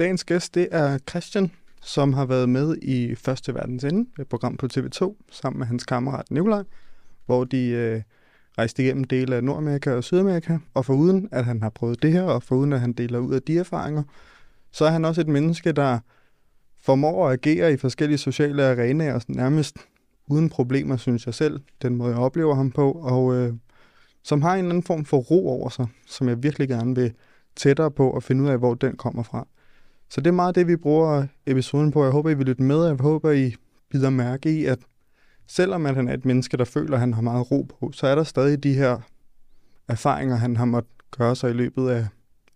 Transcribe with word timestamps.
dagens 0.00 0.24
gæst, 0.24 0.54
det 0.54 0.68
er 0.70 0.98
Christian, 1.08 1.50
som 1.82 2.12
har 2.12 2.24
været 2.24 2.48
med 2.48 2.76
i 2.82 3.14
Første 3.14 3.54
Verdens 3.54 3.84
Ende, 3.84 4.10
et 4.20 4.28
program 4.28 4.56
på 4.56 4.68
TV2, 4.74 5.14
sammen 5.30 5.58
med 5.58 5.66
hans 5.66 5.84
kammerat 5.84 6.30
Nikolaj, 6.30 6.62
hvor 7.26 7.44
de 7.44 7.66
øh, 7.66 8.02
rejste 8.58 8.82
igennem 8.82 9.04
dele 9.04 9.36
af 9.36 9.44
Nordamerika 9.44 9.92
og 9.92 10.04
Sydamerika, 10.04 10.58
og 10.74 10.84
foruden 10.84 11.28
at 11.32 11.44
han 11.44 11.62
har 11.62 11.70
prøvet 11.70 12.02
det 12.02 12.12
her, 12.12 12.22
og 12.22 12.42
foruden 12.42 12.72
at 12.72 12.80
han 12.80 12.92
deler 12.92 13.18
ud 13.18 13.34
af 13.34 13.42
de 13.42 13.58
erfaringer, 13.58 14.02
så 14.70 14.84
er 14.84 14.90
han 14.90 15.04
også 15.04 15.20
et 15.20 15.28
menneske, 15.28 15.72
der 15.72 15.98
formår 16.82 17.28
at 17.28 17.32
agere 17.32 17.72
i 17.72 17.76
forskellige 17.76 18.18
sociale 18.18 18.64
arenaer, 18.64 19.20
nærmest 19.28 19.76
uden 20.26 20.48
problemer, 20.48 20.96
synes 20.96 21.26
jeg 21.26 21.34
selv, 21.34 21.60
den 21.82 21.96
måde 21.96 22.10
jeg 22.10 22.18
oplever 22.18 22.54
ham 22.54 22.70
på, 22.70 22.92
og 22.92 23.34
øh, 23.34 23.54
som 24.22 24.42
har 24.42 24.52
en 24.52 24.58
eller 24.58 24.70
anden 24.70 24.82
form 24.82 25.04
for 25.04 25.18
ro 25.18 25.48
over 25.48 25.68
sig, 25.68 25.86
som 26.06 26.28
jeg 26.28 26.42
virkelig 26.42 26.68
gerne 26.68 26.94
vil 26.94 27.12
tættere 27.56 27.90
på 27.90 28.10
og 28.10 28.22
finde 28.22 28.44
ud 28.44 28.48
af, 28.48 28.58
hvor 28.58 28.74
den 28.74 28.96
kommer 28.96 29.22
fra. 29.22 29.46
Så 30.10 30.20
det 30.20 30.26
er 30.26 30.32
meget 30.32 30.54
det, 30.54 30.66
vi 30.66 30.76
bruger 30.76 31.26
episoden 31.46 31.90
på. 31.90 32.04
Jeg 32.04 32.12
håber, 32.12 32.30
I 32.30 32.34
vil 32.34 32.46
lytte 32.46 32.62
med. 32.62 32.86
Jeg 32.86 32.96
håber, 33.00 33.30
I 33.30 33.54
bider 33.90 34.10
mærke 34.10 34.60
i, 34.60 34.64
at 34.64 34.78
selvom 35.46 35.86
at 35.86 35.94
han 35.94 36.08
er 36.08 36.14
et 36.14 36.24
menneske, 36.24 36.56
der 36.56 36.64
føler, 36.64 36.94
at 36.94 37.00
han 37.00 37.14
har 37.14 37.22
meget 37.22 37.50
ro 37.50 37.66
på, 37.80 37.92
så 37.92 38.06
er 38.06 38.14
der 38.14 38.24
stadig 38.24 38.62
de 38.62 38.74
her 38.74 38.98
erfaringer, 39.88 40.36
han 40.36 40.56
har 40.56 40.64
måttet 40.64 40.92
gøre 41.10 41.36
sig 41.36 41.50
i 41.50 41.52
løbet 41.52 41.88
af, 41.88 42.06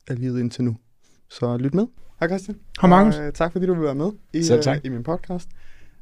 af 0.09 0.19
livet 0.19 0.41
indtil 0.41 0.65
nu. 0.65 0.77
Så 1.29 1.57
lyt 1.57 1.75
med. 1.75 1.87
Hej 2.21 2.29
Christian. 2.29 2.59
Hej 2.81 2.89
Magnus. 2.89 3.17
Og, 3.17 3.27
uh, 3.27 3.33
tak 3.33 3.53
fordi 3.53 3.67
du 3.67 3.75
vil 3.75 3.83
være 3.83 3.95
med 3.95 4.11
i, 4.33 4.43
Selv 4.43 4.63
tak. 4.63 4.79
Uh, 4.79 4.85
i 4.85 4.89
min 4.89 5.03
podcast. 5.03 5.49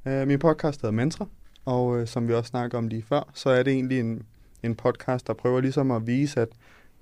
Uh, 0.07 0.27
min 0.27 0.39
podcast 0.39 0.83
hedder 0.83 0.95
Mantra, 0.95 1.27
og 1.65 1.87
uh, 1.87 2.07
som 2.07 2.29
vi 2.29 2.35
også 2.35 2.49
snakkede 2.49 2.79
om 2.79 2.89
lige 2.89 3.03
før, 3.03 3.31
så 3.35 3.51
er 3.51 3.63
det 3.63 3.73
egentlig 3.73 4.01
en, 4.01 4.23
en 4.63 4.75
podcast, 4.75 5.27
der 5.27 5.33
prøver 5.33 5.61
ligesom 5.61 5.91
at 5.91 6.07
vise, 6.07 6.41
at 6.41 6.49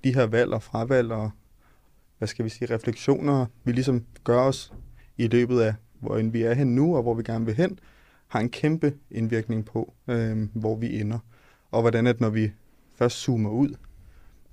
de 0.05 0.15
her 0.15 0.27
valg 0.27 0.53
og 0.53 0.63
fravalg 0.63 1.13
og 1.13 1.31
hvad 2.21 2.29
skal 2.29 2.45
vi 2.45 2.51
sige, 2.51 2.75
refleksioner, 2.75 3.47
vi 3.65 3.73
ligesom 3.73 4.05
gør 4.25 4.41
os 4.41 4.73
i 5.17 5.27
løbet 5.27 5.61
af, 5.61 5.75
hvor 6.01 6.23
vi 6.23 6.43
er 6.43 6.55
hen 6.55 6.75
nu, 6.75 6.97
og 6.97 7.03
hvor 7.03 7.15
vi 7.15 7.23
gerne 7.23 7.47
vil 7.47 7.55
hen, 7.55 7.79
har 8.29 8.41
en 8.41 8.51
kæmpe 8.51 8.95
indvirkning 9.11 9.65
på, 9.65 9.95
øh, 10.09 10.49
hvor 10.55 10.77
vi 10.77 11.01
ender. 11.01 11.19
Og 11.71 11.81
hvordan 11.81 12.07
at 12.07 12.21
når 12.21 12.31
vi 12.31 12.53
først 12.95 13.17
zoomer 13.17 13.51
ud, 13.51 13.75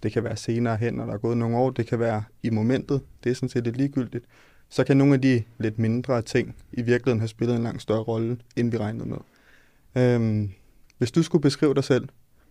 det 0.04 0.12
kan 0.12 0.24
være 0.24 0.38
senere 0.38 0.78
hen, 0.78 0.94
når 0.94 1.06
der 1.06 1.14
er 1.14 1.18
gået 1.18 1.38
nogle 1.38 1.58
år, 1.58 1.70
det 1.70 1.88
kan 1.88 2.00
være 2.00 2.24
i 2.44 2.50
momentet, 2.50 3.02
det 3.24 3.30
er 3.30 3.34
sådan 3.34 3.50
set 3.50 3.64
lidt 3.64 3.78
ligegyldigt, 3.78 4.26
så 4.70 4.84
kan 4.84 4.98
nogle 4.98 5.14
af 5.14 5.22
de 5.22 5.44
lidt 5.58 5.80
mindre 5.80 6.22
ting 6.22 6.56
i 6.72 6.82
virkeligheden 6.82 7.20
have 7.20 7.28
spillet 7.28 7.56
en 7.56 7.64
langt 7.64 7.82
større 7.82 8.04
rolle, 8.04 8.38
end 8.56 8.72
vi 8.72 8.78
regnede 8.78 9.10
med. 9.10 9.18
Øhm, 9.96 10.52
hvis 10.98 11.12
du 11.12 11.24
skulle 11.24 11.42
beskrive 11.42 11.74
dig 11.74 11.84
selv 11.84 12.10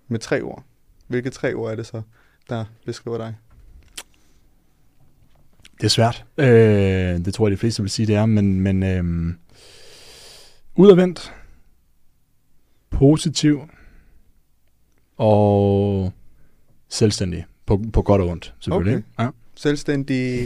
med 0.08 0.18
tre 0.18 0.42
ord, 0.42 0.64
hvilke 1.06 1.30
tre 1.30 1.54
ord 1.54 1.72
er 1.72 1.76
det 1.76 1.86
så, 1.86 2.02
der 2.48 2.64
beskriver 2.86 3.18
dig? 3.18 3.34
Det 5.80 5.84
er 5.84 5.88
svært. 5.88 6.24
Øh, 6.38 6.46
det 7.24 7.34
tror 7.34 7.46
jeg, 7.46 7.52
de 7.52 7.56
fleste 7.56 7.82
vil 7.82 7.90
sige, 7.90 8.06
det 8.06 8.14
er, 8.14 8.26
men, 8.26 8.60
men 8.60 8.82
øh, 8.82 9.34
udadvendt, 10.76 11.32
positiv 12.90 13.60
og 15.16 16.12
selvstændig. 16.88 17.46
På, 17.66 17.82
på 17.92 18.02
godt 18.02 18.22
og 18.22 18.28
ondt, 18.28 18.54
selvfølgelig. 18.60 18.94
Okay. 18.94 19.24
Ja. 19.24 19.30
Selvstændig, 19.56 20.44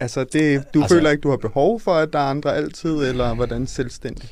altså 0.00 0.24
det, 0.24 0.74
du 0.74 0.80
altså, 0.82 0.94
føler 0.94 1.10
ikke, 1.10 1.20
du 1.20 1.30
har 1.30 1.36
behov 1.36 1.80
for, 1.80 1.94
at 1.94 2.12
der 2.12 2.18
er 2.18 2.22
andre 2.22 2.56
altid, 2.56 2.90
eller 2.90 3.34
hvordan 3.34 3.66
selvstændig? 3.66 4.28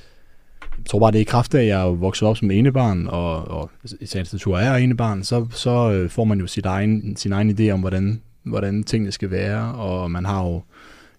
Jeg 0.78 0.86
tror 0.86 0.98
bare, 0.98 1.10
det 1.10 1.18
er 1.18 1.20
i 1.20 1.24
kraft 1.24 1.54
af, 1.54 1.60
at 1.60 1.66
jeg 1.66 1.80
er 1.80 1.86
vokset 1.86 2.28
op 2.28 2.36
som 2.36 2.50
enebarn, 2.50 3.06
og, 3.06 3.48
og 3.48 3.70
i 4.00 4.06
sagens 4.06 4.32
natur 4.32 4.58
er 4.58 4.72
jeg 4.72 4.82
enebarn, 4.82 5.24
så, 5.24 5.46
så 5.50 5.90
øh, 5.90 6.10
får 6.10 6.24
man 6.24 6.40
jo 6.40 6.46
sit 6.46 6.66
egen, 6.66 7.16
sin 7.16 7.32
egen 7.32 7.50
idé 7.50 7.70
om, 7.70 7.80
hvordan 7.80 8.22
hvordan 8.50 8.82
tingene 8.84 9.12
skal 9.12 9.30
være, 9.30 9.74
og 9.74 10.10
man 10.10 10.24
har 10.24 10.44
jo, 10.46 10.62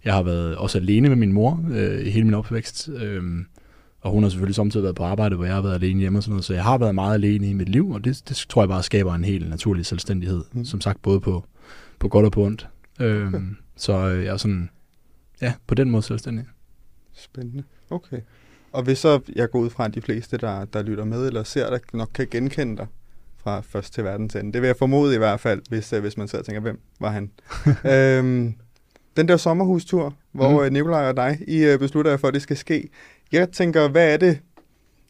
jeg 0.05 0.13
har 0.13 0.23
været 0.23 0.55
også 0.55 0.77
alene 0.77 1.09
med 1.09 1.17
min 1.17 1.33
mor 1.33 1.65
øh, 1.71 2.05
i 2.05 2.09
hele 2.09 2.25
min 2.25 2.33
opvækst, 2.33 2.89
øh, 2.89 3.23
og 4.01 4.11
hun 4.11 4.23
har 4.23 4.29
selvfølgelig 4.29 4.55
samtidig 4.55 4.83
været 4.83 4.95
på 4.95 5.03
arbejde, 5.03 5.35
hvor 5.35 5.45
jeg 5.45 5.53
har 5.53 5.61
været 5.61 5.75
alene 5.75 5.99
hjemme 5.99 6.19
og 6.19 6.23
sådan 6.23 6.31
noget, 6.31 6.45
så 6.45 6.53
jeg 6.53 6.63
har 6.63 6.77
været 6.77 6.95
meget 6.95 7.13
alene 7.13 7.49
i 7.49 7.53
mit 7.53 7.69
liv, 7.69 7.89
og 7.89 8.03
det, 8.03 8.23
det 8.29 8.45
tror 8.49 8.61
jeg 8.61 8.69
bare 8.69 8.83
skaber 8.83 9.13
en 9.13 9.23
helt 9.23 9.49
naturlig 9.49 9.85
selvstændighed, 9.85 10.43
mm. 10.53 10.65
som 10.65 10.81
sagt 10.81 11.01
både 11.01 11.19
på, 11.19 11.45
på 11.99 12.07
godt 12.07 12.25
og 12.25 12.31
på 12.31 12.43
ondt. 12.43 12.67
Øh, 12.99 13.27
okay. 13.27 13.41
Så 13.75 14.09
øh, 14.09 14.25
jeg 14.25 14.33
er 14.33 14.37
sådan, 14.37 14.69
ja, 15.41 15.53
på 15.67 15.75
den 15.75 15.91
måde 15.91 16.03
selvstændig. 16.03 16.45
Spændende. 17.13 17.63
Okay. 17.89 18.19
Og 18.71 18.83
hvis 18.83 18.97
så 18.97 19.19
jeg 19.35 19.49
går 19.51 19.59
ud 19.59 19.69
fra, 19.69 19.85
at 19.85 19.95
de 19.95 20.01
fleste, 20.01 20.37
der, 20.37 20.65
der 20.65 20.81
lytter 20.81 21.05
med 21.05 21.27
eller 21.27 21.43
ser 21.43 21.69
dig, 21.69 21.79
nok 21.93 22.09
kan 22.13 22.27
genkende 22.31 22.77
dig 22.77 22.87
fra 23.43 23.61
først 23.61 23.93
til 23.93 24.03
verdens 24.03 24.35
ende. 24.35 24.53
Det 24.53 24.61
vil 24.61 24.67
jeg 24.67 24.75
formode 24.77 25.15
i 25.15 25.17
hvert 25.17 25.39
fald, 25.39 25.61
hvis, 25.69 25.93
øh, 25.93 26.01
hvis 26.01 26.17
man 26.17 26.27
sidder 26.27 26.41
og 26.41 26.45
tænker, 26.45 26.61
hvem 26.61 26.79
var 26.99 27.09
han? 27.09 27.31
øhm, 27.93 28.53
den 29.17 29.27
der 29.27 29.37
sommerhustur, 29.37 30.15
hvor 30.31 30.65
mm. 30.65 30.73
Nikolaj 30.73 31.09
og 31.09 31.17
dig, 31.17 31.39
I 31.47 31.63
øh, 31.63 31.79
beslutter 31.79 32.11
jer 32.11 32.17
for, 32.17 32.27
at 32.27 32.33
det 32.33 32.41
skal 32.41 32.57
ske. 32.57 32.89
Jeg 33.31 33.49
tænker, 33.49 33.89
hvad 33.89 34.13
er 34.13 34.17
det? 34.17 34.39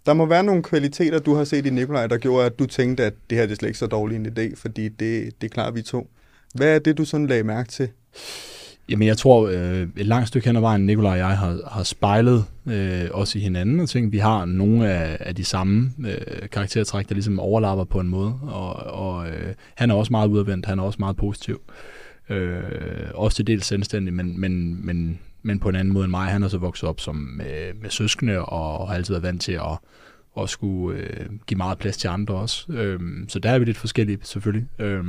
Der 0.06 0.14
må 0.14 0.25
være 0.25 0.44
nogle 0.44 0.64
kvaliteter, 0.64 1.20
du 1.20 1.34
har 1.34 1.44
set 1.44 1.66
i 1.66 1.70
Nikolaj, 1.70 2.08
der 2.08 2.18
gjorde, 2.18 2.46
at 2.46 2.59
du 2.59 2.66
tænkte, 2.66 3.06
at 3.06 3.14
det 3.30 3.38
her 3.38 3.46
det 3.46 3.52
er 3.52 3.56
slet 3.56 3.70
ikke 3.70 3.80
så 3.80 3.88
dårlig 3.88 4.16
en 4.16 4.25
idé, 4.25 4.56
fordi 4.56 4.90
det, 4.90 5.41
det 5.41 5.52
klarer 5.52 5.72
vi 5.72 5.81
to. 5.81 6.09
Hvad 6.56 6.75
er 6.75 6.80
det, 6.80 6.97
du 6.97 7.06
sådan 7.06 7.28
lagde 7.28 7.44
mærke 7.44 7.70
til? 7.70 7.90
Jamen, 8.91 9.07
jeg 9.07 9.18
tror, 9.18 9.47
øh, 9.47 9.88
et 9.97 10.06
langt 10.06 10.28
stykke 10.28 10.47
hen 10.47 10.56
ad 10.56 10.62
vejen, 10.62 10.85
Nikolaj 10.85 11.12
og 11.12 11.18
jeg 11.18 11.38
har, 11.38 11.59
har 11.72 11.84
spejlet 11.84 12.46
øh, 12.66 13.09
os 13.12 13.35
i 13.35 13.40
hinanden, 13.40 13.79
og 13.79 13.90
tænkt, 13.90 14.12
vi 14.12 14.18
har 14.18 14.46
nogle 14.46 14.90
af, 14.91 15.18
af 15.19 15.35
de 15.35 15.44
samme 15.44 15.91
øh, 16.00 16.50
karaktertræk, 16.50 17.09
der 17.09 17.16
ligesom 17.16 17.40
overlapper 17.40 17.84
på 17.84 18.00
en 18.00 18.07
måde, 18.07 18.40
og, 18.41 18.74
og 18.75 19.28
øh, 19.28 19.53
han 19.75 19.91
er 19.91 19.96
også 19.96 20.13
meget 20.13 20.28
udadvendt, 20.28 20.66
han 20.66 20.79
er 20.79 20.84
også 20.84 20.97
meget 21.00 21.16
positiv. 21.16 21.62
Øh, 22.29 22.63
også 23.13 23.35
til 23.35 23.47
dels 23.47 23.66
selvstændig, 23.66 24.13
men, 24.13 24.40
men, 24.40 24.85
men, 24.85 25.19
men 25.41 25.59
på 25.59 25.69
en 25.69 25.75
anden 25.75 25.94
måde 25.94 26.03
end 26.03 26.12
mig. 26.12 26.28
Han 26.28 26.44
er 26.44 26.47
så 26.47 26.58
vokset 26.58 26.90
op 26.90 27.00
som 27.00 27.16
med, 27.16 27.73
med 27.81 27.90
søskende, 27.90 28.46
og 28.46 28.88
har 28.88 28.96
altid 28.96 29.13
været 29.13 29.23
vant 29.23 29.41
til 29.41 29.52
at, 29.52 29.78
at 30.40 30.50
skulle 30.50 31.00
øh, 31.00 31.25
give 31.47 31.58
meget 31.58 31.78
plads 31.78 31.97
til 31.97 32.08
andre 32.08 32.35
også. 32.35 32.72
Øh, 32.72 33.00
så 33.28 33.40
der 33.40 33.50
er 33.50 33.59
vi 33.59 33.66
lidt 33.66 33.78
forskellige, 33.78 34.18
selvfølgelig. 34.23 34.68
Øh, 34.79 35.03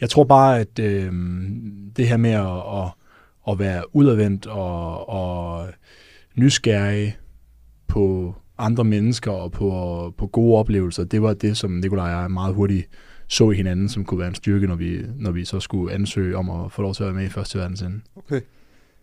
jeg 0.00 0.10
tror 0.10 0.24
bare, 0.24 0.60
at 0.60 0.78
øh, 0.78 1.12
det 1.96 2.08
her 2.08 2.16
med 2.16 2.30
at, 2.30 2.82
at, 2.82 2.92
at 3.48 3.58
være 3.58 3.96
udadvendt 3.96 4.46
og, 4.46 5.08
og 5.08 5.68
nysgerrig 6.34 7.18
på 7.86 8.34
andre 8.58 8.84
mennesker 8.84 9.30
og 9.30 9.52
på, 9.52 10.14
på 10.18 10.26
gode 10.26 10.58
oplevelser, 10.58 11.04
det 11.04 11.22
var 11.22 11.34
det, 11.34 11.56
som 11.56 11.70
Nikolaj 11.70 12.14
og 12.14 12.22
jeg 12.22 12.30
meget 12.30 12.54
hurtigt 12.54 12.88
så 13.28 13.50
i 13.50 13.56
hinanden, 13.56 13.88
som 13.88 14.04
kunne 14.04 14.20
være 14.20 14.28
en 14.28 14.34
styrke, 14.34 14.66
når 14.66 14.74
vi, 14.74 15.02
når 15.16 15.30
vi 15.30 15.44
så 15.44 15.60
skulle 15.60 15.94
ansøge 15.94 16.36
om 16.36 16.50
at 16.50 16.72
få 16.72 16.82
lov 16.82 16.94
til 16.94 17.02
at 17.02 17.06
være 17.06 17.16
med 17.16 17.24
i 17.24 17.28
Første 17.28 17.58
Verdensende. 17.58 18.00
Okay. 18.16 18.40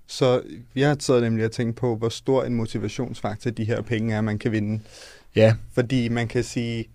Så 0.07 0.41
jeg 0.75 0.87
har 0.87 0.95
taget 0.95 1.23
nemlig 1.23 1.45
at 1.45 1.51
tænke 1.51 1.73
på, 1.73 1.95
hvor 1.95 2.09
stor 2.09 2.43
en 2.43 2.53
motivationsfaktor 2.53 3.51
de 3.51 3.63
her 3.63 3.81
penge 3.81 4.13
er, 4.13 4.21
man 4.21 4.39
kan 4.39 4.51
vinde. 4.51 4.79
Ja. 5.35 5.55
Fordi 5.73 6.09
man 6.09 6.27
kan 6.27 6.43
sige, 6.43 6.85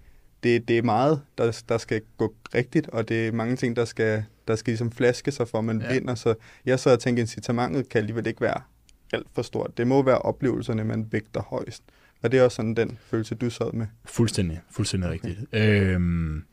det, 0.42 0.68
det 0.68 0.78
er 0.78 0.82
meget, 0.82 1.20
der, 1.38 1.62
der 1.68 1.78
skal 1.78 2.00
gå 2.16 2.34
rigtigt, 2.54 2.88
og 2.88 3.08
det 3.08 3.28
er 3.28 3.32
mange 3.32 3.56
ting, 3.56 3.76
der 3.76 3.84
skal, 3.84 4.24
der 4.48 4.56
skal 4.56 4.70
ligesom 4.70 4.92
flaske 4.92 5.30
sig 5.32 5.48
for, 5.48 5.58
at 5.58 5.64
man 5.64 5.80
ja. 5.80 5.92
vinder. 5.92 6.14
Så 6.14 6.34
jeg 6.66 6.80
så 6.80 6.90
og 6.90 7.00
tænker, 7.00 7.22
incitamentet 7.22 7.88
kan 7.88 7.98
alligevel 7.98 8.26
ikke 8.26 8.40
være 8.40 8.60
alt 9.12 9.26
for 9.34 9.42
stort. 9.42 9.78
Det 9.78 9.86
må 9.86 10.02
være 10.02 10.18
oplevelserne, 10.18 10.84
man 10.84 11.06
vægter 11.10 11.42
højst. 11.42 11.82
Og 12.22 12.32
det 12.32 12.40
er 12.40 12.44
også 12.44 12.54
sådan 12.54 12.74
den 12.74 12.98
følelse, 13.06 13.34
du 13.34 13.50
sad 13.50 13.72
med. 13.72 13.86
Fuldstændig, 14.04 14.60
fuldstændig 14.70 15.10
okay. 15.10 15.18
rigtigt. 15.28 15.54
Øhm, 15.54 16.44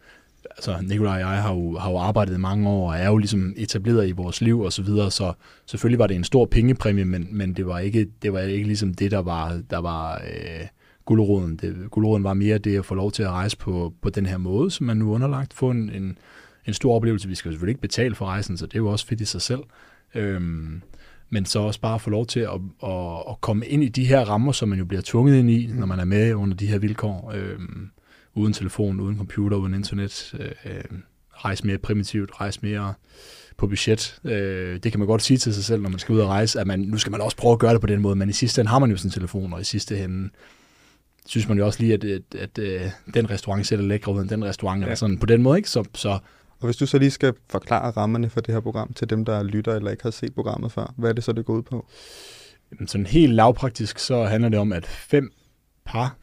altså 0.46 0.78
Nikolaj 0.82 1.14
og 1.14 1.20
jeg 1.20 1.42
har 1.42 1.54
jo, 1.54 1.78
har 1.78 1.92
jo 1.92 1.98
arbejdet 1.98 2.40
mange 2.40 2.70
år, 2.70 2.92
og 2.92 3.00
er 3.00 3.08
jo 3.08 3.18
ligesom 3.18 3.54
etableret 3.58 4.08
i 4.08 4.12
vores 4.12 4.42
liv 4.42 4.60
og 4.60 4.74
så 4.74 4.84
videre, 4.84 5.12
så 5.12 5.34
selvfølgelig 5.66 6.00
var 6.00 6.08
det 6.08 6.16
en 6.16 6.24
stor 6.24 6.46
pengepræmie, 6.46 7.06
men, 7.06 7.28
men 7.32 7.54
det 7.54 7.66
var 7.66 7.80
ikke, 7.80 8.08
det 8.22 8.34
var 8.34 8.40
ikke 8.40 8.68
ligesom 8.68 8.94
det, 8.94 9.12
der 9.12 9.20
var, 9.20 9.62
der 9.70 9.78
var 9.78 10.16
øh, 10.16 10.68
guleroden. 11.10 11.56
Det, 11.56 11.92
guleroden 11.92 12.24
var 12.24 12.34
mere 12.34 12.58
det 12.58 12.78
at 12.78 12.86
få 12.86 12.96
lov 12.96 13.12
til 13.12 13.24
at 13.24 13.30
rejse 13.30 13.58
på, 13.58 13.94
på 14.02 14.10
den 14.10 14.26
her 14.26 14.38
måde, 14.38 14.72
som 14.72 14.86
man 14.86 14.98
nu 14.98 15.12
er 15.12 15.16
underlagt. 15.16 15.54
Få 15.54 15.70
en, 15.70 15.90
en, 15.90 16.18
en 16.66 16.74
stor 16.74 16.96
oplevelse. 16.96 17.28
Vi 17.28 17.36
skal 17.36 17.52
selvfølgelig 17.52 17.72
ikke 17.72 17.82
betale 17.82 18.16
for 18.16 18.26
rejsen, 18.26 18.58
så 18.58 18.66
det 18.66 18.74
er 18.74 18.80
jo 18.80 18.88
også 18.88 19.08
fedt 19.08 19.22
i 19.22 19.26
sig 19.26 19.42
selv. 19.42 19.60
Øhm, 20.16 20.82
men 21.30 21.46
så 21.46 21.60
også 21.60 21.82
bare 21.82 22.00
få 22.00 22.10
lov 22.10 22.26
til 22.26 22.40
at, 22.40 22.50
at, 22.84 23.24
at 23.30 23.42
komme 23.42 23.66
ind 23.66 23.84
i 23.84 23.88
de 23.88 24.06
her 24.06 24.20
rammer, 24.20 24.52
som 24.52 24.70
man 24.70 24.80
jo 24.80 24.86
bliver 24.86 25.02
tvunget 25.06 25.40
ind 25.40 25.50
i, 25.50 25.68
mm. 25.68 25.80
når 25.80 25.86
man 25.86 26.00
er 26.00 26.06
med 26.06 26.34
under 26.34 26.56
de 26.56 26.68
her 26.68 26.78
vilkår. 26.78 27.32
Øhm, 27.36 27.90
uden 28.36 28.54
telefon, 28.54 29.00
uden 29.00 29.18
computer, 29.18 29.58
uden 29.58 29.74
internet. 29.74 30.36
Øh, 30.66 31.00
rejse 31.32 31.68
mere 31.68 31.78
primitivt, 31.78 32.42
rejse 32.42 32.60
mere 32.62 32.94
på 33.58 33.68
budget. 33.68 34.20
Øh, 34.24 34.80
det 34.84 34.92
kan 34.92 35.00
man 35.00 35.08
godt 35.08 35.22
sige 35.22 35.38
til 35.38 35.54
sig 35.54 35.64
selv, 35.64 35.82
når 35.82 35.90
man 35.90 36.00
skal 36.00 36.14
ud 36.16 36.20
og 36.20 36.28
rejse, 36.28 36.60
at 36.60 36.68
man, 36.68 36.80
nu 36.80 36.98
skal 36.98 37.12
man 37.12 37.22
også 37.22 37.38
prøve 37.38 37.54
at 37.54 37.60
gøre 37.60 37.74
det 37.74 37.82
på 37.82 37.88
den 37.88 38.02
måde, 38.02 38.16
men 38.16 38.30
i 38.30 38.34
sidste 38.34 38.62
ende 38.62 38.70
har 38.70 38.80
man 38.80 38.92
jo 38.92 38.98
sin 38.98 39.10
telefon, 39.10 39.54
og 39.54 39.62
i 39.62 39.64
sidste 39.64 40.04
ende 40.04 40.30
synes 41.30 41.48
man 41.48 41.58
jo 41.58 41.66
også 41.66 41.80
lige, 41.80 41.94
at, 41.94 42.04
at, 42.04 42.22
at, 42.36 42.60
at 42.60 42.60
øh, 42.60 42.92
den 43.14 43.30
restaurant 43.30 43.68
ser 43.68 43.78
lækre 43.78 44.14
ud 44.14 44.22
end 44.22 44.30
den 44.30 44.46
restaurant, 44.46 44.82
ja. 44.82 44.86
eller 44.86 44.96
sådan 44.96 45.18
på 45.18 45.26
den 45.26 45.44
måde, 45.44 45.58
ikke? 45.58 45.70
Så, 45.70 45.84
så 45.96 46.20
og 46.60 46.66
hvis 46.66 46.78
du 46.78 46.86
så 46.86 46.98
lige 46.98 47.12
skal 47.12 47.34
forklare 47.50 47.92
rammerne 47.92 48.30
for 48.30 48.42
det 48.42 48.54
her 48.54 48.62
program 48.62 48.94
til 48.94 49.10
dem, 49.10 49.26
der 49.26 49.44
lytter 49.44 49.76
eller 49.76 49.92
ikke 49.92 50.04
har 50.04 50.12
set 50.12 50.36
programmet 50.36 50.72
før, 50.72 50.94
hvad 50.98 51.10
er 51.10 51.14
det 51.14 51.24
så, 51.24 51.32
det 51.32 51.46
går 51.46 51.54
ud 51.54 51.62
på? 51.62 51.88
Sådan 52.88 53.06
helt 53.06 53.34
lavpraktisk, 53.34 54.00
så 54.00 54.24
handler 54.24 54.50
det 54.50 54.60
om, 54.60 54.74
at 54.74 54.86
fem 54.86 55.32
par, 55.86 56.18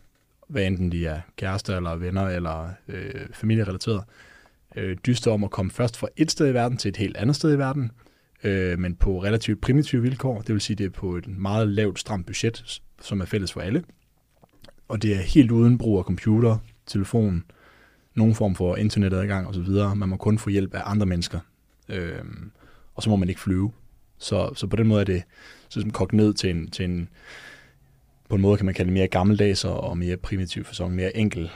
hvad 0.48 0.66
enten 0.66 0.92
de 0.92 1.06
er 1.06 1.20
kærester 1.36 1.76
eller 1.76 1.96
venner 1.96 2.28
eller 2.28 2.68
øh, 2.88 3.26
familierelateret, 3.32 4.02
øh, 4.76 4.96
dyster 5.06 5.30
om 5.30 5.44
at 5.44 5.50
komme 5.50 5.70
først 5.70 5.96
fra 5.96 6.08
et 6.16 6.30
sted 6.30 6.50
i 6.50 6.54
verden 6.54 6.78
til 6.78 6.88
et 6.88 6.96
helt 6.96 7.16
andet 7.16 7.36
sted 7.36 7.54
i 7.54 7.58
verden, 7.58 7.90
øh, 8.44 8.78
men 8.78 8.94
på 8.94 9.22
relativt 9.22 9.60
primitive 9.60 10.02
vilkår. 10.02 10.40
Det 10.40 10.52
vil 10.52 10.60
sige, 10.60 10.76
det 10.76 10.86
er 10.86 10.90
på 10.90 11.16
et 11.16 11.26
meget 11.26 11.68
lavt, 11.68 11.98
stramt 11.98 12.26
budget, 12.26 12.80
som 13.00 13.20
er 13.20 13.24
fælles 13.24 13.52
for 13.52 13.60
alle. 13.60 13.82
Og 14.88 15.02
det 15.02 15.16
er 15.16 15.20
helt 15.20 15.50
uden 15.50 15.78
brug 15.78 15.98
af 15.98 16.04
computer, 16.04 16.58
telefon, 16.86 17.44
nogen 18.14 18.34
form 18.34 18.54
for 18.54 18.76
internetadgang 18.76 19.48
osv. 19.48 19.96
Man 19.96 20.08
må 20.08 20.16
kun 20.16 20.38
få 20.38 20.50
hjælp 20.50 20.74
af 20.74 20.82
andre 20.84 21.06
mennesker. 21.06 21.40
Øh, 21.88 22.24
og 22.94 23.02
så 23.02 23.10
må 23.10 23.16
man 23.16 23.28
ikke 23.28 23.40
flyve. 23.40 23.72
Så, 24.18 24.50
så 24.54 24.66
på 24.66 24.76
den 24.76 24.86
måde 24.86 25.00
er 25.00 25.04
det 25.04 25.22
så 25.68 25.80
som 25.80 25.90
kogt 25.90 26.12
ned 26.12 26.34
til 26.34 26.50
en, 26.50 26.70
til 26.70 26.84
en, 26.84 27.08
på 28.28 28.34
en 28.34 28.42
måde 28.42 28.56
kan 28.56 28.66
man 28.66 28.74
kalde 28.74 28.88
det 28.88 28.94
mere 28.94 29.08
gammeldags 29.08 29.64
og 29.64 29.98
mere 29.98 30.16
primitiv 30.16 30.64
fasong, 30.64 30.94
mere 30.94 31.16
enkel 31.16 31.50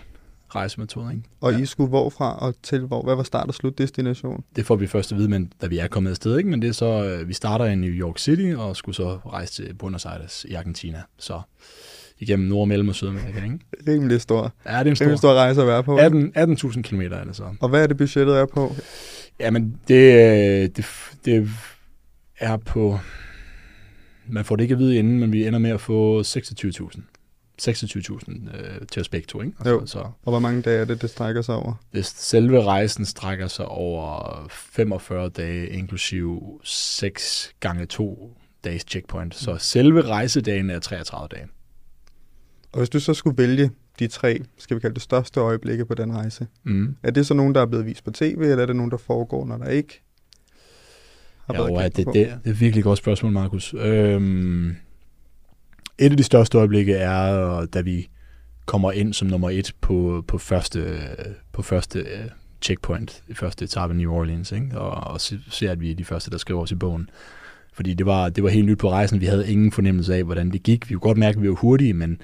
rejsemetode. 0.55 1.13
Ikke? 1.13 1.29
Og 1.41 1.53
ja. 1.53 1.59
I 1.59 1.67
skulle 1.67 1.89
hvorfra 1.89 2.39
og 2.39 2.55
til 2.63 2.81
hvor? 2.81 3.03
Hvad 3.03 3.15
var 3.15 3.23
start- 3.23 3.49
og 3.49 3.55
slutdestination? 3.55 4.45
Det 4.57 4.67
får 4.67 4.77
vi 4.77 4.87
først 4.87 5.13
at 5.13 5.19
vide, 5.19 5.29
men, 5.29 5.53
da 5.61 5.67
vi 5.67 5.79
er 5.79 5.89
kommet 5.89 6.11
afsted. 6.11 6.39
Ikke? 6.39 6.51
Men 6.51 6.63
det 6.63 6.69
er 6.69 6.73
så, 6.73 7.05
øh, 7.05 7.29
vi 7.29 7.33
starter 7.33 7.65
i 7.65 7.75
New 7.75 7.91
York 7.91 8.19
City 8.19 8.55
og 8.57 8.77
skulle 8.77 8.97
så 8.97 9.19
rejse 9.27 9.53
til 9.53 9.75
Buenos 9.75 10.07
Aires 10.07 10.47
i 10.49 10.55
Argentina. 10.55 11.03
Så 11.19 11.41
igennem 12.21 12.49
Nord-, 12.49 12.69
Mellem- 12.69 12.89
og 12.89 12.95
Sydamerika. 12.95 13.45
Ikke? 13.45 13.59
Rimelig 13.89 14.21
stor. 14.21 14.53
Ja, 14.67 14.79
det 14.79 14.87
er 14.87 14.91
en 14.91 14.97
stor, 14.97 15.05
Rimelig 15.05 15.19
stor 15.19 15.35
rejse 15.35 15.61
at 15.61 15.67
være 15.67 15.83
på. 15.83 15.97
18, 15.97 16.33
18.000 16.37 16.83
km 16.83 17.01
er 17.01 17.25
det 17.25 17.37
så. 17.37 17.45
Og 17.61 17.69
hvad 17.69 17.83
er 17.83 17.87
det 17.87 17.97
budgettet 17.97 18.37
er 18.37 18.47
på? 18.47 18.75
Jamen, 19.41 19.77
det, 19.89 20.77
det, 20.77 20.87
det 21.25 21.49
er 22.39 22.57
på... 22.57 22.99
Man 24.29 24.45
får 24.45 24.57
det 24.57 24.63
ikke 24.63 24.73
at 24.73 24.79
vide 24.79 24.97
inden, 24.97 25.19
men 25.21 25.33
vi 25.33 25.47
ender 25.47 25.59
med 25.59 25.71
at 25.71 25.81
få 25.81 26.21
26.000. 26.23 27.01
26.000 27.63 28.57
øh, 28.57 28.87
til 28.93 29.01
os 29.01 29.09
begge 29.09 29.27
to, 29.27 29.43
ikke? 29.43 29.69
Jo. 29.69 29.81
Så, 29.87 29.93
så 29.93 29.99
Og 29.99 30.33
hvor 30.33 30.39
mange 30.39 30.63
dage 30.63 30.81
er 30.81 30.85
det, 30.85 31.03
det 31.03 31.11
strækker 31.11 31.43
sig 31.43 31.55
over? 31.55 31.75
det, 31.95 32.07
selve 32.07 32.63
rejsen 32.65 33.05
strækker 33.05 33.47
sig 33.49 33.67
over 33.67 34.47
45 34.51 35.29
dage, 35.29 35.69
inklusiv 35.69 36.61
6 36.65 37.53
gange 37.61 37.87
2 37.87 38.37
dages 38.65 38.85
checkpoint. 38.89 39.35
Så 39.35 39.57
selve 39.59 40.03
rejsedagen 40.03 40.71
er 40.71 40.79
33 40.79 41.29
dage. 41.29 41.47
Og 42.73 42.79
hvis 42.79 42.89
du 42.89 43.01
så 43.01 43.15
skulle 43.15 43.39
vælge 43.39 43.71
de 43.99 44.07
tre, 44.07 44.41
skal 44.59 44.75
vi 44.75 44.81
kalde 44.81 44.95
det 44.95 45.03
største 45.03 45.41
øjeblikke 45.41 45.85
på 45.87 45.95
den 45.95 46.13
rejse, 46.17 46.47
Mm. 46.65 46.97
er 47.03 47.11
det 47.11 47.27
så 47.27 47.35
nogen, 47.35 47.55
der 47.55 47.61
er 47.61 47.67
blevet 47.67 47.87
vist 47.87 48.05
på 48.05 48.11
tv, 48.11 48.39
eller 48.41 48.59
er 48.63 48.67
det 48.67 48.77
nogen, 48.77 48.91
der 48.91 48.97
foregår, 48.97 49.47
når 49.47 49.57
der 49.59 49.69
ikke 49.69 50.03
har 51.47 51.55
Ja, 51.55 51.63
været 51.75 51.97
det, 51.97 52.05
på? 52.05 52.13
det, 52.13 52.39
det 52.45 52.51
er 52.51 52.55
virkelig 52.55 52.81
et 52.81 52.85
godt 52.85 52.99
spørgsmål, 52.99 53.33
Markus. 53.33 53.75
Øhm, 53.79 54.69
et 55.99 56.11
af 56.11 56.17
de 56.17 56.23
største 56.23 56.59
øjeblikke 56.59 56.95
er, 56.95 57.67
da 57.67 57.81
vi 57.81 58.09
kommer 58.67 58.93
ind 58.93 59.13
som 59.13 59.29
nummer 59.29 59.51
et 59.51 59.73
på, 59.81 60.25
på 60.29 60.39
første, 60.39 60.99
på 61.53 61.63
første 61.63 61.99
øh, 61.99 62.25
checkpoint, 62.63 63.23
i 63.29 63.35
første 63.35 63.65
etape 63.65 63.95
i 63.95 63.97
New 63.97 64.13
Orleans, 64.13 64.53
ikke? 64.53 64.79
Og, 64.79 65.13
og 65.13 65.21
se- 65.21 65.41
ser, 65.49 65.73
at 65.73 65.81
vi 65.81 65.91
er 65.91 65.95
de 65.95 66.05
første, 66.05 66.31
der 66.31 66.39
skriver 66.39 66.61
os 66.61 66.71
i 66.71 66.75
bogen. 66.75 67.11
Fordi 67.73 67.95
det 67.95 68.07
var, 68.07 68.29
det 68.29 68.45
var 68.45 68.51
helt 68.51 68.67
nyt 68.67 68.79
på 68.79 68.91
rejsen. 68.91 69.21
Vi 69.21 69.27
havde 69.27 69.53
ingen 69.53 69.73
fornemmelse 69.73 70.15
af, 70.15 70.25
hvordan 70.25 70.51
det 70.51 70.63
gik. 70.63 70.89
Vi 70.91 70.95
kunne 70.95 71.01
godt 71.01 71.19
mærke, 71.19 71.37
at 71.37 71.43
vi 71.43 71.49
var 71.49 71.55
hurtige, 71.55 71.95
men 71.95 72.21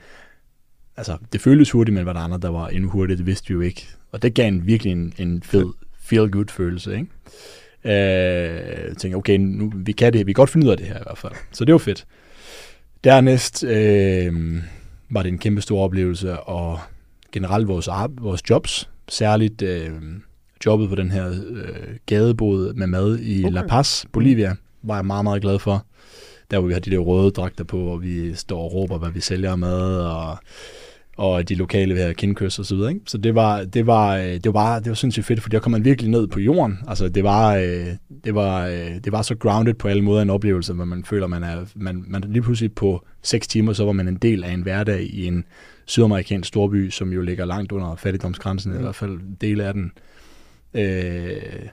altså, 0.96 1.16
det 1.32 1.40
føltes 1.40 1.70
hurtigt, 1.70 1.94
men 1.94 2.06
var 2.06 2.12
der 2.12 2.20
andre, 2.20 2.38
der 2.38 2.48
var 2.48 2.68
endnu 2.68 2.90
hurtigere, 2.90 3.18
det 3.18 3.26
vidste 3.26 3.48
vi 3.48 3.54
jo 3.54 3.60
ikke. 3.60 3.86
Og 4.12 4.22
det 4.22 4.34
gav 4.34 4.48
en 4.48 4.66
virkelig 4.66 4.92
en, 4.92 5.12
en 5.18 5.42
fed 5.42 5.66
feel-good 6.00 6.48
følelse, 6.48 6.92
ikke? 6.92 7.06
Øh, 7.84 8.88
jeg 8.88 8.96
tænkte, 8.98 9.16
okay, 9.16 9.36
nu, 9.38 9.72
vi 9.74 9.92
kan 9.92 10.12
det, 10.12 10.26
vi 10.26 10.32
kan 10.32 10.40
godt 10.40 10.50
finde 10.50 10.66
ud 10.66 10.70
af 10.70 10.76
det 10.76 10.86
her 10.86 10.96
i 10.96 11.02
hvert 11.02 11.18
fald. 11.18 11.32
Så 11.52 11.64
det 11.64 11.72
var 11.72 11.78
fedt. 11.78 12.06
Dernæst 13.04 13.64
øh, 13.64 14.62
var 15.10 15.22
det 15.22 15.28
en 15.28 15.38
kæmpe 15.38 15.60
stor 15.60 15.84
oplevelse, 15.84 16.40
og 16.40 16.78
generelt 17.32 17.68
vores, 17.68 17.88
vores 18.20 18.50
jobs, 18.50 18.90
særligt 19.08 19.62
øh, 19.62 19.90
jobbet 20.66 20.88
på 20.88 20.94
den 20.94 21.10
her 21.10 21.30
øh, 21.30 21.96
gadebod 22.06 22.74
med 22.74 22.86
mad 22.86 23.18
i 23.18 23.44
Okay. 23.44 23.44
okay. 23.44 23.54
La 23.54 23.66
Paz, 23.66 24.04
Bolivia, 24.12 24.54
var 24.82 24.94
jeg 24.96 25.06
meget, 25.06 25.24
meget 25.24 25.42
glad 25.42 25.58
for. 25.58 25.86
Der 26.50 26.58
hvor 26.58 26.66
vi 26.66 26.72
har 26.72 26.80
de 26.80 26.90
der 26.90 26.98
røde 26.98 27.30
dragter 27.30 27.64
på, 27.64 27.78
og 27.78 28.02
vi 28.02 28.34
står 28.34 28.62
og 28.62 28.74
råber, 28.74 28.98
hvad 28.98 29.10
vi 29.10 29.20
sælger 29.20 29.56
mad, 29.56 30.00
og, 30.00 30.38
og 31.16 31.48
de 31.48 31.54
lokale 31.54 31.96
have 31.96 32.14
kindkys 32.14 32.58
og 32.58 32.66
så 32.66 32.74
videre. 32.74 32.90
Ikke? 32.90 33.02
Så 33.06 33.18
det 33.18 33.34
var, 33.34 33.64
det 33.64 33.86
var, 33.86 34.16
øh, 34.16 34.24
det 34.24 34.46
var 34.46 34.52
bare, 34.52 34.80
det 34.80 34.88
var 34.88 34.94
sindssygt 34.94 35.26
fedt, 35.26 35.42
for 35.42 35.48
der 35.48 35.58
kom 35.58 35.72
man 35.72 35.84
virkelig 35.84 36.10
ned 36.10 36.26
på 36.26 36.40
jorden. 36.40 36.78
Altså 36.88 37.08
det 37.08 37.24
var, 37.24 37.56
øh, 37.56 37.86
det 38.24 38.34
var, 38.34 38.66
øh, 38.66 38.94
det 39.04 39.12
var 39.12 39.22
så 39.22 39.34
grounded 39.34 39.74
på 39.74 39.88
alle 39.88 40.02
måder 40.02 40.22
en 40.22 40.30
oplevelse, 40.30 40.72
hvor 40.72 40.84
man 40.84 41.04
føler, 41.04 41.26
man 41.26 41.42
er, 41.42 41.64
man, 41.74 42.04
man 42.06 42.24
lige 42.28 42.42
pludselig 42.42 42.72
på 42.72 43.04
seks 43.22 43.48
timer, 43.48 43.72
så 43.72 43.84
var 43.84 43.92
man 43.92 44.08
en 44.08 44.16
del 44.16 44.44
af 44.44 44.52
en 44.52 44.62
hverdag 44.62 45.02
i 45.02 45.26
en 45.26 45.44
sydamerikansk 45.86 46.48
storby, 46.48 46.90
som 46.90 47.12
jo 47.12 47.22
ligger 47.22 47.44
langt 47.44 47.72
under 47.72 47.96
fattigdomsgrænsen, 47.96 48.72
mm. 48.72 48.78
i 48.78 48.82
hvert 48.82 48.94
fald 48.94 49.20
dele 49.40 49.64
af 49.64 49.74
den. 49.74 49.92
Øh, 50.74 51.68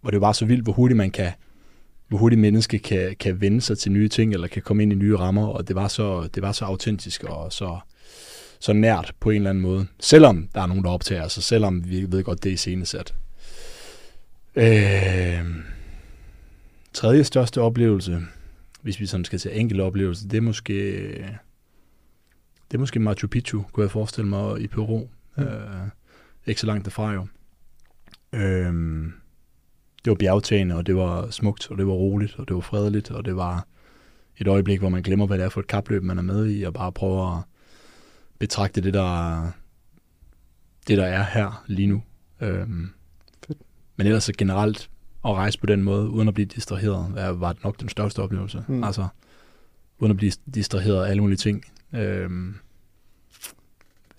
hvor 0.00 0.10
det 0.10 0.20
var 0.20 0.32
så 0.32 0.44
vildt, 0.44 0.64
hvor 0.64 0.72
hurtigt 0.72 0.96
man 0.96 1.10
kan, 1.10 1.30
hvor 2.08 2.18
hurtigt 2.18 2.40
menneske 2.40 2.78
kan, 2.78 3.16
kan 3.20 3.40
vende 3.40 3.60
sig 3.60 3.78
til 3.78 3.92
nye 3.92 4.08
ting, 4.08 4.32
eller 4.32 4.46
kan 4.46 4.62
komme 4.62 4.82
ind 4.82 4.92
i 4.92 4.96
nye 4.96 5.16
rammer, 5.16 5.46
og 5.46 5.68
det 5.68 5.76
var 5.76 5.88
så, 5.88 6.28
det 6.34 6.42
var 6.42 6.52
så 6.52 6.64
autentisk 6.64 7.24
og 7.24 7.52
så, 7.52 7.78
så 8.60 8.72
nært 8.72 9.12
på 9.20 9.30
en 9.30 9.36
eller 9.36 9.50
anden 9.50 9.62
måde. 9.62 9.86
Selvom 10.00 10.48
der 10.54 10.60
er 10.60 10.66
nogen, 10.66 10.84
der 10.84 10.90
optager 10.90 11.28
sig, 11.28 11.42
selvom 11.42 11.90
vi 11.90 12.12
ved 12.12 12.22
godt, 12.22 12.44
det 12.44 12.50
er 12.50 12.54
iscenesat. 12.54 13.14
Øh, 14.56 15.44
tredje 16.92 17.24
største 17.24 17.60
oplevelse, 17.60 18.20
hvis 18.82 19.00
vi 19.00 19.06
sådan 19.06 19.24
skal 19.24 19.38
til 19.38 19.60
enkelte 19.60 19.82
oplevelse, 19.82 20.28
det 20.28 20.36
er 20.36 20.40
måske, 20.40 21.02
det 22.70 22.74
er 22.74 22.78
måske 22.78 23.00
Machu 23.00 23.28
Picchu, 23.28 23.64
kunne 23.72 23.84
jeg 23.84 23.90
forestille 23.90 24.28
mig, 24.28 24.60
i 24.60 24.66
Peru. 24.66 25.08
Mm. 25.36 25.42
Øh, 25.42 25.88
ikke 26.46 26.60
så 26.60 26.66
langt 26.66 26.84
derfra 26.84 27.12
jo. 27.12 27.26
Øh, 28.32 28.74
det 30.04 30.10
var 30.10 30.14
bjergtagende, 30.14 30.74
og 30.74 30.86
det 30.86 30.96
var 30.96 31.30
smukt, 31.30 31.70
og 31.70 31.78
det 31.78 31.86
var 31.86 31.92
roligt, 31.92 32.38
og 32.38 32.48
det 32.48 32.54
var 32.54 32.60
fredeligt, 32.60 33.10
og 33.10 33.24
det 33.24 33.36
var 33.36 33.66
et 34.38 34.48
øjeblik, 34.48 34.78
hvor 34.78 34.88
man 34.88 35.02
glemmer, 35.02 35.26
hvad 35.26 35.38
det 35.38 35.44
er 35.44 35.48
for 35.48 35.60
et 35.60 35.66
kapløb, 35.66 36.02
man 36.02 36.18
er 36.18 36.22
med 36.22 36.50
i, 36.50 36.62
og 36.62 36.74
bare 36.74 36.92
prøver 36.92 37.38
at 37.38 37.42
betragte 38.38 38.80
det, 38.80 38.94
der, 38.94 39.42
det, 40.88 40.98
der 40.98 41.04
er 41.04 41.22
her 41.22 41.64
lige 41.66 41.86
nu. 41.86 42.02
Øhm, 42.40 42.90
Fedt. 43.46 43.58
men 43.96 44.06
ellers 44.06 44.24
så 44.24 44.32
generelt 44.38 44.90
at 45.24 45.34
rejse 45.34 45.58
på 45.58 45.66
den 45.66 45.82
måde, 45.82 46.08
uden 46.08 46.28
at 46.28 46.34
blive 46.34 46.46
distraheret, 46.46 47.12
er, 47.16 47.28
var 47.28 47.56
nok 47.64 47.80
den 47.80 47.88
største 47.88 48.22
oplevelse. 48.22 48.64
Mm. 48.68 48.84
Altså, 48.84 49.06
uden 49.98 50.10
at 50.10 50.16
blive 50.16 50.32
distraheret 50.54 51.04
af 51.04 51.10
alle 51.10 51.22
mulige 51.22 51.36
ting. 51.36 51.64
Øhm, 51.92 52.54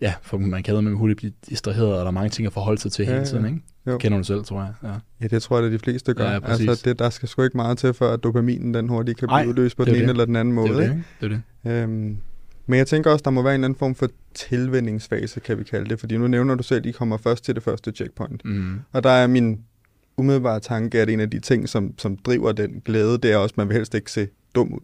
ja, 0.01 0.13
for 0.21 0.37
man 0.37 0.63
kan 0.63 0.83
med 0.83 0.93
hurtigt 0.93 1.17
blive 1.17 1.33
distraheret, 1.49 1.93
og 1.93 1.99
der 1.99 2.05
er 2.05 2.11
mange 2.11 2.29
ting 2.29 2.45
at 2.45 2.53
forholde 2.53 2.81
sig 2.81 2.91
til 2.91 3.05
Ja, 3.05 3.13
hele 3.13 3.25
tiden, 3.25 3.45
ikke? 3.45 3.61
Jo. 3.87 3.97
Kender 3.97 4.17
du 4.17 4.23
selv, 4.23 4.43
tror 4.43 4.61
jeg. 4.61 4.73
Ja. 4.83 4.93
Ja, 5.21 5.27
det 5.27 5.41
tror 5.41 5.57
jeg, 5.57 5.65
at 5.65 5.71
de 5.71 5.79
fleste 5.79 6.13
gør. 6.13 6.31
Ja, 6.31 6.39
præcis. 6.39 6.69
altså, 6.69 6.89
det, 6.89 6.99
der 6.99 7.09
skal 7.09 7.29
sgu 7.29 7.43
ikke 7.43 7.57
meget 7.57 7.77
til, 7.77 7.93
for 7.93 8.07
at 8.07 8.23
dopaminen 8.23 8.73
den 8.73 8.89
hurtigt 8.89 9.17
kan 9.17 9.29
Ej, 9.29 9.41
blive 9.41 9.49
udløst 9.49 9.77
på 9.77 9.85
det 9.85 9.93
den 9.93 10.01
ene 10.01 10.11
eller 10.11 10.25
den 10.25 10.35
anden 10.35 10.53
måde. 10.53 10.69
Det 10.69 10.75
er 10.75 10.81
det, 10.81 10.89
ikke? 10.89 11.03
Det 11.21 11.41
er 11.65 11.71
det. 11.71 11.83
Øhm, 11.83 12.17
men 12.65 12.77
jeg 12.77 12.87
tænker 12.87 13.11
også, 13.11 13.23
der 13.23 13.31
må 13.31 13.41
være 13.41 13.55
en 13.55 13.63
anden 13.63 13.79
form 13.79 13.95
for 13.95 14.09
tilvændingsfase, 14.33 15.39
kan 15.39 15.59
vi 15.59 15.63
kalde 15.63 15.89
det. 15.89 15.99
Fordi 15.99 16.17
nu 16.17 16.27
nævner 16.27 16.55
du 16.55 16.63
selv, 16.63 16.77
at 16.77 16.85
I 16.85 16.91
kommer 16.91 17.17
først 17.17 17.45
til 17.45 17.55
det 17.55 17.63
første 17.63 17.91
checkpoint. 17.91 18.45
Mm. 18.45 18.79
Og 18.91 19.03
der 19.03 19.09
er 19.09 19.27
min 19.27 19.59
umiddelbare 20.17 20.59
tanke, 20.59 21.01
at 21.01 21.09
en 21.09 21.19
af 21.19 21.29
de 21.29 21.39
ting, 21.39 21.69
som, 21.69 21.93
som 21.97 22.17
driver 22.17 22.51
den 22.51 22.81
glæde, 22.85 23.17
det 23.17 23.31
er 23.31 23.37
også, 23.37 23.53
at 23.53 23.57
man 23.57 23.67
vil 23.67 23.75
helst 23.75 23.93
ikke 23.93 24.11
se 24.11 24.27
dum 24.55 24.73
ud. 24.73 24.79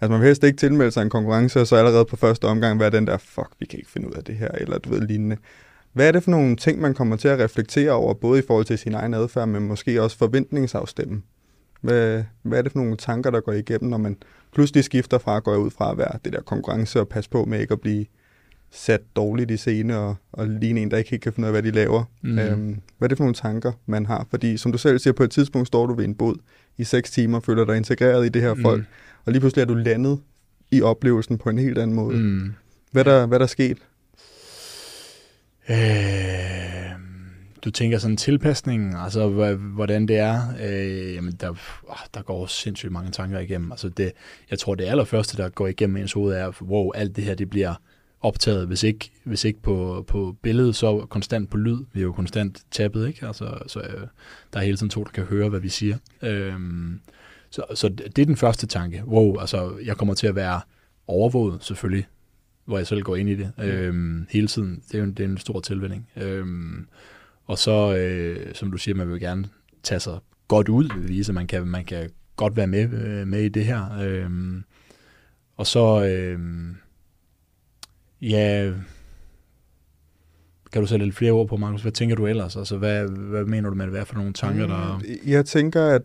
Altså 0.00 0.10
man 0.12 0.20
vil 0.20 0.26
helst 0.26 0.44
ikke 0.44 0.56
tilmelde 0.56 0.90
sig 0.90 1.02
en 1.02 1.10
konkurrence, 1.10 1.60
og 1.60 1.66
så 1.66 1.76
allerede 1.76 2.04
på 2.04 2.16
første 2.16 2.44
omgang 2.44 2.80
være 2.80 2.90
den 2.90 3.06
der, 3.06 3.16
fuck, 3.16 3.48
vi 3.58 3.66
kan 3.66 3.78
ikke 3.78 3.90
finde 3.90 4.08
ud 4.08 4.12
af 4.12 4.24
det 4.24 4.34
her, 4.34 4.48
eller 4.48 4.78
du 4.78 4.90
ved, 4.90 5.00
lignende. 5.00 5.36
Hvad 5.92 6.08
er 6.08 6.12
det 6.12 6.22
for 6.22 6.30
nogle 6.30 6.56
ting, 6.56 6.80
man 6.80 6.94
kommer 6.94 7.16
til 7.16 7.28
at 7.28 7.38
reflektere 7.38 7.90
over, 7.90 8.14
både 8.14 8.38
i 8.38 8.42
forhold 8.46 8.64
til 8.64 8.78
sin 8.78 8.94
egen 8.94 9.14
adfærd, 9.14 9.48
men 9.48 9.68
måske 9.68 10.02
også 10.02 10.18
forventningsafstemme? 10.18 11.22
Hvad, 11.80 12.24
hvad 12.42 12.58
er 12.58 12.62
det 12.62 12.72
for 12.72 12.78
nogle 12.78 12.96
tanker, 12.96 13.30
der 13.30 13.40
går 13.40 13.52
igennem, 13.52 13.90
når 13.90 13.98
man 13.98 14.16
pludselig 14.54 14.84
skifter 14.84 15.18
fra 15.18 15.36
at 15.36 15.44
gå 15.44 15.56
ud 15.56 15.70
fra 15.70 15.90
at 15.90 15.98
være 15.98 16.18
det 16.24 16.32
der 16.32 16.40
konkurrence 16.40 17.00
og 17.00 17.08
passe 17.08 17.30
på 17.30 17.44
med 17.44 17.60
ikke 17.60 17.72
at 17.72 17.80
blive 17.80 18.06
sat 18.70 19.00
dårligt 19.16 19.50
i 19.50 19.56
scene 19.56 19.98
og, 19.98 20.16
og 20.32 20.48
ligne 20.48 20.80
en, 20.80 20.90
der 20.90 20.96
ikke 20.96 21.10
helt 21.10 21.22
kan 21.22 21.32
finde 21.32 21.46
ud 21.46 21.48
af, 21.48 21.52
hvad 21.52 21.62
de 21.62 21.76
laver. 21.76 22.04
Mm. 22.22 22.38
Øhm, 22.38 22.80
hvad 22.98 23.06
er 23.06 23.08
det 23.08 23.16
for 23.16 23.24
nogle 23.24 23.34
tanker, 23.34 23.72
man 23.86 24.06
har? 24.06 24.26
Fordi 24.30 24.56
som 24.56 24.72
du 24.72 24.78
selv 24.78 24.98
siger, 24.98 25.14
på 25.14 25.22
et 25.22 25.30
tidspunkt 25.30 25.68
står 25.68 25.86
du 25.86 25.94
ved 25.94 26.04
en 26.04 26.14
båd 26.14 26.36
i 26.78 26.84
seks 26.84 27.10
timer, 27.10 27.40
føler 27.40 27.64
dig 27.64 27.76
integreret 27.76 28.26
i 28.26 28.28
det 28.28 28.42
her 28.42 28.54
folk, 28.62 28.84
og 29.24 29.32
lige 29.32 29.40
pludselig 29.40 29.62
er 29.62 29.66
du 29.66 29.74
landet 29.74 30.20
i 30.70 30.82
oplevelsen 30.82 31.38
på 31.38 31.48
en 31.48 31.58
helt 31.58 31.78
anden 31.78 31.96
måde. 31.96 32.16
Mm. 32.16 32.22
Mm. 32.22 32.52
Hvad, 32.92 33.06
er 33.06 33.10
der, 33.10 33.26
hvad 33.26 33.36
er 33.36 33.38
der 33.38 33.46
sket? 33.46 33.78
Øh, 35.70 36.90
du 37.64 37.70
tænker 37.70 37.98
sådan 37.98 38.16
tilpasning, 38.16 38.94
altså 38.94 39.28
hvordan 39.56 40.08
det 40.08 40.18
er. 40.18 40.40
Øh, 40.62 41.14
jamen 41.14 41.32
der, 41.32 41.54
der 42.14 42.22
går 42.22 42.46
sindssygt 42.46 42.92
mange 42.92 43.10
tanker 43.10 43.38
igennem. 43.38 43.72
Altså 43.72 43.88
det, 43.88 44.12
jeg 44.50 44.58
tror 44.58 44.74
det 44.74 44.84
allerførste, 44.84 45.36
der 45.36 45.48
går 45.48 45.66
igennem 45.66 45.96
ens 45.96 46.12
hoved 46.12 46.34
er, 46.34 46.62
wow, 46.62 46.90
alt 46.94 47.16
det 47.16 47.24
her 47.24 47.34
det 47.34 47.50
bliver 47.50 47.74
optaget, 48.20 48.66
hvis 48.66 48.82
ikke, 48.82 49.10
hvis 49.24 49.44
ikke 49.44 49.62
på, 49.62 50.04
på 50.08 50.36
billedet, 50.42 50.76
så 50.76 51.06
konstant 51.10 51.50
på 51.50 51.56
lyd. 51.56 51.78
Vi 51.92 52.00
er 52.00 52.04
jo 52.04 52.12
konstant 52.12 52.62
tappet, 52.70 53.08
ikke? 53.08 53.26
Altså, 53.26 53.58
så 53.66 53.80
øh, 53.80 54.06
der 54.52 54.60
er 54.60 54.64
hele 54.64 54.76
tiden 54.76 54.90
to, 54.90 55.04
der 55.04 55.10
kan 55.10 55.24
høre, 55.24 55.48
hvad 55.48 55.60
vi 55.60 55.68
siger. 55.68 55.96
Øh, 56.22 56.54
så, 57.50 57.64
så 57.74 57.88
det 57.88 58.16
det 58.16 58.22
er 58.22 58.26
den 58.26 58.36
første 58.36 58.66
tanke. 58.66 59.02
Wow, 59.06 59.40
altså 59.40 59.72
jeg 59.84 59.96
kommer 59.96 60.14
til 60.14 60.26
at 60.26 60.34
være 60.34 60.60
overvåget 61.06 61.64
selvfølgelig, 61.64 62.06
hvor 62.64 62.76
jeg 62.76 62.86
selv 62.86 63.02
går 63.02 63.16
ind 63.16 63.28
i 63.28 63.34
det 63.34 63.52
øhm, 63.58 64.26
hele 64.30 64.46
tiden. 64.46 64.82
Det 64.88 64.94
er 64.94 64.98
jo 64.98 65.04
en, 65.04 65.12
det 65.12 65.24
er 65.24 65.28
en 65.28 65.38
stor 65.38 65.60
tilvænning. 65.60 66.08
Øhm, 66.16 66.86
og 67.44 67.58
så, 67.58 67.96
øh, 67.96 68.54
som 68.54 68.70
du 68.70 68.78
siger, 68.78 68.94
man 68.94 69.10
vil 69.10 69.20
gerne 69.20 69.44
tage 69.82 70.00
sig 70.00 70.18
godt 70.48 70.68
ud, 70.68 70.88
vise, 71.06 71.32
man 71.32 71.46
kan, 71.46 71.66
man 71.66 71.84
kan 71.84 72.10
godt 72.36 72.56
være 72.56 72.66
med, 72.66 72.92
øh, 72.92 73.26
med 73.26 73.42
i 73.42 73.48
det 73.48 73.64
her. 73.64 73.98
Øh, 74.02 74.30
og 75.56 75.66
så, 75.66 76.04
øh, 76.04 76.38
ja, 78.20 78.72
kan 80.72 80.82
du 80.82 80.86
sætte 80.86 81.04
lidt 81.04 81.16
flere 81.16 81.32
ord 81.32 81.48
på, 81.48 81.56
Markus? 81.56 81.82
Hvad 81.82 81.92
tænker 81.92 82.16
du 82.16 82.26
ellers? 82.26 82.56
Altså, 82.56 82.76
hvad, 82.76 83.08
hvad 83.08 83.44
mener 83.44 83.68
du 83.68 83.74
med 83.74 83.84
det? 83.84 83.94
Hvad 83.94 84.04
for 84.04 84.14
nogle 84.14 84.32
tanker, 84.32 84.66
der... 84.66 84.98
Mm, 84.98 85.30
jeg 85.30 85.46
tænker, 85.46 85.86
at 85.86 86.02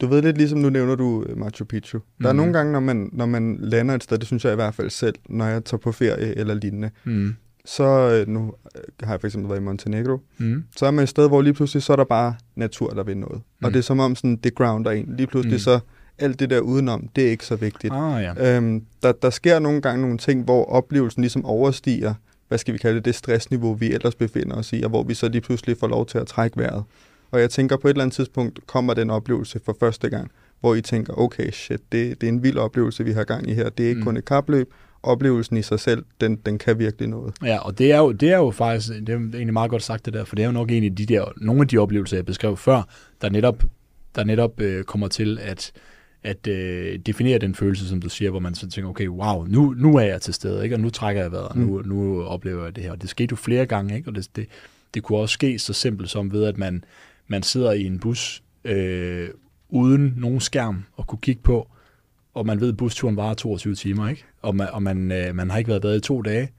du 0.00 0.06
ved 0.06 0.22
lidt 0.22 0.38
ligesom 0.38 0.58
nu 0.58 0.70
nævner 0.70 0.94
du 0.94 1.24
øh, 1.28 1.38
Machu 1.38 1.64
Picchu. 1.64 1.98
Der 1.98 2.32
mm. 2.32 2.38
er 2.38 2.42
nogle 2.42 2.52
gange, 2.52 2.72
når 2.72 2.80
man, 2.80 3.10
når 3.12 3.26
man 3.26 3.58
lander 3.60 3.94
et 3.94 4.02
sted, 4.02 4.18
det 4.18 4.26
synes 4.26 4.44
jeg 4.44 4.52
i 4.52 4.56
hvert 4.56 4.74
fald 4.74 4.90
selv, 4.90 5.14
når 5.28 5.46
jeg 5.46 5.64
tager 5.64 5.78
på 5.78 5.92
ferie 5.92 6.38
eller 6.38 6.54
lignende, 6.54 6.90
mm. 7.04 7.34
så 7.64 7.84
øh, 7.84 8.28
nu 8.28 8.52
øh, 8.76 8.82
har 9.02 9.12
jeg 9.12 9.20
for 9.20 9.26
eksempel 9.26 9.48
været 9.48 9.60
i 9.60 9.64
Montenegro, 9.64 10.18
mm. 10.38 10.64
så 10.76 10.86
er 10.86 10.90
man 10.90 11.02
et 11.02 11.08
sted, 11.08 11.28
hvor 11.28 11.42
lige 11.42 11.54
pludselig, 11.54 11.82
så 11.82 11.92
er 11.92 11.96
der 11.96 12.04
bare 12.04 12.34
natur, 12.56 12.90
der 12.90 13.02
vil 13.02 13.16
noget. 13.16 13.42
Mm. 13.60 13.64
Og 13.64 13.72
det 13.72 13.78
er 13.78 13.82
som 13.82 14.00
om 14.00 14.14
sådan, 14.14 14.36
det 14.36 14.54
grounder 14.54 14.90
en. 14.90 15.14
Lige 15.16 15.26
pludselig 15.26 15.54
mm. 15.54 15.58
så 15.58 15.80
alt 16.18 16.40
det 16.40 16.50
der 16.50 16.60
udenom, 16.60 17.08
det 17.16 17.26
er 17.26 17.30
ikke 17.30 17.46
så 17.46 17.56
vigtigt. 17.56 17.94
Ah, 17.94 18.22
ja. 18.22 18.56
øhm, 18.56 18.84
der, 19.02 19.12
der 19.12 19.30
sker 19.30 19.58
nogle 19.58 19.80
gange 19.80 20.02
nogle 20.02 20.18
ting, 20.18 20.44
hvor 20.44 20.64
oplevelsen 20.64 21.22
ligesom 21.22 21.44
overstiger, 21.44 22.14
hvad 22.48 22.58
skal 22.58 22.74
vi 22.74 22.78
kalde 22.78 22.96
det, 22.96 23.04
det 23.04 23.14
stressniveau, 23.14 23.74
vi 23.74 23.92
ellers 23.92 24.14
befinder 24.14 24.56
os 24.56 24.72
i, 24.72 24.82
og 24.82 24.90
hvor 24.90 25.02
vi 25.02 25.14
så 25.14 25.28
lige 25.28 25.40
pludselig 25.40 25.76
får 25.80 25.88
lov 25.88 26.06
til 26.06 26.18
at 26.18 26.26
trække 26.26 26.58
vejret. 26.58 26.84
Og 27.30 27.40
jeg 27.40 27.50
tænker, 27.50 27.76
på 27.76 27.88
et 27.88 27.90
eller 27.90 28.02
andet 28.02 28.14
tidspunkt 28.14 28.66
kommer 28.66 28.94
den 28.94 29.10
oplevelse 29.10 29.60
for 29.64 29.76
første 29.80 30.10
gang, 30.10 30.30
hvor 30.60 30.74
I 30.74 30.80
tænker, 30.80 31.18
okay, 31.18 31.50
shit, 31.50 31.80
det, 31.92 32.20
det 32.20 32.26
er 32.26 32.32
en 32.32 32.42
vild 32.42 32.56
oplevelse, 32.56 33.04
vi 33.04 33.12
har 33.12 33.24
gang 33.24 33.50
i 33.50 33.54
her. 33.54 33.68
Det 33.68 33.84
er 33.84 33.88
ikke 33.88 33.98
mm. 33.98 34.04
kun 34.04 34.16
et 34.16 34.24
kapløb. 34.24 34.72
Oplevelsen 35.02 35.56
i 35.56 35.62
sig 35.62 35.80
selv, 35.80 36.04
den, 36.20 36.36
den 36.36 36.58
kan 36.58 36.78
virkelig 36.78 37.08
noget. 37.08 37.34
Ja, 37.44 37.58
og 37.58 37.78
det 37.78 37.92
er, 37.92 37.98
jo, 37.98 38.12
det 38.12 38.32
er 38.32 38.36
jo 38.36 38.50
faktisk, 38.50 38.88
det 38.88 39.08
er 39.08 39.16
egentlig 39.16 39.52
meget 39.52 39.70
godt 39.70 39.82
sagt 39.82 40.06
det 40.06 40.14
der, 40.14 40.24
for 40.24 40.36
det 40.36 40.42
er 40.42 40.46
jo 40.46 40.52
nok 40.52 40.70
en 40.70 40.84
af 40.84 40.96
de 40.96 41.06
der, 41.06 41.32
nogle 41.36 41.62
af 41.62 41.68
de 41.68 41.78
oplevelser, 41.78 42.16
jeg 42.16 42.26
beskrev 42.26 42.56
før, 42.56 42.82
der 43.20 43.30
netop, 43.30 43.62
der 44.14 44.24
netop 44.24 44.60
øh, 44.60 44.84
kommer 44.84 45.08
til 45.08 45.38
at, 45.42 45.72
at 46.22 46.46
øh, 46.46 46.98
definere 46.98 47.38
den 47.38 47.54
følelse, 47.54 47.88
som 47.88 48.00
du 48.00 48.08
siger, 48.08 48.30
hvor 48.30 48.40
man 48.40 48.54
så 48.54 48.70
tænker, 48.70 48.90
okay, 48.90 49.08
wow, 49.08 49.44
nu, 49.44 49.74
nu 49.76 49.96
er 49.96 50.02
jeg 50.04 50.22
til 50.22 50.34
stede, 50.34 50.64
ikke? 50.64 50.76
og 50.76 50.80
nu 50.80 50.90
trækker 50.90 51.22
jeg 51.22 51.32
vejret, 51.32 51.48
og 51.48 51.58
nu, 51.58 51.78
mm. 51.78 51.88
nu 51.88 52.22
oplever 52.22 52.64
jeg 52.64 52.76
det 52.76 52.84
her. 52.84 52.90
Og 52.90 53.02
det 53.02 53.10
skete 53.10 53.32
jo 53.32 53.36
flere 53.36 53.66
gange, 53.66 53.96
ikke? 53.96 54.08
og 54.10 54.14
det, 54.14 54.28
det, 54.36 54.46
det 54.94 55.02
kunne 55.02 55.18
også 55.18 55.32
ske 55.32 55.58
så 55.58 55.72
simpelt 55.72 56.10
som 56.10 56.32
ved, 56.32 56.44
at 56.44 56.58
man, 56.58 56.84
man 57.28 57.42
sidder 57.42 57.72
i 57.72 57.84
en 57.84 58.00
bus 58.00 58.42
øh, 58.64 59.28
uden 59.68 60.14
nogen 60.16 60.40
skærm 60.40 60.84
og 60.96 61.06
kunne 61.06 61.18
kigge 61.22 61.42
på, 61.42 61.68
og 62.34 62.46
man 62.46 62.60
ved, 62.60 62.68
at 62.68 62.76
busturen 62.76 63.16
varer 63.16 63.34
22 63.34 63.74
timer, 63.74 64.08
ikke? 64.08 64.24
og 64.42 64.56
man, 64.56 64.68
og 64.72 64.82
man, 64.82 65.12
øh, 65.12 65.34
man 65.34 65.50
har 65.50 65.58
ikke 65.58 65.68
været 65.68 65.82
bad 65.82 65.96
i 65.96 66.00
to 66.00 66.22
dage. 66.22 66.52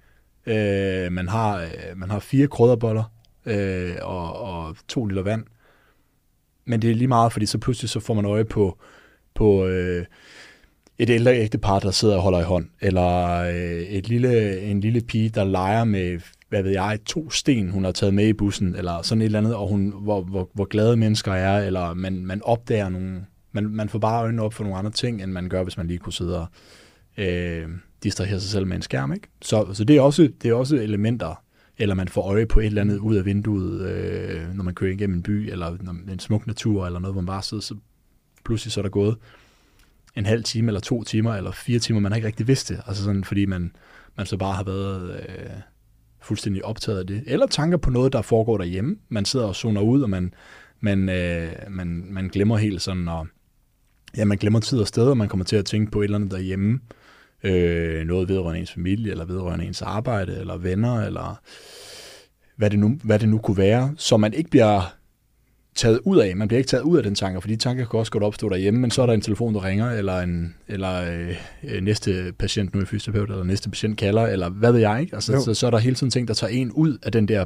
Øh, 0.45 1.11
man, 1.11 1.27
har, 1.27 1.61
øh, 1.61 1.97
man 1.97 2.09
har 2.09 2.19
fire 2.19 2.47
krydderboller 2.47 3.03
øh, 3.45 3.95
og, 4.01 4.39
og 4.41 4.75
to 4.87 5.05
liter 5.05 5.21
vand. 5.23 5.43
Men 6.65 6.81
det 6.81 6.91
er 6.91 6.95
lige 6.95 7.07
meget, 7.07 7.31
fordi 7.31 7.45
så 7.45 7.57
pludselig 7.57 7.89
så 7.89 7.99
får 7.99 8.13
man 8.13 8.25
øje 8.25 8.45
på, 8.45 8.77
på 9.35 9.67
øh, 9.67 10.05
et 10.97 11.09
ældre 11.09 11.37
ægtepar, 11.37 11.79
der 11.79 11.91
sidder 11.91 12.15
og 12.15 12.21
holder 12.21 12.39
i 12.39 12.43
hånd, 12.43 12.69
eller 12.81 13.29
øh, 13.41 13.81
et 13.81 14.09
lille, 14.09 14.61
en 14.61 14.79
lille 14.79 15.01
pige, 15.01 15.29
der 15.29 15.43
leger 15.43 15.83
med 15.83 16.19
hvad 16.49 16.63
ved 16.63 16.71
jeg, 16.71 16.99
to 17.05 17.29
sten, 17.29 17.69
hun 17.69 17.83
har 17.83 17.91
taget 17.91 18.13
med 18.13 18.27
i 18.27 18.33
bussen, 18.33 18.75
eller 18.75 19.01
sådan 19.01 19.21
et 19.21 19.25
eller 19.25 19.39
andet, 19.39 19.55
og 19.55 19.67
hun, 19.67 19.93
hvor, 20.01 20.21
hvor, 20.21 20.49
hvor 20.53 20.65
glade 20.65 20.97
mennesker 20.97 21.33
er, 21.33 21.65
eller 21.65 21.93
man, 21.93 22.25
man 22.25 22.41
opdager 22.43 22.89
nogle, 22.89 23.25
man, 23.51 23.69
man 23.69 23.89
får 23.89 23.99
bare 23.99 24.21
øjnene 24.21 24.41
op 24.41 24.53
for 24.53 24.63
nogle 24.63 24.77
andre 24.77 24.91
ting, 24.91 25.23
end 25.23 25.31
man 25.31 25.49
gør, 25.49 25.63
hvis 25.63 25.77
man 25.77 25.87
lige 25.87 25.99
kunne 25.99 26.13
sidde 26.13 26.39
og 26.39 26.47
øh, 27.17 27.67
distrahere 28.03 28.39
sig 28.39 28.49
selv 28.49 28.67
med 28.67 28.75
en 28.75 28.81
skærm. 28.81 29.13
Ikke? 29.13 29.27
Så, 29.41 29.73
så 29.73 29.83
det, 29.83 29.97
er 29.97 30.01
også, 30.01 30.29
det 30.41 30.49
er 30.49 30.53
også 30.53 30.75
elementer, 30.75 31.43
eller 31.77 31.95
man 31.95 32.07
får 32.07 32.21
øje 32.21 32.45
på 32.45 32.59
et 32.59 32.65
eller 32.65 32.81
andet 32.81 32.97
ud 32.97 33.15
af 33.15 33.25
vinduet, 33.25 33.81
øh, 33.81 34.55
når 34.55 34.63
man 34.63 34.75
kører 34.75 34.91
igennem 34.91 35.15
en 35.15 35.23
by, 35.23 35.51
eller 35.51 35.77
en 36.11 36.19
smuk 36.19 36.47
natur, 36.47 36.85
eller 36.85 36.99
noget, 36.99 37.13
hvor 37.13 37.21
man 37.21 37.27
bare 37.27 37.43
sidder, 37.43 37.63
så 37.63 37.75
pludselig 38.45 38.71
så 38.71 38.79
er 38.79 38.81
der 38.81 38.89
gået 38.89 39.17
en 40.15 40.25
halv 40.25 40.43
time, 40.43 40.67
eller 40.69 40.79
to 40.79 41.03
timer, 41.03 41.33
eller 41.33 41.51
fire 41.51 41.79
timer, 41.79 41.99
man 41.99 42.11
har 42.11 42.15
ikke 42.15 42.27
rigtig 42.27 42.47
vidst 42.47 42.69
det, 42.69 42.81
altså 42.87 43.03
sådan, 43.03 43.23
fordi 43.23 43.45
man, 43.45 43.71
man 44.17 44.25
så 44.25 44.37
bare 44.37 44.53
har 44.53 44.63
været... 44.63 45.11
Øh, 45.11 45.49
fuldstændig 46.21 46.65
optaget 46.65 46.99
af 46.99 47.07
det. 47.07 47.23
Eller 47.25 47.47
tanker 47.47 47.77
på 47.77 47.89
noget, 47.89 48.13
der 48.13 48.21
foregår 48.21 48.57
derhjemme. 48.57 48.95
Man 49.09 49.25
sidder 49.25 49.45
og 49.45 49.55
zoner 49.55 49.81
ud, 49.81 50.01
og 50.01 50.09
man, 50.09 50.33
man, 50.79 51.09
øh, 51.09 51.51
man, 51.69 52.05
man 52.09 52.27
glemmer 52.27 52.57
helt 52.57 52.81
sådan, 52.81 53.07
og 53.07 53.27
ja, 54.17 54.25
man 54.25 54.37
glemmer 54.37 54.59
tid 54.59 54.79
og 54.79 54.87
sted, 54.87 55.07
og 55.07 55.17
man 55.17 55.27
kommer 55.29 55.45
til 55.45 55.55
at 55.55 55.65
tænke 55.65 55.91
på 55.91 55.99
et 55.99 56.03
eller 56.03 56.17
andet 56.17 56.31
derhjemme. 56.31 56.79
Øh, 57.43 58.05
noget 58.05 58.29
vedrørende 58.29 58.59
ens 58.59 58.71
familie, 58.71 59.11
eller 59.11 59.25
vedrørende 59.25 59.65
ens 59.65 59.81
arbejde, 59.81 60.39
eller 60.39 60.57
venner, 60.57 61.05
eller 61.05 61.41
hvad 62.55 62.69
det 62.69 62.79
nu, 62.79 62.99
hvad 63.03 63.19
det 63.19 63.29
nu 63.29 63.37
kunne 63.37 63.57
være, 63.57 63.93
så 63.97 64.17
man 64.17 64.33
ikke 64.33 64.49
bliver 64.49 64.98
taget 65.75 65.99
ud 66.03 66.17
af. 66.17 66.35
Man 66.35 66.47
bliver 66.47 66.57
ikke 66.57 66.67
taget 66.67 66.83
ud 66.83 66.97
af 66.97 67.03
den 67.03 67.15
tanker, 67.15 67.39
for 67.39 67.47
de 67.47 67.55
tanker 67.55 67.85
kan 67.85 67.99
også 67.99 68.11
godt 68.11 68.23
opstå 68.23 68.49
derhjemme, 68.49 68.79
men 68.79 68.91
så 68.91 69.01
er 69.01 69.05
der 69.05 69.13
en 69.13 69.21
telefon, 69.21 69.53
der 69.53 69.63
ringer, 69.63 69.91
eller, 69.91 70.19
en, 70.19 70.55
eller 70.67 70.95
øh, 70.95 71.35
øh 71.63 71.81
næste 71.81 72.33
patient 72.39 72.73
nu 72.73 72.81
er 72.81 72.85
fysioterapeut, 72.85 73.29
eller 73.29 73.43
næste 73.43 73.69
patient 73.69 73.97
kalder, 73.97 74.21
eller 74.21 74.49
hvad 74.49 74.71
ved 74.71 74.79
jeg, 74.79 75.01
ikke? 75.01 75.15
Altså, 75.15 75.41
så, 75.45 75.53
så 75.53 75.67
er 75.67 75.71
der 75.71 75.77
hele 75.77 75.95
tiden 75.95 76.11
ting, 76.11 76.27
der 76.27 76.33
tager 76.33 76.51
en 76.51 76.71
ud 76.71 76.97
af 77.03 77.11
den 77.11 77.27
der 77.27 77.45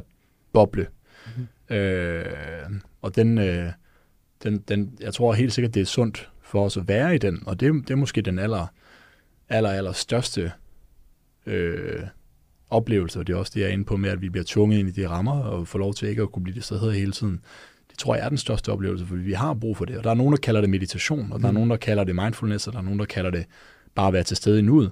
boble. 0.52 0.86
Mm-hmm. 1.26 1.76
Øh, 1.76 2.24
og 3.02 3.16
den, 3.16 3.38
øh, 3.38 3.70
den, 4.42 4.58
den, 4.58 4.98
jeg 5.00 5.14
tror 5.14 5.32
helt 5.32 5.52
sikkert, 5.52 5.74
det 5.74 5.80
er 5.80 5.86
sundt 5.86 6.30
for 6.42 6.64
os 6.64 6.76
at 6.76 6.88
være 6.88 7.14
i 7.14 7.18
den, 7.18 7.42
og 7.46 7.60
det, 7.60 7.72
det 7.72 7.90
er 7.90 7.96
måske 7.96 8.22
den 8.22 8.38
aller, 8.38 8.66
aller, 9.48 9.70
aller 9.70 9.92
største 9.92 10.52
øh, 11.46 12.02
oplevelse, 12.70 13.18
og 13.18 13.26
det 13.26 13.32
er 13.32 13.36
også 13.36 13.52
det, 13.54 13.60
jeg 13.60 13.68
er 13.68 13.72
inde 13.72 13.84
på 13.84 13.96
med, 13.96 14.10
at 14.10 14.22
vi 14.22 14.28
bliver 14.28 14.44
tvunget 14.48 14.78
ind 14.78 14.88
i 14.88 14.92
de 14.92 15.08
rammer, 15.08 15.40
og 15.40 15.68
får 15.68 15.78
lov 15.78 15.94
til 15.94 16.08
ikke 16.08 16.22
at 16.22 16.32
kunne 16.32 16.42
blive 16.42 16.54
distraheret 16.54 16.94
hele 16.94 17.12
tiden. 17.12 17.40
Det 17.94 17.98
tror 17.98 18.14
jeg 18.14 18.24
er 18.24 18.28
den 18.28 18.38
største 18.38 18.72
oplevelse, 18.72 19.06
for 19.06 19.16
vi 19.16 19.32
har 19.32 19.54
brug 19.54 19.76
for 19.76 19.84
det. 19.84 19.96
Og 19.98 20.04
der 20.04 20.10
er 20.10 20.14
nogen, 20.14 20.32
der 20.32 20.38
kalder 20.38 20.60
det 20.60 20.70
meditation, 20.70 21.32
og 21.32 21.40
der 21.40 21.46
er 21.46 21.50
mm. 21.50 21.54
nogen, 21.54 21.70
der 21.70 21.76
kalder 21.76 22.04
det 22.04 22.14
mindfulness, 22.14 22.66
og 22.66 22.72
der 22.72 22.78
er 22.78 22.82
nogen, 22.82 22.98
der 22.98 23.04
kalder 23.04 23.30
det 23.30 23.44
bare 23.94 24.06
at 24.06 24.12
være 24.12 24.22
til 24.22 24.36
stede 24.36 24.58
i 24.58 24.62
nuet. 24.62 24.90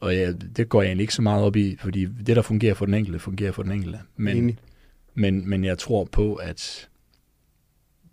Og 0.00 0.14
ja, 0.14 0.32
det 0.32 0.68
går 0.68 0.82
jeg 0.82 0.88
egentlig 0.88 1.02
ikke 1.02 1.14
så 1.14 1.22
meget 1.22 1.44
op 1.44 1.56
i, 1.56 1.76
fordi 1.80 2.04
det, 2.04 2.36
der 2.36 2.42
fungerer 2.42 2.74
for 2.74 2.84
den 2.84 2.94
enkelte, 2.94 3.18
fungerer 3.18 3.52
for 3.52 3.62
den 3.62 3.72
enkelte. 3.72 3.98
Men, 4.16 4.58
men, 5.14 5.48
men 5.48 5.64
jeg 5.64 5.78
tror 5.78 6.04
på, 6.04 6.34
at 6.34 6.88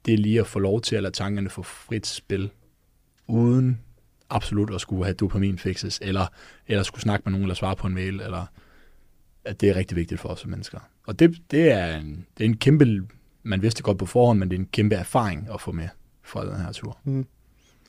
det 0.06 0.14
er 0.14 0.18
lige 0.18 0.40
at 0.40 0.48
få 0.48 0.60
lov 0.60 0.82
til 0.82 0.96
at 0.96 1.04
lade 1.04 1.14
tankerne 1.14 1.50
få 1.50 1.64
frit 1.64 2.08
spil, 2.08 2.50
uden 3.28 3.80
absolut 4.30 4.74
at 4.74 4.82
skulle 4.82 5.04
have 5.04 5.16
dopamin 5.16 5.58
fixes, 5.58 6.00
eller, 6.02 6.28
eller 6.68 6.84
skulle 6.84 7.02
snakke 7.02 7.24
med 7.26 7.32
nogen, 7.32 7.44
eller 7.44 7.56
svare 7.56 7.76
på 7.76 7.88
en 7.88 7.94
mail, 7.94 8.22
eller 8.22 8.46
at 9.46 9.62
det 9.62 9.70
er 9.70 9.76
rigtig 9.76 9.98
vigtigt 9.98 10.22
for 10.22 10.30
os 10.30 10.40
som 10.40 10.50
mennesker. 10.50 10.80
Og 11.08 11.20
det, 11.20 11.42
det, 11.52 11.72
er, 11.72 11.98
en, 11.98 12.26
det 12.38 12.44
er 12.44 12.50
en 12.50 12.58
kæmpe 12.58 13.08
man 13.46 13.62
vidste 13.62 13.84
godt 13.84 13.98
på 13.98 14.06
forhånd, 14.06 14.40
men 14.40 14.50
det 14.50 14.56
er 14.56 14.60
en 14.60 14.70
kæmpe 14.72 14.96
erfaring 14.96 15.48
at 15.54 15.62
få 15.62 15.72
med 15.72 15.88
fra 16.24 16.46
den 16.46 16.56
her 16.56 16.72
tur. 16.72 16.98
Mm. 17.04 17.26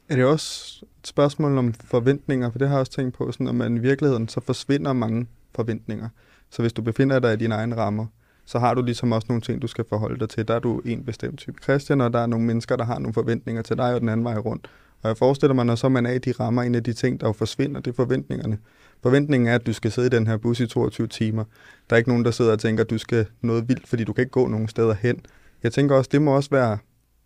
Er 0.08 0.16
det 0.16 0.24
også 0.24 0.78
et 1.00 1.06
spørgsmål 1.06 1.58
om 1.58 1.74
forventninger? 1.74 2.50
For 2.50 2.58
det 2.58 2.68
har 2.68 2.74
jeg 2.74 2.80
også 2.80 2.92
tænkt 2.92 3.14
på, 3.14 3.32
sådan, 3.32 3.48
at 3.48 3.54
man 3.54 3.76
i 3.76 3.80
virkeligheden 3.80 4.28
så 4.28 4.40
forsvinder 4.40 4.92
mange 4.92 5.26
forventninger. 5.54 6.08
Så 6.50 6.62
hvis 6.62 6.72
du 6.72 6.82
befinder 6.82 7.18
dig 7.18 7.32
i 7.34 7.36
dine 7.36 7.54
egne 7.54 7.76
rammer, 7.76 8.06
så 8.46 8.58
har 8.58 8.74
du 8.74 8.82
ligesom 8.82 9.12
også 9.12 9.26
nogle 9.28 9.40
ting, 9.40 9.62
du 9.62 9.66
skal 9.66 9.84
forholde 9.88 10.20
dig 10.20 10.28
til. 10.28 10.48
Der 10.48 10.54
er 10.54 10.58
du 10.58 10.80
en 10.84 11.04
bestemt 11.04 11.38
type 11.38 11.62
Christian, 11.62 12.00
og 12.00 12.12
der 12.12 12.18
er 12.18 12.26
nogle 12.26 12.46
mennesker, 12.46 12.76
der 12.76 12.84
har 12.84 12.98
nogle 12.98 13.14
forventninger 13.14 13.62
til 13.62 13.76
dig 13.76 13.94
og 13.94 14.00
den 14.00 14.08
anden 14.08 14.24
vej 14.24 14.36
rundt. 14.36 14.70
Og 15.02 15.08
jeg 15.08 15.16
forestiller 15.16 15.54
mig, 15.54 15.66
når 15.66 15.74
så 15.74 15.88
man 15.88 16.06
er 16.06 16.12
i 16.12 16.18
de 16.18 16.32
rammer, 16.32 16.62
en 16.62 16.74
af 16.74 16.82
de 16.82 16.92
ting, 16.92 17.20
der 17.20 17.26
jo 17.26 17.32
forsvinder, 17.32 17.80
det 17.80 17.90
er 17.90 17.94
forventningerne. 17.94 18.58
Forventningen 19.02 19.48
er, 19.48 19.54
at 19.54 19.66
du 19.66 19.72
skal 19.72 19.92
sidde 19.92 20.06
i 20.06 20.10
den 20.10 20.26
her 20.26 20.36
bus 20.36 20.60
i 20.60 20.66
22 20.66 21.06
timer. 21.06 21.44
Der 21.90 21.96
er 21.96 21.98
ikke 21.98 22.10
nogen, 22.10 22.24
der 22.24 22.30
sidder 22.30 22.52
og 22.52 22.58
tænker, 22.58 22.84
at 22.84 22.90
du 22.90 22.98
skal 22.98 23.26
noget 23.40 23.68
vildt, 23.68 23.88
fordi 23.88 24.04
du 24.04 24.12
kan 24.12 24.22
ikke 24.22 24.32
gå 24.32 24.48
nogen 24.48 24.68
steder 24.68 24.94
hen 24.94 25.20
jeg 25.66 25.72
tænker 25.72 25.96
også, 25.96 26.10
det 26.12 26.22
må 26.22 26.36
også 26.36 26.50
være 26.50 26.78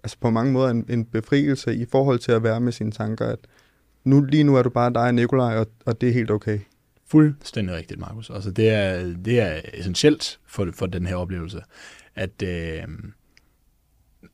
altså 0.05 0.17
på 0.21 0.31
mange 0.31 0.53
måder 0.53 0.69
en, 0.69 0.87
en 0.89 1.05
befrielse 1.05 1.75
i 1.75 1.87
forhold 1.93 2.19
til 2.19 2.33
at 2.33 2.43
være 2.43 2.61
med 2.61 2.73
sine 2.73 2.93
tanker, 2.93 3.27
at 3.27 3.39
nu, 4.05 4.21
lige 4.21 4.45
nu 4.45 4.57
er 4.57 4.63
du 4.63 4.71
bare 4.71 4.93
dig 4.93 5.03
og 5.03 5.15
Nikolaj, 5.15 5.57
og, 5.57 5.67
og 5.87 6.01
det 6.01 6.09
er 6.09 6.13
helt 6.13 6.31
okay. 6.31 6.59
Fuldstændig 7.07 7.77
rigtigt, 7.77 8.01
Markus. 8.01 8.31
Altså 8.31 8.51
det 8.51 8.69
er, 8.69 9.15
det 9.25 9.41
er 9.41 9.61
essentielt 9.75 10.39
for, 10.47 10.69
for 10.75 10.87
den 10.87 11.07
her 11.07 11.15
oplevelse, 11.15 11.63
at 12.15 12.43
øh, 12.43 12.83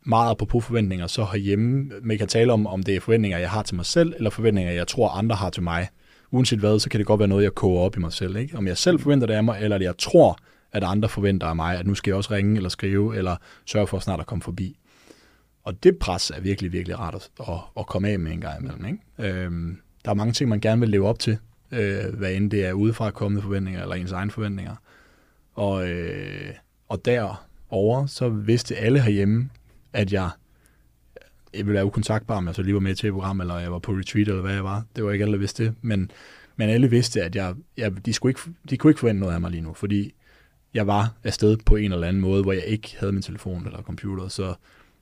meget 0.06 0.38
på 0.38 0.60
forventninger, 0.60 1.06
så 1.06 1.24
herhjemme, 1.24 1.90
man 2.02 2.18
kan 2.18 2.28
tale 2.28 2.52
om, 2.52 2.66
om 2.66 2.82
det 2.82 2.96
er 2.96 3.00
forventninger, 3.00 3.38
jeg 3.38 3.50
har 3.50 3.62
til 3.62 3.76
mig 3.76 3.86
selv, 3.86 4.14
eller 4.16 4.30
forventninger, 4.30 4.72
jeg 4.72 4.86
tror, 4.86 5.08
andre 5.08 5.36
har 5.36 5.50
til 5.50 5.62
mig. 5.62 5.88
Uanset 6.30 6.58
hvad, 6.58 6.78
så 6.78 6.88
kan 6.88 6.98
det 6.98 7.06
godt 7.06 7.18
være 7.18 7.28
noget, 7.28 7.44
jeg 7.44 7.54
koger 7.54 7.80
op 7.80 7.96
i 7.96 8.00
mig 8.00 8.12
selv. 8.12 8.36
Ikke? 8.36 8.56
Om 8.56 8.66
jeg 8.66 8.76
selv 8.76 9.00
forventer 9.00 9.26
det 9.26 9.34
af 9.34 9.44
mig, 9.44 9.62
eller 9.62 9.78
jeg 9.80 9.98
tror, 9.98 10.38
at 10.72 10.84
andre 10.84 11.08
forventer 11.08 11.46
af 11.46 11.56
mig, 11.56 11.78
at 11.78 11.86
nu 11.86 11.94
skal 11.94 12.10
jeg 12.10 12.16
også 12.16 12.30
ringe 12.30 12.56
eller 12.56 12.68
skrive, 12.68 13.16
eller 13.16 13.36
sørge 13.64 13.86
for 13.86 13.98
snart 13.98 14.20
at 14.20 14.26
komme 14.26 14.42
forbi. 14.42 14.78
Og 15.64 15.82
det 15.82 15.98
pres 15.98 16.30
er 16.30 16.40
virkelig, 16.40 16.72
virkelig 16.72 16.98
rart 16.98 17.14
at, 17.14 17.30
at, 17.40 17.58
at 17.78 17.86
komme 17.86 18.08
af 18.08 18.18
med 18.18 18.32
en 18.32 18.40
gang 18.40 18.60
imellem. 18.60 18.86
Ikke? 18.86 19.34
Øhm, 19.44 19.78
der 20.04 20.10
er 20.10 20.14
mange 20.14 20.32
ting, 20.32 20.50
man 20.50 20.60
gerne 20.60 20.80
vil 20.80 20.88
leve 20.88 21.08
op 21.08 21.18
til, 21.18 21.38
øh, 21.72 22.14
hvad 22.14 22.32
end 22.32 22.50
det 22.50 22.66
er 22.66 22.72
udefra 22.72 23.10
kommende 23.10 23.42
forventninger, 23.42 23.82
eller 23.82 23.94
ens 23.94 24.12
egne 24.12 24.30
forventninger. 24.30 24.76
Og, 25.54 25.88
øh, 25.90 26.52
og 26.88 27.04
derover 27.04 28.06
så 28.06 28.28
vidste 28.28 28.76
alle 28.76 29.00
herhjemme, 29.00 29.50
at 29.92 30.12
jeg, 30.12 30.30
jeg 31.54 31.66
ville 31.66 31.74
være 31.74 31.86
ukontaktbar, 31.86 32.36
om 32.36 32.46
jeg 32.46 32.54
så 32.54 32.62
lige 32.62 32.74
var 32.74 32.80
med 32.80 32.94
til 32.94 33.06
et 33.06 33.12
program, 33.12 33.40
eller 33.40 33.58
jeg 33.58 33.72
var 33.72 33.78
på 33.78 33.92
retreat, 33.92 34.28
eller 34.28 34.42
hvad 34.42 34.54
jeg 34.54 34.64
var. 34.64 34.84
Det 34.96 35.04
var 35.04 35.12
ikke 35.12 35.22
alle, 35.22 35.32
der 35.32 35.38
vidste 35.38 35.64
det. 35.64 35.74
Men, 35.82 36.10
men 36.56 36.68
alle 36.68 36.90
vidste, 36.90 37.22
at 37.22 37.36
jeg, 37.36 37.54
jeg, 37.76 38.06
de, 38.06 38.12
skulle 38.12 38.30
ikke, 38.30 38.40
de 38.70 38.76
kunne 38.76 38.90
ikke 38.90 39.00
forvente 39.00 39.20
noget 39.20 39.34
af 39.34 39.40
mig 39.40 39.50
lige 39.50 39.60
nu, 39.60 39.74
fordi 39.74 40.14
jeg 40.76 40.86
var 40.86 41.12
afsted 41.24 41.56
på 41.56 41.76
en 41.76 41.92
eller 41.92 42.08
anden 42.08 42.22
måde, 42.22 42.42
hvor 42.42 42.52
jeg 42.52 42.64
ikke 42.64 42.96
havde 42.98 43.12
min 43.12 43.22
telefon 43.22 43.66
eller 43.66 43.82
computer, 43.82 44.28
så, 44.28 44.54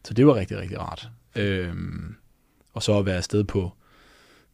så 0.04 0.14
det 0.14 0.26
var 0.26 0.34
rigtig, 0.34 0.58
rigtig 0.58 0.80
rart. 0.80 1.08
Øhm, 1.36 2.14
og 2.72 2.82
så 2.82 2.98
at 2.98 3.06
være 3.06 3.16
afsted 3.16 3.44
på, 3.44 3.72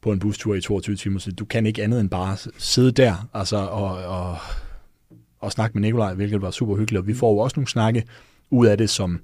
på 0.00 0.12
en 0.12 0.18
bustur 0.18 0.54
i 0.54 0.60
22 0.60 0.96
timer, 0.96 1.18
så 1.18 1.32
du 1.32 1.44
kan 1.44 1.66
ikke 1.66 1.82
andet 1.82 2.00
end 2.00 2.10
bare 2.10 2.36
sidde 2.58 2.92
der 2.92 3.28
altså, 3.34 3.56
og, 3.56 4.04
og, 4.04 4.38
og 5.38 5.52
snakke 5.52 5.78
med 5.78 5.88
Nikolaj, 5.88 6.14
hvilket 6.14 6.42
var 6.42 6.50
super 6.50 6.76
hyggeligt, 6.76 7.00
og 7.00 7.06
vi 7.06 7.14
får 7.14 7.32
jo 7.32 7.38
også 7.38 7.56
nogle 7.56 7.68
snakke 7.68 8.04
ud 8.50 8.66
af 8.66 8.78
det, 8.78 8.90
som, 8.90 9.20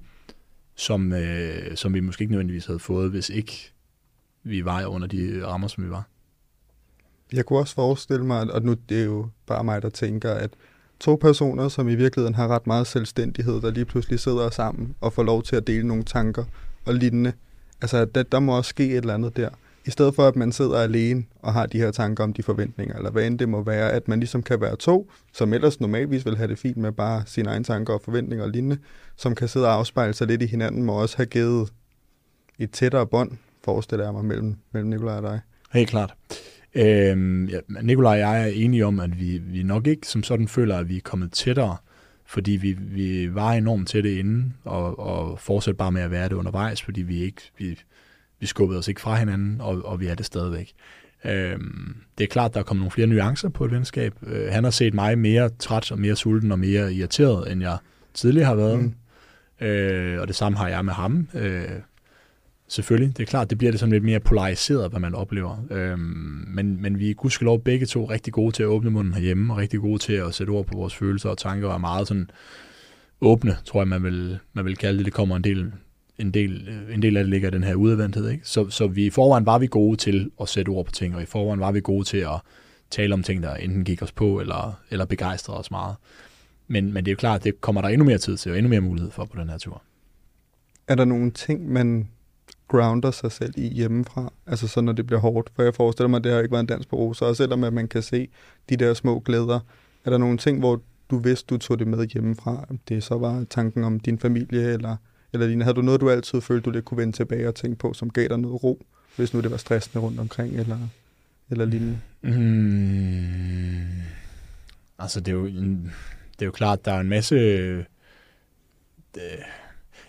som, 0.75 1.13
øh, 1.13 1.75
som 1.75 1.93
vi 1.93 1.99
måske 1.99 2.21
ikke 2.21 2.31
nødvendigvis 2.31 2.65
havde 2.65 2.79
fået, 2.79 3.09
hvis 3.11 3.29
ikke 3.29 3.73
vi 4.43 4.65
var 4.65 4.85
under 4.85 5.07
de 5.07 5.45
rammer, 5.45 5.67
som 5.67 5.83
vi 5.83 5.89
var. 5.89 6.07
Jeg 7.33 7.45
kunne 7.45 7.59
også 7.59 7.75
forestille 7.75 8.25
mig, 8.25 8.53
og 8.53 8.61
nu 8.61 8.73
det 8.89 9.01
er 9.01 9.05
jo 9.05 9.29
bare 9.45 9.63
mig, 9.63 9.81
der 9.81 9.89
tænker, 9.89 10.33
at 10.33 10.53
to 10.99 11.15
personer, 11.15 11.67
som 11.67 11.89
i 11.89 11.95
virkeligheden 11.95 12.35
har 12.35 12.47
ret 12.47 12.67
meget 12.67 12.87
selvstændighed, 12.87 13.61
der 13.61 13.71
lige 13.71 13.85
pludselig 13.85 14.19
sidder 14.19 14.49
sammen 14.49 14.95
og 15.01 15.13
får 15.13 15.23
lov 15.23 15.43
til 15.43 15.55
at 15.55 15.67
dele 15.67 15.87
nogle 15.87 16.03
tanker 16.03 16.43
og 16.85 16.93
lignende. 16.93 17.33
Altså, 17.81 18.05
der, 18.05 18.23
der 18.23 18.39
må 18.39 18.57
også 18.57 18.69
ske 18.69 18.85
et 18.85 18.97
eller 18.97 19.13
andet 19.13 19.37
der. 19.37 19.49
I 19.85 19.89
stedet 19.91 20.15
for, 20.15 20.27
at 20.27 20.35
man 20.35 20.51
sidder 20.51 20.77
alene 20.77 21.23
og 21.39 21.53
har 21.53 21.65
de 21.65 21.77
her 21.77 21.91
tanker 21.91 22.23
om 22.23 22.33
de 22.33 22.43
forventninger, 22.43 22.95
eller 22.95 23.11
hvad 23.11 23.27
end 23.27 23.39
det 23.39 23.49
må 23.49 23.63
være, 23.63 23.91
at 23.91 24.07
man 24.07 24.19
ligesom 24.19 24.43
kan 24.43 24.61
være 24.61 24.75
to, 24.75 25.11
som 25.33 25.53
ellers 25.53 25.79
normalvis 25.79 26.25
vil 26.25 26.37
have 26.37 26.47
det 26.47 26.59
fint 26.59 26.77
med 26.77 26.91
bare 26.91 27.23
sine 27.25 27.49
egne 27.49 27.63
tanker 27.63 27.93
og 27.93 28.01
forventninger 28.01 28.45
og 28.45 28.51
lignende, 28.51 28.77
som 29.17 29.35
kan 29.35 29.47
sidde 29.47 29.65
og 29.65 29.73
afspejle 29.73 30.13
sig 30.13 30.27
lidt 30.27 30.41
i 30.41 30.45
hinanden, 30.45 30.83
må 30.83 31.01
også 31.01 31.17
have 31.17 31.25
givet 31.25 31.73
et 32.59 32.71
tættere 32.71 33.07
bånd, 33.07 33.31
forestiller 33.63 34.05
jeg 34.05 34.13
mig, 34.13 34.25
mellem, 34.25 34.55
mellem 34.71 34.89
Nikolaj 34.89 35.15
og 35.17 35.23
dig. 35.23 35.39
Helt 35.73 35.89
klart. 35.89 36.13
Øhm, 36.75 37.45
ja, 37.45 37.59
Nikolaj 37.81 38.11
og 38.13 38.19
jeg 38.19 38.43
er 38.43 38.47
enige 38.47 38.85
om, 38.85 38.99
at 38.99 39.19
vi, 39.19 39.37
vi 39.37 39.63
nok 39.63 39.87
ikke 39.87 40.07
som 40.07 40.23
sådan 40.23 40.47
føler, 40.47 40.77
at 40.77 40.89
vi 40.89 40.97
er 40.97 41.01
kommet 41.01 41.31
tættere, 41.31 41.77
fordi 42.25 42.51
vi, 42.51 42.77
vi 42.79 43.35
var 43.35 43.51
enormt 43.51 43.87
tætte 43.87 44.19
inden, 44.19 44.53
og, 44.63 44.99
og 44.99 45.39
fortsætter 45.39 45.77
bare 45.77 45.91
med 45.91 46.01
at 46.01 46.11
være 46.11 46.29
det 46.29 46.35
undervejs, 46.35 46.81
fordi 46.81 47.01
vi 47.01 47.21
ikke 47.21 47.41
vi, 47.57 47.79
vi 48.39 48.45
skubbede 48.45 48.79
os 48.79 48.87
ikke 48.87 49.01
fra 49.01 49.15
hinanden, 49.15 49.61
og, 49.61 49.85
og 49.85 49.99
vi 49.99 50.07
er 50.07 50.15
det 50.15 50.25
stadigvæk. 50.25 50.73
Øhm, 51.25 51.95
det 52.17 52.23
er 52.23 52.27
klart, 52.27 52.53
der 52.53 52.59
er 52.59 52.63
kommet 52.63 52.81
nogle 52.81 52.91
flere 52.91 53.07
nuancer 53.07 53.49
på 53.49 53.65
et 53.65 53.71
venskab. 53.71 54.13
Øh, 54.27 54.51
han 54.51 54.63
har 54.63 54.71
set 54.71 54.93
mig 54.93 55.19
mere 55.19 55.49
træt 55.49 55.91
og 55.91 55.99
mere 55.99 56.15
sulten 56.15 56.51
og 56.51 56.59
mere 56.59 56.93
irriteret, 56.93 57.51
end 57.51 57.61
jeg 57.61 57.77
tidligere 58.13 58.47
har 58.47 58.55
været. 58.55 58.79
Mm. 58.79 59.65
Øh, 59.65 60.21
og 60.21 60.27
det 60.27 60.35
samme 60.35 60.57
har 60.57 60.67
jeg 60.67 60.85
med 60.85 60.93
ham. 60.93 61.29
Øh, 61.33 61.69
Selvfølgelig, 62.69 63.17
det 63.17 63.23
er 63.23 63.27
klart, 63.27 63.49
det 63.49 63.57
bliver 63.57 63.71
det 63.71 63.79
sådan 63.79 63.93
lidt 63.93 64.03
mere 64.03 64.19
polariseret, 64.19 64.89
hvad 64.89 64.99
man 64.99 65.15
oplever. 65.15 65.65
Øhm, 65.71 66.45
men, 66.47 66.81
men 66.81 66.99
vi 66.99 67.09
er 67.09 67.13
gudskelov 67.13 67.59
begge 67.59 67.85
to 67.85 68.05
rigtig 68.05 68.33
gode 68.33 68.51
til 68.51 68.63
at 68.63 68.67
åbne 68.67 68.89
munden 68.89 69.13
herhjemme, 69.13 69.53
og 69.53 69.57
rigtig 69.57 69.79
gode 69.79 69.99
til 69.99 70.13
at 70.13 70.33
sætte 70.33 70.51
ord 70.51 70.65
på 70.65 70.77
vores 70.77 70.95
følelser 70.95 71.29
og 71.29 71.37
tanker, 71.37 71.67
og 71.67 71.73
er 71.73 71.77
meget 71.77 72.07
sådan 72.07 72.29
åbne, 73.21 73.57
tror 73.65 73.81
jeg, 73.81 73.87
man 73.87 74.03
vil, 74.03 74.39
man 74.53 74.65
vil 74.65 74.77
kalde 74.77 74.97
det. 74.97 75.05
Det 75.05 75.13
kommer 75.13 75.35
en 75.35 75.43
del, 75.43 75.71
en 76.17 76.31
del, 76.31 76.69
en 76.93 77.01
del 77.01 77.17
af 77.17 77.23
det 77.23 77.29
ligger 77.29 77.47
i 77.47 77.51
den 77.51 77.63
her 77.63 77.75
udadvendthed. 77.75 78.29
Ikke? 78.29 78.47
Så, 78.47 78.69
så 78.69 78.87
vi, 78.87 79.05
i 79.05 79.09
forvejen 79.09 79.45
var 79.45 79.59
vi 79.59 79.67
gode 79.67 79.97
til 79.97 80.31
at 80.41 80.49
sætte 80.49 80.69
ord 80.69 80.85
på 80.85 80.91
ting, 80.91 81.15
og 81.15 81.21
i 81.21 81.25
forvejen 81.25 81.59
var 81.59 81.71
vi 81.71 81.81
gode 81.81 82.03
til 82.03 82.17
at 82.17 82.39
tale 82.91 83.13
om 83.13 83.23
ting, 83.23 83.43
der 83.43 83.55
enten 83.55 83.83
gik 83.83 84.01
os 84.01 84.11
på, 84.11 84.39
eller, 84.39 84.81
eller 84.91 85.05
begejstrede 85.05 85.59
os 85.59 85.71
meget. 85.71 85.95
Men, 86.67 86.93
men 86.93 87.05
det 87.05 87.11
er 87.11 87.13
jo 87.13 87.17
klart, 87.17 87.43
det 87.43 87.61
kommer 87.61 87.81
der 87.81 87.89
endnu 87.89 88.05
mere 88.05 88.17
tid 88.17 88.37
til, 88.37 88.51
og 88.51 88.57
endnu 88.57 88.69
mere 88.69 88.81
mulighed 88.81 89.11
for 89.11 89.25
på 89.25 89.41
den 89.41 89.49
her 89.49 89.57
tur. 89.57 89.81
Er 90.87 90.95
der 90.95 91.05
nogle 91.05 91.31
ting, 91.31 91.71
man 91.71 92.07
grounder 92.67 93.11
sig 93.11 93.31
selv 93.31 93.53
i 93.57 93.67
hjemmefra, 93.67 94.33
altså 94.47 94.67
så 94.67 94.81
når 94.81 94.93
det 94.93 95.07
bliver 95.07 95.19
hårdt. 95.19 95.51
For 95.55 95.63
jeg 95.63 95.75
forestiller 95.75 96.07
mig, 96.07 96.17
at 96.17 96.23
det 96.23 96.31
har 96.31 96.39
ikke 96.39 96.51
været 96.51 96.61
en 96.61 96.67
dans 96.67 96.85
på 96.85 96.95
roser, 96.95 97.25
og 97.25 97.35
selvom 97.35 97.63
at 97.63 97.73
man 97.73 97.87
kan 97.87 98.01
se 98.01 98.29
de 98.69 98.77
der 98.77 98.93
små 98.93 99.19
glæder, 99.19 99.59
er 100.05 100.09
der 100.09 100.17
nogle 100.17 100.37
ting, 100.37 100.59
hvor 100.59 100.81
du 101.09 101.17
vidste, 101.17 101.47
du 101.49 101.57
tog 101.57 101.79
det 101.79 101.87
med 101.87 102.07
hjemmefra? 102.07 102.67
Det 102.89 103.03
så 103.03 103.17
var 103.17 103.45
tanken 103.49 103.83
om 103.83 103.99
din 103.99 104.19
familie, 104.19 104.73
eller, 104.73 104.95
eller 105.33 105.47
din, 105.47 105.61
havde 105.61 105.75
du 105.75 105.81
noget, 105.81 106.01
du 106.01 106.09
altid 106.09 106.41
følte, 106.41 106.65
du 106.65 106.71
lidt 106.71 106.85
kunne 106.85 106.97
vende 106.97 107.17
tilbage 107.17 107.47
og 107.47 107.55
tænke 107.55 107.77
på, 107.77 107.93
som 107.93 108.09
gav 108.09 108.27
dig 108.27 108.37
noget 108.37 108.63
ro, 108.63 108.85
hvis 109.15 109.33
nu 109.33 109.41
det 109.41 109.51
var 109.51 109.57
stressende 109.57 110.05
rundt 110.05 110.19
omkring, 110.19 110.59
eller, 110.59 110.77
eller 111.49 111.65
lignende? 111.65 111.99
Mm, 112.21 114.01
altså, 114.99 115.19
det 115.19 115.27
er, 115.27 115.35
jo 115.35 115.45
det 115.45 116.41
er 116.41 116.45
jo 116.45 116.51
klart, 116.51 116.85
der 116.85 116.91
er 116.91 116.99
en 116.99 117.09
masse... 117.09 117.35
Det, 119.15 119.21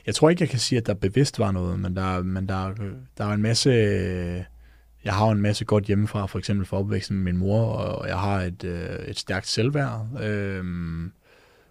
jeg 0.08 0.14
tror 0.14 0.30
ikke, 0.30 0.42
jeg 0.42 0.48
kan 0.48 0.58
sige, 0.58 0.78
at 0.78 0.86
der 0.86 0.94
bevidst 0.94 1.38
var 1.38 1.52
noget, 1.52 1.80
men 1.80 1.96
der, 1.96 2.22
men 2.22 2.48
der, 2.48 2.74
der 3.18 3.24
er 3.24 3.32
en 3.32 3.42
masse... 3.42 3.70
Jeg 5.04 5.14
har 5.14 5.28
en 5.30 5.40
masse 5.40 5.64
godt 5.64 5.84
hjemmefra, 5.84 6.26
for 6.26 6.38
eksempel 6.38 6.66
for 6.66 6.78
opvæksten 6.78 7.16
med 7.16 7.24
min 7.24 7.36
mor, 7.36 7.62
og 7.62 8.08
jeg 8.08 8.18
har 8.18 8.40
et, 8.40 8.64
øh, 8.64 8.98
et 8.98 9.18
stærkt 9.18 9.46
selvværd. 9.46 10.22
Øhm, 10.22 11.12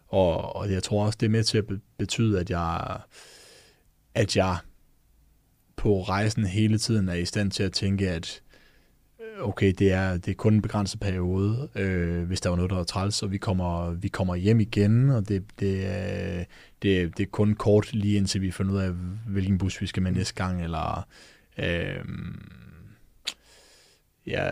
og, 0.08 0.56
og 0.56 0.72
jeg 0.72 0.84
tror 0.84 1.06
også, 1.06 1.18
det 1.20 1.26
er 1.26 1.30
med 1.30 1.44
til 1.44 1.58
at 1.58 1.66
betyde, 1.98 2.40
at 2.40 2.50
jeg, 2.50 2.98
at 4.16 4.36
jeg 4.36 4.58
på 5.76 6.04
rejsen 6.04 6.46
hele 6.46 6.78
tiden 6.78 7.10
er 7.10 7.14
i 7.14 7.26
stand 7.26 7.52
til 7.52 7.64
at 7.64 7.72
tænke, 7.72 8.10
at 8.10 8.42
okay, 9.42 9.74
det 9.80 9.92
er, 9.92 10.18
det 10.18 10.32
er 10.32 10.36
kun 10.36 10.54
en 10.54 10.62
begrænset 10.62 11.00
periode, 11.00 11.70
øh, 11.76 12.24
hvis 12.24 12.42
der 12.42 12.50
var 12.50 12.56
noget, 12.56 12.70
der 12.70 12.78
var 12.78 12.84
træls, 12.84 13.24
og 13.24 13.32
vi 13.32 13.38
kommer, 13.38 13.92
vi 13.92 14.08
kommer 14.08 14.36
hjem 14.36 14.60
igen, 14.60 15.10
og 15.10 15.28
det, 15.28 15.44
det, 15.60 15.86
er, 15.86 16.44
det, 16.82 17.18
det 17.18 17.24
er 17.24 17.30
kun 17.32 17.54
kort 17.54 17.94
lige 17.94 18.18
indtil 18.18 18.42
vi 18.42 18.52
finder 18.52 18.74
ud 18.74 18.80
af, 18.80 18.92
hvilken 19.28 19.58
bus 19.58 19.82
vi 19.82 19.88
skal 19.88 20.04
med 20.04 20.12
næste 20.12 20.34
gang, 20.34 20.64
eller 20.64 21.08
øh, 21.58 22.04
ja, 24.28 24.44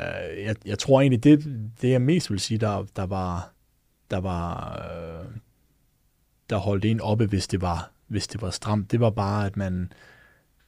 jeg, 0.46 0.56
jeg 0.66 0.80
tror 0.80 1.02
egentlig, 1.02 1.24
det, 1.24 1.70
det 1.82 1.90
jeg 1.90 2.02
mest 2.02 2.32
vil 2.32 2.40
sige, 2.40 2.58
der, 2.58 2.86
der 2.96 3.06
var, 3.06 3.54
der 4.12 4.18
var, 4.18 4.74
øh, 4.76 5.26
der 6.50 6.58
holdt 6.58 6.86
en 6.86 7.02
oppe, 7.02 7.26
hvis 7.26 7.48
det 7.48 7.62
var, 7.62 7.92
hvis 8.08 8.28
det 8.28 8.42
var 8.42 8.50
stramt, 8.50 8.92
det 8.92 9.00
var 9.00 9.10
bare, 9.10 9.46
at 9.46 9.58
man, 9.58 9.92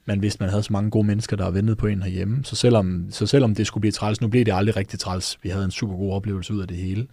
man 0.08 0.22
vidste, 0.22 0.43
man 0.43 0.50
havde 0.50 0.63
så 0.63 0.74
mange 0.74 0.89
gode 0.89 1.08
mennesker, 1.08 1.36
der 1.36 1.52
ventede 1.52 1.76
på 1.76 1.88
en 1.88 2.04
herhjemme. 2.04 2.43
Så 2.43 2.56
selvom, 2.56 3.06
så 3.10 3.26
selvom 3.26 3.56
det 3.56 3.67
skulle 3.67 3.82
blive 3.82 3.91
træls, 3.91 4.22
nu 4.22 4.28
blev 4.28 4.46
det 4.46 4.54
aldrig 4.54 4.76
rigtig 4.76 5.00
træls. 5.00 5.38
Vi 5.43 5.50
havde 5.50 5.65
en 5.65 5.72
super 5.72 5.96
god 5.96 6.13
oplevelse 6.13 6.54
ud 6.54 6.62
af 6.62 6.67
det 6.67 6.78
hele, 6.78 7.08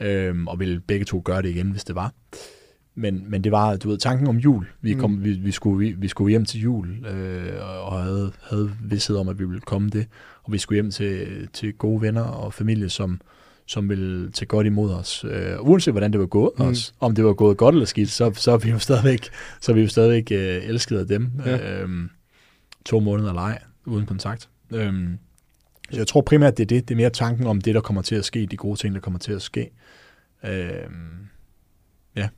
øhm, 0.00 0.48
og 0.48 0.60
ville 0.60 0.80
begge 0.80 1.04
to 1.04 1.22
gøre 1.24 1.42
det 1.42 1.48
igen, 1.48 1.70
hvis 1.70 1.84
det 1.84 1.94
var. 1.94 2.12
Men, 2.94 3.24
men 3.28 3.44
det 3.44 3.52
var, 3.52 3.76
du 3.76 3.88
ved, 3.88 3.98
tanken 3.98 4.26
om 4.26 4.36
jul. 4.36 4.66
Vi, 4.80 4.94
kom, 4.94 5.10
mm. 5.10 5.24
vi, 5.24 5.32
vi, 5.32 5.50
skulle, 5.50 5.78
vi, 5.78 5.94
vi 5.98 6.08
skulle 6.08 6.30
hjem 6.30 6.44
til 6.44 6.60
jul, 6.60 7.06
øh, 7.06 7.52
og 7.86 8.02
havde, 8.02 8.32
havde 8.42 8.70
vidsthed 8.84 9.16
om, 9.16 9.28
at 9.28 9.38
vi 9.38 9.44
ville 9.44 9.60
komme 9.60 9.90
det. 9.90 10.06
Og 10.44 10.52
vi 10.52 10.58
skulle 10.58 10.76
hjem 10.76 10.90
til, 10.90 11.26
til 11.52 11.72
gode 11.72 12.02
venner 12.02 12.22
og 12.22 12.54
familie, 12.54 12.88
som, 12.88 13.20
som 13.66 13.88
ville 13.88 14.30
tage 14.30 14.46
godt 14.46 14.66
imod 14.66 14.90
os. 14.90 15.24
Øh, 15.24 15.60
uanset 15.60 15.94
hvordan 15.94 16.12
det 16.12 16.20
var 16.20 16.26
gået 16.26 16.50
mm. 16.58 16.64
os, 16.64 16.94
om 17.00 17.14
det 17.14 17.24
var 17.24 17.32
gået 17.32 17.56
godt 17.56 17.74
eller 17.74 17.86
skidt, 17.86 18.10
så, 18.10 18.32
så 18.34 18.52
er 18.52 18.58
vi 18.58 18.70
jo 18.70 18.78
stadigvæk, 18.78 19.28
så 19.60 19.72
er 19.72 19.74
vi 19.74 19.80
jo 19.82 19.88
stadigvæk 19.88 20.32
øh, 20.32 20.68
elsket 20.68 20.98
af 20.98 21.06
dem. 21.06 21.30
Ja. 21.46 21.82
Øh, 21.82 21.88
to 22.84 23.00
måneder 23.00 23.32
leg 23.32 23.60
uden 23.86 24.06
kontakt. 24.06 24.48
Øhm, 24.74 25.18
så 25.90 25.96
jeg 25.96 26.06
tror 26.06 26.20
primært, 26.20 26.56
det 26.56 26.62
er 26.62 26.66
det. 26.66 26.88
Det 26.88 26.94
er 26.94 26.96
mere 26.96 27.10
tanken 27.10 27.46
om 27.46 27.60
det, 27.60 27.74
der 27.74 27.80
kommer 27.80 28.02
til 28.02 28.14
at 28.14 28.24
ske, 28.24 28.46
de 28.46 28.56
gode 28.56 28.78
ting, 28.78 28.94
der 28.94 29.00
kommer 29.00 29.18
til 29.18 29.32
at 29.32 29.42
ske. 29.42 29.70
Øhm, 30.44 31.28
ja. 32.16 32.28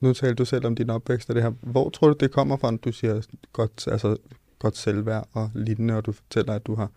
Nu 0.00 0.12
talte 0.12 0.34
du 0.34 0.44
selv 0.44 0.66
om 0.66 0.74
din 0.74 0.90
opvækst 0.90 1.28
og 1.28 1.34
det 1.34 1.42
her. 1.42 1.50
Hvor 1.50 1.90
tror 1.90 2.08
du, 2.08 2.14
det 2.20 2.30
kommer 2.30 2.56
fra, 2.56 2.76
du 2.76 2.92
siger 2.92 3.26
godt, 3.52 3.88
altså, 3.88 4.16
godt 4.58 4.76
selvværd 4.76 5.28
og 5.32 5.50
lignende, 5.54 5.94
og 5.94 6.06
du 6.06 6.12
fortæller, 6.12 6.52
at 6.54 6.66
du 6.66 6.74
har 6.74 6.90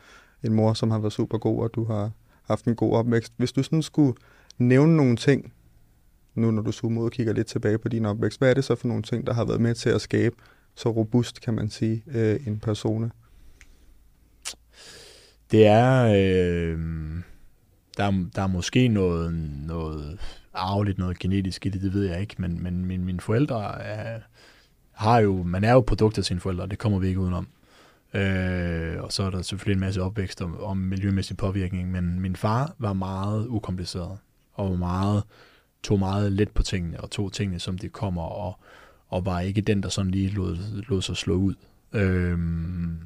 en 0.44 0.54
mor, 0.54 0.74
som 0.74 0.92
har 0.92 1.00
været 1.00 1.14
super 1.14 1.38
god, 1.38 1.64
og 1.64 1.70
du 1.76 1.84
har 1.84 2.12
haft 2.44 2.66
en 2.66 2.76
god 2.76 2.94
opvækst. 2.94 3.34
Hvis 3.38 3.52
du 3.52 3.64
sådan 3.64 3.82
skulle 3.82 4.14
nævne 4.58 4.98
nogle 4.98 5.16
ting, 5.16 5.54
nu 6.36 6.52
når 6.52 6.62
du 6.62 6.72
zoomer 6.72 7.02
ud 7.02 7.06
og 7.06 7.12
kigger 7.12 7.34
lidt 7.34 7.48
tilbage 7.48 7.78
på 7.78 7.90
din 7.90 8.06
opvækst, 8.06 8.40
hvad 8.40 8.50
er 8.50 8.54
det 8.54 8.64
så 8.64 8.76
for 8.76 8.88
nogle 8.88 9.04
ting, 9.04 9.28
der 9.28 9.34
har 9.34 9.46
været 9.46 9.62
med 9.62 9.76
til 9.76 9.90
at 9.90 10.02
skabe 10.02 10.36
så 10.76 10.90
robust, 10.90 11.42
kan 11.42 11.54
man 11.54 11.70
sige, 11.70 12.04
øh, 12.08 12.48
en 12.48 12.60
persona? 12.60 13.10
Det 15.52 15.66
er, 15.66 16.06
øh, 16.06 16.80
der, 17.98 18.30
der 18.36 18.42
er 18.42 18.48
måske 18.48 18.88
noget, 18.88 19.34
noget 19.68 20.20
arveligt, 20.54 20.98
noget 20.98 21.20
genetisk 21.20 21.66
i 21.66 21.70
det, 21.70 21.82
det 21.82 21.94
ved 21.94 22.06
jeg 22.06 22.22
ikke, 22.22 22.36
men, 22.38 22.64
men 22.64 22.86
mine, 22.86 23.06
mine 23.06 23.20
forældre 23.20 23.82
er, 23.82 24.20
har 24.92 25.20
jo, 25.20 25.44
man 25.44 25.64
er 25.64 25.74
jo 25.74 25.82
produkt 25.82 26.18
af 26.18 26.24
sine 26.24 26.40
forældre, 26.40 26.68
det 26.68 26.80
kommer 26.80 27.00
vi 27.00 27.08
ikke 27.08 27.20
udenom. 27.20 27.48
Øh, 28.14 29.04
og 29.04 29.12
så 29.12 29.24
er 29.24 29.30
der 29.30 29.42
selvfølgelig 29.42 29.76
en 29.76 29.80
masse 29.80 30.02
opvækst 30.02 30.42
om, 30.42 30.60
om 30.64 30.78
miljømæssig 30.78 31.38
påvirkning, 31.38 31.92
men 31.92 32.20
min 32.20 32.36
far 32.36 32.76
var 32.80 32.94
meget 32.94 33.48
ukompliceret, 33.48 34.18
og 34.54 34.70
var 34.70 34.78
meget, 34.78 35.24
tog 35.84 36.00
meget 36.00 36.32
let 36.32 36.50
på 36.50 36.64
tingene, 36.64 37.02
og 37.02 37.12
tog 37.12 37.34
tingene, 37.34 37.60
som 37.60 37.78
de 37.78 37.90
kommer, 37.90 38.24
og 38.24 38.60
og 39.10 39.26
var 39.26 39.40
ikke 39.40 39.62
den, 39.62 39.84
der 39.84 39.90
sådan 39.90 40.12
lige 40.12 40.30
lod, 40.30 40.58
lod 40.90 41.02
sig 41.02 41.18
slå 41.18 41.34
ud. 41.34 41.54
Øhm, 41.94 42.98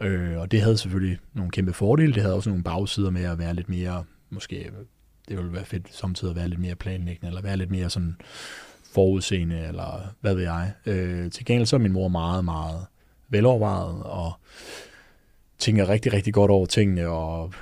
øh, 0.00 0.38
og 0.38 0.50
det 0.50 0.62
havde 0.62 0.78
selvfølgelig 0.78 1.18
nogle 1.34 1.50
kæmpe 1.50 1.72
fordele. 1.72 2.14
Det 2.14 2.22
havde 2.22 2.34
også 2.34 2.50
nogle 2.50 2.64
bagsider 2.64 3.10
med 3.10 3.24
at 3.24 3.38
være 3.38 3.54
lidt 3.54 3.68
mere, 3.68 4.04
måske, 4.30 4.70
det 5.28 5.36
ville 5.36 5.52
være 5.52 5.64
fedt 5.64 5.94
samtidig 5.94 6.30
at 6.30 6.36
være 6.36 6.48
lidt 6.48 6.60
mere 6.60 6.74
planlæggende, 6.74 7.28
eller 7.28 7.42
være 7.42 7.56
lidt 7.56 7.70
mere 7.70 7.90
sådan 7.90 8.16
forudseende, 8.94 9.66
eller 9.66 10.14
hvad 10.20 10.34
ved 10.34 10.42
jeg. 10.42 10.72
Øh, 10.86 11.30
til 11.30 11.44
gengæld 11.44 11.66
så 11.66 11.76
er 11.76 11.80
min 11.80 11.92
mor 11.92 12.08
meget, 12.08 12.44
meget 12.44 12.86
velovervejet, 13.28 14.02
og 14.02 14.32
tænker 15.58 15.88
rigtig, 15.88 16.12
rigtig 16.12 16.34
godt 16.34 16.50
over 16.50 16.66
tingene, 16.66 17.08
og 17.08 17.52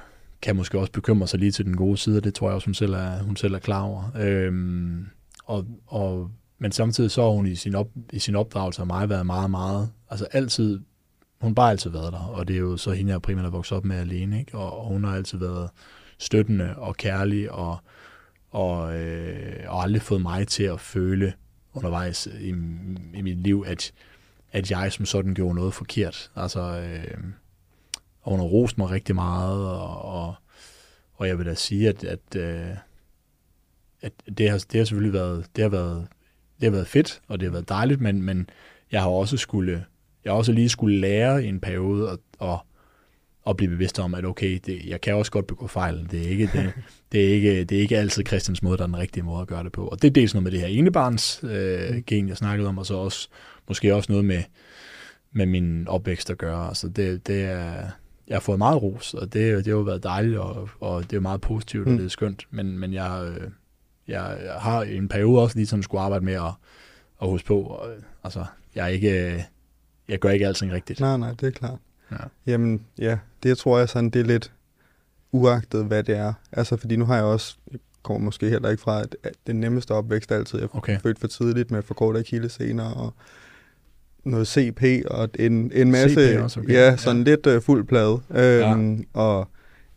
kan 0.42 0.56
måske 0.56 0.78
også 0.78 0.92
bekymre 0.92 1.26
sig 1.26 1.38
lige 1.40 1.52
til 1.52 1.64
den 1.64 1.76
gode 1.76 1.96
side, 1.96 2.20
det 2.20 2.34
tror 2.34 2.48
jeg 2.48 2.54
også, 2.54 2.66
hun 2.66 2.74
selv 2.74 2.92
er, 2.92 3.22
hun 3.22 3.36
selv 3.36 3.54
er 3.54 3.58
klar 3.58 3.82
over. 3.82 4.10
Øhm, 4.16 5.06
og, 5.44 5.66
og 5.86 6.30
men 6.58 6.72
samtidig 6.72 7.10
så 7.10 7.22
har 7.22 7.30
hun 7.30 7.46
i 7.46 7.54
sin, 7.54 7.74
op, 7.74 7.88
i 8.12 8.18
sin 8.18 8.36
opdragelse 8.36 8.80
af 8.80 8.86
mig 8.86 9.08
været 9.08 9.26
meget, 9.26 9.50
meget, 9.50 9.90
altså 10.10 10.24
altid 10.24 10.80
hun 11.40 11.54
bare 11.54 11.70
altid 11.70 11.90
været 11.90 12.12
der, 12.12 12.18
og 12.18 12.48
det 12.48 12.56
er 12.56 12.60
jo 12.60 12.76
så 12.76 12.92
hende, 12.92 13.12
jeg 13.12 13.22
primært 13.22 13.44
har 13.44 13.50
vokset 13.50 13.76
op 13.76 13.84
med 13.84 13.96
alene, 13.96 14.38
ikke? 14.38 14.58
Og, 14.58 14.78
og 14.78 14.86
hun 14.86 15.04
har 15.04 15.14
altid 15.14 15.38
været 15.38 15.70
støttende 16.18 16.76
og 16.76 16.96
kærlig, 16.96 17.52
og, 17.52 17.78
og, 18.50 18.96
øh, 18.96 19.64
og 19.68 19.82
aldrig 19.82 20.02
fået 20.02 20.22
mig 20.22 20.48
til 20.48 20.62
at 20.62 20.80
føle 20.80 21.32
undervejs 21.74 22.26
i, 22.40 22.48
i 23.14 23.22
mit 23.22 23.38
liv, 23.38 23.64
at, 23.66 23.92
at 24.52 24.70
jeg 24.70 24.92
som 24.92 25.06
sådan 25.06 25.34
gjorde 25.34 25.54
noget 25.54 25.74
forkert. 25.74 26.30
Altså, 26.36 26.60
øh, 26.60 27.24
og 28.22 28.30
hun 28.30 28.40
har 28.40 28.46
rost 28.46 28.78
mig 28.78 28.90
rigtig 28.90 29.14
meget, 29.14 29.66
og, 29.66 30.02
og, 30.02 30.34
og 31.14 31.28
jeg 31.28 31.38
vil 31.38 31.46
da 31.46 31.54
sige, 31.54 31.88
at, 31.88 32.04
at, 32.04 32.36
øh, 32.36 32.76
at 34.02 34.12
det, 34.38 34.50
har, 34.50 34.64
det 34.72 34.78
har 34.78 34.84
selvfølgelig 34.84 35.12
været, 35.12 35.46
det 35.56 35.62
har 35.62 35.68
været, 35.68 36.06
det 36.60 36.66
har 36.66 36.70
været 36.70 36.86
fedt, 36.86 37.20
og 37.28 37.40
det 37.40 37.46
har 37.46 37.52
været 37.52 37.68
dejligt, 37.68 38.00
men, 38.00 38.22
men 38.22 38.50
jeg 38.92 39.02
har 39.02 39.08
også 39.08 39.36
skulle, 39.36 39.84
jeg 40.24 40.32
har 40.32 40.36
også 40.36 40.52
lige 40.52 40.68
skulle 40.68 41.00
lære 41.00 41.44
i 41.44 41.48
en 41.48 41.60
periode 41.60 42.10
at, 42.10 42.18
at, 42.48 42.58
at 43.48 43.56
blive 43.56 43.70
bevidst 43.70 43.98
om, 43.98 44.14
at 44.14 44.24
okay, 44.24 44.58
det, 44.66 44.84
jeg 44.86 45.00
kan 45.00 45.14
også 45.14 45.32
godt 45.32 45.46
begå 45.46 45.66
fejl. 45.66 46.08
Det 46.10 46.26
er 46.26 46.30
ikke, 46.30 46.50
det, 46.52 46.72
det 47.12 47.24
er 47.24 47.34
ikke, 47.34 47.64
det 47.64 47.78
er 47.78 47.82
ikke 47.82 47.98
altid 47.98 48.26
Christians 48.26 48.62
måde, 48.62 48.76
der 48.76 48.82
er 48.82 48.86
den 48.86 48.98
rigtige 48.98 49.24
måde 49.24 49.40
at 49.40 49.48
gøre 49.48 49.64
det 49.64 49.72
på. 49.72 49.88
Og 49.88 50.02
det 50.02 50.08
er 50.08 50.12
dels 50.12 50.34
noget 50.34 50.42
med 50.42 50.52
det 50.52 50.60
her 50.60 50.66
enebarns 50.66 51.40
øh, 51.44 52.02
gen, 52.06 52.28
jeg 52.28 52.36
snakkede 52.36 52.68
om, 52.68 52.78
og 52.78 52.86
så 52.86 52.94
også 52.94 53.28
måske 53.68 53.94
også 53.94 54.12
noget 54.12 54.24
med, 54.24 54.42
med 55.32 55.46
min 55.46 55.88
opvækst 55.88 56.30
at 56.30 56.38
gøre. 56.38 56.68
Altså 56.68 56.88
det, 56.88 57.26
det 57.26 57.44
er, 57.44 57.86
jeg 58.28 58.34
har 58.34 58.40
fået 58.40 58.58
meget 58.58 58.82
ros, 58.82 59.14
og 59.14 59.32
det, 59.32 59.56
det 59.56 59.66
har 59.66 59.72
jo 59.72 59.80
været 59.80 60.02
dejligt, 60.02 60.38
og, 60.38 60.68
og 60.80 61.02
det 61.02 61.12
er 61.12 61.16
jo 61.16 61.20
meget 61.20 61.40
positivt, 61.40 61.86
og 61.86 61.92
mm. 61.92 61.98
det 61.98 62.04
er 62.04 62.10
skønt. 62.10 62.46
Men, 62.50 62.78
men 62.78 62.92
jeg, 62.92 63.28
øh, 63.28 63.50
jeg, 64.08 64.38
jeg 64.44 64.54
har 64.54 64.82
i 64.82 64.96
en 64.96 65.08
periode 65.08 65.42
også 65.42 65.56
lige 65.56 65.66
sådan 65.66 65.82
skulle 65.82 66.00
arbejde 66.00 66.24
med 66.24 66.34
at, 66.34 66.52
at 67.22 67.28
huske 67.28 67.46
på, 67.46 67.60
og, 67.60 67.88
altså, 68.24 68.44
jeg 68.74 68.84
er 68.84 68.88
ikke, 68.88 69.44
jeg 70.08 70.18
gør 70.18 70.30
ikke 70.30 70.46
alting 70.46 70.72
rigtigt. 70.72 71.00
Nej, 71.00 71.16
nej, 71.16 71.30
det 71.40 71.46
er 71.46 71.50
klart. 71.50 71.78
Ja. 72.12 72.16
Jamen, 72.46 72.84
ja, 72.98 73.18
det 73.42 73.58
tror 73.58 73.78
jeg 73.78 73.88
sådan, 73.88 74.10
det 74.10 74.20
er 74.20 74.24
lidt 74.24 74.52
uagtet, 75.32 75.84
hvad 75.84 76.02
det 76.02 76.16
er. 76.16 76.32
Altså, 76.52 76.76
fordi 76.76 76.96
nu 76.96 77.04
har 77.04 77.14
jeg 77.14 77.24
også, 77.24 77.56
jeg 77.72 77.80
kommer 78.02 78.24
måske 78.24 78.48
heller 78.48 78.70
ikke 78.70 78.82
fra, 78.82 79.00
at 79.00 79.34
den 79.46 79.60
nemmeste 79.60 79.92
opvækst 79.92 80.32
altid, 80.32 80.58
jeg 80.58 80.76
okay. 80.76 81.00
født 81.00 81.18
for 81.18 81.26
tidligt 81.26 81.70
med 81.70 81.82
forkortet 81.82 82.20
akillescener 82.20 82.90
og 82.90 83.14
noget 84.24 84.48
CP 84.48 84.82
og 85.10 85.28
en, 85.38 85.72
en 85.74 85.90
masse, 85.90 86.42
også, 86.42 86.60
okay. 86.60 86.72
ja, 86.72 86.96
sådan 86.96 87.22
ja. 87.22 87.30
lidt 87.30 87.46
uh, 87.46 87.62
fuld 87.62 87.84
plade. 87.84 88.20
Øhm, 88.30 88.94
ja. 88.94 89.20
Og 89.20 89.48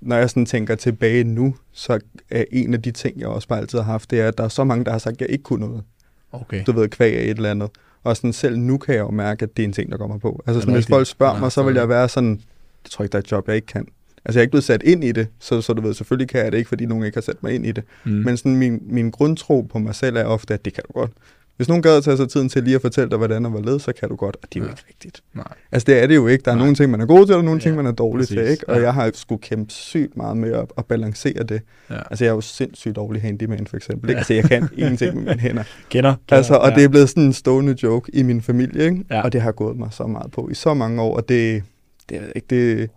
når 0.01 0.15
jeg 0.15 0.29
sådan 0.29 0.45
tænker 0.45 0.75
tilbage 0.75 1.23
nu, 1.23 1.55
så 1.71 1.99
er 2.29 2.43
en 2.51 2.73
af 2.73 2.81
de 2.81 2.91
ting, 2.91 3.19
jeg 3.19 3.27
også 3.27 3.47
bare 3.47 3.59
altid 3.59 3.79
har 3.79 3.85
haft, 3.85 4.11
det 4.11 4.19
er, 4.21 4.27
at 4.27 4.37
der 4.37 4.43
er 4.43 4.47
så 4.47 4.63
mange, 4.63 4.85
der 4.85 4.91
har 4.91 4.97
sagt, 4.97 5.13
at 5.13 5.21
jeg 5.21 5.29
ikke 5.29 5.43
kunne 5.43 5.65
noget. 5.67 5.83
Okay. 6.31 6.63
Du 6.67 6.71
ved, 6.71 6.89
kvæg 6.89 7.17
af 7.17 7.23
et 7.23 7.29
eller 7.29 7.51
andet. 7.51 7.69
Og 8.03 8.15
sådan 8.15 8.33
selv 8.33 8.57
nu 8.57 8.77
kan 8.77 8.95
jeg 8.95 9.01
jo 9.01 9.11
mærke, 9.11 9.43
at 9.43 9.57
det 9.57 9.63
er 9.63 9.67
en 9.67 9.73
ting, 9.73 9.91
der 9.91 9.97
kommer 9.97 10.17
på. 10.17 10.43
Altså 10.47 10.61
sådan, 10.61 10.73
hvis 10.73 10.87
folk 10.87 11.07
spørger 11.07 11.39
mig, 11.39 11.51
så 11.51 11.63
vil 11.63 11.75
jeg 11.75 11.89
være 11.89 12.09
sådan, 12.09 12.41
jeg 12.83 12.91
tror 12.91 13.03
ikke, 13.03 13.11
der 13.11 13.17
er 13.17 13.21
et 13.21 13.31
job, 13.31 13.47
jeg 13.47 13.55
ikke 13.55 13.67
kan. 13.67 13.87
Altså 14.25 14.39
jeg 14.39 14.41
er 14.41 14.43
ikke 14.43 14.51
blevet 14.51 14.63
sat 14.63 14.83
ind 14.83 15.03
i 15.03 15.11
det, 15.11 15.27
så, 15.39 15.61
så 15.61 15.73
du 15.73 15.81
ved, 15.81 15.93
selvfølgelig 15.93 16.29
kan 16.29 16.43
jeg 16.43 16.51
det 16.51 16.57
ikke, 16.57 16.67
fordi 16.67 16.85
nogen 16.85 17.05
ikke 17.05 17.15
har 17.15 17.21
sat 17.21 17.43
mig 17.43 17.55
ind 17.55 17.65
i 17.65 17.71
det. 17.71 17.83
Mm. 18.03 18.11
Men 18.11 18.37
sådan 18.37 18.55
min, 18.55 18.79
min 18.83 19.11
grundtro 19.11 19.61
på 19.61 19.79
mig 19.79 19.95
selv 19.95 20.15
er 20.15 20.23
ofte, 20.23 20.53
at 20.53 20.65
det 20.65 20.73
kan 20.73 20.83
du 20.87 20.93
godt. 20.99 21.11
Hvis 21.57 21.67
nogen 21.67 21.83
gad 21.83 21.97
at 21.97 22.03
tage 22.03 22.17
sig 22.17 22.29
tiden 22.29 22.49
til 22.49 22.63
lige 22.63 22.75
at 22.75 22.81
fortælle 22.81 23.09
dig, 23.09 23.17
hvordan 23.17 23.45
og 23.45 23.51
hvorledes, 23.51 23.81
så 23.81 23.93
kan 23.99 24.09
du 24.09 24.15
godt. 24.15 24.37
Og 24.43 24.53
det 24.53 24.59
er 24.59 24.63
jo 24.63 24.65
ja. 24.65 24.71
ikke 24.71 24.83
rigtigt. 24.89 25.21
Nej. 25.33 25.45
Altså 25.71 25.85
det 25.85 26.03
er 26.03 26.07
det 26.07 26.15
jo 26.15 26.27
ikke. 26.27 26.43
Der 26.45 26.51
er 26.51 26.55
Nej. 26.55 26.63
nogle 26.63 26.75
ting, 26.75 26.91
man 26.91 27.01
er 27.01 27.05
god 27.05 27.25
til, 27.25 27.35
og 27.35 27.43
nogle 27.43 27.59
ja, 27.59 27.63
ting, 27.63 27.75
man 27.75 27.85
er 27.85 27.91
dårlig 27.91 28.21
præcis. 28.21 28.37
til. 28.37 28.47
Ikke? 28.47 28.69
Og 28.69 28.75
ja. 28.75 28.81
jeg 28.81 28.93
har 28.93 29.11
skulle 29.13 29.41
kæmpe 29.41 29.71
sygt 29.71 30.17
meget 30.17 30.37
med 30.37 30.51
at, 30.51 30.65
at 30.77 30.85
balancere 30.85 31.43
det. 31.43 31.61
Ja. 31.89 31.95
Altså 31.95 32.25
jeg 32.25 32.31
er 32.31 32.35
jo 32.35 32.41
sindssygt 32.41 32.95
dårlig 32.95 33.21
handyman 33.21 33.67
for 33.67 33.77
eksempel. 33.77 34.09
Ikke? 34.09 34.17
Ja. 34.17 34.19
Altså 34.19 34.33
jeg 34.33 34.43
kan 34.43 34.69
ingenting 34.77 35.15
med 35.15 35.23
mine 35.23 35.39
hænder. 35.47 35.63
Kender. 35.89 36.15
altså, 36.29 36.55
og 36.55 36.69
ja. 36.69 36.75
det 36.75 36.83
er 36.83 36.87
blevet 36.89 37.09
sådan 37.09 37.23
en 37.23 37.33
stående 37.33 37.75
joke 37.83 38.15
i 38.15 38.23
min 38.23 38.41
familie. 38.41 38.83
Ikke? 38.83 39.05
Ja. 39.09 39.21
Og 39.21 39.33
det 39.33 39.41
har 39.41 39.51
gået 39.51 39.77
mig 39.77 39.89
så 39.91 40.07
meget 40.07 40.31
på 40.31 40.49
i 40.51 40.53
så 40.53 40.73
mange 40.73 41.01
år. 41.01 41.15
Og 41.15 41.29
det, 41.29 41.63
det, 42.09 42.31
ikke, 42.35 42.47
det, 42.49 42.89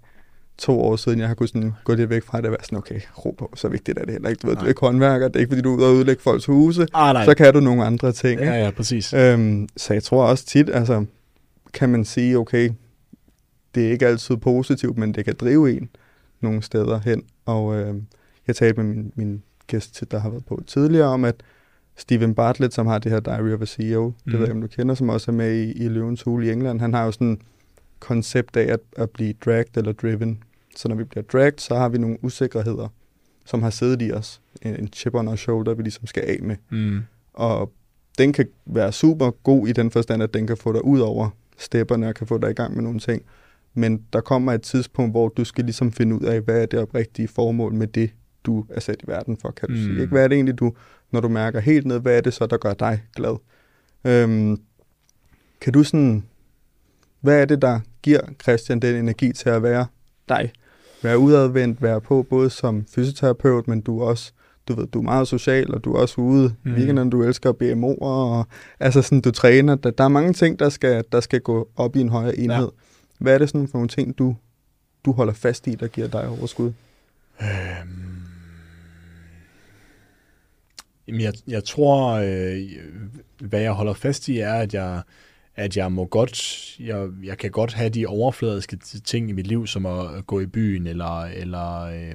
to 0.58 0.80
år 0.80 0.96
siden, 0.96 1.18
jeg 1.18 1.28
har 1.28 1.34
kunnet 1.34 1.50
sådan 1.50 1.72
gå 1.84 1.94
lidt 1.94 2.10
væk 2.10 2.22
fra 2.22 2.38
det 2.38 2.46
og 2.46 2.50
være 2.50 2.64
sådan, 2.64 2.78
okay, 2.78 3.00
ro 3.24 3.34
på, 3.38 3.52
så 3.56 3.68
vigtigt 3.68 3.98
er 3.98 4.04
det 4.04 4.12
heller 4.12 4.28
ikke. 4.28 4.40
Du 4.40 4.46
ved, 4.46 4.56
du 4.56 4.64
er 4.64 4.68
ikke 4.68 4.80
håndværker, 4.80 5.28
det 5.28 5.36
er 5.36 5.40
ikke 5.40 5.50
fordi, 5.50 5.62
du 5.62 5.72
er 5.72 5.76
ude 5.76 5.86
og 5.86 5.94
udlægge 5.94 6.22
folks 6.22 6.46
huse, 6.46 6.86
ah, 6.94 7.14
nej. 7.14 7.24
så 7.24 7.34
kan 7.34 7.54
du 7.54 7.60
nogle 7.60 7.84
andre 7.84 8.12
ting. 8.12 8.40
Ja, 8.40 8.64
ja, 8.64 8.70
præcis. 8.70 9.12
Øhm, 9.12 9.68
så 9.76 9.94
jeg 9.94 10.02
tror 10.02 10.24
også 10.24 10.46
tit, 10.46 10.70
altså, 10.70 11.04
kan 11.74 11.88
man 11.88 12.04
sige, 12.04 12.38
okay, 12.38 12.70
det 13.74 13.86
er 13.86 13.90
ikke 13.90 14.06
altid 14.06 14.36
positivt, 14.36 14.98
men 14.98 15.14
det 15.14 15.24
kan 15.24 15.34
drive 15.40 15.76
en 15.76 15.88
nogle 16.40 16.62
steder 16.62 17.00
hen. 17.00 17.22
Og 17.46 17.76
øh, 17.76 17.94
jeg 18.46 18.56
talte 18.56 18.82
med 18.82 18.94
min, 18.94 19.12
min 19.14 19.42
gæst, 19.66 20.04
der 20.10 20.18
har 20.18 20.30
været 20.30 20.44
på 20.44 20.62
tidligere, 20.66 21.08
om 21.08 21.24
at 21.24 21.34
Steven 21.96 22.34
Bartlett, 22.34 22.74
som 22.74 22.86
har 22.86 22.98
det 22.98 23.12
her 23.12 23.20
Diary 23.20 23.52
of 23.52 23.62
a 23.62 23.66
CEO, 23.66 24.06
mm. 24.06 24.32
det 24.32 24.40
ved 24.40 24.46
jeg, 24.46 24.54
om 24.54 24.60
du 24.60 24.66
kender, 24.66 24.94
som 24.94 25.08
også 25.08 25.30
er 25.30 25.34
med 25.34 25.54
i, 25.54 25.72
i 25.72 25.88
Løvens 25.88 26.22
Hule 26.22 26.46
i 26.46 26.50
England, 26.50 26.80
han 26.80 26.94
har 26.94 27.04
jo 27.04 27.12
sådan 27.12 27.40
koncept 27.98 28.56
af 28.56 28.72
at, 28.72 28.80
at 28.96 29.10
blive 29.10 29.34
dragged 29.44 29.76
eller 29.76 29.92
driven. 29.92 30.42
Så 30.76 30.88
når 30.88 30.94
vi 30.96 31.04
bliver 31.04 31.22
dragged, 31.22 31.58
så 31.58 31.74
har 31.74 31.88
vi 31.88 31.98
nogle 31.98 32.18
usikkerheder, 32.22 32.88
som 33.44 33.62
har 33.62 33.70
siddet 33.70 34.02
i 34.02 34.12
os. 34.12 34.40
En, 34.62 34.76
en 34.76 34.88
chip 34.92 35.14
on 35.14 35.28
our 35.28 35.36
shoulder, 35.36 35.74
vi 35.74 35.82
ligesom 35.82 36.06
skal 36.06 36.22
af 36.22 36.38
med. 36.42 36.56
Mm. 36.70 37.00
Og 37.34 37.72
den 38.18 38.32
kan 38.32 38.48
være 38.66 38.92
super 38.92 39.30
god 39.30 39.68
i 39.68 39.72
den 39.72 39.90
forstand, 39.90 40.22
at 40.22 40.34
den 40.34 40.46
kan 40.46 40.56
få 40.56 40.72
dig 40.72 40.84
ud 40.84 41.00
over 41.00 41.30
stepperne 41.58 42.08
og 42.08 42.14
kan 42.14 42.26
få 42.26 42.38
dig 42.38 42.50
i 42.50 42.54
gang 42.54 42.74
med 42.74 42.82
nogle 42.82 42.98
ting. 42.98 43.22
Men 43.74 44.02
der 44.12 44.20
kommer 44.20 44.52
et 44.52 44.62
tidspunkt, 44.62 45.12
hvor 45.12 45.28
du 45.28 45.44
skal 45.44 45.64
ligesom 45.64 45.92
finde 45.92 46.16
ud 46.16 46.20
af, 46.20 46.40
hvad 46.40 46.62
er 46.62 46.66
det 46.66 46.78
oprigtige 46.78 47.28
formål 47.28 47.74
med 47.74 47.86
det, 47.86 48.10
du 48.44 48.64
er 48.68 48.80
sat 48.80 49.02
i 49.02 49.06
verden 49.06 49.36
for, 49.36 49.50
kan 49.50 49.68
du 49.68 49.74
mm. 49.74 49.80
sige. 49.80 49.92
Ikke? 49.92 50.06
Hvad 50.06 50.24
er 50.24 50.28
det 50.28 50.34
egentlig, 50.34 50.58
du, 50.58 50.72
når 51.10 51.20
du 51.20 51.28
mærker 51.28 51.60
helt 51.60 51.86
ned, 51.86 52.00
hvad 52.00 52.16
er 52.16 52.20
det 52.20 52.34
så, 52.34 52.46
der 52.46 52.56
gør 52.56 52.74
dig 52.74 53.02
glad? 53.14 53.36
Øhm, 54.04 54.60
kan 55.60 55.72
du 55.72 55.84
sådan 55.84 56.24
hvad 57.24 57.40
er 57.40 57.44
det, 57.44 57.62
der 57.62 57.80
giver 58.02 58.20
Christian 58.42 58.80
den 58.80 58.96
energi 58.96 59.32
til 59.32 59.48
at 59.48 59.62
være 59.62 59.86
dig? 60.28 60.52
Være 61.04 61.18
udadvendt, 61.18 61.82
være 61.82 62.00
på 62.00 62.22
både 62.22 62.50
som 62.50 62.86
fysioterapeut, 62.94 63.68
men 63.68 63.80
du 63.80 64.00
er 64.00 64.04
også 64.04 64.32
du 64.68 64.74
ved, 64.74 64.86
du 64.86 64.98
er 64.98 65.02
meget 65.02 65.28
social, 65.28 65.74
og 65.74 65.84
du 65.84 65.94
er 65.94 66.00
også 66.00 66.20
ude 66.20 66.54
mm. 66.62 66.72
weekenden, 66.72 67.10
du 67.10 67.22
elsker 67.22 67.52
BMO'er, 67.52 68.04
og 68.04 68.46
altså 68.80 69.02
sådan, 69.02 69.20
du 69.20 69.30
træner. 69.30 69.74
Der, 69.74 69.90
der 69.90 70.04
er 70.04 70.08
mange 70.08 70.32
ting, 70.32 70.58
der 70.58 70.68
skal, 70.68 71.04
der 71.12 71.20
skal 71.20 71.40
gå 71.40 71.68
op 71.76 71.96
i 71.96 72.00
en 72.00 72.08
højere 72.08 72.38
enhed. 72.38 72.64
Ja. 72.64 72.70
Hvad 73.18 73.34
er 73.34 73.38
det 73.38 73.48
sådan 73.48 73.68
for 73.68 73.78
nogle 73.78 73.88
ting, 73.88 74.18
du, 74.18 74.36
du 75.04 75.12
holder 75.12 75.32
fast 75.32 75.66
i, 75.66 75.74
der 75.74 75.86
giver 75.86 76.08
dig 76.08 76.28
overskud? 76.28 76.72
Øhm, 77.40 78.14
jeg, 81.20 81.32
jeg 81.48 81.64
tror, 81.64 82.12
øh, 82.12 82.60
hvad 83.40 83.60
jeg 83.60 83.72
holder 83.72 83.94
fast 83.94 84.28
i, 84.28 84.38
er, 84.38 84.54
at 84.54 84.74
jeg, 84.74 85.02
at 85.56 85.76
jeg 85.76 85.92
må 85.92 86.04
godt, 86.04 86.76
jeg, 86.80 87.08
jeg 87.24 87.38
kan 87.38 87.50
godt 87.50 87.72
have 87.72 87.88
de 87.90 88.06
overfladiske 88.06 88.76
ting 89.04 89.30
i 89.30 89.32
mit 89.32 89.46
liv, 89.46 89.66
som 89.66 89.86
at 89.86 90.26
gå 90.26 90.40
i 90.40 90.46
byen, 90.46 90.86
eller, 90.86 91.20
eller 91.22 91.80
øh, 91.82 92.14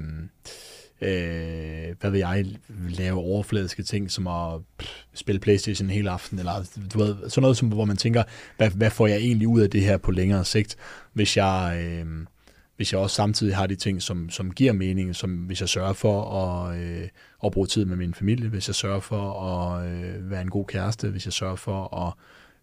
øh, 1.02 1.96
hvad 2.00 2.12
vil 2.12 2.20
jeg, 2.20 2.46
lave 2.90 3.20
overfladiske 3.20 3.84
ting, 3.84 4.12
som 4.12 4.28
at 4.28 4.62
pff, 4.78 4.90
spille 5.14 5.40
Playstation 5.40 5.90
hele 5.90 6.10
aften, 6.10 6.40
eller 6.40 6.70
du 6.94 7.00
ved, 7.00 7.30
sådan 7.30 7.42
noget, 7.42 7.58
som, 7.58 7.68
hvor 7.68 7.86
man 7.86 7.98
tænker, 7.98 8.24
hvad, 8.58 8.70
hvad 8.70 8.92
får 8.92 9.08
jeg 9.08 9.18
egentlig 9.18 9.48
ud 9.48 9.62
af 9.62 9.70
det 9.70 9.82
her 9.82 9.98
på 9.98 10.12
længere 10.12 10.46
sigt, 10.46 10.78
hvis 11.14 11.38
jeg, 11.38 11.82
øh, 11.84 12.26
hvis 12.76 12.94
jeg 12.94 13.02
også 13.02 13.16
samtidig 13.16 13.56
har 13.56 13.68
de 13.68 13.76
ting, 13.76 14.02
som, 14.02 14.30
som 14.30 14.52
giver 14.52 14.74
mening, 14.74 15.16
som 15.16 15.36
hvis 15.36 15.62
jeg 15.62 15.70
sørger 15.70 15.94
for 15.94 16.32
at, 16.32 16.80
øh, 16.80 17.08
at 17.46 17.52
bruge 17.52 17.68
tid 17.68 17.86
med 17.86 17.98
min 17.98 18.14
familie, 18.14 18.50
hvis 18.50 18.68
jeg 18.68 18.76
sørger 18.76 19.00
for 19.00 19.44
at 19.44 19.88
øh, 19.88 20.32
være 20.32 20.42
en 20.42 20.50
god 20.50 20.66
kæreste, 20.66 21.10
hvis 21.10 21.26
jeg 21.26 21.34
sørger 21.34 21.56
for 21.56 22.08
at 22.08 22.14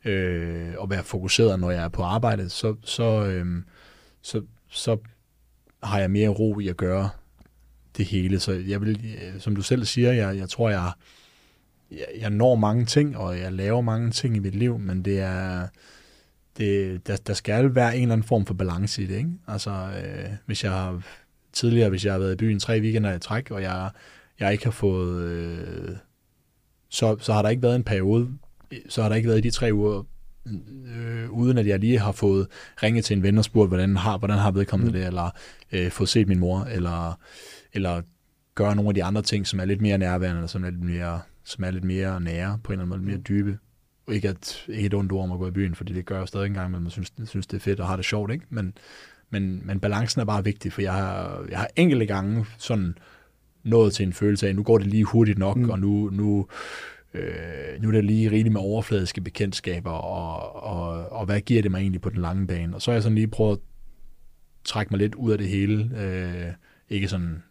øh, 0.07 0.75
og 0.79 0.91
være 0.91 1.05
fokuseret, 1.05 1.61
når 1.61 1.71
jeg 1.71 1.85
er 1.85 1.89
på 1.89 2.03
arbejde, 2.03 2.49
så, 2.49 2.77
så, 2.83 3.27
øh, 3.27 3.63
så, 4.23 4.43
så 4.69 4.97
har 5.83 5.99
jeg 5.99 6.11
mere 6.11 6.29
ro 6.29 6.59
i 6.59 6.69
at 6.69 6.77
gøre 6.77 7.09
det 7.97 8.07
hele. 8.07 8.41
Så 8.41 8.53
jeg 8.53 8.81
vil, 8.81 9.17
øh, 9.23 9.41
som 9.41 9.57
du 9.57 9.63
selv 9.63 9.85
siger, 9.85 10.13
jeg, 10.13 10.37
jeg 10.37 10.49
tror, 10.49 10.71
jeg, 10.71 10.93
jeg, 11.91 12.07
jeg 12.21 12.31
når 12.31 12.55
mange 12.55 12.85
ting, 12.85 13.17
og 13.17 13.39
jeg 13.39 13.53
laver 13.53 13.81
mange 13.81 14.11
ting 14.11 14.37
i 14.37 14.39
mit 14.39 14.55
liv, 14.55 14.79
men 14.79 15.05
det 15.05 15.21
er, 15.21 15.69
det, 16.59 17.07
der, 17.07 17.17
der 17.17 17.35
skal 17.35 17.75
være 17.75 17.97
en 17.97 18.03
eller 18.03 18.13
anden 18.13 18.29
form 18.29 18.47
for 18.47 18.55
balance 18.55 19.03
i 19.03 19.07
det. 19.07 19.17
Ikke? 19.17 19.31
Altså, 19.47 19.71
øh, 19.71 20.31
hvis 20.47 20.65
jeg 20.65 20.73
har, 20.73 21.03
tidligere, 21.53 21.91
hvis 21.91 22.05
jeg 22.05 22.13
har 22.13 22.19
været 22.19 22.33
i 22.33 22.37
byen 22.37 22.61
tre 22.61 22.81
weekender 22.81 23.15
i 23.15 23.19
træk, 23.19 23.51
og 23.51 23.63
jeg, 23.63 23.91
jeg 24.41 24.53
ikke 24.53 24.65
har 24.65 24.71
fået, 24.71 25.23
øh, 25.23 25.97
så, 26.89 27.17
så 27.21 27.33
har 27.33 27.43
der 27.43 27.49
ikke 27.49 27.63
været 27.63 27.77
en 27.77 27.85
periode, 27.85 28.29
så 28.89 29.03
har 29.03 29.09
der 29.09 29.17
ikke 29.17 29.29
været 29.29 29.45
de 29.45 29.51
tre 29.51 29.71
uger, 29.73 30.03
øh, 30.97 31.31
uden 31.31 31.59
at 31.59 31.67
jeg 31.67 31.79
lige 31.79 31.99
har 31.99 32.13
fået 32.13 32.47
ringet 32.83 33.05
til 33.05 33.17
en 33.17 33.23
ven 33.23 33.39
og 33.39 33.45
spurgt, 33.45 33.71
hvordan 33.71 33.97
har, 33.97 34.19
hvordan 34.19 34.39
har 34.39 34.51
vedkommende 34.51 34.93
mm. 34.93 34.99
det, 34.99 35.07
eller 35.07 35.31
øh, 35.73 35.91
fået 35.91 36.09
set 36.09 36.29
min 36.29 36.39
mor, 36.39 36.61
eller, 36.61 37.19
eller 37.73 38.03
gøre 38.55 38.77
nogle 38.77 38.89
af 38.89 38.95
de 38.95 39.05
andre 39.05 39.23
ting, 39.23 39.47
som 39.47 39.61
er 39.61 39.65
lidt 39.65 39.81
mere 39.81 39.99
nærværende, 39.99 40.49
som 40.49 40.65
er 40.65 40.71
lidt 40.71 40.85
mere, 40.85 41.21
som 41.45 41.65
er 41.65 41.71
lidt 41.71 41.85
mere 41.85 42.21
nære, 42.21 42.59
på 42.65 42.73
en 42.73 42.81
eller 42.81 42.83
anden 42.83 42.89
måde, 42.89 43.01
lidt 43.01 43.07
mere 43.07 43.39
dybe. 43.39 43.59
Og 44.07 44.15
ikke, 44.15 44.29
at, 44.29 44.65
ikke 44.69 44.87
et 44.87 44.95
ondt 44.95 45.13
ord 45.13 45.25
om 45.25 45.33
at 45.33 45.39
gå 45.39 45.49
i 45.49 45.51
byen, 45.51 45.75
fordi 45.75 45.93
det 45.93 46.07
gør 46.07 46.19
jeg 46.19 46.29
stadig 46.29 46.47
engang, 46.47 46.71
men 46.71 46.83
man 46.83 46.91
synes, 46.91 47.13
synes, 47.25 47.47
det 47.47 47.57
er 47.57 47.61
fedt 47.61 47.81
og 47.81 47.87
har 47.87 47.97
det 47.97 48.05
sjovt, 48.05 48.33
ikke? 48.33 48.45
Men, 48.51 48.75
men, 49.31 49.63
men 49.65 49.81
balancen 49.81 50.21
er 50.21 50.25
bare 50.25 50.45
vigtig, 50.45 50.73
for 50.73 50.83
jeg 50.83 50.93
har, 50.93 51.45
jeg 51.51 51.59
har 51.59 51.69
enkelte 51.77 52.07
gange 52.07 52.47
sådan 52.59 52.99
nået 53.65 53.93
til 53.93 54.07
en 54.07 54.13
følelse 54.13 54.49
af, 54.49 54.57
nu 54.57 54.63
går 54.63 54.79
det 54.79 54.87
lige 54.87 55.05
hurtigt 55.05 55.39
nok, 55.39 55.57
mm. 55.57 55.71
og 55.71 55.79
nu, 55.79 56.11
nu 56.11 56.47
øh, 57.17 57.83
nu 57.83 57.89
er 57.89 57.93
det 57.93 58.05
lige 58.05 58.31
rigeligt 58.31 58.53
med 58.53 58.61
overfladiske 58.61 59.21
bekendtskaber, 59.21 59.91
og, 59.91 60.63
og, 60.63 61.13
og 61.13 61.27
hvad 61.27 61.41
giver 61.41 61.63
det 61.63 61.71
mig 61.71 61.81
egentlig 61.81 62.01
på 62.01 62.11
den 62.11 62.21
lange 62.21 62.47
bane? 62.47 62.75
Og 62.75 62.83
så 62.83 62.91
har 62.91 62.95
jeg 62.95 63.03
sådan 63.03 63.15
lige 63.15 63.29
prøvet 63.29 63.53
at 63.53 63.63
trække 64.65 64.91
mig 64.91 64.99
lidt 64.99 65.15
ud 65.15 65.33
af 65.33 65.39
det 65.39 65.49
hele. 65.49 65.91
Øh, 66.01 66.53
ikke 66.89 67.09
sådan 67.09 67.43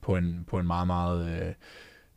på 0.00 0.16
en, 0.16 0.44
på 0.46 0.58
en 0.58 0.66
meget, 0.66 0.86
meget 0.86 1.54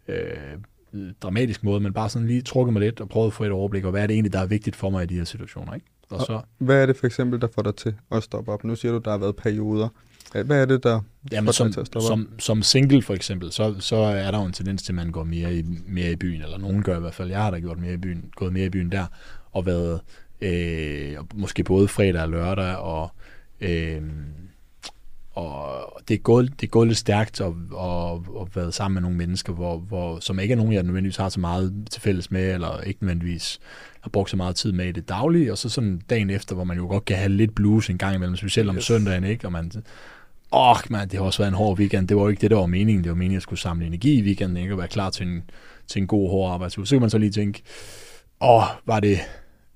øh, 0.07 0.15
øh, 0.15 1.11
dramatisk 1.21 1.63
måde, 1.63 1.79
men 1.79 1.93
bare 1.93 2.09
sådan 2.09 2.27
lige 2.27 2.41
trukket 2.41 2.73
mig 2.73 2.79
lidt 2.81 3.01
og 3.01 3.09
prøvet 3.09 3.27
at 3.27 3.33
få 3.33 3.43
et 3.43 3.51
overblik, 3.51 3.85
og 3.85 3.91
hvad 3.91 4.03
er 4.03 4.07
det 4.07 4.13
egentlig, 4.13 4.33
der 4.33 4.39
er 4.39 4.45
vigtigt 4.45 4.75
for 4.75 4.89
mig 4.89 5.03
i 5.03 5.07
de 5.07 5.15
her 5.15 5.23
situationer. 5.23 5.73
Ikke? 5.73 5.85
Og, 6.09 6.17
og 6.17 6.25
så, 6.25 6.41
hvad 6.57 6.81
er 6.81 6.85
det 6.85 6.97
for 6.97 7.05
eksempel, 7.05 7.41
der 7.41 7.47
får 7.55 7.61
dig 7.61 7.75
til 7.75 7.95
at 8.11 8.23
stoppe 8.23 8.51
op? 8.51 8.63
Nu 8.63 8.75
siger 8.75 8.91
du, 8.91 8.97
der 8.97 9.11
har 9.11 9.17
været 9.17 9.35
perioder. 9.35 9.89
Hvad 10.33 10.61
er 10.61 10.65
det, 10.65 10.83
der 10.83 11.01
Jamen, 11.31 11.53
som, 11.53 11.73
til 11.73 11.85
som? 12.01 12.29
Som 12.39 12.63
single 12.63 13.01
for 13.01 13.13
eksempel, 13.13 13.51
så, 13.51 13.75
så 13.79 13.95
er 13.95 14.31
der 14.31 14.39
jo 14.39 14.45
en 14.45 14.53
tendens 14.53 14.83
til, 14.83 14.91
at 14.91 14.95
man 14.95 15.11
går 15.11 15.23
mere 15.23 15.55
i, 15.55 15.63
mere 15.87 16.11
i 16.11 16.15
byen, 16.15 16.41
eller 16.41 16.57
nogen 16.57 16.83
gør 16.83 16.97
i 16.97 16.99
hvert 16.99 17.13
fald. 17.13 17.29
Jeg 17.29 17.41
har 17.41 17.51
da 17.51 17.59
gjort 17.59 17.79
mere 17.79 17.93
i 17.93 17.97
byen, 17.97 18.25
gået 18.35 18.53
mere 18.53 18.65
i 18.65 18.69
byen 18.69 18.91
der, 18.91 19.05
og 19.51 19.65
været 19.65 19.99
øh, 20.41 21.17
måske 21.33 21.63
både 21.63 21.87
fredag 21.87 22.21
og 22.21 22.29
lørdag, 22.29 22.75
og 22.75 23.11
øh, 23.61 24.01
og 25.35 26.01
det 26.07 26.13
er 26.13 26.17
gået, 26.17 26.61
det 26.61 26.67
er 26.67 26.71
gået 26.71 26.87
lidt 26.87 26.97
stærkt 26.97 27.41
at, 27.41 27.47
at, 27.81 28.11
at 28.41 28.55
være 28.55 28.71
sammen 28.71 28.93
med 28.93 29.01
nogle 29.01 29.17
mennesker, 29.17 29.53
hvor, 29.53 29.77
hvor, 29.77 30.19
som 30.19 30.39
ikke 30.39 30.51
er 30.51 30.55
nogen, 30.55 30.73
jeg 30.73 30.83
nødvendigvis 30.83 31.17
har 31.17 31.29
så 31.29 31.39
meget 31.39 31.87
til 31.91 32.01
fælles 32.01 32.31
med, 32.31 32.53
eller 32.53 32.81
ikke 32.81 33.03
nødvendigvis 33.03 33.59
har 34.01 34.09
brugt 34.09 34.29
så 34.29 34.37
meget 34.37 34.55
tid 34.55 34.71
med 34.71 34.85
i 34.85 34.91
det 34.91 35.09
daglige, 35.09 35.51
og 35.51 35.57
så 35.57 35.69
sådan 35.69 36.01
dagen 36.09 36.29
efter, 36.29 36.55
hvor 36.55 36.63
man 36.63 36.77
jo 36.77 36.87
godt 36.87 37.05
kan 37.05 37.17
have 37.17 37.29
lidt 37.29 37.55
blues 37.55 37.89
en 37.89 37.97
gang 37.97 38.15
imellem, 38.15 38.35
specielt 38.35 38.69
om 38.69 38.75
yes. 38.75 38.83
søndagen, 38.83 39.23
ikke? 39.23 39.47
Og 39.47 39.51
man, 39.51 39.71
åh, 40.53 40.71
oh, 40.71 40.77
man, 40.89 41.09
det 41.09 41.19
har 41.19 41.25
også 41.25 41.39
været 41.39 41.51
en 41.51 41.57
hård 41.57 41.79
weekend. 41.79 42.07
Det 42.07 42.17
var 42.17 42.23
jo 42.23 42.29
ikke 42.29 42.41
det, 42.41 42.51
der 42.51 42.57
var 42.57 42.65
meningen. 42.65 43.03
Det 43.03 43.09
var 43.09 43.15
meningen, 43.15 43.33
at 43.35 43.35
jeg 43.35 43.41
skulle 43.41 43.59
samle 43.59 43.85
energi 43.85 44.19
i 44.19 44.21
weekenden, 44.21 44.57
ikke? 44.57 44.73
Og 44.73 44.77
være 44.77 44.87
klar 44.87 45.09
til 45.09 45.27
en, 45.27 45.43
til 45.87 46.01
en 46.01 46.07
god, 46.07 46.29
hård 46.29 46.53
arbejdsuge. 46.53 46.87
Så 46.87 46.95
kan 46.95 47.01
man 47.01 47.09
så 47.09 47.17
lige 47.17 47.31
tænke, 47.31 47.61
åh, 48.41 48.57
oh, 48.57 48.63
var 48.85 48.99
det, 48.99 49.19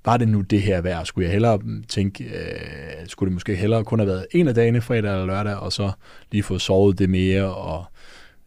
var 0.05 0.17
det 0.17 0.27
nu 0.27 0.41
det 0.41 0.61
her 0.61 0.81
værd? 0.81 1.05
Skulle 1.05 1.25
jeg 1.25 1.31
hellere 1.31 1.59
tænke, 1.87 2.23
øh, 2.23 3.07
skulle 3.07 3.27
det 3.27 3.33
måske 3.33 3.55
hellere 3.55 3.83
kun 3.83 3.99
have 3.99 4.07
været 4.07 4.25
en 4.31 4.47
af 4.47 4.55
dagene, 4.55 4.81
fredag 4.81 5.11
eller 5.11 5.25
lørdag, 5.25 5.55
og 5.55 5.73
så 5.73 5.91
lige 6.31 6.43
få 6.43 6.59
sovet 6.59 6.99
det 6.99 7.09
mere, 7.09 7.55
og 7.55 7.85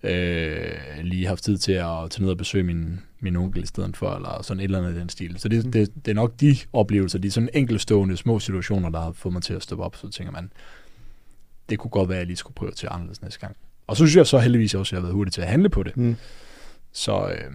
øh, 0.03 0.75
lige 1.03 1.27
haft 1.27 1.45
tid 1.45 1.59
til 1.59 1.73
at 1.73 2.11
tage 2.11 2.23
ned 2.23 2.31
og 2.31 2.37
besøge 2.37 2.65
min, 2.65 3.01
min 3.21 3.37
onkel 3.37 3.63
i 3.63 3.67
stedet 3.67 3.97
for, 3.97 4.11
eller 4.11 4.43
sådan 4.43 4.61
et 4.61 4.65
eller 4.65 4.79
andet 4.79 4.97
i 4.97 5.01
den 5.01 5.09
stil. 5.09 5.35
Så 5.39 5.49
det, 5.49 5.65
det, 5.65 5.91
det 6.05 6.11
er 6.11 6.15
nok 6.15 6.33
de 6.41 6.57
oplevelser, 6.73 7.19
de 7.19 7.31
sådan 7.31 7.49
enkeltstående 7.55 8.17
små 8.17 8.39
situationer, 8.39 8.91
der 8.91 9.01
har 9.01 9.13
fået 9.13 9.33
mig 9.33 9.43
til 9.43 9.55
at 9.55 9.63
stoppe 9.63 9.85
op, 9.85 9.97
så 9.97 10.11
tænker 10.11 10.33
man, 10.33 10.53
det 11.71 11.79
kunne 11.79 11.91
godt 11.91 12.09
være, 12.09 12.17
at 12.17 12.21
jeg 12.21 12.27
lige 12.27 12.37
skulle 12.37 12.55
prøve 12.55 12.73
til 12.73 12.89
anderledes 12.91 13.23
næste 13.23 13.41
gang. 13.41 13.57
Og 13.87 13.97
så 13.97 14.07
synes 14.07 14.17
jeg 14.17 14.27
så 14.27 14.39
heldigvis 14.39 14.75
også, 14.75 14.89
at 14.89 14.93
jeg 14.93 15.01
har 15.01 15.07
været 15.07 15.15
hurtig 15.15 15.33
til 15.33 15.41
at 15.41 15.49
handle 15.49 15.69
på 15.69 15.83
det. 15.83 15.97
Mm. 15.97 16.17
Så, 16.93 17.29
øh, 17.29 17.53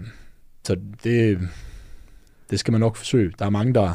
så 0.63 0.77
det, 1.03 1.39
det 2.49 2.59
skal 2.59 2.71
man 2.71 2.81
nok 2.81 2.95
forsøge. 2.95 3.33
Der 3.39 3.45
er 3.45 3.49
mange, 3.49 3.73
der... 3.73 3.93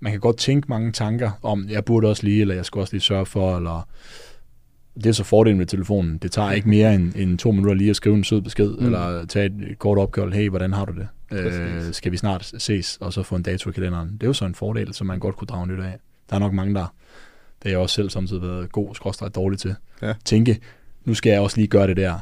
Man 0.00 0.12
kan 0.12 0.20
godt 0.20 0.36
tænke 0.36 0.68
mange 0.68 0.92
tanker 0.92 1.30
om, 1.42 1.68
jeg 1.68 1.84
burde 1.84 2.08
også 2.08 2.24
lige, 2.24 2.40
eller 2.40 2.54
jeg 2.54 2.64
skal 2.64 2.80
også 2.80 2.94
lige 2.94 3.00
sørge 3.00 3.26
for, 3.26 3.56
eller... 3.56 3.88
Det 4.94 5.06
er 5.06 5.12
så 5.12 5.24
fordelen 5.24 5.58
med 5.58 5.66
telefonen. 5.66 6.18
Det 6.18 6.32
tager 6.32 6.52
ikke 6.52 6.68
mere 6.68 6.94
end, 6.94 7.12
end 7.16 7.38
to 7.38 7.50
minutter 7.50 7.74
lige 7.74 7.90
at 7.90 7.96
skrive 7.96 8.16
en 8.16 8.24
sød 8.24 8.40
besked, 8.40 8.76
mm. 8.76 8.86
eller 8.86 9.26
tage 9.26 9.46
et 9.46 9.78
kort 9.78 9.98
opkald. 9.98 10.32
Hey, 10.32 10.48
hvordan 10.48 10.72
har 10.72 10.84
du 10.84 10.92
det? 10.92 11.08
Øh, 11.32 11.92
skal 11.92 12.12
vi 12.12 12.16
snart 12.16 12.52
ses, 12.58 12.98
og 13.00 13.12
så 13.12 13.22
få 13.22 13.36
en 13.36 13.42
dato 13.42 13.70
i 13.70 13.72
kalenderen? 13.72 14.12
Det 14.12 14.22
er 14.22 14.26
jo 14.26 14.32
så 14.32 14.44
en 14.44 14.54
fordel, 14.54 14.94
som 14.94 15.06
man 15.06 15.18
godt 15.18 15.36
kunne 15.36 15.46
drage 15.46 15.66
nyt 15.66 15.80
af. 15.80 15.98
Der 16.30 16.36
er 16.36 16.40
nok 16.40 16.52
mange, 16.52 16.74
der... 16.74 16.94
Det 17.62 17.68
er 17.68 17.70
jeg 17.70 17.78
også 17.78 17.94
selv 17.94 18.10
samtidig 18.10 18.42
været 18.42 18.72
god, 18.72 18.94
skråstret 18.94 19.34
dårlig 19.34 19.58
til. 19.58 19.74
Ja. 20.02 20.14
Tænke, 20.24 20.60
nu 21.04 21.14
skal 21.14 21.30
jeg 21.30 21.40
også 21.40 21.56
lige 21.56 21.68
gøre 21.68 21.86
det 21.86 21.96
der. 21.96 22.18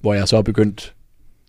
Hvor 0.00 0.14
jeg 0.14 0.28
så 0.28 0.36
er 0.36 0.42
begyndt, 0.42 0.94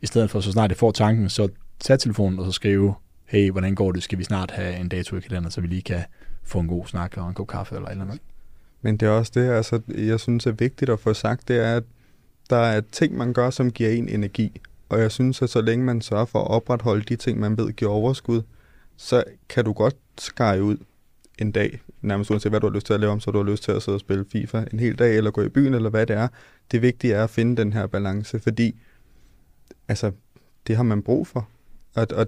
i 0.02 0.06
stedet 0.06 0.30
for 0.30 0.40
så 0.40 0.52
snart 0.52 0.70
jeg 0.70 0.78
får 0.78 0.92
tanken, 0.92 1.30
så 1.30 1.50
tage 1.80 1.98
telefonen 1.98 2.40
og 2.40 2.46
så 2.46 2.52
skrive, 2.52 2.94
hey, 3.26 3.52
hvordan 3.52 3.76
går 3.76 3.92
det? 3.92 4.04
Skal 4.04 4.20
vi 4.20 4.24
snart 4.24 4.52
have 4.52 4.76
en 4.78 4.90
dato 4.90 5.16
i 5.16 5.20
kalender, 5.20 5.50
så 5.50 5.62
vi 5.62 5.68
lige 5.68 5.82
kan 5.82 6.02
få 6.44 6.60
en 6.60 6.68
god 6.68 6.86
snak 6.88 7.18
og 7.18 7.28
en 7.28 7.34
god 7.34 7.48
kaffe 7.48 7.76
eller 7.76 7.88
et 7.88 7.92
eller 7.92 8.06
andet? 8.06 8.20
Men 8.82 8.98
det 8.98 9.06
er 9.06 9.10
også 9.10 9.32
det, 9.36 9.50
altså, 9.50 9.82
jeg 9.88 10.20
synes 10.20 10.46
er 10.46 10.52
vigtigt 10.52 10.92
at 10.92 11.00
få 11.00 11.14
sagt, 11.14 11.48
det 11.48 11.58
er, 11.58 11.76
at 11.76 11.84
der 12.50 12.58
er 12.58 12.82
ting, 12.92 13.18
man 13.18 13.34
gør, 13.34 13.50
som 13.50 13.72
giver 13.72 13.90
en 13.90 14.10
energi. 14.10 14.62
Og 14.90 15.00
jeg 15.00 15.12
synes, 15.12 15.42
at 15.42 15.50
så 15.50 15.62
længe 15.62 15.86
man 15.86 16.02
sørger 16.02 16.26
for 16.26 16.40
at 16.40 16.48
opretholde 16.48 17.04
de 17.04 17.16
ting, 17.16 17.40
man 17.40 17.58
ved 17.58 17.74
giver 17.74 17.92
overskud, 17.92 18.42
så 18.98 19.24
kan 19.50 19.66
du 19.66 19.74
godt 19.74 19.96
skære 20.18 20.64
ud 20.64 20.78
en 21.40 21.52
dag, 21.52 21.82
nærmest 22.02 22.32
uanset 22.32 22.52
hvad 22.52 22.60
du 22.60 22.68
har 22.68 22.74
lyst 22.74 22.86
til 22.86 22.94
at 22.94 23.00
lave 23.00 23.12
om, 23.12 23.20
så 23.20 23.32
du 23.32 23.38
har 23.38 23.52
lyst 23.52 23.64
til 23.64 23.72
at 23.72 23.84
sidde 23.84 23.96
og 23.96 24.00
spille 24.00 24.26
FIFA 24.32 24.64
en 24.74 24.80
hel 24.80 25.00
dag, 25.00 25.18
eller 25.18 25.32
gå 25.32 25.42
i 25.42 25.50
byen, 25.50 25.74
eller 25.74 25.90
hvad 25.90 26.06
det 26.06 26.16
er. 26.16 26.28
Det 26.72 26.82
vigtige 26.82 27.14
er 27.14 27.24
at 27.24 27.30
finde 27.30 27.58
den 27.58 27.74
her 27.74 27.88
balance, 27.88 28.40
fordi 28.40 28.76
altså, 29.88 30.12
det 30.68 30.76
har 30.76 30.84
man 30.84 31.02
brug 31.02 31.28
for. 31.28 31.50
Og, 31.96 32.08
og 32.16 32.28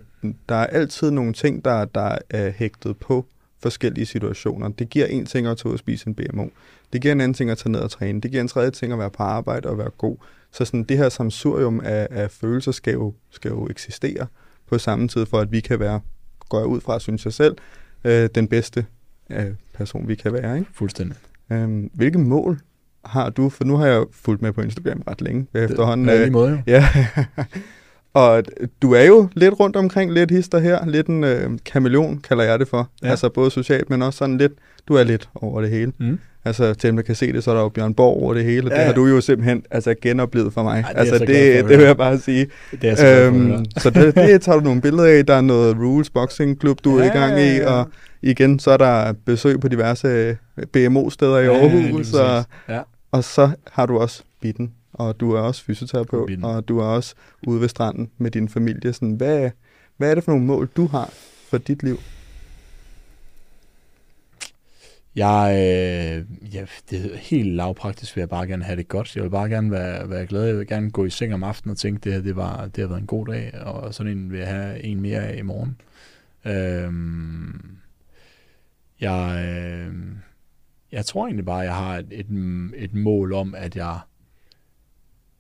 der 0.50 0.56
er 0.56 0.67
altid 0.67 1.12
nogle 1.12 1.34
ting, 1.34 1.65
der, 1.65 1.86
der 1.86 2.17
er 2.30 2.52
hægtet 2.52 2.98
på 2.98 3.26
forskellige 3.62 4.06
situationer. 4.06 4.70
Det 4.70 4.89
giver 4.89 5.06
en 5.06 5.26
ting 5.26 5.48
at 5.48 5.58
tage 5.58 5.67
ud 5.67 5.74
og 5.74 5.80
spise 5.80 6.08
en 6.08 6.15
BMO. 6.15 6.48
Det 6.93 7.02
giver 7.02 7.12
en 7.12 7.22
anden 7.22 7.34
ting 7.34 7.50
at 7.50 7.58
tage 7.58 7.72
ned 7.72 7.80
og 7.80 7.91
træne. 7.91 8.22
Det 8.22 8.32
giver 8.32 8.41
en 8.41 8.48
tredje 8.48 8.72
ting 8.72 8.93
at 8.93 9.00
være 9.00 9.10
på 9.10 9.24
arbejde 9.24 9.70
og 9.70 9.78
være 9.78 9.89
god. 9.89 10.17
Så 10.52 10.65
sådan, 10.65 10.84
det 10.84 10.98
her 10.98 11.10
samsurium 11.10 11.82
af, 11.84 12.08
af 12.12 12.32
følelser 12.32 12.72
skal 12.72 12.93
jo, 12.93 13.13
skal 13.30 13.50
jo 13.50 13.67
eksistere 13.70 14.28
på 14.67 14.78
samme 14.78 15.08
tid, 15.08 15.26
for 15.26 15.39
at 15.39 15.52
vi 15.52 15.60
kan 15.60 15.80
være, 15.80 16.02
går 16.50 16.60
jeg 16.60 16.67
ud 16.67 16.82
fra, 16.82 17.00
synes 17.00 17.26
jeg 17.26 17.34
selv, 17.34 17.58
øh, 18.04 18.30
den 18.36 18.48
bedste 18.48 18.86
øh, 19.30 19.46
person, 19.74 20.08
vi 20.08 20.16
kan 20.16 20.34
være. 20.34 20.58
Ikke? 20.60 20.72
Fuldstændig. 20.74 21.18
Øhm, 21.52 21.90
hvilke 21.94 22.18
mål 22.20 22.60
har 23.06 23.30
du? 23.30 23.50
For 23.50 23.63
nu 23.63 23.76
har 23.78 23.88
jeg 23.88 24.06
fulgt 24.12 24.42
med 24.42 24.54
på 24.54 24.62
Instagram 24.62 25.04
ret 25.08 25.22
længe 25.22 25.48
efterhånden. 25.54 26.08
Det 26.08 26.20
er 26.20 26.26
øh, 26.26 26.32
måde, 26.32 26.52
jo. 26.52 26.58
Ja. 26.68 26.86
Og 28.17 28.43
du 28.82 28.93
er 28.93 29.03
jo 29.03 29.27
lidt 29.34 29.60
rundt 29.60 29.75
omkring, 29.75 30.13
lidt 30.13 30.32
hister 30.32 30.60
her, 30.60 30.86
lidt 30.86 31.08
en 31.08 31.23
øh, 31.23 31.49
kameleon, 31.65 32.17
kalder 32.17 32.43
jeg 32.43 32.60
det 32.60 32.67
for. 32.67 32.89
Ja. 33.03 33.10
Altså 33.10 33.30
både 33.30 33.51
socialt, 33.51 33.89
men 33.89 34.01
også 34.01 34.17
sådan 34.17 34.38
lidt, 34.38 34.51
du 34.88 34.93
er 34.93 35.03
lidt 35.03 35.30
over 35.36 35.62
det 35.62 35.69
hele. 35.69 35.91
Mm. 35.97 36.19
Altså 36.45 36.73
til 36.73 36.95
der 36.95 37.01
kan 37.01 37.15
se 37.15 37.34
det, 37.34 37.43
så 37.43 37.51
er 37.51 37.56
der 37.56 37.62
jo 37.62 37.69
Bjørn 37.69 37.93
Borg 37.93 38.23
over 38.23 38.34
det 38.34 38.43
hele, 38.43 38.69
ja, 38.69 38.77
det 38.77 38.86
har 38.86 38.93
du 38.93 39.06
jo 39.06 39.21
simpelthen 39.21 39.63
altså, 39.71 39.95
genoplevet 40.01 40.53
for 40.53 40.63
mig. 40.63 40.84
Ej, 40.84 40.93
det 40.93 40.99
altså 40.99 41.19
det, 41.19 41.30
det 41.69 41.77
vil 41.77 41.86
jeg 41.86 41.97
bare 41.97 42.17
sige. 42.17 42.47
Det 42.82 42.89
er 42.89 42.95
så, 42.95 43.08
øhm, 43.08 43.65
så 43.84 43.89
det, 43.89 44.15
det 44.15 44.41
tager 44.41 44.58
du 44.58 44.63
nogle 44.63 44.82
billeder 44.82 45.06
af, 45.06 45.25
der 45.25 45.34
er 45.34 45.41
noget 45.41 45.77
Rules 45.77 46.10
Boxing 46.10 46.60
Club, 46.60 46.77
du 46.84 46.99
ja, 46.99 47.06
er 47.06 47.13
i 47.13 47.17
gang 47.17 47.41
i, 47.41 47.60
og 47.60 47.89
igen, 48.21 48.60
så 48.60 48.71
er 48.71 48.77
der 48.77 49.13
besøg 49.25 49.60
på 49.60 49.67
diverse 49.67 50.08
øh, 50.08 50.36
BMO-steder 50.73 51.38
i 51.38 51.45
ja, 51.45 51.53
Aarhus, 51.53 52.13
og, 52.13 52.43
ja. 52.69 52.82
og 53.12 53.23
så 53.23 53.49
har 53.71 53.86
du 53.86 53.97
også 53.97 54.23
Bitten 54.41 54.71
og 54.98 55.20
du 55.20 55.32
er 55.32 55.40
også 55.40 55.64
fysioterapeut, 55.64 56.44
og 56.44 56.68
du 56.68 56.80
er 56.80 56.86
også 56.86 57.16
ude 57.48 57.62
ved 57.62 57.68
stranden 57.68 58.12
med 58.18 58.32
din 58.32 58.50
familie. 58.50 58.94
Sådan, 58.94 59.14
hvad, 59.14 59.52
hvad 59.98 60.12
er 60.12 60.16
det 60.16 60.24
for 60.24 60.32
nogle 60.32 60.46
mål, 60.46 60.70
du 60.76 60.88
har 60.88 61.14
for 61.50 61.58
dit 61.58 61.84
liv? 61.84 61.98
Jeg, 65.16 65.52
øh, 65.54 66.54
ja, 66.56 66.66
det 66.90 67.14
er 67.14 67.18
helt 67.18 67.56
lavpraktisk, 67.56 68.16
vil 68.16 68.22
jeg 68.22 68.30
bare 68.30 68.48
gerne 68.48 68.64
have 68.64 68.76
det 68.76 68.88
godt. 68.88 69.16
Jeg 69.16 69.24
vil 69.24 69.30
bare 69.30 69.50
gerne 69.50 69.72
være, 69.72 70.10
være 70.10 70.26
glad. 70.26 70.46
Jeg 70.46 70.58
vil 70.58 70.68
gerne 70.68 70.92
gå 70.92 71.06
i 71.06 71.10
seng 71.10 71.34
om 71.34 71.44
aftenen 71.44 71.72
og 71.72 71.78
tænke, 71.78 72.00
det 72.04 72.14
her 72.14 72.22
det 72.22 72.36
var, 72.36 72.66
det 72.66 72.82
har 72.82 72.88
været 72.88 73.02
en 73.02 73.08
god 73.08 73.26
dag, 73.26 73.54
og 73.62 73.94
sådan 73.94 74.12
en 74.12 74.32
vil 74.32 74.40
jeg 74.40 74.48
have 74.48 74.84
en 74.84 75.02
mere 75.02 75.20
af 75.20 75.38
i 75.38 75.42
morgen. 75.42 75.82
Øhm, 76.46 77.78
jeg, 79.02 79.46
øh, 79.48 79.94
jeg 80.92 81.06
tror 81.06 81.26
egentlig 81.26 81.46
bare, 81.46 81.62
at 81.62 81.66
jeg 81.66 81.76
har 81.76 81.98
et, 81.98 82.08
et, 82.12 82.28
et 82.76 82.94
mål 82.94 83.34
om, 83.34 83.56
at 83.56 83.76
jeg 83.76 84.00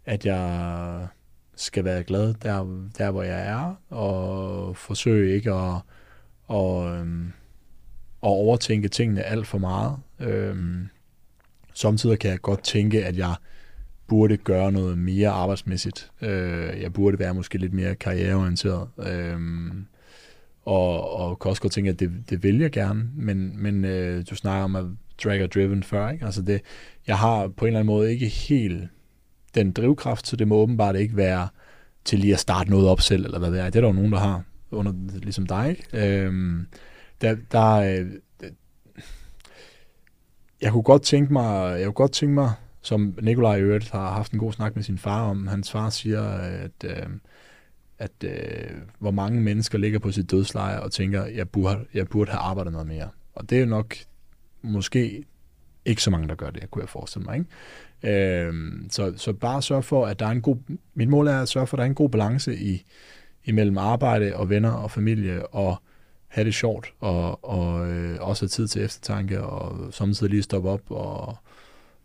at 0.07 0.25
jeg 0.25 1.07
skal 1.55 1.83
være 1.83 2.03
glad 2.03 2.33
der, 2.33 2.87
der 2.97 3.11
hvor 3.11 3.23
jeg 3.23 3.47
er, 3.47 3.75
og 3.89 4.77
forsøge 4.77 5.35
ikke 5.35 5.51
at, 5.51 5.79
og, 6.47 6.95
øhm, 6.95 7.25
at 8.23 8.27
overtænke 8.27 8.87
tingene 8.87 9.23
alt 9.23 9.47
for 9.47 9.57
meget. 9.57 9.97
Øhm, 10.19 10.87
samtidig 11.73 12.19
kan 12.19 12.31
jeg 12.31 12.41
godt 12.41 12.63
tænke, 12.63 13.05
at 13.05 13.17
jeg 13.17 13.35
burde 14.07 14.37
gøre 14.37 14.71
noget 14.71 14.97
mere 14.97 15.29
arbejdsmæssigt. 15.29 16.11
Øh, 16.21 16.81
jeg 16.81 16.93
burde 16.93 17.19
være 17.19 17.33
måske 17.33 17.57
lidt 17.57 17.73
mere 17.73 17.95
karriereorienteret. 17.95 18.87
Øhm, 19.07 19.85
og, 20.65 21.11
og 21.19 21.39
kan 21.39 21.49
også 21.49 21.61
godt 21.61 21.73
tænke, 21.73 21.89
at 21.89 21.99
det, 21.99 22.11
det 22.29 22.43
vil 22.43 22.59
jeg 22.59 22.71
gerne, 22.71 23.09
men, 23.15 23.63
men 23.63 23.85
øh, 23.85 24.23
du 24.29 24.35
snakker 24.35 24.63
om 24.63 24.75
at 24.75 24.85
drag 25.23 25.43
og 25.43 25.51
driven 25.51 25.83
før, 25.83 26.09
ikke? 26.09 26.25
Altså 26.25 26.41
det, 26.41 26.61
jeg 27.07 27.17
har 27.17 27.47
på 27.47 27.65
en 27.65 27.67
eller 27.67 27.79
anden 27.79 27.95
måde 27.95 28.11
ikke 28.11 28.27
helt 28.27 28.89
den 29.55 29.71
drivkraft, 29.71 30.27
så 30.27 30.35
det 30.35 30.47
må 30.47 30.55
åbenbart 30.55 30.95
ikke 30.95 31.17
være 31.17 31.47
til 32.05 32.19
lige 32.19 32.33
at 32.33 32.39
starte 32.39 32.69
noget 32.69 32.87
op 32.87 33.01
selv, 33.01 33.25
eller 33.25 33.39
hvad 33.39 33.51
det 33.51 33.59
er. 33.59 33.65
Det 33.65 33.75
er 33.75 33.81
der 33.81 33.87
jo 33.87 33.93
nogen, 33.93 34.11
der 34.11 34.19
har, 34.19 34.43
under, 34.71 34.93
ligesom 35.13 35.45
dig. 35.45 35.69
Ikke? 35.69 36.23
Øhm, 36.25 36.67
der, 37.21 37.37
der, 37.51 37.73
øh, 37.73 38.11
jeg 40.61 40.71
kunne 40.71 40.83
godt 40.83 41.01
tænke 41.01 41.33
mig, 41.33 41.79
jeg 41.79 41.85
kunne 41.85 41.93
godt 41.93 42.11
tænke 42.11 42.33
mig, 42.35 42.51
som 42.81 43.17
Nikolaj 43.21 43.61
Øret 43.61 43.89
har 43.89 44.11
haft 44.11 44.31
en 44.31 44.39
god 44.39 44.53
snak 44.53 44.75
med 44.75 44.83
sin 44.83 44.97
far 44.97 45.29
om. 45.29 45.47
Hans 45.47 45.71
far 45.71 45.89
siger, 45.89 46.23
at, 46.23 46.83
øh, 46.85 47.07
at 47.99 48.23
øh, 48.23 48.77
hvor 48.99 49.11
mange 49.11 49.41
mennesker 49.41 49.77
ligger 49.77 49.99
på 49.99 50.11
sit 50.11 50.31
dødsleje 50.31 50.79
og 50.79 50.91
tænker, 50.91 51.25
jeg 51.25 51.49
burde, 51.49 51.85
jeg 51.93 52.07
burde 52.07 52.31
have 52.31 52.39
arbejdet 52.39 52.73
noget 52.73 52.87
mere. 52.87 53.09
Og 53.33 53.49
det 53.49 53.61
er 53.61 53.65
nok 53.65 53.95
måske 54.61 55.23
ikke 55.85 56.03
så 56.03 56.09
mange, 56.09 56.27
der 56.27 56.35
gør 56.35 56.49
det, 56.49 56.71
kunne 56.71 56.81
jeg 56.81 56.89
forestille 56.89 57.25
mig. 57.25 57.37
Ikke? 57.37 57.49
Øh, 58.03 58.53
så, 58.89 59.13
så 59.17 59.33
bare 59.33 59.61
sørg 59.61 59.83
for, 59.83 60.05
at 60.05 60.19
der 60.19 60.25
er 60.25 60.31
en 60.31 60.41
god... 60.41 60.57
Mit 60.93 61.09
mål 61.09 61.27
er 61.27 61.41
at 61.41 61.49
sørge 61.49 61.67
for, 61.67 61.77
at 61.77 61.79
der 61.79 61.83
er 61.83 61.89
en 61.89 61.95
god 61.95 62.09
balance 62.09 62.57
i, 62.57 62.83
imellem 63.47 63.77
arbejde 63.77 64.35
og 64.35 64.49
venner 64.49 64.71
og 64.71 64.91
familie, 64.91 65.47
og 65.47 65.81
have 66.27 66.45
det 66.45 66.53
sjovt, 66.53 66.93
og, 66.99 67.45
og 67.45 67.91
øh, 67.91 68.17
også 68.21 68.41
have 68.41 68.49
tid 68.49 68.67
til 68.67 68.83
eftertanke, 68.83 69.43
og 69.43 69.93
samtidig 69.93 70.31
lige 70.31 70.43
stoppe 70.43 70.69
op 70.69 70.91
og, 70.91 71.37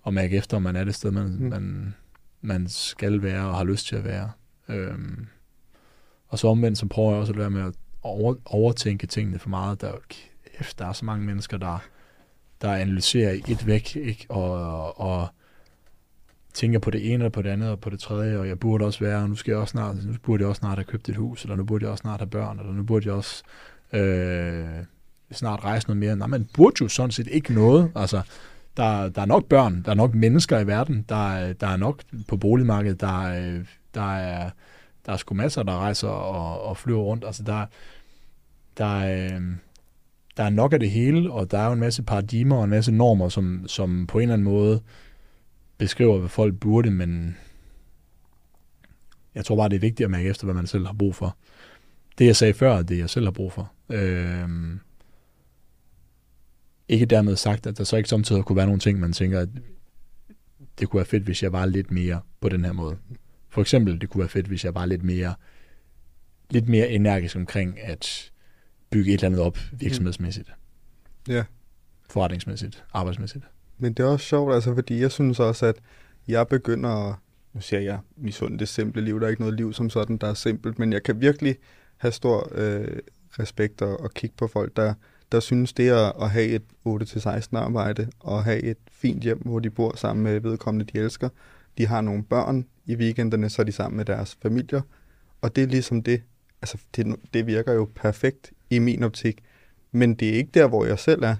og 0.02 0.14
mærke 0.14 0.36
efter, 0.36 0.56
om 0.56 0.62
man 0.62 0.76
er 0.76 0.84
det 0.84 0.94
sted, 0.94 1.10
man, 1.10 1.36
mm. 1.38 1.48
man, 1.48 1.94
man 2.40 2.68
skal 2.68 3.22
være 3.22 3.46
og 3.46 3.56
har 3.56 3.64
lyst 3.64 3.86
til 3.86 3.96
at 3.96 4.04
være. 4.04 4.30
Øhm, 4.68 5.26
og 6.28 6.38
så 6.38 6.48
omvendt, 6.48 6.78
så 6.78 6.86
prøver 6.86 7.10
jeg 7.10 7.20
også 7.20 7.32
at 7.32 7.38
være 7.38 7.50
med 7.50 7.62
at 7.62 7.74
over, 8.02 8.34
overtænke 8.44 9.06
tingene 9.06 9.38
for 9.38 9.48
meget. 9.48 9.80
Der, 9.80 9.92
kæft, 10.56 10.78
der 10.78 10.86
er 10.86 10.92
så 10.92 11.04
mange 11.04 11.26
mennesker, 11.26 11.56
der, 11.56 11.78
der 12.62 12.74
analyserer 12.74 13.32
et 13.48 13.66
væk, 13.66 13.96
ikke? 13.96 14.26
Og, 14.28 15.00
og 15.00 15.28
tænker 16.54 16.78
på 16.78 16.90
det 16.90 17.06
ene, 17.06 17.14
eller 17.14 17.28
på 17.28 17.42
det 17.42 17.50
andet, 17.50 17.70
og 17.70 17.80
på 17.80 17.90
det 17.90 18.00
tredje, 18.00 18.38
og 18.38 18.48
jeg 18.48 18.60
burde 18.60 18.84
også 18.84 19.00
være, 19.00 19.22
og 19.22 19.28
nu, 19.28 19.34
skal 19.34 19.52
jeg 19.52 19.58
også 19.58 19.72
snart, 19.72 19.96
nu 20.06 20.14
burde 20.22 20.40
jeg 20.40 20.48
også 20.48 20.60
snart 20.60 20.78
have 20.78 20.84
købt 20.84 21.08
et 21.08 21.16
hus, 21.16 21.42
eller 21.42 21.56
nu 21.56 21.64
burde 21.64 21.84
jeg 21.84 21.90
også 21.90 22.02
snart 22.02 22.20
have 22.20 22.30
børn, 22.30 22.58
eller 22.58 22.72
nu 22.72 22.82
burde 22.82 23.06
jeg 23.06 23.14
også 23.14 23.42
øh, 23.92 24.84
snart 25.32 25.64
rejse 25.64 25.86
noget 25.88 25.98
mere. 25.98 26.16
Nej, 26.16 26.26
man 26.26 26.48
burde 26.54 26.76
jo 26.80 26.88
sådan 26.88 27.10
set 27.10 27.28
ikke 27.28 27.54
noget. 27.54 27.92
Altså, 27.94 28.20
der, 28.76 29.08
der 29.08 29.22
er 29.22 29.26
nok 29.26 29.44
børn, 29.44 29.82
der 29.84 29.90
er 29.90 29.94
nok 29.94 30.14
mennesker 30.14 30.58
i 30.58 30.66
verden, 30.66 31.04
der, 31.08 31.52
der 31.52 31.66
er 31.66 31.76
nok 31.76 32.02
på 32.28 32.36
boligmarkedet, 32.36 33.00
der, 33.00 33.18
øh, 33.18 33.64
der 33.94 34.16
er 34.16 34.50
der 35.06 35.12
er 35.12 35.16
sgu 35.16 35.34
masser, 35.34 35.62
der 35.62 35.78
rejser 35.78 36.08
og, 36.08 36.62
og 36.62 36.76
flyver 36.76 37.02
rundt. 37.02 37.24
Altså, 37.24 37.42
der, 37.42 37.66
der, 38.78 38.96
øh, 38.96 39.42
der 40.36 40.42
er 40.42 40.50
nok 40.50 40.72
af 40.72 40.80
det 40.80 40.90
hele, 40.90 41.32
og 41.32 41.50
der 41.50 41.58
er 41.58 41.66
jo 41.66 41.72
en 41.72 41.80
masse 41.80 42.02
paradigmer 42.02 42.56
og 42.56 42.64
en 42.64 42.70
masse 42.70 42.92
normer, 42.92 43.28
som, 43.28 43.64
som 43.66 44.06
på 44.06 44.18
en 44.18 44.22
eller 44.22 44.32
anden 44.32 44.44
måde 44.44 44.80
beskriver, 45.82 46.18
hvad 46.18 46.28
folk 46.28 46.54
burde, 46.54 46.90
men 46.90 47.36
jeg 49.34 49.44
tror 49.44 49.56
bare, 49.56 49.68
det 49.68 49.76
er 49.76 49.80
vigtigt 49.80 50.04
at 50.04 50.10
mærke 50.10 50.28
efter, 50.28 50.44
hvad 50.44 50.54
man 50.54 50.66
selv 50.66 50.86
har 50.86 50.92
brug 50.92 51.14
for. 51.14 51.36
Det, 52.18 52.26
jeg 52.26 52.36
sagde 52.36 52.54
før, 52.54 52.78
er 52.78 52.82
det, 52.82 52.98
jeg 52.98 53.10
selv 53.10 53.26
har 53.26 53.30
brug 53.30 53.52
for. 53.52 53.72
Øh, 53.88 54.48
ikke 56.88 57.06
dermed 57.06 57.36
sagt, 57.36 57.66
at 57.66 57.78
der 57.78 57.84
så 57.84 57.96
ikke 57.96 58.08
samtidig 58.08 58.44
kunne 58.44 58.56
være 58.56 58.66
nogle 58.66 58.80
ting, 58.80 59.00
man 59.00 59.12
tænker, 59.12 59.40
at 59.40 59.48
det 60.78 60.88
kunne 60.88 60.98
være 60.98 61.06
fedt, 61.06 61.22
hvis 61.22 61.42
jeg 61.42 61.52
var 61.52 61.66
lidt 61.66 61.90
mere 61.90 62.20
på 62.40 62.48
den 62.48 62.64
her 62.64 62.72
måde. 62.72 62.98
For 63.48 63.60
eksempel, 63.60 64.00
det 64.00 64.08
kunne 64.08 64.20
være 64.20 64.28
fedt, 64.28 64.46
hvis 64.46 64.64
jeg 64.64 64.74
var 64.74 64.86
lidt 64.86 65.02
mere, 65.02 65.34
lidt 66.50 66.68
mere 66.68 66.88
energisk 66.90 67.36
omkring 67.36 67.80
at 67.80 68.32
bygge 68.90 69.12
et 69.12 69.14
eller 69.14 69.26
andet 69.26 69.40
op 69.40 69.58
virksomhedsmæssigt. 69.72 70.52
Ja. 71.28 71.44
Forretningsmæssigt, 72.10 72.84
arbejdsmæssigt. 72.92 73.44
Men 73.82 73.92
det 73.92 74.02
er 74.02 74.08
også 74.08 74.26
sjovt, 74.26 74.54
altså, 74.54 74.74
fordi 74.74 75.00
jeg 75.00 75.10
synes 75.10 75.40
også, 75.40 75.66
at 75.66 75.76
jeg 76.28 76.48
begynder 76.48 77.08
at, 77.08 77.14
nu 77.52 77.60
siger 77.60 77.80
jeg, 77.80 77.98
misunde 78.16 78.58
det 78.58 78.68
simple 78.68 79.02
liv. 79.02 79.20
Der 79.20 79.26
er 79.26 79.30
ikke 79.30 79.42
noget 79.42 79.56
liv 79.56 79.72
som 79.72 79.90
sådan, 79.90 80.16
der 80.16 80.26
er 80.26 80.34
simpelt, 80.34 80.78
men 80.78 80.92
jeg 80.92 81.02
kan 81.02 81.20
virkelig 81.20 81.56
have 81.96 82.12
stor 82.12 82.48
øh, 82.54 82.98
respekt 83.38 83.82
og, 83.82 84.00
og 84.00 84.14
kigge 84.14 84.36
på 84.36 84.46
folk, 84.46 84.76
der, 84.76 84.94
der 85.32 85.40
synes 85.40 85.72
det 85.72 85.90
at, 85.90 86.12
at 86.22 86.30
have 86.30 86.46
et 86.46 86.62
8-16 86.86 87.46
arbejde 87.52 88.08
og 88.20 88.44
have 88.44 88.62
et 88.62 88.76
fint 88.90 89.22
hjem, 89.22 89.38
hvor 89.38 89.58
de 89.58 89.70
bor 89.70 89.96
sammen 89.96 90.22
med 90.22 90.40
vedkommende, 90.40 90.92
de 90.92 90.98
elsker. 90.98 91.28
De 91.78 91.86
har 91.86 92.00
nogle 92.00 92.24
børn, 92.24 92.66
i 92.86 92.96
weekenderne, 92.96 93.50
så 93.50 93.62
er 93.62 93.66
de 93.66 93.72
sammen 93.72 93.96
med 93.96 94.04
deres 94.04 94.38
familier. 94.42 94.80
Og 95.40 95.56
det 95.56 95.64
er 95.64 95.68
ligesom 95.68 96.02
det. 96.02 96.22
Altså, 96.62 96.78
det, 96.96 97.16
det 97.34 97.46
virker 97.46 97.72
jo 97.72 97.88
perfekt 97.94 98.52
i 98.70 98.78
min 98.78 99.02
optik. 99.02 99.42
Men 99.92 100.14
det 100.14 100.28
er 100.28 100.32
ikke 100.32 100.50
der, 100.54 100.68
hvor 100.68 100.84
jeg 100.84 100.98
selv 100.98 101.22
er. 101.22 101.36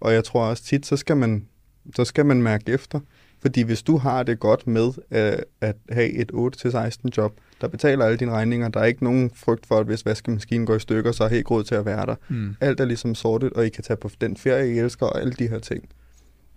Og 0.00 0.12
jeg 0.12 0.24
tror 0.24 0.44
også 0.44 0.64
tit, 0.64 0.86
så 0.86 0.96
skal 0.96 1.16
man, 1.16 1.48
så 1.96 2.04
skal 2.04 2.26
man 2.26 2.42
mærke 2.42 2.72
efter. 2.72 3.00
Fordi 3.40 3.62
hvis 3.62 3.82
du 3.82 3.96
har 3.96 4.22
det 4.22 4.40
godt 4.40 4.66
med 4.66 4.92
at, 5.10 5.44
at 5.60 5.76
have 5.90 6.10
et 6.10 6.32
8-16 6.32 7.08
job, 7.16 7.32
der 7.60 7.68
betaler 7.68 8.04
alle 8.04 8.16
dine 8.16 8.32
regninger, 8.32 8.68
der 8.68 8.80
er 8.80 8.84
ikke 8.84 9.04
nogen 9.04 9.30
frygt 9.34 9.66
for, 9.66 9.78
at 9.78 9.86
hvis 9.86 10.06
vaskemaskinen 10.06 10.66
går 10.66 10.74
i 10.74 10.80
stykker, 10.80 11.12
så 11.12 11.26
I 11.28 11.36
ikke 11.36 11.50
råd 11.50 11.64
til 11.64 11.74
at 11.74 11.86
være 11.86 12.06
der. 12.06 12.14
Mm. 12.28 12.56
Alt 12.60 12.80
er 12.80 12.84
ligesom 12.84 13.14
sortet, 13.14 13.52
og 13.52 13.66
I 13.66 13.68
kan 13.68 13.84
tage 13.84 13.96
på 13.96 14.10
den 14.20 14.36
ferie, 14.36 14.74
I 14.74 14.78
elsker, 14.78 15.06
og 15.06 15.20
alle 15.20 15.32
de 15.32 15.48
her 15.48 15.58
ting 15.58 15.88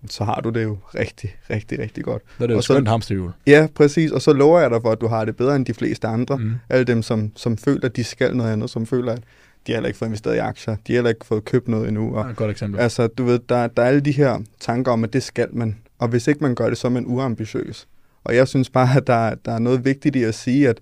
så 0.10 0.24
har 0.24 0.42
du 0.42 0.50
det 0.50 0.64
jo 0.64 0.78
rigtig, 0.96 1.36
rigtig, 1.50 1.80
rigtig 1.80 2.04
godt. 2.04 2.22
Så 2.38 2.44
er 2.44 2.48
det 2.48 2.54
jo 2.54 2.58
og 2.58 2.64
skønt 2.64 2.88
hamsterhjul. 2.88 3.32
Ja, 3.48 3.68
præcis. 3.76 4.12
Og 4.12 4.22
så 4.22 4.34
lover 4.34 4.60
jeg 4.60 4.70
dig 4.70 4.82
for, 4.82 4.92
at 4.92 5.02
du 5.02 5.08
har 5.08 5.26
det 5.26 5.36
bedre 5.36 5.56
end 5.56 5.66
de 5.66 5.74
fleste 5.74 6.08
andre. 6.08 6.38
Mm. 6.38 6.54
Alle 6.70 6.86
dem, 6.86 7.02
som, 7.02 7.32
som 7.36 7.58
føler, 7.58 7.86
at 7.86 7.96
de 7.96 8.04
skal 8.04 8.36
noget 8.36 8.52
andet, 8.52 8.70
som 8.70 8.86
føler, 8.86 9.12
at 9.14 9.22
de 9.68 9.72
har 9.72 9.78
heller 9.78 9.88
ikke 9.88 10.00
fået 10.00 10.10
investeret 10.10 10.36
i 10.36 10.40
aktier, 10.40 10.76
de 10.76 10.94
har 10.94 10.98
heller 10.98 11.10
ikke 11.10 11.26
fået 11.26 11.46
købt 11.46 11.68
noget 11.68 11.88
endnu. 11.88 12.16
Og, 12.16 12.28
ja, 12.28 12.34
godt 12.34 12.52
eksempel. 12.52 12.80
Altså, 12.80 13.08
du 13.08 13.24
ved, 13.24 13.40
der, 13.50 13.68
der 13.68 13.84
er 13.84 13.88
alle 13.88 14.02
de 14.02 14.12
her 14.12 14.40
tanker 14.60 14.92
om, 14.92 15.04
at 15.04 15.14
det 15.14 15.24
skal 15.24 15.48
man. 15.52 15.78
Og 16.00 16.08
hvis 16.08 16.28
ikke 16.28 16.40
man 16.44 16.56
gør 16.56 16.70
det, 16.70 16.78
så 16.78 16.88
er 16.88 16.92
man 16.92 17.06
uambitiøs. 17.08 17.88
Og 18.24 18.36
jeg 18.36 18.48
synes 18.48 18.70
bare, 18.70 18.98
at 18.98 19.08
der, 19.08 19.36
der 19.36 19.52
er 19.52 19.60
noget 19.60 19.86
vigtigt 19.86 20.16
i 20.16 20.24
at 20.24 20.36
sige, 20.36 20.70
at 20.70 20.80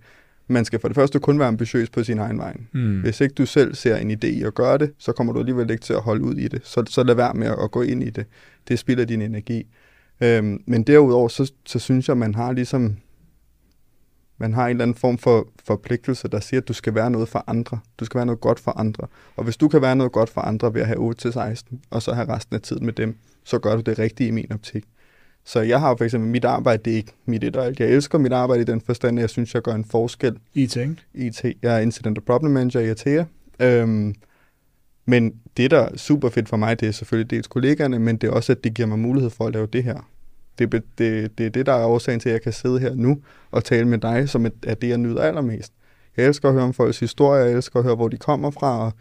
man 0.48 0.66
skal 0.66 0.80
for 0.80 0.88
det 0.88 0.96
første 0.96 1.20
kun 1.20 1.40
være 1.40 1.48
ambitiøs 1.48 1.90
på 1.90 2.04
sin 2.04 2.20
egen 2.20 2.38
vej. 2.38 2.54
Mm. 2.72 3.02
Hvis 3.02 3.22
ikke 3.22 3.34
du 3.34 3.46
selv 3.46 3.76
ser 3.76 3.96
en 3.96 4.12
idé 4.12 4.28
i 4.28 4.44
at 4.44 4.54
gøre 4.54 4.78
det, 4.78 4.92
så 4.98 5.12
kommer 5.12 5.34
du 5.34 5.40
alligevel 5.40 5.70
ikke 5.70 5.84
til 5.84 5.94
at 5.94 6.02
holde 6.02 6.24
ud 6.24 6.36
i 6.36 6.48
det. 6.48 6.62
Så, 6.64 6.84
så 6.88 7.04
lad 7.04 7.16
være 7.16 7.34
med 7.34 7.48
at 7.48 7.72
gå 7.72 7.82
ind 7.82 8.04
i 8.04 8.10
det. 8.10 8.26
Det 8.68 8.80
spilder 8.80 9.06
din 9.06 9.22
energi. 9.22 9.68
Øhm, 10.22 10.64
men 10.66 10.84
derudover, 10.84 11.28
så, 11.28 11.52
så 11.66 11.80
synes 11.80 12.08
jeg, 12.08 12.18
man 12.18 12.36
har 12.36 12.52
ligesom 12.52 12.96
man 14.38 14.54
har 14.54 14.66
en 14.66 14.70
eller 14.70 14.84
anden 14.84 14.96
form 14.96 15.18
for 15.18 15.48
forpligtelse, 15.66 16.28
der 16.28 16.40
siger, 16.40 16.62
at 16.62 16.68
du 16.68 16.74
skal 16.74 16.96
være 16.96 17.12
noget 17.12 17.30
for 17.30 17.44
andre. 17.48 17.80
Du 18.00 18.06
skal 18.06 18.18
være 18.18 18.26
noget 18.26 18.42
godt 18.42 18.60
for 18.60 18.72
andre. 18.72 19.08
Og 19.36 19.44
hvis 19.44 19.58
du 19.58 19.68
kan 19.68 19.82
være 19.82 19.96
noget 19.96 20.12
godt 20.12 20.30
for 20.30 20.42
andre 20.42 20.74
ved 20.74 20.82
at 20.82 20.88
have 20.88 21.16
8-16, 21.16 21.76
og 21.90 22.02
så 22.02 22.14
have 22.14 22.30
resten 22.30 22.56
af 22.56 22.62
tiden 22.62 22.86
med 22.86 22.94
dem, 22.94 23.18
så 23.44 23.60
gør 23.60 23.76
du 23.76 23.82
det 23.82 24.00
rigtige 24.00 24.28
i 24.28 24.32
min 24.32 24.52
optik. 24.52 24.86
Så 25.46 25.62
jeg 25.62 25.80
har 25.80 25.96
for 25.96 26.06
eksempel, 26.06 26.30
mit 26.30 26.46
arbejde, 26.46 26.84
det 26.84 26.94
er 26.94 26.98
ikke 26.98 27.14
mit 27.26 27.44
et 27.44 27.56
og 27.56 27.66
alt. 27.66 27.80
Jeg 27.80 27.90
elsker 27.90 28.18
mit 28.18 28.32
arbejde 28.32 28.62
i 28.62 28.66
den 28.66 28.82
forstand, 28.82 29.20
at 29.20 29.22
jeg 29.22 29.30
synes, 29.30 29.54
jeg 29.54 29.62
gør 29.62 29.74
en 29.74 29.86
forskel. 29.86 30.38
IT, 30.54 30.76
ikke? 30.76 30.96
IT. 31.14 31.44
Jeg 31.44 31.76
er 31.76 31.80
Incident 31.80 32.18
and 32.18 32.26
Problem 32.26 32.52
Manager 32.52 32.80
i 32.80 32.90
ATEA. 32.90 33.26
Øhm, 33.60 34.16
men 35.06 35.34
det, 35.58 35.72
der 35.72 35.80
er 35.80 35.98
super 35.98 36.30
fedt 36.30 36.50
for 36.50 36.58
mig, 36.58 36.80
det 36.80 36.88
er 36.88 36.92
selvfølgelig 36.92 37.30
dels 37.30 37.48
kollegaerne, 37.48 38.00
men 38.00 38.18
det 38.18 38.28
er 38.28 38.32
også, 38.32 38.52
at 38.52 38.64
det 38.64 38.74
giver 38.74 38.88
mig 38.88 39.00
mulighed 39.00 39.30
for 39.30 39.48
at 39.48 39.54
lave 39.54 39.68
det 39.68 39.84
her. 39.84 40.10
Det, 40.60 40.72
det, 40.72 41.38
det 41.38 41.46
er 41.46 41.50
det, 41.50 41.66
der 41.66 41.74
er 41.74 41.86
årsagen 41.86 42.20
til, 42.20 42.30
at 42.30 42.34
jeg 42.34 42.42
kan 42.42 42.54
sidde 42.54 42.80
her 42.80 42.96
nu 42.96 43.20
og 43.52 43.64
tale 43.64 43.88
med 43.88 43.98
dig, 43.98 44.30
som 44.30 44.46
er 44.46 44.74
det, 44.74 44.90
jeg 44.90 44.98
nyder 44.98 45.22
allermest. 45.22 45.74
Jeg 46.18 46.26
elsker 46.26 46.48
at 46.50 46.54
høre 46.54 46.64
om 46.64 46.74
folks 46.74 47.00
historier, 47.00 47.46
jeg 47.46 47.54
elsker 47.54 47.80
at 47.80 47.86
høre, 47.86 47.96
hvor 47.96 48.08
de 48.08 48.18
kommer 48.18 48.52
fra, 48.52 48.86
og 48.86 48.94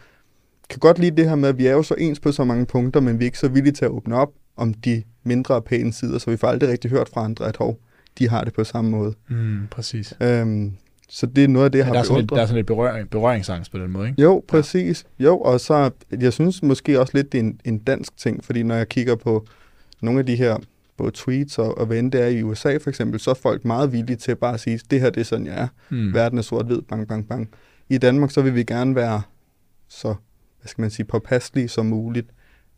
kan 0.70 0.78
godt 0.78 0.98
lide 0.98 1.16
det 1.16 1.28
her 1.28 1.36
med, 1.36 1.48
at 1.48 1.58
vi 1.58 1.66
er 1.66 1.72
jo 1.72 1.82
så 1.82 1.94
ens 1.98 2.20
på 2.20 2.32
så 2.32 2.44
mange 2.44 2.66
punkter, 2.66 3.00
men 3.00 3.18
vi 3.18 3.24
er 3.24 3.26
ikke 3.26 3.38
så 3.38 3.48
villige 3.48 3.72
til 3.72 3.84
at 3.84 3.90
åbne 3.90 4.16
op 4.16 4.32
om 4.56 4.74
de 4.74 5.02
mindre 5.24 5.62
pæne 5.62 5.92
sider, 5.92 6.18
så 6.18 6.30
vi 6.30 6.36
får 6.36 6.48
aldrig 6.48 6.70
rigtig 6.70 6.90
hørt 6.90 7.08
fra 7.08 7.24
andre, 7.24 7.46
at 7.46 7.56
hov, 7.56 7.78
de 8.18 8.28
har 8.28 8.44
det 8.44 8.54
på 8.54 8.64
samme 8.64 8.90
måde. 8.90 9.14
Mm, 9.28 9.66
præcis. 9.70 10.14
Øhm, 10.20 10.72
så 11.08 11.26
det 11.26 11.44
er 11.44 11.48
noget 11.48 11.64
af 11.64 11.72
det, 11.72 11.78
jeg 11.78 11.86
har 11.86 11.92
der 11.92 12.00
er 12.00 12.04
sådan 12.04 12.20
lidt, 12.20 12.30
Der 12.30 12.40
er 12.40 12.46
sådan 12.46 12.56
lidt 12.56 12.66
berøring, 12.66 13.10
berøringsangst 13.10 13.72
på 13.72 13.78
den 13.78 13.90
måde, 13.90 14.08
ikke? 14.08 14.22
Jo, 14.22 14.44
præcis. 14.48 15.04
Ja. 15.18 15.24
Jo, 15.24 15.38
og 15.38 15.60
så, 15.60 15.90
jeg 16.20 16.32
synes 16.32 16.62
måske 16.62 17.00
også 17.00 17.12
lidt, 17.16 17.32
det 17.32 17.38
er 17.38 17.42
en, 17.42 17.60
en 17.64 17.78
dansk 17.78 18.16
ting, 18.16 18.44
fordi 18.44 18.62
når 18.62 18.74
jeg 18.74 18.88
kigger 18.88 19.16
på 19.16 19.46
nogle 20.00 20.20
af 20.20 20.26
de 20.26 20.36
her 20.36 20.56
både 20.96 21.11
tweets 21.14 21.59
og, 21.59 21.78
og 21.78 21.87
hvad 21.87 21.98
end 21.98 22.12
det 22.12 22.20
er 22.20 22.26
i 22.26 22.42
USA 22.42 22.76
for 22.76 22.90
eksempel, 22.90 23.20
så 23.20 23.30
er 23.30 23.35
folk 23.35 23.64
meget 23.64 23.92
villige 23.92 24.16
til 24.16 24.37
bare 24.37 24.54
at 24.54 24.61
sige, 24.61 24.80
det 24.90 25.00
her 25.00 25.11
det 25.11 25.20
er 25.20 25.24
sådan, 25.24 25.46
jeg 25.46 25.61
er. 25.62 25.68
Mm. 25.90 26.14
Verden 26.14 26.38
er 26.38 26.42
sort-hvid, 26.42 26.83
bang, 26.83 27.09
bang, 27.09 27.28
bang. 27.28 27.50
I 27.88 27.98
Danmark, 27.98 28.30
så 28.30 28.42
vil 28.42 28.54
vi 28.54 28.64
gerne 28.64 28.94
være 28.94 29.22
så, 29.88 30.14
hvad 30.61 30.68
skal 30.68 30.83
man 30.83 30.90
sige, 30.90 31.07
påpasselige 31.07 31.68
som 31.68 31.87
muligt, 31.87 32.30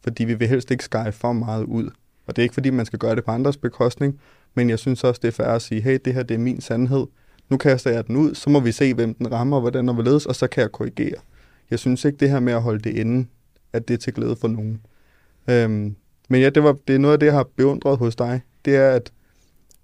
fordi 0.05 0.24
vi 0.24 0.35
vil 0.35 0.48
helst 0.48 0.70
ikke 0.70 0.85
skære 0.85 1.12
for 1.12 1.33
meget 1.33 1.64
ud. 1.64 1.90
Og 2.26 2.37
det 2.37 2.38
er 2.38 2.42
ikke, 2.42 2.55
fordi 2.55 2.70
man 2.70 2.87
skal 2.87 2.98
gøre 2.98 3.16
det 3.16 3.24
på 3.24 3.31
andres 3.31 3.57
bekostning, 3.57 4.20
men 4.55 4.70
jeg 4.70 4.79
synes 4.79 5.05
også, 5.05 5.20
det 5.22 5.29
er 5.29 5.33
fair 5.33 5.46
at 5.46 5.62
sige, 5.62 5.81
hey, 5.81 5.98
det 6.05 6.14
her 6.14 6.22
det 6.22 6.35
er 6.35 6.38
min 6.38 6.61
sandhed. 6.61 7.07
Nu 7.48 7.57
kaster 7.57 7.90
jeg 7.90 8.07
den 8.07 8.16
ud, 8.16 8.35
så 8.35 8.50
må 8.50 8.61
vi 8.61 8.72
se, 8.72 8.94
hvem 8.94 9.14
den 9.14 9.33
rammer, 9.33 9.61
hvordan 9.61 9.88
og 9.88 9.94
hvorledes, 9.94 10.26
og 10.26 10.37
så 10.37 10.46
kan 10.46 10.61
jeg 10.61 10.72
korrigere. 10.72 11.16
Jeg 11.70 11.79
synes 11.79 12.05
ikke, 12.05 12.18
det 12.18 12.31
her 12.31 12.40
med 12.40 12.52
at 12.52 12.62
holde 12.62 12.79
det 12.81 12.96
inde, 12.96 13.26
at 13.72 13.88
det 13.88 13.94
er 13.94 13.98
til 13.98 14.12
glæde 14.12 14.37
for 14.37 14.48
nogen. 14.48 14.81
Øhm, 15.50 15.96
men 16.28 16.40
ja, 16.40 16.50
det, 16.50 16.62
var, 16.62 16.76
det 16.88 16.94
er 16.94 16.98
noget 16.98 17.12
af 17.12 17.18
det, 17.18 17.26
jeg 17.26 17.34
har 17.34 17.48
beundret 17.56 17.98
hos 17.98 18.16
dig. 18.16 18.40
Det 18.64 18.76
er, 18.76 18.90
at 18.90 19.12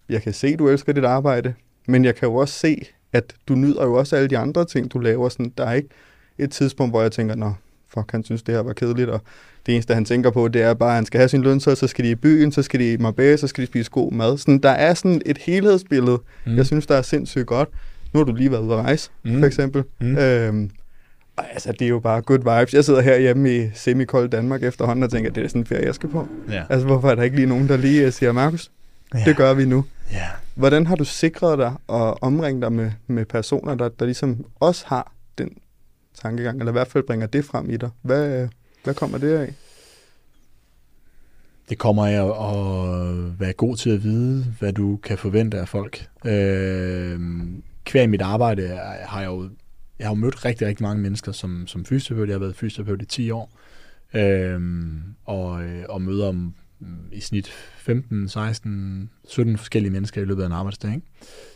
jeg 0.08 0.22
kan 0.22 0.32
se, 0.32 0.46
at 0.46 0.58
du 0.58 0.68
elsker 0.68 0.92
dit 0.92 1.04
arbejde, 1.04 1.54
men 1.86 2.04
jeg 2.04 2.14
kan 2.14 2.28
jo 2.28 2.34
også 2.34 2.54
se, 2.54 2.86
at 3.12 3.34
du 3.48 3.54
nyder 3.54 3.84
jo 3.84 3.94
også 3.94 4.16
alle 4.16 4.28
de 4.28 4.38
andre 4.38 4.64
ting, 4.64 4.92
du 4.92 4.98
laver. 4.98 5.28
Sådan, 5.28 5.52
der 5.58 5.66
er 5.66 5.72
ikke 5.72 5.88
et 6.38 6.50
tidspunkt, 6.50 6.92
hvor 6.92 7.02
jeg 7.02 7.12
tænker, 7.12 7.34
nå, 7.34 7.52
fuck, 7.88 8.12
han 8.12 8.24
synes, 8.24 8.42
det 8.42 8.54
her 8.54 8.62
var 8.62 8.72
kedeligt, 8.72 9.10
og 9.10 9.20
det 9.66 9.74
eneste, 9.74 9.94
han 9.94 10.04
tænker 10.04 10.30
på, 10.30 10.48
det 10.48 10.62
er 10.62 10.74
bare, 10.74 10.88
at 10.88 10.94
han 10.94 11.06
skal 11.06 11.18
have 11.18 11.28
sin 11.28 11.42
løn, 11.42 11.60
så, 11.60 11.74
så 11.74 11.86
skal 11.86 12.04
de 12.04 12.10
i 12.10 12.14
byen, 12.14 12.52
så 12.52 12.62
skal 12.62 12.80
de 12.80 12.92
i 12.92 12.96
Marbella, 12.96 13.36
så 13.36 13.46
skal 13.46 13.62
de 13.62 13.66
spise 13.66 13.90
god 13.90 14.12
mad. 14.12 14.38
Sådan, 14.38 14.58
der 14.58 14.70
er 14.70 14.94
sådan 14.94 15.22
et 15.26 15.38
helhedsbillede, 15.38 16.18
mm. 16.46 16.56
jeg 16.56 16.66
synes, 16.66 16.86
der 16.86 16.94
er 16.94 17.02
sindssygt 17.02 17.46
godt. 17.46 17.68
Nu 18.12 18.20
har 18.20 18.24
du 18.24 18.32
lige 18.32 18.50
været 18.50 18.62
ude 18.62 18.74
at 18.74 18.78
rejse, 18.78 19.10
mm. 19.24 19.38
for 19.38 19.46
eksempel. 19.46 19.84
Mm. 20.00 20.16
Øhm, 20.16 20.70
og 21.36 21.44
altså, 21.52 21.72
det 21.72 21.82
er 21.82 21.88
jo 21.88 21.98
bare 21.98 22.22
good 22.22 22.38
vibes. 22.38 22.74
Jeg 22.74 22.84
sidder 22.84 23.00
her 23.00 23.18
hjemme 23.18 23.56
i 23.56 23.70
semikold 23.74 24.30
Danmark 24.30 24.62
efterhånden 24.62 25.02
og 25.02 25.10
tænker, 25.10 25.30
det 25.30 25.44
er 25.44 25.48
sådan 25.48 25.62
en 25.62 25.66
ferie, 25.66 25.86
jeg 25.86 25.94
skal 25.94 26.08
på. 26.08 26.28
Ja. 26.50 26.64
Altså, 26.70 26.86
hvorfor 26.86 27.10
er 27.10 27.14
der 27.14 27.22
ikke 27.22 27.36
lige 27.36 27.48
nogen, 27.48 27.68
der 27.68 27.76
lige 27.76 28.06
øh, 28.06 28.12
siger, 28.12 28.32
Markus, 28.32 28.70
ja. 29.14 29.24
det 29.24 29.36
gør 29.36 29.54
vi 29.54 29.64
nu. 29.64 29.84
Ja. 30.12 30.26
Hvordan 30.54 30.86
har 30.86 30.96
du 30.96 31.04
sikret 31.04 31.58
dig 31.58 31.72
og 31.86 32.22
omringet 32.22 32.62
dig 32.62 32.72
med, 32.72 32.90
med 33.06 33.24
personer, 33.24 33.74
der, 33.74 33.88
der 33.88 34.04
ligesom 34.04 34.44
også 34.60 34.84
har 34.86 35.12
den 35.38 35.50
tankegang, 36.22 36.58
eller 36.58 36.72
i 36.72 36.72
hvert 36.72 36.88
fald 36.88 37.04
bringer 37.06 37.26
det 37.26 37.44
frem 37.44 37.70
i 37.70 37.76
dig? 37.76 37.90
Hvad, 38.02 38.48
hvad 38.84 38.94
kommer 38.94 39.18
det 39.18 39.36
af? 39.36 39.54
Det 41.68 41.78
kommer 41.78 42.06
af 42.06 42.26
at 42.50 43.40
være 43.40 43.52
god 43.52 43.76
til 43.76 43.90
at 43.90 44.02
vide, 44.02 44.44
hvad 44.58 44.72
du 44.72 44.96
kan 44.96 45.18
forvente 45.18 45.58
af 45.58 45.68
folk. 45.68 46.06
Øh, 46.24 47.20
hver 47.92 48.02
i 48.02 48.06
mit 48.06 48.22
arbejde 48.22 48.68
har 49.04 49.20
jeg 49.20 49.28
jo 49.28 49.48
jeg 49.98 50.06
har 50.06 50.14
jo 50.14 50.20
mødt 50.20 50.44
rigtig, 50.44 50.66
rigtig 50.66 50.82
mange 50.82 51.02
mennesker 51.02 51.32
som, 51.32 51.66
som 51.66 51.84
fysioterapeut. 51.84 52.28
Jeg 52.28 52.34
har 52.34 52.40
været 52.40 52.56
fysioterapeut 52.56 53.02
i 53.02 53.06
10 53.06 53.30
år. 53.30 53.58
Øhm, 54.14 55.02
og, 55.24 55.62
øh, 55.62 55.84
og 55.88 56.02
møder 56.02 56.28
om 56.28 56.54
mm, 56.80 56.86
i 57.12 57.20
snit 57.20 57.48
15, 57.76 58.28
16, 58.28 59.10
17 59.28 59.58
forskellige 59.58 59.92
mennesker 59.92 60.22
i 60.22 60.24
løbet 60.24 60.42
af 60.42 60.46
en 60.46 60.52
arbejdsdag. 60.52 60.94
Ikke? 60.94 61.06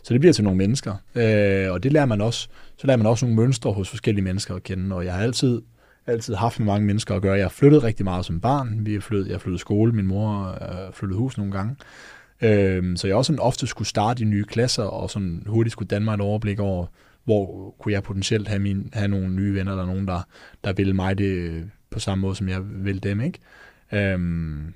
Så 0.02 0.14
det 0.14 0.20
bliver 0.20 0.32
til 0.32 0.44
nogle 0.44 0.56
mennesker, 0.56 0.94
øh, 1.14 1.72
og 1.72 1.82
det 1.82 1.92
lærer 1.92 2.06
man 2.06 2.20
også. 2.20 2.48
Så 2.76 2.86
lærer 2.86 2.96
man 2.96 3.06
også 3.06 3.26
nogle 3.26 3.42
mønstre 3.42 3.72
hos 3.72 3.88
forskellige 3.88 4.24
mennesker 4.24 4.54
at 4.54 4.62
kende, 4.62 4.96
og 4.96 5.04
jeg 5.04 5.14
har 5.14 5.22
altid, 5.22 5.62
altid 6.06 6.34
haft 6.34 6.58
med 6.58 6.66
mange 6.66 6.86
mennesker 6.86 7.14
at 7.14 7.22
gøre. 7.22 7.34
Jeg 7.34 7.44
har 7.44 7.50
flyttet 7.50 7.82
rigtig 7.82 8.04
meget 8.04 8.24
som 8.24 8.40
barn. 8.40 8.86
Vi 8.86 8.94
er 8.94 9.00
flyttet, 9.00 9.26
jeg 9.26 9.34
har 9.34 9.38
flyttet 9.38 9.60
skole, 9.60 9.92
min 9.92 10.06
mor 10.06 10.48
øh, 10.48 10.60
har 10.60 10.90
flyttet 10.92 11.18
hus 11.18 11.38
nogle 11.38 11.52
gange. 11.52 11.76
Øh, 12.42 12.96
så 12.96 13.06
jeg 13.06 13.16
også 13.16 13.26
sådan 13.26 13.40
ofte 13.40 13.66
skulle 13.66 13.88
starte 13.88 14.22
i 14.22 14.26
nye 14.26 14.44
klasser, 14.44 14.82
og 14.82 15.10
sådan 15.10 15.42
hurtigt 15.46 15.72
skulle 15.72 15.88
danne 15.88 16.04
mig 16.04 16.14
et 16.14 16.20
overblik 16.20 16.60
over, 16.60 16.86
hvor 17.26 17.74
kunne 17.78 17.92
jeg 17.92 18.02
potentielt 18.02 18.48
have, 18.48 18.58
min, 18.58 18.90
have 18.92 19.08
nogle 19.08 19.28
nye 19.28 19.54
venner, 19.54 19.72
eller 19.72 19.86
nogen, 19.86 20.08
der, 20.08 20.22
der 20.64 20.72
ville 20.72 20.92
mig 20.92 21.18
det 21.18 21.24
øh, 21.24 21.62
på 21.90 21.98
samme 21.98 22.22
måde, 22.22 22.36
som 22.36 22.48
jeg 22.48 22.60
vil 22.84 23.02
dem. 23.02 23.20
Ikke? 23.20 23.38
Øhm, 23.92 24.74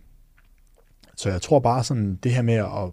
så 1.16 1.30
jeg 1.30 1.42
tror 1.42 1.58
bare 1.58 1.84
sådan, 1.84 2.18
det 2.22 2.32
her 2.32 2.42
med 2.42 2.54
at, 2.54 2.92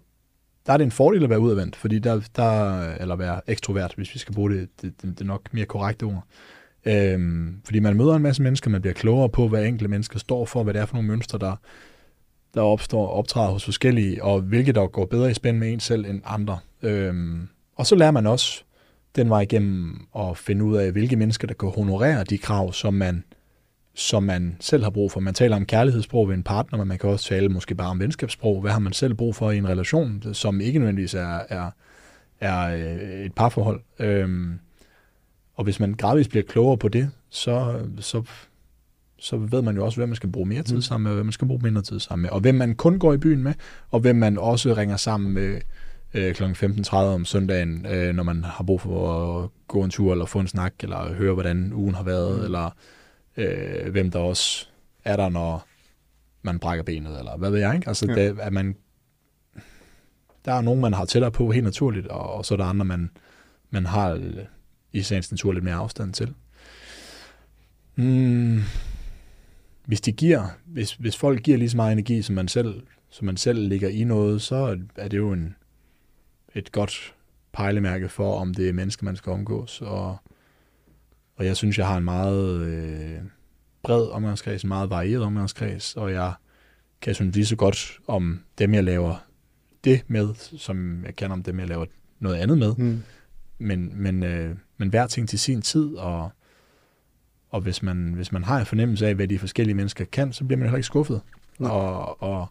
der 0.66 0.72
er 0.72 0.76
det 0.76 0.84
en 0.84 0.90
fordel 0.90 1.24
at 1.24 1.30
være 1.30 1.40
udadvendt, 1.40 1.76
fordi 1.76 1.98
der, 1.98 2.28
der 2.36 2.80
eller 2.94 3.16
være 3.16 3.40
ekstrovert, 3.46 3.94
hvis 3.96 4.14
vi 4.14 4.18
skal 4.18 4.34
bruge 4.34 4.50
det, 4.50 4.68
det, 4.82 5.02
det, 5.02 5.18
det 5.18 5.20
er 5.20 5.24
nok 5.24 5.54
mere 5.54 5.66
korrekte 5.66 6.04
ord. 6.04 6.24
Øhm, 6.84 7.60
fordi 7.64 7.78
man 7.78 7.96
møder 7.96 8.14
en 8.14 8.22
masse 8.22 8.42
mennesker, 8.42 8.70
man 8.70 8.80
bliver 8.80 8.94
klogere 8.94 9.28
på, 9.28 9.48
hvad 9.48 9.64
enkelte 9.64 9.88
mennesker 9.88 10.18
står 10.18 10.44
for, 10.44 10.62
hvad 10.62 10.74
det 10.74 10.82
er 10.82 10.86
for 10.86 10.94
nogle 10.94 11.08
mønstre, 11.08 11.38
der, 11.38 11.56
der 12.54 12.60
opstår, 12.60 13.08
optræder 13.08 13.48
hos 13.48 13.64
forskellige, 13.64 14.24
og 14.24 14.40
hvilket 14.40 14.74
der 14.74 14.86
går 14.86 15.06
bedre 15.06 15.30
i 15.30 15.34
spænd 15.34 15.58
med 15.58 15.72
en 15.72 15.80
selv 15.80 16.04
end 16.06 16.20
andre. 16.24 16.58
Øhm, 16.82 17.48
og 17.76 17.86
så 17.86 17.94
lærer 17.94 18.10
man 18.10 18.26
også 18.26 18.64
den 19.16 19.30
vej 19.30 19.40
igennem 19.40 20.06
at 20.18 20.38
finde 20.38 20.64
ud 20.64 20.76
af, 20.76 20.92
hvilke 20.92 21.16
mennesker, 21.16 21.46
der 21.46 21.54
kan 21.54 21.68
honorere 21.68 22.24
de 22.24 22.38
krav, 22.38 22.72
som 22.72 22.94
man 22.94 23.24
som 23.98 24.22
man 24.22 24.56
selv 24.60 24.82
har 24.82 24.90
brug 24.90 25.12
for. 25.12 25.20
Man 25.20 25.34
taler 25.34 25.56
om 25.56 25.66
kærlighedssprog 25.66 26.28
ved 26.28 26.34
en 26.34 26.42
partner, 26.42 26.78
men 26.78 26.88
man 26.88 26.98
kan 26.98 27.10
også 27.10 27.28
tale 27.28 27.48
måske 27.48 27.74
bare 27.74 27.88
om 27.88 28.00
venskabssprog. 28.00 28.60
Hvad 28.60 28.70
har 28.70 28.78
man 28.78 28.92
selv 28.92 29.14
brug 29.14 29.34
for 29.34 29.50
i 29.50 29.58
en 29.58 29.68
relation, 29.68 30.34
som 30.34 30.60
ikke 30.60 30.78
nødvendigvis 30.78 31.14
er, 31.14 31.40
er, 31.48 31.70
er 32.40 32.74
øh, 32.74 33.24
et 33.24 33.32
parforhold? 33.32 33.80
Øhm, 33.98 34.58
og 35.54 35.64
hvis 35.64 35.80
man 35.80 35.94
gradvist 35.94 36.30
bliver 36.30 36.42
klogere 36.42 36.78
på 36.78 36.88
det, 36.88 37.10
så, 37.30 37.80
så, 38.00 38.22
så 39.18 39.36
ved 39.36 39.62
man 39.62 39.76
jo 39.76 39.84
også, 39.84 39.96
hvem 40.00 40.08
man 40.08 40.16
skal 40.16 40.32
bruge 40.32 40.48
mere 40.48 40.62
tid 40.62 40.76
mm. 40.76 40.82
sammen 40.82 41.02
med, 41.02 41.10
og 41.10 41.14
hvem 41.14 41.26
man 41.26 41.32
skal 41.32 41.48
bruge 41.48 41.62
mindre 41.62 41.82
tid 41.82 42.00
sammen 42.00 42.22
med, 42.22 42.30
og 42.30 42.40
hvem 42.40 42.54
man 42.54 42.74
kun 42.74 42.98
går 42.98 43.12
i 43.12 43.18
byen 43.18 43.42
med, 43.42 43.54
og 43.90 44.00
hvem 44.00 44.16
man 44.16 44.38
også 44.38 44.74
ringer 44.74 44.96
sammen 44.96 45.32
med 45.32 45.60
øh, 46.14 46.34
kl. 46.34 46.44
15.30 46.44 46.94
om 46.96 47.24
søndagen, 47.24 47.86
øh, 47.86 48.14
når 48.14 48.22
man 48.22 48.44
har 48.44 48.64
brug 48.64 48.80
for 48.80 49.42
at 49.42 49.50
gå 49.68 49.82
en 49.82 49.90
tur, 49.90 50.12
eller 50.12 50.26
få 50.26 50.40
en 50.40 50.48
snak, 50.48 50.74
eller 50.82 51.14
høre, 51.14 51.34
hvordan 51.34 51.72
ugen 51.72 51.94
har 51.94 52.02
været, 52.02 52.38
mm. 52.38 52.44
eller 52.44 52.70
øh, 53.36 53.90
hvem 53.90 54.10
der 54.10 54.18
også 54.18 54.66
er 55.04 55.16
der, 55.16 55.28
når 55.28 55.66
man 56.42 56.58
brækker 56.58 56.82
benet, 56.82 57.18
eller 57.18 57.36
hvad 57.36 57.50
ved 57.50 57.58
jeg, 57.58 57.74
ikke? 57.74 57.88
Altså, 57.88 58.06
ja. 58.08 58.14
det, 58.14 58.38
at 58.40 58.52
man, 58.52 58.76
der 60.44 60.52
er 60.52 60.60
nogen, 60.60 60.80
man 60.80 60.92
har 60.92 61.04
tættere 61.04 61.30
på 61.30 61.50
helt 61.50 61.64
naturligt, 61.64 62.06
og, 62.06 62.32
og 62.32 62.44
så 62.44 62.54
er 62.54 62.56
der 62.56 62.64
andre, 62.64 62.84
man, 62.84 63.10
man 63.70 63.86
har 63.86 64.20
i 64.92 65.02
sagens 65.02 65.30
natur 65.30 65.52
lidt 65.52 65.64
mere 65.64 65.74
afstand 65.74 66.12
til. 66.12 66.34
Mm, 67.96 68.60
hvis 69.84 70.00
de 70.00 70.12
giver, 70.12 70.46
hvis, 70.66 70.92
hvis 70.92 71.16
folk 71.16 71.42
giver 71.42 71.58
lige 71.58 71.70
så 71.70 71.76
meget 71.76 71.92
energi, 71.92 72.22
som 72.22 72.34
man 72.34 72.48
selv, 72.48 72.82
som 73.10 73.26
man 73.26 73.36
selv 73.36 73.68
ligger 73.68 73.88
i 73.88 74.04
noget, 74.04 74.42
så 74.42 74.78
er 74.96 75.08
det 75.08 75.16
jo 75.16 75.32
en, 75.32 75.54
et 76.58 76.72
godt 76.72 77.14
pejlemærke 77.52 78.08
for, 78.08 78.40
om 78.40 78.54
det 78.54 78.68
er 78.68 78.72
mennesker, 78.72 79.04
man 79.04 79.16
skal 79.16 79.32
omgås. 79.32 79.80
Og 79.80 80.18
og 81.38 81.46
jeg 81.46 81.56
synes, 81.56 81.78
jeg 81.78 81.86
har 81.86 81.96
en 81.96 82.04
meget 82.04 82.60
øh, 82.60 83.18
bred 83.82 84.06
omgangskreds, 84.06 84.62
en 84.62 84.68
meget 84.68 84.90
varieret 84.90 85.22
omgangskreds, 85.22 85.96
og 85.96 86.12
jeg 86.12 86.32
kan 87.00 87.14
synes 87.14 87.34
lige 87.34 87.46
så 87.46 87.56
godt 87.56 87.98
om 88.06 88.40
dem, 88.58 88.74
jeg 88.74 88.84
laver 88.84 89.16
det 89.84 90.02
med, 90.08 90.34
som 90.58 91.04
jeg 91.04 91.16
kan 91.16 91.32
om 91.32 91.42
dem, 91.42 91.60
jeg 91.60 91.68
laver 91.68 91.86
noget 92.20 92.36
andet 92.36 92.58
med. 92.58 92.74
Mm. 92.74 93.02
Men, 93.58 93.92
men, 93.94 94.22
øh, 94.22 94.56
men 94.76 94.88
hver 94.88 95.06
ting 95.06 95.28
til 95.28 95.38
sin 95.38 95.62
tid, 95.62 95.94
og, 95.94 96.30
og 97.50 97.60
hvis, 97.60 97.82
man, 97.82 98.12
hvis 98.14 98.32
man 98.32 98.44
har 98.44 98.60
en 98.60 98.66
fornemmelse 98.66 99.06
af, 99.06 99.14
hvad 99.14 99.28
de 99.28 99.38
forskellige 99.38 99.74
mennesker 99.74 100.04
kan, 100.04 100.32
så 100.32 100.44
bliver 100.44 100.58
man 100.58 100.66
heller 100.66 100.76
ikke 100.76 100.86
skuffet. 100.86 101.20
Mm. 101.58 101.66
Og, 101.66 102.22
og 102.22 102.46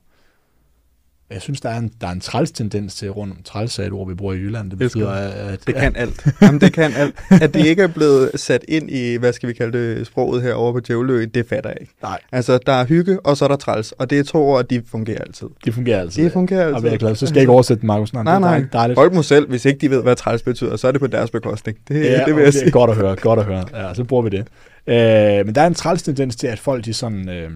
jeg 1.31 1.41
synes, 1.41 1.61
der 1.61 1.69
er 1.69 1.77
en, 1.77 1.91
der 2.01 2.07
er 2.07 2.11
en 2.11 2.19
træls 2.19 2.51
tendens 2.51 2.95
til 2.95 3.09
rundt 3.11 3.33
om 3.33 3.43
træls 3.43 3.79
et 3.79 3.91
ord, 3.91 4.07
vi 4.07 4.13
bruger 4.13 4.33
i 4.33 4.37
Jylland. 4.37 4.69
Det 4.69 4.79
betyder, 4.79 5.09
at... 5.09 5.59
Det 5.67 5.75
kan 5.75 5.95
alt. 5.95 6.27
Jamen, 6.41 6.61
det 6.61 6.73
kan 6.73 6.93
alt. 6.93 7.15
At 7.41 7.53
det 7.53 7.65
ikke 7.65 7.83
er 7.83 7.87
blevet 7.87 8.31
sat 8.35 8.65
ind 8.67 8.91
i, 8.91 9.15
hvad 9.15 9.33
skal 9.33 9.49
vi 9.49 9.53
kalde 9.53 9.77
det, 9.77 10.07
sproget 10.07 10.43
herovre 10.43 10.73
på 10.73 10.79
Djævlø, 10.79 11.25
det 11.33 11.45
fatter 11.49 11.69
jeg 11.69 11.77
ikke. 11.81 11.93
Nej. 12.01 12.19
Altså, 12.31 12.59
der 12.65 12.73
er 12.73 12.85
hygge, 12.85 13.19
og 13.19 13.37
så 13.37 13.45
er 13.45 13.49
der 13.49 13.55
træls. 13.55 13.91
Og 13.91 14.09
det 14.09 14.19
er 14.19 14.23
to 14.23 14.49
ord, 14.49 14.65
de 14.67 14.81
fungerer 14.91 15.19
altid. 15.19 15.47
De 15.65 15.71
fungerer 15.71 16.01
altid. 16.01 16.25
De 16.25 16.29
fungerer 16.29 16.65
altid. 16.65 16.85
Og 16.85 16.91
jeg 16.91 16.99
glad. 16.99 17.15
Så 17.15 17.25
skal 17.25 17.35
jeg 17.35 17.41
ikke 17.41 17.51
oversætte 17.51 17.85
Markus. 17.85 18.13
Nej, 18.13 18.23
nej. 18.23 18.39
nej. 18.39 18.65
Dejligt. 18.73 18.97
Folk 18.97 19.13
må 19.13 19.21
selv, 19.21 19.49
hvis 19.49 19.65
ikke 19.65 19.79
de 19.79 19.89
ved, 19.89 20.03
hvad 20.03 20.15
træls 20.15 20.41
betyder, 20.41 20.75
så 20.75 20.87
er 20.87 20.91
det 20.91 21.01
på 21.01 21.07
deres 21.07 21.31
bekostning. 21.31 21.77
Det, 21.87 22.05
ja, 22.05 22.23
det 22.25 22.35
vil 22.35 22.43
jeg 22.43 22.53
sige. 22.53 22.71
Godt 22.71 22.89
at 22.89 22.95
høre, 22.95 23.15
godt 23.15 23.39
at 23.39 23.45
høre. 23.45 23.65
Ja, 23.73 23.93
så 23.93 24.03
bruger 24.03 24.23
vi 24.23 24.29
det. 24.29 24.47
Øh, 24.87 25.45
men 25.45 25.55
der 25.55 25.61
er 25.61 25.67
en 25.67 25.73
træls 25.73 26.03
tendens 26.03 26.35
til, 26.35 26.47
at 26.47 26.59
folk 26.59 26.85
de 26.85 26.93
sådan... 26.93 27.29
Øh, 27.29 27.51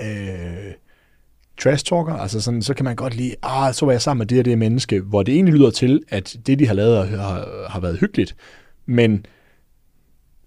øh, 0.00 0.72
trash 1.62 1.84
talker, 1.84 2.14
altså 2.14 2.40
sådan, 2.40 2.62
så 2.62 2.74
kan 2.74 2.84
man 2.84 2.96
godt 2.96 3.16
lide, 3.16 3.34
ah, 3.42 3.74
så 3.74 3.86
var 3.86 3.92
jeg 3.92 4.02
sammen 4.02 4.18
med 4.18 4.26
det 4.26 4.38
og 4.38 4.44
det 4.44 4.58
menneske, 4.58 5.00
hvor 5.00 5.22
det 5.22 5.34
egentlig 5.34 5.54
lyder 5.54 5.70
til, 5.70 6.02
at 6.08 6.36
det, 6.46 6.58
de 6.58 6.66
har 6.66 6.74
lavet, 6.74 7.08
har, 7.08 7.66
har 7.68 7.80
været 7.80 7.98
hyggeligt, 7.98 8.36
men 8.86 9.26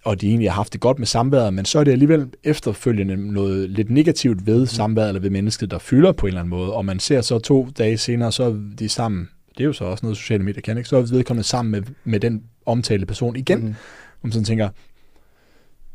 og 0.06 0.22
de 0.22 0.28
egentlig 0.28 0.50
har 0.50 0.56
haft 0.56 0.74
det 0.74 0.82
godt 0.82 1.00
med 1.00 1.08
samværet, 1.08 1.54
men 1.54 1.66
så 1.66 1.80
er 1.80 1.84
det 1.84 1.92
alligevel 1.92 2.30
efterfølgende 2.44 3.34
noget 3.34 3.70
lidt 3.70 3.90
negativt 3.90 4.46
ved 4.46 4.60
mm. 4.60 4.66
samværet 4.66 5.08
eller 5.08 5.22
ved 5.22 5.30
mennesket, 5.30 5.72
der 5.72 5.80
fylder 5.80 6.12
på 6.12 6.26
en 6.26 6.28
eller 6.28 6.40
anden 6.40 6.50
måde, 6.50 6.74
og 6.74 6.86
man 6.86 7.00
ser 7.00 7.22
så 7.22 7.40
to 7.40 7.68
dage 7.78 7.98
senere, 7.98 8.32
så 8.32 8.44
er 8.44 8.56
de 8.80 8.90
sammen, 8.90 9.30
det 9.58 9.64
er 9.64 9.66
jo 9.66 9.74
så 9.74 9.86
også 9.86 10.06
noget 10.06 10.18
sociale 10.18 10.44
medier 10.44 10.62
kan, 10.62 10.78
ikke? 10.78 10.90
så 10.90 10.98
er 10.98 11.02
vedkommende 11.02 11.48
sammen 11.48 11.72
med, 11.72 11.82
med 12.04 12.20
den 12.20 12.44
omtalte 12.66 13.06
person 13.06 13.36
igen, 13.36 13.60
mm. 13.60 13.68
og 13.68 14.20
man 14.24 14.32
sådan 14.32 14.46
tænker, 14.46 14.70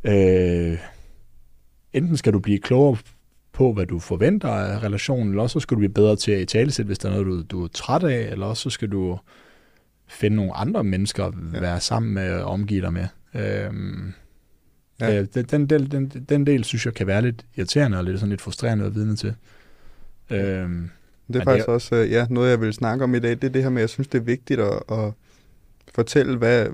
øh, 0.05 0.79
enten 1.93 2.17
skal 2.17 2.33
du 2.33 2.39
blive 2.39 2.59
klogere 2.59 2.97
på, 3.59 3.73
hvad 3.73 3.87
du 3.87 3.99
forventer 3.99 4.49
af 4.49 4.83
relationen, 4.83 5.29
eller 5.29 5.43
også 5.43 5.53
så 5.53 5.61
skal 5.61 5.75
du 5.75 5.79
blive 5.79 5.93
bedre 5.93 6.17
til 6.17 6.33
at 6.33 6.49
tale 6.49 6.85
hvis 6.85 6.99
der 6.99 7.09
er 7.09 7.13
noget, 7.13 7.27
du, 7.27 7.43
du 7.43 7.65
er 7.65 7.69
træt 7.69 8.03
af, 8.03 8.29
eller 8.33 8.47
også 8.47 8.63
så 8.63 8.71
skal 8.71 8.93
du 8.93 9.19
finde 10.09 10.37
nogle 10.37 10.57
andre 10.57 10.85
mennesker 10.85 11.25
at 11.25 11.35
ja. 11.55 11.61
være 11.61 11.81
sammen 11.81 12.15
med 12.15 12.33
og 12.33 12.51
omgive 12.51 12.83
dig 12.83 12.93
med. 12.93 13.07
Øhm, 13.35 14.13
ja. 15.01 15.23
den, 15.23 15.45
den, 15.45 15.67
del, 15.67 15.91
den, 15.93 16.09
den 16.29 16.47
del 16.47 16.65
synes 16.65 16.87
jeg 16.87 16.95
kan 16.95 17.07
være 17.07 17.23
lidt 17.23 17.47
irriterende 17.57 17.99
og 17.99 18.05
lidt, 18.05 18.19
sådan 18.19 18.31
lidt 18.31 18.41
frustrerende 18.41 18.85
at 18.85 18.95
vidne 18.95 19.17
til. 19.17 19.35
Øhm, 20.31 20.91
det 21.29 21.37
er 21.37 21.45
faktisk 21.45 21.67
det 21.67 21.71
er, 21.71 21.75
også 21.75 21.97
øh, 21.97 22.11
ja, 22.11 22.27
noget, 22.31 22.51
jeg 22.51 22.61
vil 22.61 22.73
snakke 22.73 23.05
om 23.05 23.15
i 23.15 23.19
dag. 23.19 23.31
Det 23.31 23.45
er 23.45 23.49
det 23.49 23.63
her 23.63 23.71
med, 23.71 23.79
at 23.79 23.83
jeg 23.83 23.89
synes, 23.89 24.09
det 24.09 24.19
er 24.19 24.23
vigtigt 24.23 24.61
at, 24.61 24.83
at 24.93 25.13
fortælle, 25.95 26.37
hvad 26.37 26.67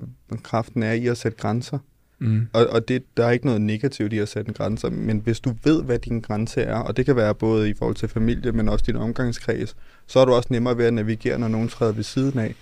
kraften 0.43 0.83
er 0.83 0.91
i 0.91 1.07
at 1.07 1.17
sætte 1.17 1.37
grænser. 1.37 1.79
Mm. 2.19 2.47
Og, 2.53 2.67
og 2.67 2.87
det, 2.87 3.03
der 3.17 3.25
er 3.25 3.31
ikke 3.31 3.45
noget 3.45 3.61
negativt 3.61 4.13
i 4.13 4.17
at 4.17 4.29
sætte 4.29 4.49
en 4.49 4.53
grænse, 4.53 4.89
men 4.89 5.19
hvis 5.19 5.39
du 5.39 5.53
ved, 5.63 5.83
hvad 5.83 5.99
din 5.99 6.21
grænse 6.21 6.61
er, 6.61 6.75
og 6.75 6.97
det 6.97 7.05
kan 7.05 7.15
være 7.15 7.35
både 7.35 7.69
i 7.69 7.73
forhold 7.73 7.95
til 7.95 8.09
familie, 8.09 8.51
men 8.51 8.69
også 8.69 8.85
din 8.87 8.95
omgangskreds, 8.95 9.75
så 10.07 10.19
er 10.19 10.25
du 10.25 10.33
også 10.33 10.47
nemmere 10.51 10.77
ved 10.77 10.85
at 10.85 10.93
navigere, 10.93 11.39
når 11.39 11.47
nogen 11.47 11.69
træder 11.69 11.91
ved 11.91 12.03
siden 12.03 12.39
af. 12.39 12.55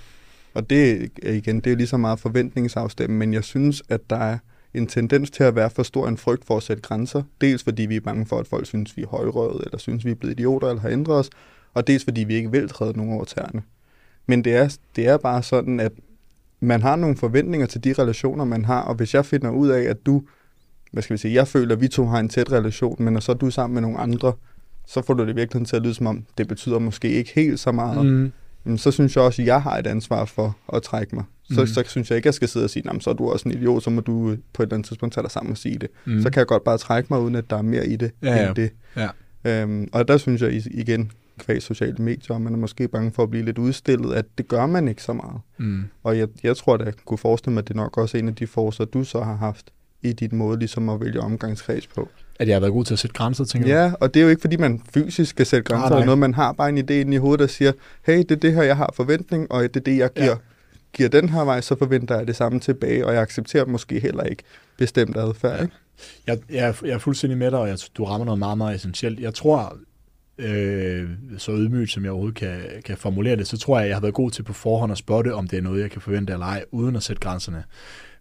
Og 0.54 0.70
det 0.70 1.12
igen, 1.24 1.60
det 1.60 1.72
er 1.72 1.76
lige 1.76 1.88
så 1.88 1.98
meget 1.98 2.20
forventningsafstemning, 2.20 3.18
men 3.20 3.34
jeg 3.34 3.44
synes, 3.44 3.84
at 3.90 4.10
der 4.10 4.16
er 4.16 4.38
en 4.74 4.88
tendens 4.88 5.32
til 5.32 5.44
at 5.44 5.56
være 5.56 5.70
for 5.70 5.84
stor 5.84 6.08
en 6.08 6.18
frygt 6.18 6.46
for 6.46 6.58
at 6.58 6.64
sætte 6.64 6.82
grænser. 6.82 7.24
Dels 7.42 7.64
fordi 7.64 7.82
vi 7.82 7.96
er 7.96 8.02
bange 8.02 8.26
for, 8.26 8.40
at 8.40 8.48
folk 8.48 8.66
synes, 8.66 8.98
vi 8.98 9.02
er 9.02 9.08
højrøde, 9.08 9.62
eller 9.66 9.78
synes, 9.78 10.06
vi 10.06 10.12
er 10.12 10.16
blevet 10.16 10.40
idioter, 10.40 10.68
eller 10.68 10.82
har 10.82 10.90
ændret 10.90 11.18
os, 11.18 11.30
og 11.74 11.88
dels 11.88 12.04
fordi 12.04 12.24
vi 12.24 12.34
ikke 12.34 12.52
vil 12.52 12.70
træde 12.70 12.98
nogen 12.98 13.14
over 13.14 13.26
tæerne. 13.26 13.62
Men 14.28 14.44
det 14.44 14.56
er, 14.56 14.78
det 14.96 15.08
er 15.08 15.18
bare 15.18 15.44
sådan, 15.44 15.80
at 15.80 15.92
man 16.64 16.82
har 16.82 16.96
nogle 16.96 17.18
forventninger 17.18 17.68
til 17.68 17.84
de 17.84 17.94
relationer, 17.94 18.46
man 18.46 18.66
har, 18.66 18.82
og 18.82 18.96
hvis 18.96 19.14
jeg 19.14 19.26
finder 19.26 19.50
ud 19.50 19.70
af, 19.70 19.82
at 19.82 20.06
du, 20.06 20.24
hvad 20.92 21.04
skal 21.04 21.14
vi 21.14 21.18
sige, 21.18 21.34
jeg 21.34 21.48
føler, 21.48 21.76
at 21.76 21.82
vi 21.82 21.88
to 21.88 22.06
har 22.06 22.20
en 22.20 22.30
tæt 22.30 22.52
relation, 22.52 23.04
men 23.04 23.14
når 23.14 23.20
så 23.20 23.32
er 23.32 23.36
du 23.36 23.52
sammen 23.52 23.74
med 23.74 23.82
nogle 23.82 23.98
andre, 23.98 24.34
så 24.88 25.02
får 25.02 25.14
du 25.14 25.26
det 25.28 25.36
virkelig 25.36 25.68
til 25.68 25.76
at 25.76 25.82
lyde 25.82 25.94
som 25.94 26.08
om, 26.08 26.26
det 26.38 26.48
betyder 26.48 26.80
måske 26.80 27.10
ikke 27.10 27.32
helt 27.36 27.60
så 27.60 27.72
meget. 27.72 28.06
Mm. 28.06 28.32
Men 28.64 28.78
så 28.78 28.92
synes 28.92 29.16
jeg 29.16 29.24
også, 29.24 29.42
at 29.42 29.46
jeg 29.46 29.62
har 29.62 29.78
et 29.78 29.88
ansvar 29.88 30.26
for 30.26 30.58
at 30.74 30.84
trække 30.84 31.16
mig. 31.16 31.24
Så, 31.44 31.62
mm. 31.62 31.68
så 31.68 31.84
synes 31.88 32.10
jeg 32.10 32.16
ikke, 32.16 32.24
at 32.24 32.26
jeg 32.26 32.34
skal 32.34 32.48
sidde 32.48 32.64
og 32.64 32.70
sige, 32.70 32.84
så 33.00 33.10
er 33.10 33.14
du 33.14 33.30
også 33.32 33.50
en 33.50 33.56
idiot, 33.56 33.84
så 33.84 33.90
må 33.90 34.02
du 34.02 34.38
på 34.54 34.64
et 34.64 34.68
eller 34.68 34.76
andet 34.76 34.88
tidspunkt 34.88 35.16
tage 35.16 35.24
dig 35.24 35.32
sammen 35.32 35.52
og 35.52 35.58
sige 35.58 35.80
det. 35.80 35.90
Mm. 36.06 36.22
Så 36.22 36.30
kan 36.30 36.40
jeg 36.40 36.48
godt 36.48 36.64
bare 36.64 36.78
trække 36.78 37.08
mig, 37.10 37.20
uden 37.20 37.36
at 37.36 37.50
der 37.50 37.58
er 37.58 37.62
mere 37.62 37.88
i 37.88 37.96
det 37.96 38.12
ja, 38.24 38.48
end 38.48 38.58
ja. 38.58 38.64
det. 38.64 38.72
Ja. 39.46 39.62
Øhm, 39.62 39.88
og 39.92 40.08
der 40.08 40.18
synes 40.18 40.42
jeg 40.42 40.62
igen, 40.72 41.12
kvæg 41.40 41.62
sociale 41.62 41.96
medier, 42.00 42.34
og 42.36 42.42
man 42.42 42.54
er 42.54 42.58
måske 42.58 42.88
bange 42.88 43.12
for 43.12 43.24
at 43.24 43.30
blive 43.30 43.46
lidt 43.46 43.58
udstillet, 43.58 44.14
at 44.14 44.26
det 44.38 44.48
gør 44.48 44.66
man 44.66 44.88
ikke 44.88 45.04
så 45.04 45.14
meget. 45.14 45.42
Mm. 45.58 45.84
Og 46.04 46.18
jeg, 46.18 46.28
jeg 46.44 46.58
tror, 46.58 46.74
at 46.74 46.86
jeg 46.86 46.94
kunne 47.06 47.18
forestille 47.18 47.54
mig, 47.54 47.62
at 47.62 47.68
det 47.68 47.74
er 47.74 47.78
nok 47.78 47.98
også 47.98 48.18
en 48.18 48.28
af 48.28 48.36
de 48.36 48.48
forser, 48.48 48.86
du 48.86 49.04
så 49.04 49.22
har 49.22 49.36
haft 49.36 49.72
i 50.02 50.14
dit 50.14 50.34
måde 50.34 50.60
ligesom 50.60 50.90
at 50.90 51.02
vælge 51.02 51.20
omgangskreds 51.20 51.88
på. 51.88 52.10
At 52.40 52.48
jeg 52.48 52.56
har 52.56 52.60
været 52.60 52.74
god 52.74 52.86
til 52.86 52.94
at 52.94 53.00
sætte 53.00 53.14
grænser, 53.14 53.46
tænker 53.46 53.70
Ja, 53.70 53.94
og 54.00 54.14
det 54.14 54.20
er 54.20 54.24
jo 54.24 54.30
ikke, 54.30 54.42
fordi 54.42 54.58
man 54.58 54.82
fysisk 54.94 55.30
skal 55.30 55.46
sætte 55.46 55.64
grænser, 55.64 55.86
ah, 55.86 55.92
eller 55.92 56.06
noget, 56.06 56.20
man 56.20 56.34
har 56.34 56.54
bare 56.54 56.70
en 56.70 56.78
idé 56.78 56.94
inde 56.94 57.16
i 57.16 57.18
hovedet, 57.18 57.40
der 57.40 57.48
siger, 57.48 57.72
hey, 58.06 58.18
det 58.18 58.32
er 58.32 58.36
det 58.36 58.54
her, 58.54 58.64
jeg 58.64 58.78
har 58.78 58.94
forventning, 58.96 59.52
og 59.52 59.64
det 59.64 59.76
er 59.76 59.80
det, 59.80 59.98
jeg 59.98 60.14
giver. 60.14 60.28
Ja. 60.28 60.36
giver 60.94 61.10
den 61.10 61.30
her 61.30 61.42
vej, 61.42 61.62
så 61.62 61.76
forventer 61.76 62.18
jeg 62.18 62.28
det 62.28 62.36
samme 62.36 62.60
tilbage, 62.60 63.06
og 63.06 63.14
jeg 63.14 63.22
accepterer 63.22 63.66
måske 63.66 64.00
heller 64.00 64.24
ikke 64.24 64.44
bestemt 64.78 65.18
adfærd. 65.18 65.56
Ja. 65.56 65.62
Ikke? 65.62 65.76
Jeg, 66.28 66.40
jeg, 66.50 66.68
er, 66.68 66.74
jeg 66.84 66.94
er 66.94 66.98
fuldstændig 66.98 67.38
med 67.38 67.52
dig, 67.52 67.60
og 67.60 67.70
jeg, 67.70 67.78
du 67.98 68.04
rammer 68.04 68.26
noget 68.26 68.40
meget, 68.40 68.58
meget 68.58 68.76
essentielt. 68.76 69.20
Jeg 69.20 69.34
tror, 69.34 69.78
øh, 70.38 71.10
så 71.38 71.52
ydmygt 71.52 71.92
som 71.92 72.04
jeg 72.04 72.12
overhovedet 72.12 72.38
kan, 72.38 72.60
kan 72.86 72.98
formulere 72.98 73.36
det, 73.36 73.48
så 73.48 73.58
tror 73.58 73.78
jeg, 73.78 73.84
at 73.84 73.90
jeg 73.90 73.96
har 73.96 74.02
været 74.02 74.14
god 74.14 74.32
til 74.32 74.44
på 74.44 74.54
forhånd 74.54 74.92
at 74.92 74.98
spotte, 74.98 75.34
om 75.34 75.48
det 75.48 75.58
er 75.58 75.62
noget, 75.62 75.82
jeg 75.82 75.92
kan 75.92 76.02
forvente 76.02 76.34
eller 76.34 76.46
ej, 76.46 76.66
uden 76.72 76.96
at 76.96 77.04
sætte 77.04 77.20
grænserne. 77.20 77.64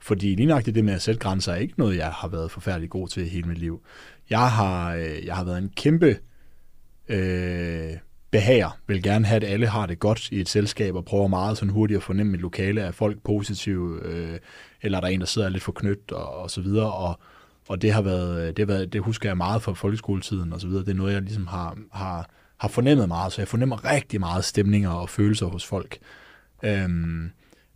Fordi 0.01 0.35
lige 0.35 0.47
nøjagtigt 0.47 0.75
det 0.75 0.85
med 0.85 0.95
at 0.95 1.03
sætte 1.03 1.21
grænser 1.21 1.53
er 1.53 1.57
ikke 1.57 1.75
noget, 1.79 1.97
jeg 1.97 2.09
har 2.09 2.29
været 2.29 2.51
forfærdelig 2.51 2.91
god 2.91 3.09
til 3.09 3.29
hele 3.29 3.49
mit 3.49 3.59
liv. 3.59 3.83
Jeg 4.31 4.51
har, 4.51 4.95
øh, 4.95 5.27
jeg 5.27 5.37
har 5.37 5.45
været 5.45 5.59
en 5.59 5.71
kæmpe 5.77 6.19
øh, 7.09 7.91
behager, 8.31 8.79
vil 8.87 9.03
gerne 9.03 9.27
have, 9.27 9.37
at 9.37 9.53
alle 9.53 9.67
har 9.67 9.87
det 9.87 9.99
godt 9.99 10.29
i 10.31 10.41
et 10.41 10.49
selskab, 10.49 10.95
og 10.95 11.05
prøver 11.05 11.27
meget 11.27 11.59
sådan 11.59 11.73
hurtigt 11.73 11.97
at 11.97 12.03
fornemme 12.03 12.35
et 12.35 12.41
lokale, 12.41 12.81
er 12.81 12.91
folk 12.91 13.23
positive, 13.25 14.01
øh, 14.03 14.39
eller 14.83 14.99
er 14.99 15.01
der 15.01 15.09
en, 15.09 15.21
der 15.21 15.27
sidder 15.27 15.49
lidt 15.49 15.63
for 15.63 15.73
knyt, 15.73 16.13
og, 16.13 16.35
og 16.35 16.51
så 16.51 16.61
videre, 16.61 16.93
og, 16.93 17.21
og 17.69 17.83
det 17.83 17.93
har 17.93 18.03
været, 18.03 18.41
øh, 18.41 18.47
det, 18.47 18.59
har 18.59 18.67
været, 18.67 18.93
det 18.93 19.01
husker 19.01 19.29
jeg 19.29 19.37
meget 19.37 19.63
fra 19.63 19.73
folkeskoletiden, 19.73 20.53
og 20.53 20.61
så 20.61 20.67
videre, 20.67 20.85
det 20.85 20.91
er 20.91 20.95
noget, 20.95 21.13
jeg 21.13 21.23
ligesom 21.23 21.47
har, 21.47 21.77
har, 21.93 22.31
har 22.59 22.69
fornemmet 22.69 23.09
meget, 23.09 23.33
så 23.33 23.41
jeg 23.41 23.49
fornemmer 23.49 23.93
rigtig 23.93 24.21
meget 24.21 24.45
stemninger 24.45 24.91
og 24.91 25.09
følelser 25.09 25.47
hos 25.47 25.67
folk. 25.67 25.99
Øhm, 26.63 27.31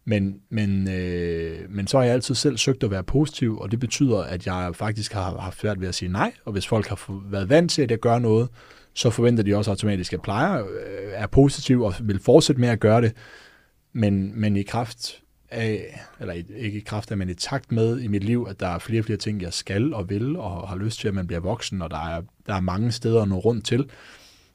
men, 0.05 0.41
men, 0.51 0.89
øh, 0.89 1.71
men 1.71 1.87
så 1.87 1.99
har 1.99 2.05
jeg 2.05 2.15
altid 2.15 2.35
selv 2.35 2.57
søgt 2.57 2.85
at 2.85 2.91
være 2.91 3.05
positiv, 3.05 3.59
og 3.59 3.71
det 3.71 3.81
betyder, 3.81 4.19
at 4.19 4.47
jeg 4.47 4.71
faktisk 4.75 5.13
har 5.13 5.41
haft 5.41 5.61
svært 5.61 5.81
ved 5.81 5.89
at 5.89 5.95
sige 5.95 6.13
nej, 6.13 6.33
og 6.45 6.53
hvis 6.53 6.67
folk 6.67 6.89
har 6.89 7.23
været 7.31 7.49
vant 7.49 7.71
til, 7.71 7.83
at 7.83 7.91
jeg 7.91 7.99
gør 7.99 8.19
noget, 8.19 8.49
så 8.95 9.11
forventer 9.11 9.43
de 9.43 9.57
også 9.57 9.71
automatisk, 9.71 10.13
at 10.13 10.23
plejer, 10.23 10.65
øh, 10.65 11.13
er 11.13 11.27
positiv 11.27 11.83
og 11.83 11.95
vil 12.01 12.21
fortsætte 12.21 12.61
med 12.61 12.69
at 12.69 12.81
gøre 12.81 13.01
det. 13.03 13.13
Men, 13.93 14.41
men 14.41 14.57
i 14.57 14.63
kraft 14.63 15.23
af, 15.51 16.01
eller 16.21 16.33
ikke 16.57 16.79
i 16.79 16.83
kraft 16.83 17.11
af, 17.11 17.17
men 17.17 17.29
i 17.29 17.35
takt 17.35 17.73
med 17.73 18.01
i 18.01 18.07
mit 18.07 18.25
liv, 18.25 18.47
at 18.51 18.61
der 18.61 18.69
er 18.69 18.79
flere 18.79 19.01
og 19.01 19.05
flere 19.05 19.19
ting, 19.19 19.43
jeg 19.43 19.53
skal 19.53 19.95
og 19.95 20.11
vil, 20.11 20.37
og 20.37 20.69
har 20.69 20.77
lyst 20.77 21.01
til, 21.01 21.09
at 21.09 21.15
man 21.15 21.27
bliver 21.27 21.41
voksen, 21.41 21.83
og 21.83 21.91
der 21.91 22.09
er, 22.09 22.23
der 22.47 22.55
er 22.55 22.61
mange 22.61 22.93
steder 22.93 23.23
at 23.23 23.29
nå 23.29 23.39
rundt 23.39 23.65
til, 23.65 23.91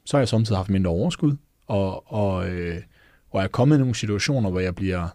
så 0.04 0.16
har 0.16 0.20
jeg 0.20 0.28
samtidig 0.28 0.58
haft 0.58 0.70
mindre 0.70 0.90
overskud, 0.90 1.36
og, 1.66 2.12
og, 2.12 2.48
øh, 2.48 2.82
og 3.30 3.40
jeg 3.40 3.44
er 3.44 3.48
kommet 3.48 3.76
i 3.76 3.78
nogle 3.78 3.94
situationer, 3.94 4.50
hvor 4.50 4.60
jeg 4.60 4.74
bliver 4.74 5.08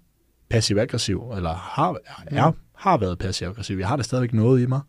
passiv-aggressiv, 0.50 1.32
eller 1.36 1.54
har, 1.54 1.98
er, 2.26 2.52
har 2.76 2.98
været 2.98 3.20
passiv-aggressiv. 3.20 3.78
Jeg 3.78 3.88
har 3.88 3.96
det 3.96 4.06
stadigvæk 4.06 4.34
noget 4.34 4.62
i 4.62 4.66
mig, 4.66 4.82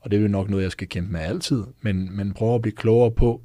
og 0.00 0.10
det 0.10 0.16
er 0.16 0.20
jo 0.22 0.28
nok 0.28 0.50
noget, 0.50 0.62
jeg 0.62 0.72
skal 0.72 0.88
kæmpe 0.88 1.12
med 1.12 1.20
altid, 1.20 1.64
men, 1.82 2.16
men 2.16 2.34
prøve 2.34 2.54
at 2.54 2.62
blive 2.62 2.76
klogere 2.76 3.10
på, 3.10 3.42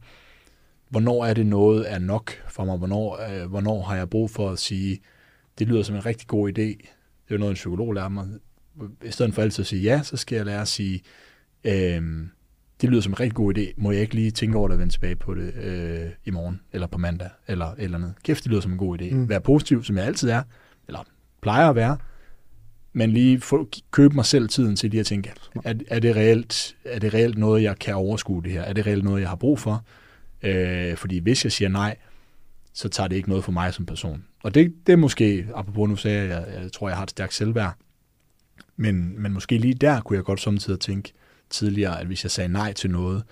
hvornår 0.89 1.25
er 1.25 1.33
det 1.33 1.45
noget 1.45 1.91
er 1.91 1.99
nok 1.99 2.31
for 2.49 2.65
mig, 2.65 2.77
hvornår, 2.77 3.19
øh, 3.29 3.49
hvornår 3.49 3.81
har 3.81 3.95
jeg 3.95 4.09
brug 4.09 4.29
for 4.29 4.49
at 4.49 4.59
sige, 4.59 4.99
det 5.59 5.67
lyder 5.67 5.83
som 5.83 5.95
en 5.95 6.05
rigtig 6.05 6.27
god 6.27 6.49
idé. 6.49 6.61
Det 6.61 7.29
er 7.29 7.35
jo 7.35 7.37
noget, 7.37 7.51
en 7.51 7.55
psykolog 7.55 7.93
lærer 7.93 8.09
mig. 8.09 8.27
I 9.05 9.11
stedet 9.11 9.33
for 9.33 9.41
altid 9.41 9.63
at 9.63 9.67
sige 9.67 9.81
ja, 9.81 10.03
så 10.03 10.17
skal 10.17 10.35
jeg 10.35 10.45
lære 10.45 10.61
at 10.61 10.67
sige, 10.67 11.01
øh, 11.63 12.01
det 12.81 12.89
lyder 12.89 13.01
som 13.01 13.11
en 13.11 13.19
rigtig 13.19 13.35
god 13.35 13.57
idé. 13.57 13.73
Må 13.77 13.91
jeg 13.91 14.01
ikke 14.01 14.15
lige 14.15 14.31
tænke 14.31 14.57
over 14.57 14.67
det 14.67 14.73
og 14.73 14.79
vende 14.79 14.93
tilbage 14.93 15.15
på 15.15 15.33
det 15.33 15.53
øh, 15.55 16.09
i 16.25 16.31
morgen, 16.31 16.61
eller 16.73 16.87
på 16.87 16.97
mandag, 16.97 17.29
eller 17.47 17.75
eller 17.77 17.97
andet. 17.97 18.13
Kæft, 18.23 18.43
det 18.43 18.51
lyder 18.51 18.61
som 18.61 18.71
en 18.71 18.77
god 18.77 19.01
idé. 19.01 19.13
Mm. 19.13 19.29
Vær 19.29 19.39
positiv, 19.39 19.83
som 19.83 19.97
jeg 19.97 20.05
altid 20.05 20.29
er, 20.29 20.43
eller 20.87 20.99
plejer 21.41 21.69
at 21.69 21.75
være, 21.75 21.97
men 22.93 23.11
lige 23.11 23.41
få, 23.41 23.69
købe 23.91 24.15
mig 24.15 24.25
selv 24.25 24.49
tiden 24.49 24.75
til 24.75 24.89
lige 24.89 24.99
at 24.99 25.05
tænke, 25.05 25.33
er, 25.63 25.73
er, 25.87 25.99
det 25.99 26.15
reelt, 26.15 26.75
er 26.85 26.99
det 26.99 27.13
reelt 27.13 27.37
noget, 27.37 27.63
jeg 27.63 27.79
kan 27.79 27.95
overskue 27.95 28.43
det 28.43 28.51
her? 28.51 28.61
Er 28.61 28.73
det 28.73 28.87
reelt 28.87 29.03
noget, 29.03 29.21
jeg 29.21 29.29
har 29.29 29.35
brug 29.35 29.59
for? 29.59 29.85
Øh, 30.43 30.97
fordi 30.97 31.19
hvis 31.19 31.43
jeg 31.43 31.51
siger 31.51 31.69
nej, 31.69 31.95
så 32.73 32.89
tager 32.89 33.07
det 33.07 33.15
ikke 33.15 33.29
noget 33.29 33.43
for 33.43 33.51
mig 33.51 33.73
som 33.73 33.85
person. 33.85 34.23
Og 34.43 34.55
det, 34.55 34.73
det 34.87 34.93
er 34.93 34.97
måske, 34.97 35.47
apropos 35.55 35.89
nu 35.89 35.95
sagde 35.95 36.19
jeg, 36.19 36.29
jeg, 36.29 36.63
jeg 36.63 36.71
tror, 36.71 36.89
jeg 36.89 36.97
har 36.97 37.03
et 37.03 37.09
stærkt 37.09 37.33
selvværd, 37.33 37.73
men, 38.75 39.21
men 39.21 39.33
måske 39.33 39.57
lige 39.57 39.73
der 39.73 40.01
kunne 40.01 40.17
jeg 40.17 40.23
godt 40.23 40.41
samtidig 40.41 40.79
tænke 40.79 41.13
tidligere, 41.49 41.99
at 41.99 42.07
hvis 42.07 42.23
jeg 42.23 42.31
sagde 42.31 42.53
nej 42.53 42.73
til 42.73 42.91
noget, 42.91 43.23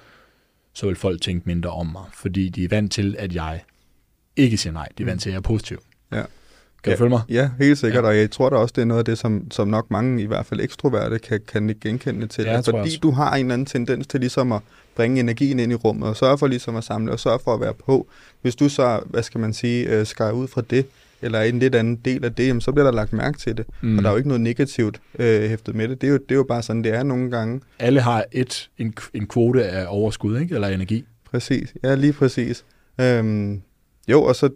så 0.74 0.88
vil 0.88 0.96
folk 0.96 1.22
tænke 1.22 1.44
mindre 1.46 1.70
om 1.70 1.88
mig, 1.88 2.06
fordi 2.14 2.50
de 2.50 2.64
er 2.64 2.68
vant 2.68 2.92
til, 2.92 3.16
at 3.20 3.36
jeg 3.36 3.62
ikke 4.36 4.58
siger 4.58 4.74
nej. 4.74 4.88
De 4.98 5.04
er 5.04 5.08
vant 5.08 5.22
til, 5.22 5.30
at 5.30 5.34
jeg 5.34 5.38
er 5.38 5.42
positiv. 5.42 5.78
Ja. 6.12 6.24
Kan 6.84 6.92
ja, 6.92 6.92
du 6.92 6.98
følge 6.98 7.10
mig? 7.10 7.22
Ja, 7.30 7.50
helt 7.60 7.78
sikkert, 7.78 8.04
ja. 8.04 8.10
og 8.10 8.18
jeg 8.18 8.32
tror 8.32 8.50
da 8.50 8.56
også, 8.56 8.74
det 8.76 8.82
er 8.82 8.86
noget 8.86 9.00
af 9.00 9.06
det, 9.06 9.18
som, 9.18 9.52
som 9.52 9.68
nok 9.68 9.92
mange, 9.92 10.24
i 10.24 10.26
hvert 10.26 10.46
fald 10.46 10.62
ekstroverte, 10.62 11.20
kan, 11.20 11.42
kan 11.48 11.76
genkende 11.82 12.28
til. 12.28 12.44
Ja, 12.44 12.60
fordi 12.60 12.98
du 13.04 13.12
har 13.12 13.36
en 13.36 13.46
eller 13.46 13.54
anden 13.54 13.66
tendens 13.66 14.08
til 14.08 14.20
ligesom 14.20 14.52
at 14.52 14.62
bringe 14.96 15.20
energien 15.20 15.60
ind 15.60 15.72
i 15.72 15.76
rummet, 15.76 16.10
og 16.10 16.18
sørge 16.18 16.38
for 16.38 16.48
ligesom 16.48 16.76
at 16.76 16.84
samle, 16.84 17.12
og 17.12 17.20
sørge 17.20 17.40
for 17.44 17.54
at 17.54 17.62
være 17.62 17.74
på. 17.74 18.08
Hvis 18.42 18.56
du 18.56 18.70
så, 18.70 19.00
hvad 19.06 19.24
skal 19.24 19.40
man 19.40 19.54
sige, 19.54 19.90
øh, 19.90 20.06
skærer 20.06 20.32
ud 20.32 20.48
fra 20.48 20.62
det, 20.70 20.86
eller 21.22 21.42
en 21.42 21.60
lidt 21.60 21.76
anden 21.76 21.96
del 21.96 22.26
af 22.26 22.34
det, 22.34 22.48
jamen, 22.48 22.62
så 22.62 22.72
bliver 22.72 22.86
der 22.86 22.92
lagt 22.92 23.14
mærke 23.14 23.38
til 23.38 23.58
det. 23.58 23.66
Mm. 23.82 23.98
Og 23.98 24.04
der 24.04 24.10
er 24.10 24.14
jo 24.14 24.18
ikke 24.18 24.30
noget 24.30 24.42
negativt 24.42 25.02
øh, 25.20 25.50
hæftet 25.50 25.76
med 25.76 25.88
det. 25.88 26.02
Det 26.02 26.08
er, 26.08 26.12
jo, 26.12 26.18
det 26.18 26.32
er 26.32 26.36
jo 26.36 26.44
bare 26.44 26.62
sådan, 26.62 26.84
det 26.84 26.94
er 26.94 27.04
nogle 27.04 27.32
gange. 27.32 27.62
Alle 27.80 28.02
har 28.02 28.26
et, 28.32 28.70
en, 28.78 28.94
en 29.14 29.28
kvote 29.28 29.66
af 29.66 29.86
overskud, 29.90 30.40
ikke? 30.40 30.56
eller 30.56 30.68
energi. 30.68 31.06
Præcis, 31.32 31.74
ja, 31.84 31.96
lige 31.96 32.14
præcis. 32.14 32.66
Øhm, 33.02 33.62
jo, 34.08 34.24
og 34.24 34.36
så 34.36 34.50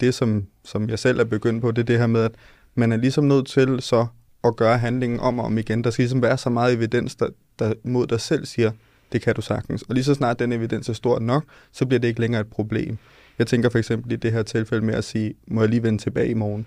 det, 0.00 0.14
som, 0.14 0.46
som 0.64 0.88
jeg 0.88 0.98
selv 0.98 1.20
er 1.20 1.24
begyndt 1.24 1.62
på, 1.62 1.70
det 1.70 1.82
er 1.82 1.86
det 1.86 1.98
her 1.98 2.06
med, 2.06 2.20
at 2.20 2.32
man 2.74 2.92
er 2.92 2.96
ligesom 2.96 3.24
nødt 3.24 3.46
til 3.46 3.80
så 3.80 4.06
at 4.44 4.56
gøre 4.56 4.78
handlingen 4.78 5.20
om 5.20 5.38
og 5.38 5.44
om 5.44 5.58
igen. 5.58 5.84
Der 5.84 5.90
skal 5.90 6.02
ligesom 6.02 6.22
være 6.22 6.38
så 6.38 6.50
meget 6.50 6.74
evidens, 6.74 7.14
der, 7.14 7.28
der 7.58 7.72
mod 7.84 8.06
dig 8.06 8.20
selv 8.20 8.46
siger, 8.46 8.70
det 9.14 9.22
kan 9.22 9.34
du 9.34 9.42
sagtens. 9.42 9.82
Og 9.82 9.94
lige 9.94 10.04
så 10.04 10.14
snart 10.14 10.38
den 10.38 10.52
evidens 10.52 10.88
er 10.88 10.92
stor 10.92 11.18
nok, 11.18 11.44
så 11.72 11.86
bliver 11.86 12.00
det 12.00 12.08
ikke 12.08 12.20
længere 12.20 12.40
et 12.40 12.46
problem. 12.46 12.98
Jeg 13.38 13.46
tænker 13.46 13.68
for 13.68 13.78
eksempel 13.78 14.12
i 14.12 14.16
det 14.16 14.32
her 14.32 14.42
tilfælde 14.42 14.84
med 14.84 14.94
at 14.94 15.04
sige, 15.04 15.34
må 15.46 15.60
jeg 15.60 15.70
lige 15.70 15.82
vende 15.82 15.98
tilbage 15.98 16.28
i 16.28 16.34
morgen? 16.34 16.66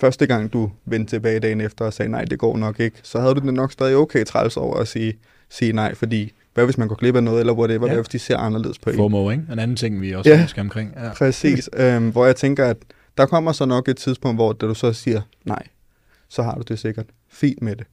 Første 0.00 0.26
gang 0.26 0.52
du 0.52 0.70
vendte 0.84 1.16
tilbage 1.16 1.40
dagen 1.40 1.60
efter 1.60 1.84
og 1.84 1.92
sagde, 1.92 2.10
nej, 2.10 2.24
det 2.24 2.38
går 2.38 2.56
nok 2.56 2.80
ikke, 2.80 2.96
så 3.02 3.20
havde 3.20 3.34
du 3.34 3.40
det 3.40 3.54
nok 3.54 3.72
stadig 3.72 3.96
okay 3.96 4.24
træls 4.24 4.56
over 4.56 4.76
at 4.76 4.88
sige, 4.88 5.14
sige 5.48 5.72
nej, 5.72 5.94
fordi 5.94 6.32
hvad 6.54 6.64
hvis 6.64 6.78
man 6.78 6.88
går 6.88 6.94
glip 6.94 7.16
af 7.16 7.22
noget, 7.22 7.40
eller 7.40 7.52
whatever, 7.52 7.86
ja. 7.86 7.92
hvad 7.92 8.02
hvis 8.02 8.08
de 8.08 8.18
ser 8.18 8.36
anderledes 8.36 8.78
på 8.78 8.90
en. 8.90 8.96
FOMO, 8.96 9.30
ikke? 9.30 9.44
En 9.52 9.58
anden 9.58 9.76
ting, 9.76 10.00
vi 10.00 10.12
også 10.12 10.30
ja, 10.30 10.46
skal 10.46 10.60
omkring. 10.60 10.92
Ja, 10.96 11.10
præcis. 11.14 11.70
øhm, 11.76 12.10
hvor 12.10 12.26
jeg 12.26 12.36
tænker, 12.36 12.66
at 12.66 12.76
der 13.18 13.26
kommer 13.26 13.52
så 13.52 13.64
nok 13.64 13.88
et 13.88 13.96
tidspunkt, 13.96 14.36
hvor 14.36 14.52
da 14.52 14.66
du 14.66 14.74
så 14.74 14.92
siger 14.92 15.20
nej, 15.44 15.62
så 16.28 16.42
har 16.42 16.54
du 16.54 16.62
det 16.68 16.78
sikkert 16.78 17.06
fint 17.28 17.62
med 17.62 17.76
det. 17.76 17.86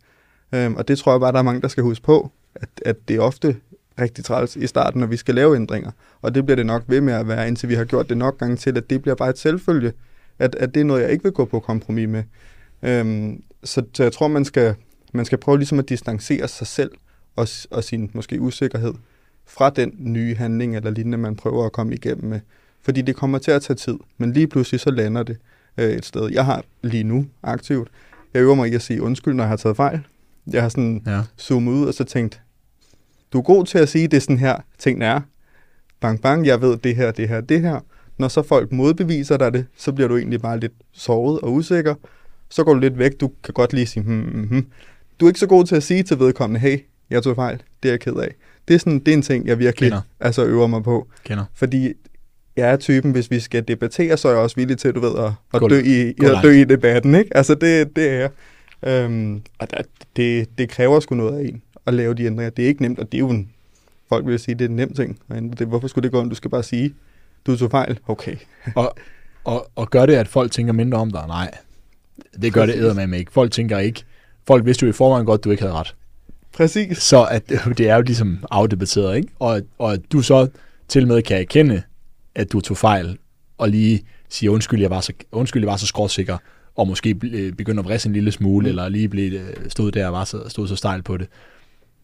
Øhm, 0.52 0.76
og 0.76 0.88
det 0.88 0.98
tror 0.98 1.12
jeg 1.12 1.20
bare, 1.20 1.32
der 1.32 1.40
er 1.40 1.44
mange, 1.44 1.62
der 1.62 1.68
skal 1.68 1.84
huske 1.84 2.06
på, 2.06 2.32
at, 2.56 2.70
at 2.86 2.96
det 3.08 3.20
ofte 3.20 3.56
rigtig 4.02 4.26
træls 4.26 4.56
i 4.56 4.68
starten, 4.68 5.00
når 5.00 5.08
vi 5.08 5.18
skal 5.18 5.36
lave 5.36 5.56
ændringer. 5.56 5.92
Og 6.22 6.36
det 6.36 6.46
bliver 6.46 6.56
det 6.56 6.66
nok 6.66 6.84
ved 6.88 7.02
med 7.02 7.14
at 7.14 7.28
være, 7.28 7.48
indtil 7.48 7.70
vi 7.70 7.76
har 7.76 7.86
gjort 7.86 8.10
det 8.10 8.18
nok 8.18 8.38
gange 8.38 8.56
til, 8.56 8.78
at 8.78 8.90
det 8.90 9.02
bliver 9.02 9.16
bare 9.16 9.30
et 9.30 9.40
selvfølge, 9.40 9.94
at, 10.40 10.56
at 10.56 10.74
det 10.74 10.80
er 10.80 10.86
noget, 10.86 11.02
jeg 11.02 11.12
ikke 11.12 11.24
vil 11.24 11.32
gå 11.32 11.46
på 11.46 11.60
kompromis 11.60 12.10
med. 12.10 12.24
Øhm, 12.84 13.44
så, 13.64 13.84
så 13.94 14.04
jeg 14.04 14.12
tror, 14.12 14.28
man 14.28 14.46
skal, 14.46 14.76
man 15.14 15.26
skal 15.26 15.38
prøve 15.38 15.58
ligesom 15.58 15.80
at 15.80 15.90
distancere 15.90 16.48
sig 16.48 16.68
selv 16.68 16.92
og, 17.36 17.48
og 17.72 17.84
sin 17.84 18.12
måske 18.14 18.42
usikkerhed 18.42 18.94
fra 19.46 19.70
den 19.70 19.94
nye 20.00 20.36
handling 20.36 20.76
eller 20.76 20.92
lignende, 20.92 21.18
man 21.18 21.36
prøver 21.36 21.66
at 21.66 21.72
komme 21.72 21.94
igennem 21.94 22.30
med. 22.30 22.40
Fordi 22.82 23.02
det 23.02 23.16
kommer 23.16 23.38
til 23.38 23.52
at 23.52 23.62
tage 23.62 23.78
tid, 23.78 23.98
men 24.18 24.34
lige 24.34 24.48
pludselig 24.48 24.80
så 24.80 24.92
lander 24.92 25.24
det 25.24 25.38
øh, 25.78 25.90
et 25.90 26.06
sted. 26.06 26.30
Jeg 26.32 26.46
har 26.46 26.64
lige 26.82 27.04
nu 27.04 27.26
aktivt, 27.44 27.90
jeg 28.34 28.42
øver 28.42 28.56
mig 28.56 28.72
i 28.72 28.76
at 28.76 28.82
sige 28.82 29.02
undskyld, 29.02 29.34
når 29.34 29.44
jeg 29.44 29.50
har 29.50 29.58
taget 29.58 29.76
fejl. 29.76 30.00
Jeg 30.48 30.62
har 30.62 30.70
sådan 30.70 31.04
ja. 31.06 31.22
zoomet 31.38 31.72
ud 31.72 31.88
og 31.88 31.94
så 31.94 32.04
tænkt, 32.04 32.42
du 33.34 33.38
er 33.38 33.42
god 33.42 33.66
til 33.66 33.78
at 33.78 33.90
sige, 33.90 34.08
det 34.08 34.18
er 34.18 34.22
sådan 34.22 34.38
her, 34.38 34.56
tingene 34.78 35.06
er. 35.06 35.22
Bang, 36.00 36.22
bang, 36.22 36.46
jeg 36.46 36.62
ved 36.62 36.78
det 36.78 36.96
her, 36.96 37.12
det 37.12 37.30
her, 37.30 37.42
det 37.42 37.62
her. 37.62 37.80
Når 38.18 38.28
så 38.28 38.42
folk 38.42 38.72
modbeviser 38.72 39.38
dig 39.38 39.54
det, 39.54 39.66
så 39.78 39.92
bliver 39.92 40.08
du 40.08 40.18
egentlig 40.18 40.42
bare 40.42 40.60
lidt 40.60 40.74
såret 40.92 41.40
og 41.40 41.54
usikker. 41.54 41.96
Så 42.50 42.64
går 42.64 42.74
du 42.74 42.80
lidt 42.80 42.98
væk, 42.98 43.12
du 43.22 43.32
kan 43.44 43.54
godt 43.54 43.74
lige 43.74 43.86
sige, 43.86 44.04
hmm, 44.04 44.22
hmm, 44.22 44.48
hmm. 44.48 44.66
Du 45.20 45.26
er 45.26 45.30
ikke 45.30 45.40
så 45.40 45.48
god 45.48 45.66
til 45.66 45.76
at 45.76 45.84
sige 45.84 46.04
til 46.04 46.20
vedkommende, 46.20 46.60
hey, 46.60 46.80
jeg 47.10 47.24
tog 47.24 47.36
fejl, 47.36 47.62
det 47.84 47.90
er 47.90 47.94
jeg 47.94 48.00
ked 48.00 48.16
af. 48.16 48.36
Det 48.68 48.74
er, 48.74 48.80
sådan, 48.80 49.00
det 49.00 49.08
er 49.08 49.14
en 49.14 49.22
ting, 49.22 49.48
jeg 49.48 49.60
virkelig 49.60 49.90
Kender. 49.90 50.02
altså, 50.20 50.46
øver 50.46 50.68
mig 50.68 50.84
på. 50.84 51.08
Kender. 51.24 51.46
Fordi 51.54 51.94
jeg 52.56 52.70
er 52.70 52.78
typen, 52.78 53.12
hvis 53.12 53.32
vi 53.32 53.40
skal 53.40 53.64
debattere, 53.68 54.18
så 54.18 54.28
er 54.28 54.32
jeg 54.32 54.42
også 54.42 54.56
villig 54.56 54.78
til, 54.78 54.96
du 54.96 55.00
ved, 55.00 55.26
at, 55.26 55.32
at, 55.54 55.70
dø, 55.70 55.82
i, 55.86 56.10
at 56.10 56.44
dø 56.44 56.52
i 56.52 56.64
debatten. 56.64 57.16
Ikke? 57.16 57.38
Altså, 57.38 57.56
det, 57.56 57.96
det 57.96 58.10
er 58.10 58.14
jeg. 58.14 58.30
Øhm, 58.84 59.42
og 59.60 59.68
det, 60.16 60.58
det 60.58 60.70
kræver 60.70 61.00
sgu 61.00 61.16
noget 61.16 61.40
af 61.40 61.44
en 61.44 61.62
at 61.90 61.96
lave 61.96 62.14
de 62.14 62.26
ændringer. 62.26 62.50
Det 62.50 62.64
er 62.64 62.68
ikke 62.68 62.82
nemt, 62.82 63.00
og 63.00 63.12
det 63.12 63.18
er 63.18 63.20
jo 63.20 63.30
en, 63.30 63.50
folk 64.10 64.26
vil 64.26 64.40
sige, 64.40 64.56
det 64.56 64.66
er 64.66 64.70
en 64.70 64.76
nem 64.76 64.94
ting. 64.94 65.20
Det, 65.60 65.68
hvorfor 65.68 65.88
skulle 65.88 66.04
det 66.04 66.12
gå 66.12 66.20
om? 66.20 66.30
Du 66.30 66.36
skal 66.36 66.52
bare 66.52 66.64
sige, 66.64 66.94
du 67.46 67.58
tog 67.58 67.72
fejl. 67.72 68.00
Okay. 68.08 68.36
og, 68.76 68.96
og, 69.44 69.72
og 69.76 69.90
gør 69.90 70.06
det, 70.06 70.16
at 70.16 70.28
folk 70.28 70.52
tænker 70.52 70.74
mindre 70.74 70.98
om 70.98 71.12
dig? 71.12 71.28
Nej, 71.28 71.52
det 72.42 72.54
gør 72.54 72.66
Præcis. 72.66 72.82
det 72.82 73.10
med 73.10 73.20
ikke. 73.20 73.32
Folk 73.32 73.52
tænker 73.52 73.78
ikke. 73.78 74.04
Folk 74.48 74.66
vidste 74.66 74.86
jo 74.86 74.90
i 74.90 74.94
forvejen 74.94 75.26
godt, 75.26 75.44
du 75.44 75.52
ikke 75.52 75.64
havde 75.64 75.74
ret. 75.74 75.96
Præcis. 76.54 76.98
Så 76.98 77.26
at, 77.26 77.50
det 77.78 77.90
er 77.90 77.96
jo 77.96 78.02
ligesom 78.02 78.44
afdebatteret, 78.52 79.16
ikke? 79.18 79.30
Og, 79.40 79.62
og 79.78 79.94
at 79.94 80.02
du 80.12 80.22
så 80.22 80.48
til 80.88 81.08
med 81.08 81.22
kan 81.22 81.38
erkende, 81.38 81.82
at 82.36 82.52
du 82.52 82.62
tog 82.62 82.78
fejl, 82.78 83.18
og 83.58 83.70
lige 83.70 84.06
sige, 84.30 84.52
undskyld, 84.52 84.82
jeg 84.82 84.90
var 84.90 85.02
så, 85.02 85.14
undskyld, 85.32 85.64
jeg 85.64 85.72
var 85.72 85.78
så 85.78 85.88
skråsikker, 85.88 86.38
og 86.76 86.88
måske 86.88 87.16
begynde 87.58 87.80
at 87.80 87.86
vrisse 87.86 88.08
en 88.08 88.14
lille 88.14 88.32
smule, 88.32 88.64
mm. 88.64 88.70
eller 88.70 88.90
lige 88.90 89.10
blive, 89.10 89.40
øh, 89.40 89.56
stod 89.70 89.92
der 89.92 90.08
og 90.08 90.14
var 90.14 90.24
så, 90.24 90.50
stod 90.50 90.68
så 90.68 90.76
stejl 90.76 91.02
på 91.02 91.18
det 91.18 91.28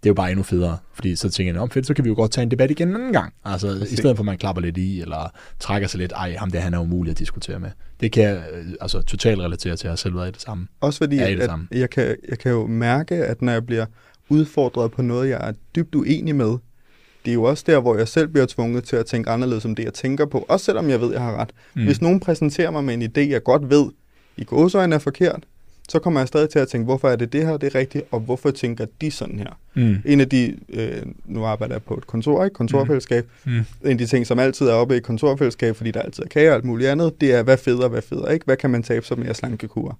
det 0.05 0.09
er 0.09 0.11
jo 0.11 0.15
bare 0.15 0.31
endnu 0.31 0.43
federe. 0.43 0.77
Fordi 0.93 1.15
så 1.15 1.29
tænker 1.29 1.53
jeg, 1.53 1.61
om 1.61 1.69
fedt, 1.69 1.87
så 1.87 1.93
kan 1.93 2.03
vi 2.03 2.09
jo 2.09 2.15
godt 2.15 2.31
tage 2.31 2.43
en 2.43 2.51
debat 2.51 2.71
igen 2.71 2.87
en 2.87 2.95
anden 2.95 3.13
gang. 3.13 3.33
Altså, 3.45 3.67
Præcis. 3.67 3.93
i 3.93 3.95
stedet 3.95 4.17
for, 4.17 4.21
at 4.21 4.25
man 4.25 4.37
klapper 4.37 4.61
lidt 4.61 4.77
i, 4.77 5.01
eller 5.01 5.31
trækker 5.59 5.87
sig 5.87 5.99
lidt, 5.99 6.11
ej, 6.11 6.35
ham 6.37 6.51
der, 6.51 6.59
han 6.59 6.73
er 6.73 6.79
umulig 6.79 7.11
at 7.11 7.19
diskutere 7.19 7.59
med. 7.59 7.69
Det 7.99 8.11
kan 8.11 8.23
jeg 8.23 8.43
øh, 8.53 8.65
altså, 8.81 9.01
totalt 9.01 9.39
relatere 9.39 9.75
til, 9.75 9.87
at 9.87 9.89
jeg 9.91 9.99
selv 9.99 10.15
været 10.15 10.27
i 10.27 10.31
det 10.31 10.41
samme. 10.41 10.67
Også 10.81 10.97
fordi, 10.97 11.15
I 11.15 11.19
det 11.19 11.39
at 11.39 11.49
samme? 11.49 11.67
jeg, 11.71 11.89
kan, 11.89 12.15
jeg 12.29 12.39
kan 12.39 12.51
jo 12.51 12.67
mærke, 12.67 13.15
at 13.15 13.41
når 13.41 13.51
jeg 13.51 13.65
bliver 13.65 13.85
udfordret 14.29 14.91
på 14.91 15.01
noget, 15.01 15.29
jeg 15.29 15.49
er 15.49 15.53
dybt 15.75 15.95
uenig 15.95 16.35
med, 16.35 16.57
det 17.25 17.31
er 17.31 17.33
jo 17.33 17.43
også 17.43 17.63
der, 17.67 17.79
hvor 17.79 17.97
jeg 17.97 18.07
selv 18.07 18.27
bliver 18.27 18.45
tvunget 18.45 18.83
til 18.83 18.95
at 18.95 19.05
tænke 19.05 19.29
anderledes 19.29 19.65
om 19.65 19.75
det, 19.75 19.83
jeg 19.83 19.93
tænker 19.93 20.25
på. 20.25 20.45
Også 20.49 20.65
selvom 20.65 20.89
jeg 20.89 21.01
ved, 21.01 21.11
jeg 21.11 21.21
har 21.21 21.35
ret. 21.35 21.49
Mm. 21.75 21.83
Hvis 21.83 22.01
nogen 22.01 22.19
præsenterer 22.19 22.71
mig 22.71 22.83
med 22.83 22.93
en 22.93 23.03
idé, 23.03 23.31
jeg 23.31 23.43
godt 23.43 23.69
ved, 23.69 23.85
i 24.37 24.43
gåsøjne 24.43 24.95
er 24.95 24.99
forkert, 24.99 25.43
så 25.89 25.99
kommer 25.99 26.19
jeg 26.19 26.27
stadig 26.27 26.49
til 26.49 26.59
at 26.59 26.67
tænke, 26.67 26.85
hvorfor 26.85 27.09
er 27.09 27.15
det 27.15 27.33
det 27.33 27.45
her, 27.47 27.57
det 27.57 27.75
er 27.75 27.79
rigtigt, 27.79 28.03
og 28.11 28.19
hvorfor 28.19 28.51
tænker 28.51 28.85
de 29.01 29.11
sådan 29.11 29.39
her? 29.39 29.57
Mm. 29.73 29.97
En 30.05 30.21
af 30.21 30.29
de, 30.29 30.55
øh, 30.69 31.01
nu 31.25 31.45
arbejder 31.45 31.75
jeg 31.75 31.83
på 31.83 31.93
et 31.93 32.07
kontor, 32.07 32.43
ikke? 32.43 32.53
kontorfællesskab, 32.53 33.27
Mm. 33.45 33.51
en 33.57 33.65
af 33.83 33.97
de 33.97 34.05
ting, 34.05 34.27
som 34.27 34.39
altid 34.39 34.67
er 34.67 34.73
oppe 34.73 34.93
i 34.93 34.97
et 34.97 35.03
kontorfællesskab, 35.03 35.75
fordi 35.75 35.91
der 35.91 36.01
altid 36.01 36.23
er 36.23 36.27
kage 36.27 36.49
og 36.49 36.55
alt 36.55 36.65
muligt 36.65 36.89
andet, 36.89 37.21
det 37.21 37.33
er, 37.33 37.43
hvad 37.43 37.57
federe, 37.57 37.87
hvad 37.89 38.01
federe, 38.01 38.33
ikke? 38.33 38.45
Hvad 38.45 38.57
kan 38.57 38.69
man 38.69 38.83
tabe 38.83 39.05
sig 39.05 39.19
med 39.19 39.27
at 39.27 39.35
slankekur? 39.35 39.97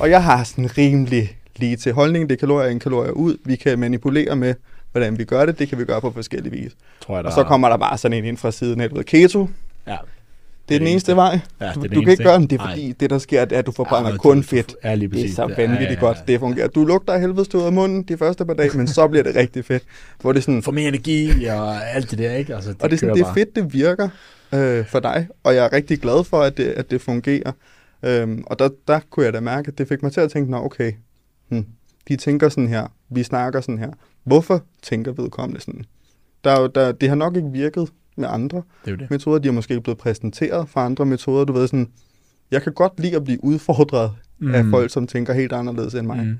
Og 0.00 0.10
jeg 0.10 0.24
har 0.24 0.44
sådan 0.44 0.78
rimelig 0.78 1.36
lige 1.56 1.76
til 1.76 1.92
holdning, 1.92 2.28
det 2.28 2.34
er 2.36 2.38
kalorier 2.38 2.70
ind, 2.70 2.80
kalorier 2.80 3.10
ud. 3.12 3.36
Vi 3.44 3.56
kan 3.56 3.78
manipulere 3.78 4.36
med, 4.36 4.54
hvordan 4.92 5.18
vi 5.18 5.24
gør 5.24 5.46
det, 5.46 5.58
det 5.58 5.68
kan 5.68 5.78
vi 5.78 5.84
gøre 5.84 6.00
på 6.00 6.10
forskellige 6.10 6.52
vis. 6.52 6.72
Tror 7.00 7.16
jeg, 7.16 7.24
Og 7.24 7.32
så 7.32 7.44
kommer 7.44 7.68
der 7.68 7.76
bare 7.76 7.98
sådan 7.98 8.18
en 8.18 8.24
ind 8.24 8.36
fra 8.36 8.50
siden 8.50 8.80
ved, 8.80 9.04
keto, 9.04 9.48
Ja, 9.86 9.96
det 10.68 10.74
er 10.74 10.78
den 10.78 10.88
eneste 10.88 11.16
vej. 11.16 11.40
Ja, 11.60 11.66
det 11.66 11.70
er 11.70 11.72
Du, 11.74 11.80
du 11.80 11.88
kan 11.88 11.96
eneste, 11.96 12.10
ikke 12.12 12.24
gøre 12.24 12.40
det 12.40 12.52
er 12.52 12.68
fordi, 12.68 12.92
det 12.92 13.10
der 13.10 13.18
sker, 13.18 13.40
er, 13.40 13.46
at 13.58 13.66
du 13.66 13.72
forbrænder 13.72 14.10
Ja, 14.10 14.16
kun 14.16 14.42
fedt. 14.42 14.76
Ja, 14.84 14.94
lige 14.94 15.08
Det 15.08 15.24
er 15.24 15.34
så 15.34 15.42
vanvittigt 15.42 15.90
ja, 15.90 15.94
ja, 15.94 16.00
godt, 16.00 16.18
det 16.28 16.40
fungerer. 16.40 16.68
Du 16.68 16.84
lugter 16.84 17.12
af 17.12 17.20
helvedes 17.20 17.54
ud 17.54 17.62
af 17.62 17.72
munden 17.72 18.02
de 18.02 18.16
første 18.16 18.46
par 18.46 18.54
dage, 18.54 18.76
men 18.76 18.86
så 18.86 19.08
bliver 19.08 19.22
det 19.22 19.36
rigtig 19.36 19.64
fedt. 19.64 19.82
Hvor 20.20 20.32
det 20.32 20.42
sådan, 20.42 20.62
Få 20.62 20.70
mere 20.70 20.88
energi 20.88 21.44
og 21.44 21.90
alt 21.90 22.10
det 22.10 22.18
der, 22.18 22.34
ikke? 22.34 22.54
Altså, 22.54 22.70
det 22.70 22.82
og 22.82 22.90
det 22.90 22.96
er, 22.96 23.00
sådan, 23.00 23.14
det 23.14 23.22
er 23.22 23.34
fedt, 23.34 23.56
det 23.56 23.72
virker 23.72 24.08
øh, 24.54 24.86
for 24.86 25.00
dig, 25.00 25.28
og 25.44 25.54
jeg 25.54 25.64
er 25.64 25.72
rigtig 25.72 26.00
glad 26.00 26.24
for, 26.24 26.40
at 26.40 26.56
det, 26.56 26.64
at 26.64 26.90
det 26.90 27.00
fungerer. 27.00 27.52
Øhm, 28.02 28.44
og 28.46 28.58
der, 28.58 28.68
der 28.88 29.00
kunne 29.10 29.26
jeg 29.26 29.32
da 29.32 29.40
mærke, 29.40 29.68
at 29.68 29.78
det 29.78 29.88
fik 29.88 30.02
mig 30.02 30.12
til 30.12 30.20
at 30.20 30.30
tænke, 30.30 30.50
nå 30.50 30.64
okay, 30.64 30.92
hmm, 31.48 31.66
de 32.08 32.16
tænker 32.16 32.48
sådan 32.48 32.68
her, 32.68 32.86
vi 33.10 33.22
snakker 33.22 33.60
sådan 33.60 33.78
her. 33.78 33.90
Hvorfor 34.24 34.62
tænker 34.82 35.12
vedkommende 35.12 35.60
sådan? 35.60 35.84
Der 36.44 36.50
er 36.50 36.66
der, 36.66 36.92
det 36.92 37.08
har 37.08 37.16
nok 37.16 37.36
ikke 37.36 37.48
virket 37.52 37.88
med 38.18 38.28
andre 38.30 38.62
Det 38.84 38.98
det. 38.98 39.10
metoder, 39.10 39.38
de 39.38 39.48
er 39.48 39.52
måske 39.52 39.80
blevet 39.80 39.98
præsenteret 39.98 40.68
for 40.68 40.80
andre 40.80 41.06
metoder. 41.06 41.44
Du 41.44 41.52
ved 41.52 41.66
sådan, 41.68 41.88
jeg 42.50 42.62
kan 42.62 42.72
godt 42.72 43.00
lide 43.00 43.16
at 43.16 43.24
blive 43.24 43.44
udfordret 43.44 44.12
mm. 44.38 44.54
af 44.54 44.64
folk, 44.70 44.90
som 44.92 45.06
tænker 45.06 45.32
helt 45.32 45.52
anderledes 45.52 45.94
end 45.94 46.06
mig. 46.06 46.18
Mm. 46.26 46.38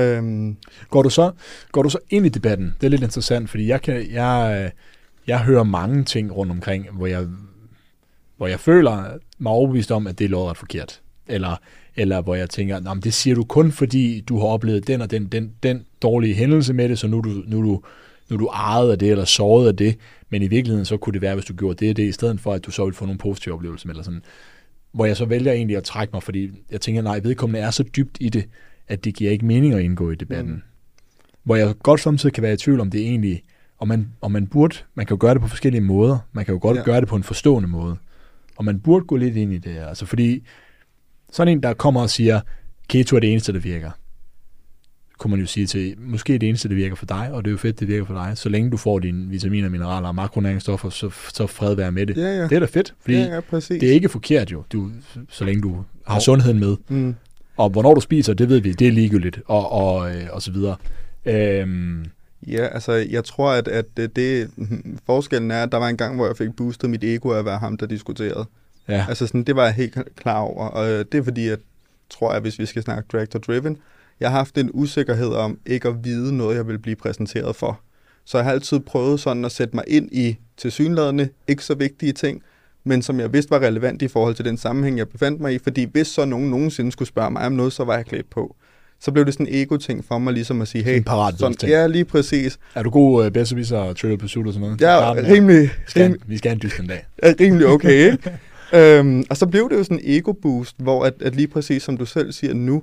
Øhm, 0.00 0.56
Går 0.90 1.02
du, 1.02 1.10
så, 1.10 1.32
går 1.72 1.82
du 1.82 1.88
så 1.90 1.98
ind 2.10 2.26
i 2.26 2.28
debatten? 2.28 2.74
Det 2.80 2.86
er 2.86 2.90
lidt 2.90 3.02
interessant, 3.02 3.50
fordi 3.50 3.66
jeg, 3.66 3.82
kan, 3.82 4.10
jeg, 4.12 4.70
jeg 5.26 5.40
hører 5.40 5.62
mange 5.62 6.04
ting 6.04 6.36
rundt 6.36 6.52
omkring, 6.52 6.86
hvor 6.92 7.06
jeg, 7.06 7.26
hvor 8.36 8.46
jeg 8.46 8.60
føler 8.60 9.04
mig 9.38 9.52
overbevist 9.52 9.92
om, 9.92 10.06
at 10.06 10.18
det 10.18 10.24
er 10.24 10.28
lodret 10.28 10.56
forkert. 10.56 11.00
Eller, 11.28 11.56
eller 11.96 12.22
hvor 12.22 12.34
jeg 12.34 12.50
tænker, 12.50 12.80
"Nå, 12.80 12.94
men 12.94 13.02
det 13.02 13.14
siger 13.14 13.34
du 13.36 13.44
kun, 13.44 13.72
fordi 13.72 14.20
du 14.20 14.38
har 14.38 14.46
oplevet 14.46 14.86
den 14.86 15.00
og 15.00 15.10
den, 15.10 15.26
den, 15.26 15.52
den 15.62 15.84
dårlige 16.02 16.34
hændelse 16.34 16.72
med 16.72 16.88
det, 16.88 16.98
så 16.98 17.06
nu 17.06 17.18
er 17.18 17.22
du, 17.22 17.42
nu 17.46 17.62
du, 17.62 17.82
nu 18.32 18.36
er 18.36 18.38
du 18.38 18.46
ejet 18.46 18.90
af 18.90 18.98
det, 18.98 19.10
eller 19.10 19.24
såret 19.24 19.68
af 19.68 19.76
det. 19.76 19.96
Men 20.30 20.42
i 20.42 20.46
virkeligheden, 20.46 20.84
så 20.84 20.96
kunne 20.96 21.12
det 21.12 21.22
være, 21.22 21.34
hvis 21.34 21.44
du 21.44 21.54
gjorde 21.54 21.74
det 21.74 21.90
og 21.90 21.96
det, 21.96 22.02
i 22.02 22.12
stedet 22.12 22.40
for, 22.40 22.52
at 22.52 22.66
du 22.66 22.70
så 22.70 22.84
ville 22.84 22.94
få 22.96 23.04
nogle 23.04 23.18
positive 23.18 23.54
oplevelser. 23.54 23.88
Eller 23.88 24.02
sådan. 24.02 24.22
Hvor 24.92 25.06
jeg 25.06 25.16
så 25.16 25.24
vælger 25.24 25.52
egentlig 25.52 25.76
at 25.76 25.84
trække 25.84 26.10
mig, 26.12 26.22
fordi 26.22 26.50
jeg 26.70 26.80
tænker, 26.80 27.02
nej, 27.02 27.20
vedkommende 27.22 27.60
er 27.60 27.70
så 27.70 27.82
dybt 27.82 28.16
i 28.20 28.28
det, 28.28 28.44
at 28.88 29.04
det 29.04 29.14
giver 29.14 29.30
ikke 29.30 29.44
mening 29.46 29.74
at 29.74 29.80
indgå 29.80 30.10
i 30.10 30.14
debatten. 30.14 30.52
Mm. 30.52 30.62
Hvor 31.44 31.56
jeg 31.56 31.74
godt 31.82 32.00
samtidig 32.00 32.32
kan 32.32 32.42
være 32.42 32.52
i 32.52 32.56
tvivl 32.56 32.80
om 32.80 32.90
det 32.90 33.00
egentlig, 33.00 33.42
og 33.78 33.88
man, 33.88 34.08
og 34.20 34.32
man 34.32 34.46
burde, 34.46 34.76
man 34.94 35.06
kan 35.06 35.16
jo 35.16 35.20
gøre 35.20 35.34
det 35.34 35.42
på 35.42 35.48
forskellige 35.48 35.80
måder. 35.80 36.18
Man 36.32 36.44
kan 36.44 36.54
jo 36.54 36.58
godt 36.62 36.74
Ja. 36.76 36.80
ja. 36.80 36.84
gøre 36.84 37.00
det 37.00 37.08
på 37.08 37.16
en 37.16 37.22
forstående 37.22 37.68
måde. 37.68 37.96
Og 38.56 38.64
man 38.64 38.80
burde 38.80 39.04
gå 39.04 39.16
lidt 39.16 39.36
ind 39.36 39.52
i 39.52 39.58
det 39.58 39.72
her. 39.72 39.86
Altså 39.86 40.06
fordi, 40.06 40.42
sådan 41.32 41.52
en, 41.56 41.62
der 41.62 41.74
kommer 41.74 42.00
og 42.00 42.10
siger, 42.10 42.40
keto 42.88 43.16
er 43.16 43.20
det 43.20 43.30
eneste, 43.32 43.52
der 43.52 43.58
virker. 43.58 43.90
Kunne 45.22 45.30
man 45.30 45.40
jo 45.40 45.46
sige 45.46 45.66
til, 45.66 45.94
måske 45.98 46.32
det 46.32 46.48
eneste, 46.48 46.68
der 46.68 46.74
virker 46.74 46.96
for 46.96 47.06
dig, 47.06 47.28
og 47.32 47.44
det 47.44 47.50
er 47.50 47.52
jo 47.52 47.58
fedt, 47.58 47.80
det 47.80 47.88
virker 47.88 48.04
for 48.04 48.14
dig. 48.14 48.32
Så 48.34 48.48
længe 48.48 48.70
du 48.70 48.76
får 48.76 48.98
dine 48.98 49.28
vitaminer, 49.28 49.68
mineraler 49.68 50.08
og 50.08 50.14
makronæringsstoffer, 50.14 50.90
så, 50.90 51.10
så 51.34 51.46
fred 51.46 51.74
være 51.74 51.92
med 51.92 52.06
det. 52.06 52.16
ja, 52.16 52.22
ja. 52.22 52.42
Det 52.42 52.52
er 52.52 52.58
da 52.58 52.66
fedt, 52.66 52.94
fordi 53.00 53.16
ja, 53.16 53.34
ja, 53.34 53.40
præcis. 53.40 53.80
det 53.80 53.88
er 53.88 53.92
ikke 53.92 54.08
forkert 54.08 54.52
jo, 54.52 54.64
du, 54.72 54.90
så 55.28 55.44
længe 55.44 55.62
du 55.62 55.84
har 56.06 56.18
sundheden 56.18 56.60
med. 56.60 56.76
Mm. 56.88 57.14
Og 57.56 57.70
hvornår 57.70 57.94
du 57.94 58.00
spiser, 58.00 58.34
det 58.34 58.48
ved 58.48 58.60
vi, 58.60 58.72
det 58.72 58.86
er 58.86 58.92
ligegyldigt, 58.92 59.40
og, 59.46 59.72
og, 59.72 60.16
øh, 60.16 60.22
og 60.32 60.42
så 60.42 60.52
videre. 60.52 60.76
Øhm, 61.24 62.04
Ja, 62.46 62.66
altså 62.66 62.92
jeg 62.92 63.24
tror, 63.24 63.50
at, 63.50 63.68
at 63.68 63.84
det, 63.96 64.16
det, 64.16 64.50
forskellen 65.06 65.50
er, 65.50 65.62
at 65.62 65.72
der 65.72 65.78
var 65.78 65.88
en 65.88 65.96
gang, 65.96 66.16
hvor 66.16 66.26
jeg 66.26 66.36
fik 66.36 66.48
boostet 66.56 66.90
mit 66.90 67.04
ego 67.04 67.30
af 67.30 67.38
at 67.38 67.44
være 67.44 67.58
ham, 67.58 67.76
der 67.76 67.86
diskuterede. 67.86 68.44
ja, 68.88 69.06
Altså 69.08 69.26
sådan, 69.26 69.42
det 69.44 69.56
var 69.56 69.64
jeg 69.64 69.74
helt 69.74 69.98
klar 70.16 70.38
over, 70.38 70.66
og 70.66 70.90
øh, 70.90 71.04
det 71.12 71.18
er 71.18 71.22
fordi, 71.22 71.48
at 71.48 71.58
tror 72.10 72.32
jeg, 72.32 72.40
hvis 72.40 72.58
vi 72.58 72.66
skal 72.66 72.82
snakke 72.82 73.08
director 73.12 73.38
driven, 73.38 73.78
jeg 74.22 74.30
har 74.30 74.38
haft 74.38 74.58
en 74.58 74.70
usikkerhed 74.72 75.28
om 75.28 75.58
ikke 75.66 75.88
at 75.88 76.04
vide 76.04 76.36
noget, 76.36 76.56
jeg 76.56 76.68
vil 76.68 76.78
blive 76.78 76.96
præsenteret 76.96 77.56
for. 77.56 77.80
Så 78.24 78.38
jeg 78.38 78.44
har 78.44 78.52
altid 78.52 78.80
prøvet 78.80 79.20
sådan 79.20 79.44
at 79.44 79.52
sætte 79.52 79.76
mig 79.76 79.84
ind 79.86 80.08
i 80.12 80.38
tilsyneladende 80.56 81.28
ikke 81.48 81.64
så 81.64 81.74
vigtige 81.74 82.12
ting, 82.12 82.42
men 82.84 83.02
som 83.02 83.20
jeg 83.20 83.32
vidste 83.32 83.50
var 83.50 83.60
relevant 83.60 84.02
i 84.02 84.08
forhold 84.08 84.34
til 84.34 84.44
den 84.44 84.56
sammenhæng, 84.56 84.98
jeg 84.98 85.08
befandt 85.08 85.40
mig 85.40 85.54
i, 85.54 85.58
fordi 85.58 85.86
hvis 85.92 86.06
så 86.06 86.24
nogen 86.24 86.50
nogensinde 86.50 86.92
skulle 86.92 87.08
spørge 87.08 87.30
mig 87.30 87.46
om 87.46 87.52
noget, 87.52 87.72
så 87.72 87.84
var 87.84 87.96
jeg 87.96 88.06
klædt 88.06 88.30
på. 88.30 88.56
Så 89.00 89.12
blev 89.12 89.26
det 89.26 89.34
sådan 89.34 89.46
en 89.46 89.54
ego-ting 89.54 90.04
for 90.04 90.18
mig, 90.18 90.32
ligesom 90.32 90.62
at 90.62 90.68
sige, 90.68 90.84
hey, 90.84 91.02
parat 91.02 91.38
sådan, 91.38 91.56
ting. 91.56 91.72
ja, 91.72 91.86
lige 91.86 92.04
præcis. 92.04 92.58
Er 92.74 92.82
du 92.82 92.90
god 92.90 93.26
uh, 93.26 93.32
bedsteviser 93.32 93.78
og 93.78 93.96
Trivial 93.96 94.18
Pursuit 94.18 94.46
og 94.46 94.52
sådan 94.52 94.60
noget? 94.60 94.80
Den 94.80 94.86
der? 94.88 95.34
rimelig, 95.34 95.62
vi, 95.62 95.68
skal, 95.86 96.02
rimelig, 96.02 96.22
vi 96.26 96.38
skal 96.38 96.48
have 96.48 96.54
en 96.54 96.60
dyst 96.62 96.78
en 96.78 96.86
dag. 96.86 97.06
er 97.18 97.34
rimelig 97.40 97.66
okay, 97.66 98.12
ikke? 98.12 98.38
øhm, 98.98 99.24
og 99.30 99.36
så 99.36 99.46
blev 99.46 99.70
det 99.70 99.76
jo 99.76 99.84
sådan 99.84 100.00
en 100.02 100.04
ego-boost, 100.04 100.74
hvor 100.78 101.04
at, 101.04 101.14
at 101.20 101.36
lige 101.36 101.48
præcis 101.48 101.82
som 101.82 101.96
du 101.96 102.06
selv 102.06 102.32
siger 102.32 102.54
nu, 102.54 102.82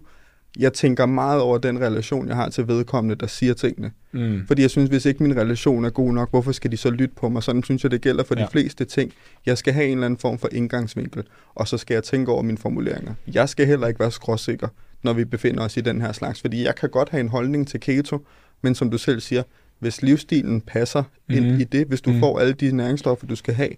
jeg 0.59 0.73
tænker 0.73 1.05
meget 1.05 1.41
over 1.41 1.57
den 1.57 1.79
relation, 1.81 2.27
jeg 2.27 2.35
har 2.35 2.49
til 2.49 2.67
vedkommende, 2.67 3.15
der 3.15 3.27
siger 3.27 3.53
tingene. 3.53 3.91
Mm. 4.11 4.43
Fordi 4.47 4.61
jeg 4.61 4.69
synes, 4.69 4.89
hvis 4.89 5.05
ikke 5.05 5.23
min 5.23 5.35
relation 5.37 5.85
er 5.85 5.89
god 5.89 6.13
nok, 6.13 6.29
hvorfor 6.29 6.51
skal 6.51 6.71
de 6.71 6.77
så 6.77 6.89
lytte 6.89 7.15
på 7.15 7.29
mig? 7.29 7.43
Sådan 7.43 7.63
synes 7.63 7.83
jeg, 7.83 7.91
det 7.91 8.01
gælder 8.01 8.23
for 8.23 8.35
ja. 8.37 8.43
De 8.43 8.47
fleste 8.51 8.85
ting. 8.85 9.11
Jeg 9.45 9.57
skal 9.57 9.73
have 9.73 9.85
en 9.85 9.91
eller 9.91 10.05
anden 10.05 10.17
form 10.17 10.37
for 10.37 10.49
indgangsvinkel, 10.51 11.23
og 11.55 11.67
så 11.67 11.77
skal 11.77 11.93
jeg 11.93 12.03
tænke 12.03 12.31
over 12.31 12.41
mine 12.41 12.57
formuleringer. 12.57 13.13
Jeg 13.33 13.49
skal 13.49 13.65
heller 13.67 13.87
ikke 13.87 13.99
være 13.99 14.11
skråsikker, 14.11 14.67
når 15.03 15.13
vi 15.13 15.25
befinder 15.25 15.63
os 15.63 15.77
i 15.77 15.81
den 15.81 16.01
her 16.01 16.11
slags, 16.11 16.41
fordi 16.41 16.63
jeg 16.63 16.75
kan 16.75 16.89
godt 16.89 17.09
have 17.09 17.21
en 17.21 17.29
holdning 17.29 17.67
til 17.67 17.79
keto, 17.79 18.25
men 18.61 18.75
som 18.75 18.89
du 18.91 18.97
selv 18.97 19.19
siger, 19.19 19.43
hvis 19.79 20.01
livsstilen 20.01 20.61
passer 20.61 21.03
mm. 21.29 21.35
ind 21.35 21.51
Mhm. 21.51 21.59
i 21.59 21.63
det, 21.63 21.87
hvis 21.87 22.01
du 22.01 22.09
mm. 22.11 22.19
Får 22.19 22.39
alle 22.39 22.53
de 22.53 22.71
næringsstoffer, 22.71 23.27
du 23.27 23.35
skal 23.35 23.53
have, 23.53 23.69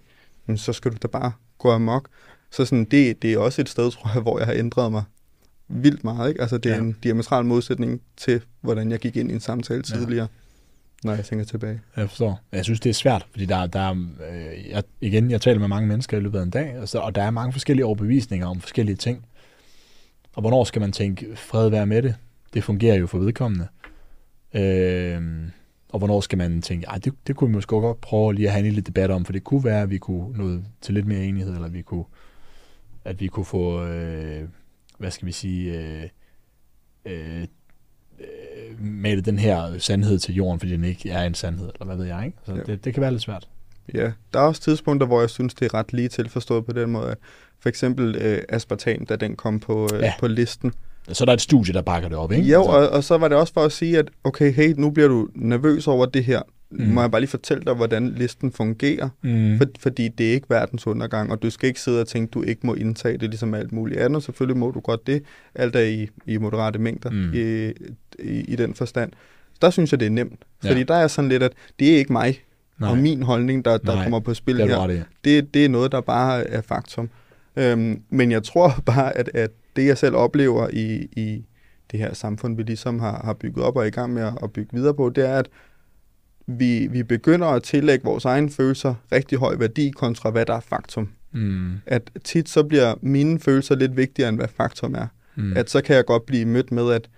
så 0.56 0.72
skal 0.72 0.90
du 0.90 0.96
da 1.02 1.08
bare 1.08 1.32
gå 1.58 1.70
amok. 1.70 2.08
Så 2.50 2.64
sådan, 2.64 2.84
det, 2.84 3.22
det 3.22 3.32
er 3.32 3.38
også 3.38 3.60
et 3.60 3.68
sted, 3.68 3.90
tror 3.90 4.10
jeg, 4.14 4.22
hvor 4.22 4.38
jeg 4.38 4.46
har 4.46 4.54
ændret 4.54 4.92
mig 4.92 5.02
vildt 5.72 6.04
meget. 6.04 6.28
Ikke? 6.28 6.40
Altså, 6.40 6.58
det 6.58 6.70
er 6.72 6.74
ja. 6.76 6.80
Ja. 6.82 6.86
en 6.88 6.96
diametral 7.02 7.44
modsætning 7.44 8.00
til, 8.16 8.40
hvordan 8.60 8.90
jeg 8.90 8.98
gik 8.98 9.16
ind 9.16 9.30
i 9.30 9.34
en 9.34 9.40
samtale 9.40 9.82
Ja. 9.90 9.96
tidligere, 9.96 10.28
når 11.04 11.14
jeg 11.14 11.24
tænker 11.24 11.44
tilbage. 11.44 11.80
Jeg 11.96 12.08
forstår. 12.08 12.40
Jeg 12.52 12.64
synes, 12.64 12.80
det 12.80 12.90
er 12.90 12.94
svært, 12.94 13.26
fordi 13.30 13.44
der, 13.46 13.66
der 13.66 13.80
er, 13.80 13.92
øh, 13.92 14.70
jeg, 14.70 14.82
igen, 15.00 15.30
jeg 15.30 15.40
taler 15.40 15.60
med 15.60 15.68
mange 15.68 15.88
mennesker 15.88 16.16
i 16.16 16.20
løbet 16.20 16.38
af 16.38 16.42
en 16.42 16.50
dag, 16.50 16.78
og, 16.78 16.88
så, 16.88 16.98
og 16.98 17.14
der 17.14 17.22
er 17.22 17.30
mange 17.30 17.52
forskellige 17.52 17.86
overbevisninger 17.86 18.46
om 18.46 18.60
forskellige 18.60 18.96
ting. 18.96 19.24
Og 20.34 20.40
hvornår 20.40 20.64
skal 20.64 20.80
man 20.80 20.92
tænke, 20.92 21.36
fred 21.36 21.68
være 21.68 21.86
med 21.86 22.02
det? 22.02 22.14
Det 22.54 22.64
fungerer 22.64 22.94
jo 22.96 23.06
for 23.06 23.18
vedkommende. 23.18 23.66
Øh, 24.54 25.22
og 25.88 25.98
hvornår 25.98 26.20
skal 26.20 26.38
man 26.38 26.62
tænke, 26.62 26.86
Ej, 26.86 26.98
det, 26.98 27.12
det 27.26 27.36
kunne 27.36 27.50
vi 27.50 27.54
måske 27.54 27.68
godt 27.70 28.00
prøve 28.00 28.34
lige 28.34 28.46
at 28.46 28.52
have 28.52 28.58
en 28.58 28.64
lille 28.64 28.80
debat 28.80 29.10
om, 29.10 29.24
for 29.24 29.32
det 29.32 29.44
kunne 29.44 29.64
være, 29.64 29.82
at 29.82 29.90
vi 29.90 29.98
kunne 29.98 30.38
nå 30.38 30.60
til 30.80 30.94
lidt 30.94 31.06
mere 31.06 31.24
enighed, 31.24 31.54
eller 31.54 31.68
vi 31.68 31.82
kunne, 31.82 32.04
at 33.04 33.20
vi 33.20 33.26
kunne 33.26 33.44
få, 33.44 33.84
øh, 33.86 34.48
hvad 35.02 35.10
skal 35.10 35.26
vi 35.26 35.32
sige, 35.32 35.78
øh, 35.80 36.02
øh, 37.06 37.40
øh, 38.20 38.80
male 38.80 39.20
den 39.20 39.38
her 39.38 39.78
sandhed 39.78 40.18
til 40.18 40.34
jorden, 40.34 40.58
fordi 40.60 40.72
den 40.72 40.84
ikke 40.84 41.10
er 41.10 41.22
en 41.22 41.34
sandhed, 41.34 41.68
eller 41.74 41.84
hvad 41.84 41.96
ved 41.96 42.06
jeg, 42.06 42.22
ikke? 42.26 42.38
Så 42.46 42.54
Ja. 42.54 42.60
det, 42.62 42.84
det 42.84 42.94
kan 42.94 43.00
være 43.00 43.10
lidt 43.10 43.22
svært. 43.22 43.48
Ja, 43.94 44.12
der 44.32 44.40
er 44.40 44.44
også 44.44 44.60
tidspunkter, 44.62 45.06
hvor 45.06 45.20
jeg 45.20 45.30
synes, 45.30 45.54
det 45.54 45.64
er 45.66 45.74
ret 45.74 45.92
lige 45.92 46.08
tilforstået 46.08 46.66
på 46.66 46.72
den 46.72 46.90
måde, 46.90 47.10
at 47.10 47.18
for 47.60 47.68
eksempel 47.68 48.16
øh, 48.16 48.42
aspartam, 48.48 49.06
da 49.06 49.16
den 49.16 49.36
kom 49.36 49.60
på, 49.60 49.88
øh, 49.94 50.00
ja. 50.02 50.12
På 50.20 50.26
listen. 50.26 50.72
Så 51.12 51.24
er 51.24 51.26
der 51.26 51.32
et 51.32 51.40
studie, 51.40 51.74
der 51.74 51.82
bakker 51.82 52.08
det 52.08 52.18
op, 52.18 52.32
ikke? 52.32 52.48
Jo, 52.48 52.58
Altså, 52.60 52.72
og, 52.72 52.88
og 52.88 53.04
så 53.04 53.18
var 53.18 53.28
det 53.28 53.38
også 53.38 53.52
for 53.52 53.60
at 53.64 53.72
sige, 53.72 53.98
at 53.98 54.10
okay, 54.24 54.52
hey, 54.52 54.74
nu 54.76 54.90
bliver 54.90 55.08
du 55.08 55.28
nervøs 55.34 55.86
over 55.88 56.06
det 56.06 56.24
her. 56.24 56.42
Mm. 56.72 56.84
Må 56.86 57.00
jeg 57.00 57.10
bare 57.10 57.20
lige 57.20 57.30
fortælle 57.30 57.64
dig, 57.64 57.74
hvordan 57.74 58.08
listen 58.08 58.52
fungerer? 58.52 59.08
mm, 59.22 59.58
For, 59.58 59.66
fordi 59.78 60.08
det 60.08 60.28
er 60.28 60.32
ikke 60.32 60.50
verdens 60.50 60.86
undergang, 60.86 61.32
og 61.32 61.42
du 61.42 61.50
skal 61.50 61.66
ikke 61.68 61.80
sidde 61.80 62.00
og 62.00 62.08
tænke, 62.08 62.30
du 62.30 62.42
ikke 62.42 62.66
må 62.66 62.74
indtage 62.74 63.18
det 63.18 63.28
ligesom 63.30 63.54
alt 63.54 63.72
muligt 63.72 64.00
andet. 64.00 64.22
Selvfølgelig 64.22 64.56
må 64.56 64.70
du 64.70 64.80
godt 64.80 65.06
det. 65.06 65.22
Alt 65.54 65.76
er 65.76 65.80
i, 65.80 66.08
i 66.26 66.36
moderate 66.36 66.78
mængder 66.78 67.10
mm. 67.10 67.32
I, 67.34 67.72
i, 68.32 68.40
i 68.40 68.56
den 68.56 68.74
forstand. 68.74 69.12
Der 69.62 69.70
synes 69.70 69.92
jeg, 69.92 70.00
det 70.00 70.06
er 70.06 70.10
nemt. 70.10 70.40
Ja. 70.64 70.70
Fordi 70.70 70.82
der 70.82 70.94
er 70.94 71.06
sådan 71.06 71.28
lidt, 71.28 71.42
at 71.42 71.52
det 71.78 71.92
er 71.94 71.96
ikke 71.98 72.12
mig 72.12 72.42
nej, 72.80 72.90
og 72.90 72.98
min 72.98 73.22
holdning, 73.22 73.64
der, 73.64 73.76
der 73.78 73.94
Nej, 73.94 74.02
kommer 74.02 74.20
på 74.20 74.34
spil 74.34 74.56
det 74.56 74.70
er 74.70 74.80
her. 74.80 74.88
i. 74.90 75.00
det, 75.24 75.54
det 75.54 75.64
er 75.64 75.68
noget, 75.68 75.92
der 75.92 76.00
bare 76.00 76.46
er 76.48 76.60
faktum. 76.60 77.10
Øhm, 77.56 78.02
men 78.10 78.30
jeg 78.32 78.42
tror 78.42 78.74
bare, 78.86 79.16
at, 79.18 79.30
at 79.34 79.50
det, 79.76 79.86
jeg 79.86 79.98
selv 79.98 80.14
oplever 80.14 80.68
i, 80.72 81.08
i 81.16 81.44
det 81.90 82.00
her 82.00 82.14
samfund, 82.14 82.56
vi 82.56 82.62
ligesom 82.62 83.00
har, 83.00 83.20
har 83.24 83.32
bygget 83.32 83.64
op 83.64 83.76
og 83.76 83.82
er 83.82 83.86
i 83.86 83.90
gang 83.90 84.12
med 84.14 84.22
at, 84.22 84.32
at 84.42 84.52
bygge 84.52 84.70
videre 84.72 84.94
på, 84.94 85.10
det 85.10 85.28
er, 85.28 85.38
at 85.38 85.48
vi, 86.46 86.86
vi 86.86 87.02
begynder 87.02 87.46
at 87.46 87.62
tillægge 87.62 88.04
vores 88.04 88.24
egne 88.24 88.50
følelser 88.50 88.94
rigtig 89.12 89.38
høj 89.38 89.56
værdi 89.56 89.90
kontra 89.90 90.30
hvad 90.30 90.46
der 90.46 90.54
er 90.54 90.60
faktum. 90.60 91.08
Mm. 91.32 91.72
At 91.86 92.10
tit 92.24 92.48
så 92.48 92.62
bliver 92.62 92.94
mine 93.00 93.40
følelser 93.40 93.74
lidt 93.74 93.96
vigtigere 93.96 94.28
end 94.28 94.38
hvad 94.38 94.48
faktum 94.48 94.94
er. 94.94 95.06
Mm. 95.34 95.56
At 95.56 95.70
så 95.70 95.80
kan 95.82 95.96
jeg 95.96 96.04
godt 96.04 96.26
blive 96.26 96.44
mødt 96.44 96.72
med, 96.72 96.92
at 96.92 97.08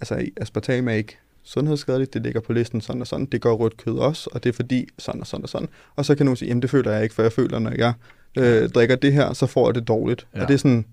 altså, 0.00 0.26
aspartam 0.36 0.88
er 0.88 0.92
ikke 0.92 1.18
sundhedsskadeligt, 1.42 2.14
det 2.14 2.22
ligger 2.22 2.40
på 2.40 2.52
listen 2.52 2.80
sådan 2.80 3.00
og 3.00 3.06
sådan, 3.06 3.26
det 3.26 3.40
gør 3.40 3.50
rødt 3.50 3.76
kød 3.76 3.98
også, 3.98 4.30
og 4.32 4.44
det 4.44 4.48
er 4.48 4.54
fordi 4.54 4.88
sådan 4.98 5.20
og 5.20 5.26
sådan 5.26 5.42
og 5.42 5.48
sådan. 5.48 5.68
Og 5.96 6.04
så 6.04 6.14
kan 6.14 6.26
nogen 6.26 6.36
sige, 6.36 6.48
jamen 6.48 6.62
det 6.62 6.70
føler 6.70 6.92
jeg 6.92 7.02
ikke, 7.02 7.14
for 7.14 7.22
jeg 7.22 7.32
føler, 7.32 7.58
når 7.58 7.72
jeg 7.78 7.92
øh, 8.38 8.68
drikker 8.68 8.96
det 8.96 9.12
her, 9.12 9.32
så 9.32 9.46
får 9.46 9.68
jeg 9.68 9.74
det 9.74 9.88
dårligt. 9.88 10.26
Ja. 10.34 10.42
Og 10.42 10.48
det 10.48 10.54
er 10.54 10.58
sådan, 10.58 10.84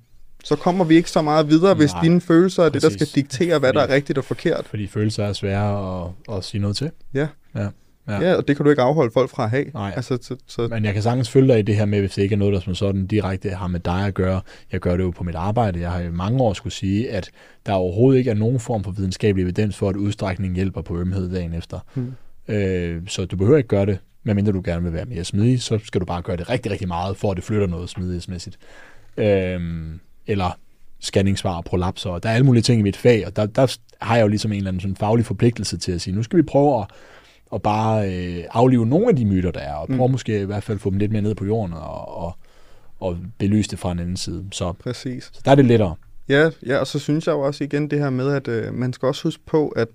så 0.44 0.56
kommer 0.56 0.86
vi 0.86 0.96
ikke 0.96 1.10
så 1.10 1.22
meget 1.22 1.50
videre, 1.50 1.74
hvis 1.74 1.92
Nej, 1.94 2.02
dine 2.04 2.22
følelser 2.22 2.64
er 2.64 2.70
det, 2.70 2.82
der 2.82 2.90
præcis. 2.90 3.10
skal 3.10 3.22
diktere, 3.24 3.60
hvad 3.60 3.74
der 3.74 3.80
er 3.80 3.84
Fordi- 3.84 3.94
rigtigt 3.94 4.18
og 4.18 4.24
forkert. 4.26 4.66
Fordi 4.66 4.88
følelser 4.88 5.24
er 5.26 5.34
svære 5.34 6.04
at, 6.04 6.36
at 6.38 6.44
sige 6.44 6.62
noget 6.62 6.76
til. 6.78 6.92
Ja. 7.14 7.28
Ja. 7.56 7.68
Ja. 8.08 8.20
Ja, 8.22 8.36
og 8.36 8.48
det 8.48 8.56
kan 8.56 8.64
du 8.64 8.70
ikke 8.70 8.82
afholde 8.82 9.12
folk 9.14 9.30
fra 9.30 9.44
at 9.44 9.50
have. 9.50 9.66
Nej. 9.74 9.94
Altså, 9.96 10.18
så, 10.22 10.36
så, 10.48 10.68
Men 10.68 10.86
jeg 10.86 10.94
kan 10.94 11.04
sagtens 11.04 11.30
følge 11.30 11.48
dig 11.48 11.60
i 11.60 11.62
det 11.62 11.76
her 11.76 11.86
med, 11.86 12.00
hvis 12.00 12.12
det 12.12 12.22
ikke 12.24 12.34
er 12.34 12.38
noget, 12.38 12.54
der 12.54 12.60
som 12.60 12.76
sådan 12.76 13.08
direkte 13.08 13.50
har 13.50 13.68
med 13.68 13.80
dig 13.80 14.06
at 14.08 14.14
gøre. 14.14 14.42
Jeg 14.72 14.80
gør 14.80 14.98
det 14.98 15.04
jo 15.04 15.12
på 15.12 15.24
mit 15.24 15.36
arbejde. 15.36 15.80
Jeg 15.80 15.92
har 15.92 16.00
i 16.00 16.12
mange 16.12 16.40
år 16.42 16.54
skulle 16.54 16.74
sige, 16.74 17.12
at 17.12 17.30
der 17.66 17.74
overhovedet 17.74 18.20
ikke 18.20 18.30
er 18.32 18.36
nogen 18.36 18.60
form 18.60 18.84
for 18.84 18.92
videnskabelig 18.92 19.44
evidens 19.44 19.78
for, 19.78 19.90
at 19.90 19.96
udstrækning 19.96 20.56
hjælper 20.56 20.82
på 20.82 21.00
ømhed 21.00 21.32
dagen 21.34 21.54
efter. 21.54 21.80
Hmm. 21.94 22.14
Øh, 22.48 23.02
så 23.08 23.26
du 23.26 23.36
behøver 23.38 23.58
ikke 23.58 23.68
gøre 23.70 23.86
det, 23.86 23.98
medmindre 24.24 24.52
du 24.52 24.62
gerne 24.66 24.84
vil 24.84 24.94
være 24.94 25.06
mere 25.06 25.24
smidig, 25.24 25.62
så 25.62 25.80
skal 25.84 26.02
du 26.02 26.06
bare 26.06 26.22
gøre 26.22 26.38
det 26.38 26.50
rigtig, 26.50 26.72
rigtig 26.72 26.88
meget, 26.88 27.18
for 27.18 27.32
at 27.32 27.38
det 27.38 27.44
flytter 27.44 27.68
noget 27.68 27.90
smidighedsmæssigt. 27.90 28.58
Øh, 29.18 29.60
eller 30.32 30.58
scanningssvar 31.00 31.58
og 31.58 31.66
prolapser. 31.66 32.10
og 32.10 32.24
Der 32.24 32.30
er 32.30 32.34
alle 32.34 32.46
mulige 32.46 32.64
ting 32.64 32.80
i 32.80 32.84
mit 32.84 32.98
fag, 32.98 33.28
og 33.28 33.36
der, 33.36 33.46
der 33.46 33.78
har 34.02 34.16
jeg 34.16 34.24
jo 34.24 34.28
ligesom 34.28 34.52
en 34.52 34.58
eller 34.58 34.68
anden 34.72 34.82
sådan 34.82 34.96
faglig 34.96 35.26
forpligtelse 35.26 35.78
til 35.78 35.92
at 35.92 36.02
sige, 36.02 36.16
nu 36.16 36.24
skal 36.24 36.38
vi 36.38 36.44
prøve 36.44 36.80
at, 36.82 36.88
at 37.54 37.62
bare 37.62 38.14
øh, 38.14 38.44
aflive 38.52 38.86
nogle 38.86 39.10
af 39.10 39.16
de 39.16 39.26
myter, 39.26 39.52
der 39.52 39.60
er, 39.60 39.74
og 39.74 39.88
prøve 39.88 40.08
Mm. 40.08 40.12
måske 40.12 40.42
i 40.42 40.46
hvert 40.46 40.64
fald 40.64 40.80
få 40.80 40.90
dem 40.90 40.98
lidt 40.98 41.12
mere 41.12 41.22
ned 41.22 41.36
på 41.36 41.46
jorden 41.46 41.74
og, 41.74 42.18
og, 42.18 42.36
og 43.00 43.18
belyse 43.40 43.70
det 43.72 43.80
fra 43.80 43.92
en 43.92 44.00
anden 44.00 44.18
side. 44.18 44.46
Så, 44.52 44.72
præcis. 44.74 45.30
så 45.34 45.42
der 45.46 45.52
er 45.52 45.56
det 45.56 45.66
lettere. 45.66 45.96
Ja, 46.30 46.50
ja, 46.66 46.78
og 46.78 46.88
så 46.88 47.00
synes 47.00 47.28
jeg 47.28 47.34
jo 47.34 47.40
også 47.40 47.64
igen 47.64 47.90
det 47.90 48.00
her 48.00 48.10
med, 48.10 48.32
at 48.34 48.48
øh, 48.48 48.74
man 48.74 48.94
skal 48.94 49.06
også 49.08 49.24
huske 49.24 49.44
på, 49.46 49.68
at 49.68 49.88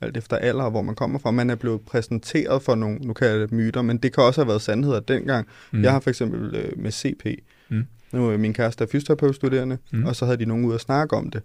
alt 0.00 0.16
efter 0.16 0.36
alder 0.36 0.70
hvor 0.70 0.82
man 0.82 0.94
kommer 0.94 1.18
fra, 1.18 1.30
man 1.30 1.50
er 1.50 1.54
blevet 1.54 1.80
præsenteret 1.80 2.62
for 2.62 2.74
nogle, 2.74 2.98
nu 2.98 3.12
kan 3.12 3.28
jeg 3.28 3.38
det 3.38 3.52
myter, 3.52 3.82
men 3.82 3.96
det 3.98 4.14
kan 4.14 4.24
også 4.24 4.40
have 4.40 4.48
været 4.48 4.62
sandheder 4.62 5.00
dengang. 5.00 5.46
Mm. 5.72 5.82
Jeg 5.82 5.92
har 5.92 6.00
for 6.00 6.10
eksempel 6.10 6.54
øh, 6.54 6.72
med 6.78 6.90
CP, 6.92 7.26
Mm. 7.68 7.84
Nu 8.12 8.30
er 8.30 8.36
min 8.36 8.52
kæreste 8.54 8.84
er 8.84 8.88
fysioterapeutstuderende, 8.88 9.78
Mm. 9.92 10.04
og 10.06 10.16
så 10.16 10.24
havde 10.24 10.38
de 10.38 10.44
nogen 10.44 10.64
ud 10.64 10.74
at 10.74 10.80
snakke 10.80 11.16
om 11.16 11.30
det. 11.30 11.42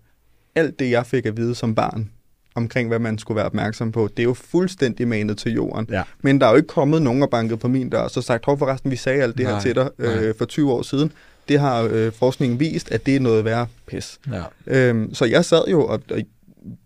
Alt 0.55 0.79
det, 0.79 0.91
jeg 0.91 1.05
fik 1.05 1.25
at 1.25 1.37
vide 1.37 1.55
som 1.55 1.75
barn, 1.75 2.09
omkring 2.55 2.87
hvad 2.87 2.99
man 2.99 3.17
skulle 3.17 3.35
være 3.35 3.45
opmærksom 3.45 3.91
på, 3.91 4.07
det 4.17 4.19
er 4.19 4.23
jo 4.23 4.33
fuldstændig 4.33 5.07
manet 5.07 5.37
til 5.37 5.51
jorden. 5.53 5.87
Ja. 5.91 6.03
Men 6.21 6.41
der 6.41 6.47
er 6.47 6.51
jo 6.51 6.55
ikke 6.57 6.67
kommet 6.67 7.01
nogen 7.01 7.23
og 7.23 7.29
banket 7.29 7.59
på 7.59 7.67
min 7.67 7.89
dør, 7.89 7.99
og 7.99 8.11
så 8.11 8.21
sagt, 8.21 8.45
hov 8.45 8.57
forresten, 8.57 8.91
vi 8.91 8.95
sagde 8.95 9.23
alt 9.23 9.37
det 9.37 9.43
Nej, 9.45 9.53
her 9.53 9.61
til 9.61 9.75
dig 9.75 9.89
nej. 9.97 10.23
øh, 10.23 10.35
for 10.37 10.45
20 10.45 10.71
år 10.71 10.81
siden. 10.81 11.11
Det 11.49 11.59
har 11.59 11.81
øh, 11.91 12.11
forskningen 12.11 12.59
vist, 12.59 12.91
at 12.91 13.05
det 13.05 13.15
er 13.15 13.19
noget 13.19 13.45
værre 13.45 13.67
pis. 13.87 14.19
Ja. 14.31 14.43
Øhm, 14.67 15.13
så 15.13 15.25
jeg 15.25 15.45
sad 15.45 15.61
jo 15.71 15.85
og, 15.85 16.01
og 16.11 16.21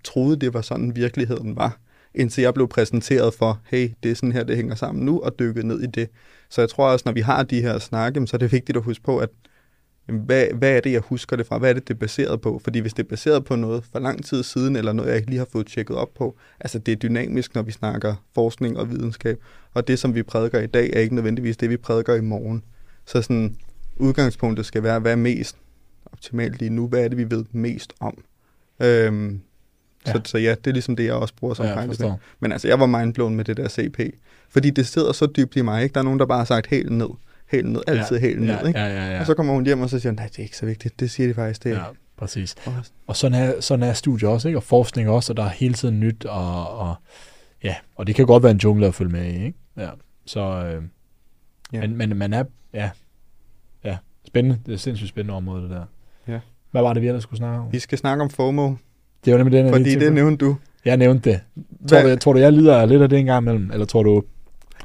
troede, 0.04 0.36
det 0.36 0.54
var 0.54 0.62
sådan 0.62 0.96
virkeligheden 0.96 1.56
var, 1.56 1.78
indtil 2.16 2.42
jeg 2.42 2.54
blev 2.54 2.68
præsenteret 2.68 3.34
for, 3.34 3.60
hey, 3.66 3.90
det 4.04 4.12
er 4.12 4.16
sådan 4.16 4.32
her, 4.32 4.44
det 4.44 4.56
hænger 4.56 4.76
sammen 4.76 5.06
nu, 5.06 5.20
og 5.20 5.40
dykket 5.40 5.66
ned 5.66 5.80
i 5.82 5.86
det. 5.86 6.10
Så 6.50 6.62
jeg 6.62 6.70
tror 6.70 6.88
også, 6.92 7.04
når 7.06 7.12
vi 7.14 7.22
har 7.22 7.44
de 7.44 7.62
her 7.62 7.80
snakke, 7.80 8.28
så 8.28 8.38
er 8.38 8.40
det 8.40 8.52
vigtigt 8.52 8.78
at 8.78 8.84
huske 8.84 9.04
på, 9.04 9.18
at 9.18 9.30
jamen, 10.12 10.26
hvad, 10.26 10.48
hvad 10.54 10.72
er 10.72 10.80
det, 10.80 10.92
jeg 10.92 11.02
husker 11.02 11.36
det 11.36 11.46
fra? 11.46 11.58
Hvad 11.58 11.70
er 11.70 11.74
det, 11.74 11.88
det 11.88 11.94
er 11.94 11.98
baseret 11.98 12.42
på? 12.42 12.62
Fordi 12.64 12.80
hvis 12.80 12.94
det 12.94 13.04
er 13.04 13.08
baseret 13.10 13.46
på 13.46 13.56
noget 13.56 13.84
for 13.92 14.00
lang 14.00 14.26
tid 14.26 14.44
siden, 14.44 14.76
eller 14.76 14.94
noget, 14.94 15.10
jeg 15.10 15.18
ikke 15.18 15.30
lige 15.30 15.38
har 15.40 15.48
fået 15.52 15.68
tjekket 15.68 15.98
op 15.98 16.14
på, 16.18 16.38
altså 16.60 16.80
det 16.80 16.92
er 16.92 16.96
dynamisk, 16.96 17.56
når 17.56 17.62
vi 17.62 17.72
snakker 17.72 18.16
forskning 18.36 18.78
og 18.78 18.90
videnskab, 18.92 19.40
og 19.74 19.88
det, 19.88 20.00
som 20.00 20.16
vi 20.16 20.24
prædiker 20.24 20.60
i 20.60 20.68
dag, 20.68 20.90
er 20.94 21.00
ikke 21.00 21.16
nødvendigvis 21.16 21.58
det, 21.58 21.70
vi 21.70 21.78
prædiker 21.78 22.16
i 22.16 22.22
morgen. 22.22 22.64
Så 23.06 23.22
sådan, 23.22 23.56
udgangspunktet 23.98 24.66
skal 24.66 24.84
være, 24.84 25.00
hvad 25.00 25.12
er 25.12 25.16
mest 25.16 25.56
optimalt 26.06 26.60
lige 26.60 26.70
nu? 26.70 26.88
Hvad 26.88 27.04
er 27.04 27.08
det, 27.08 27.18
vi 27.18 27.32
ved 27.32 27.46
mest 27.52 27.94
om? 28.00 28.18
Øhm, 28.82 29.42
Ja. 30.08 30.12
Så, 30.12 30.22
så 30.26 30.38
ja, 30.38 30.50
det 30.50 30.68
er 30.68 30.72
ligesom 30.72 30.96
det, 30.96 31.06
jeg 31.06 31.14
også 31.14 31.34
bruger 31.36 31.54
som 31.54 31.66
Ja, 31.66 31.86
forstår. 31.86 32.20
Men 32.40 32.52
altså, 32.52 32.68
jeg 32.68 32.80
var 32.80 32.86
mindblown 32.86 33.36
med 33.36 33.46
det 33.46 33.58
der 33.58 33.70
CP. 33.70 34.00
Fordi 34.50 34.70
det 34.70 34.88
sidder 34.88 35.12
så 35.12 35.26
dybt 35.26 35.56
i 35.56 35.62
mig, 35.62 35.84
ikke? 35.84 35.94
Der 35.94 36.00
er 36.00 36.04
nogen, 36.04 36.20
der 36.20 36.26
bare 36.26 36.38
har 36.38 36.46
sagt 36.46 36.68
helt 36.68 36.92
ned. 36.92 37.08
Helt 37.52 37.70
ned. 37.70 37.82
Altid 37.88 38.20
ja, 38.20 38.36
ned, 38.36 38.48
ja, 38.48 38.68
ikke? 38.68 38.80
Ja, 38.80 38.86
ja, 38.88 39.12
ja. 39.14 39.20
Og 39.20 39.26
så 39.26 39.34
kommer 39.34 39.54
hun 39.54 39.66
hjem, 39.66 39.82
og 39.82 39.90
så 39.90 40.00
siger 40.00 40.12
hun, 40.12 40.16
nej, 40.16 40.28
det 40.28 40.40
er 40.40 40.44
ikke 40.44 40.58
så 40.58 40.66
vigtigt. 40.66 41.00
Det 41.00 41.12
siger 41.12 41.28
de 41.28 41.34
faktisk, 41.34 41.64
det 41.64 41.72
er 41.72 41.76
ja, 41.76 41.84
præcis. 42.18 42.56
Og 43.08 43.16
sådan 43.16 43.42
er, 43.42 43.62
sådan 43.62 43.84
er 43.84 43.94
studier 43.94 44.30
også, 44.30 44.48
ikke? 44.48 44.60
og 44.60 44.64
forskning 44.64 45.10
også, 45.10 45.34
og 45.34 45.38
der 45.38 45.44
er 45.44 45.50
hele 45.50 45.74
tiden 45.74 46.00
nyt, 46.00 46.26
og, 46.26 46.78
og 46.80 46.96
ja, 47.64 47.76
og 47.96 48.08
det 48.08 48.16
kan 48.16 48.26
godt 48.26 48.44
være 48.44 48.52
en 48.52 48.58
jungle 48.58 48.88
at 48.88 48.96
følge 48.96 49.12
med 49.12 49.26
i, 49.26 49.46
ikke? 49.46 49.54
Ja, 49.78 49.90
så, 50.26 50.40
øh, 50.40 50.84
Ja. 51.74 51.80
men, 51.88 51.98
men 51.98 52.18
man 52.18 52.34
er, 52.34 52.44
ja, 52.74 52.90
ja, 53.86 53.98
spændende, 54.28 54.60
det 54.66 54.74
er 54.74 54.78
sindssygt 54.78 55.10
spændende 55.10 55.34
område, 55.38 55.62
det 55.64 55.70
der. 55.70 55.84
Ja. 56.28 56.40
Hvad 56.72 56.82
var 56.82 56.94
det, 56.94 57.02
vi 57.02 57.08
ellers 57.08 57.24
skulle 57.24 57.38
snakke 57.38 57.60
om? 57.60 57.68
Vi 57.72 57.80
skal 57.80 57.98
snakke 57.98 58.24
om 58.24 58.30
FOMO, 58.30 58.74
Det 59.26 59.34
var 59.34 59.38
nemlig 59.38 59.58
den, 59.58 59.66
jeg 59.66 59.74
fordi 59.74 59.96
det 59.96 60.14
nævnte 60.14 60.46
du. 60.46 60.56
Jeg 60.86 60.98
nævnte 60.98 61.30
det. 61.30 61.40
Tror 61.90 62.02
du, 62.02 62.16
tror 62.16 62.34
du, 62.34 62.40
jeg 62.40 62.54
lider 62.54 62.86
lidt 62.86 63.02
af 63.02 63.10
det 63.10 63.20
en 63.20 63.26
gang 63.26 63.44
imellem, 63.44 63.72
eller 63.72 63.86
tror 63.86 64.04
du, 64.04 64.24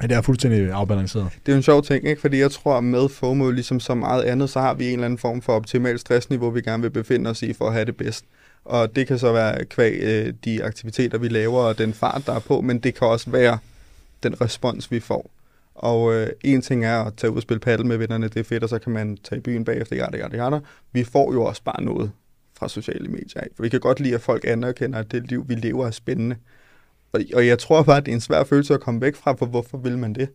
Ja, 0.03 0.07
det 0.07 0.17
er 0.17 0.21
fuldstændig 0.21 0.71
afbalanceret? 0.71 1.29
det 1.33 1.53
er 1.53 1.53
jo 1.53 1.57
en 1.57 1.63
sjov 1.63 1.83
ting, 1.83 2.09
ikke? 2.09 2.21
Fordi 2.21 2.39
jeg 2.39 2.51
tror, 2.51 2.81
med 2.81 3.09
FOMO, 3.09 3.51
ligesom 3.51 3.81
så 3.81 3.95
meget 3.95 4.23
andet, 4.23 4.51
så 4.51 4.61
har 4.61 4.75
vi 4.75 4.87
en 4.87 4.93
eller 4.93 5.05
anden 5.05 5.19
form 5.19 5.43
for 5.43 5.53
optimal 5.53 5.99
stressniveau, 5.99 6.51
vi 6.51 6.61
gerne 6.61 6.83
vil 6.83 6.91
befinde 6.91 7.31
os 7.31 7.43
i 7.43 7.53
for 7.53 7.67
at 7.67 7.73
have 7.73 7.85
det 7.85 7.97
bedst. 7.97 8.25
Og 8.65 8.97
det 8.97 9.07
kan 9.07 9.19
så 9.19 9.33
være 9.33 9.65
kvæg 9.65 9.99
øh, 10.03 10.35
de 10.45 10.65
aktiviteter, 10.65 11.19
vi 11.19 11.29
laver, 11.29 11.61
og 11.61 11.79
den 11.79 11.93
fart, 11.93 12.23
der 12.27 12.33
er 12.33 12.39
på, 12.41 12.61
men 12.61 12.79
det 12.79 12.95
kan 12.95 13.09
også 13.09 13.31
være 13.31 13.59
den 14.23 14.41
respons, 14.41 14.91
vi 14.91 15.01
får. 15.01 15.31
Og 15.75 16.15
øh, 16.15 16.29
en 16.45 16.63
ting 16.63 16.85
er 16.85 17.05
at 17.05 17.15
tage 17.17 17.31
ud 17.31 17.37
og 17.37 17.43
spille 17.43 17.61
paddle 17.61 17.87
med 17.87 17.97
vennerne, 17.97 18.29
det 18.29 18.37
er 18.37 18.45
fedt, 18.45 18.63
og 18.63 18.69
så 18.69 18.79
kan 18.79 18.93
man 18.93 19.19
tage 19.25 19.39
i 19.39 19.43
byen 19.43 19.65
bagefter, 19.65 19.97
det 19.97 20.29
jada, 20.33 20.57
det. 20.57 20.63
Vi 20.93 21.05
får 21.05 21.33
jo 21.33 21.45
også 21.45 21.63
bare 21.63 21.83
noget 21.83 22.11
fra 22.59 22.69
sociale 22.69 23.09
medier. 23.09 23.43
For 23.57 23.63
vi 23.63 23.69
kan 23.69 23.81
godt 23.81 24.01
lide, 24.01 24.15
at 24.15 24.21
folk 24.21 24.45
anerkender, 24.47 24.99
at 24.99 25.13
det 25.13 25.31
liv, 25.31 25.49
vi 25.49 25.55
lever, 25.55 25.87
er 25.87 25.91
spændende. 25.91 26.37
Og, 27.13 27.21
og 27.35 27.47
jeg 27.47 27.59
tror 27.59 27.83
bare, 27.83 27.97
at 27.97 28.07
det 28.07 28.13
er 28.13 28.17
en 28.17 28.21
svær 28.21 28.45
følelse 28.45 28.75
at 28.75 28.81
komme 28.81 29.01
væk 29.01 29.17
fra, 29.17 29.33
for 29.33 29.47
hvorfor 29.47 29.79
vil 29.79 29.99
man 29.99 30.15
det? 30.15 30.29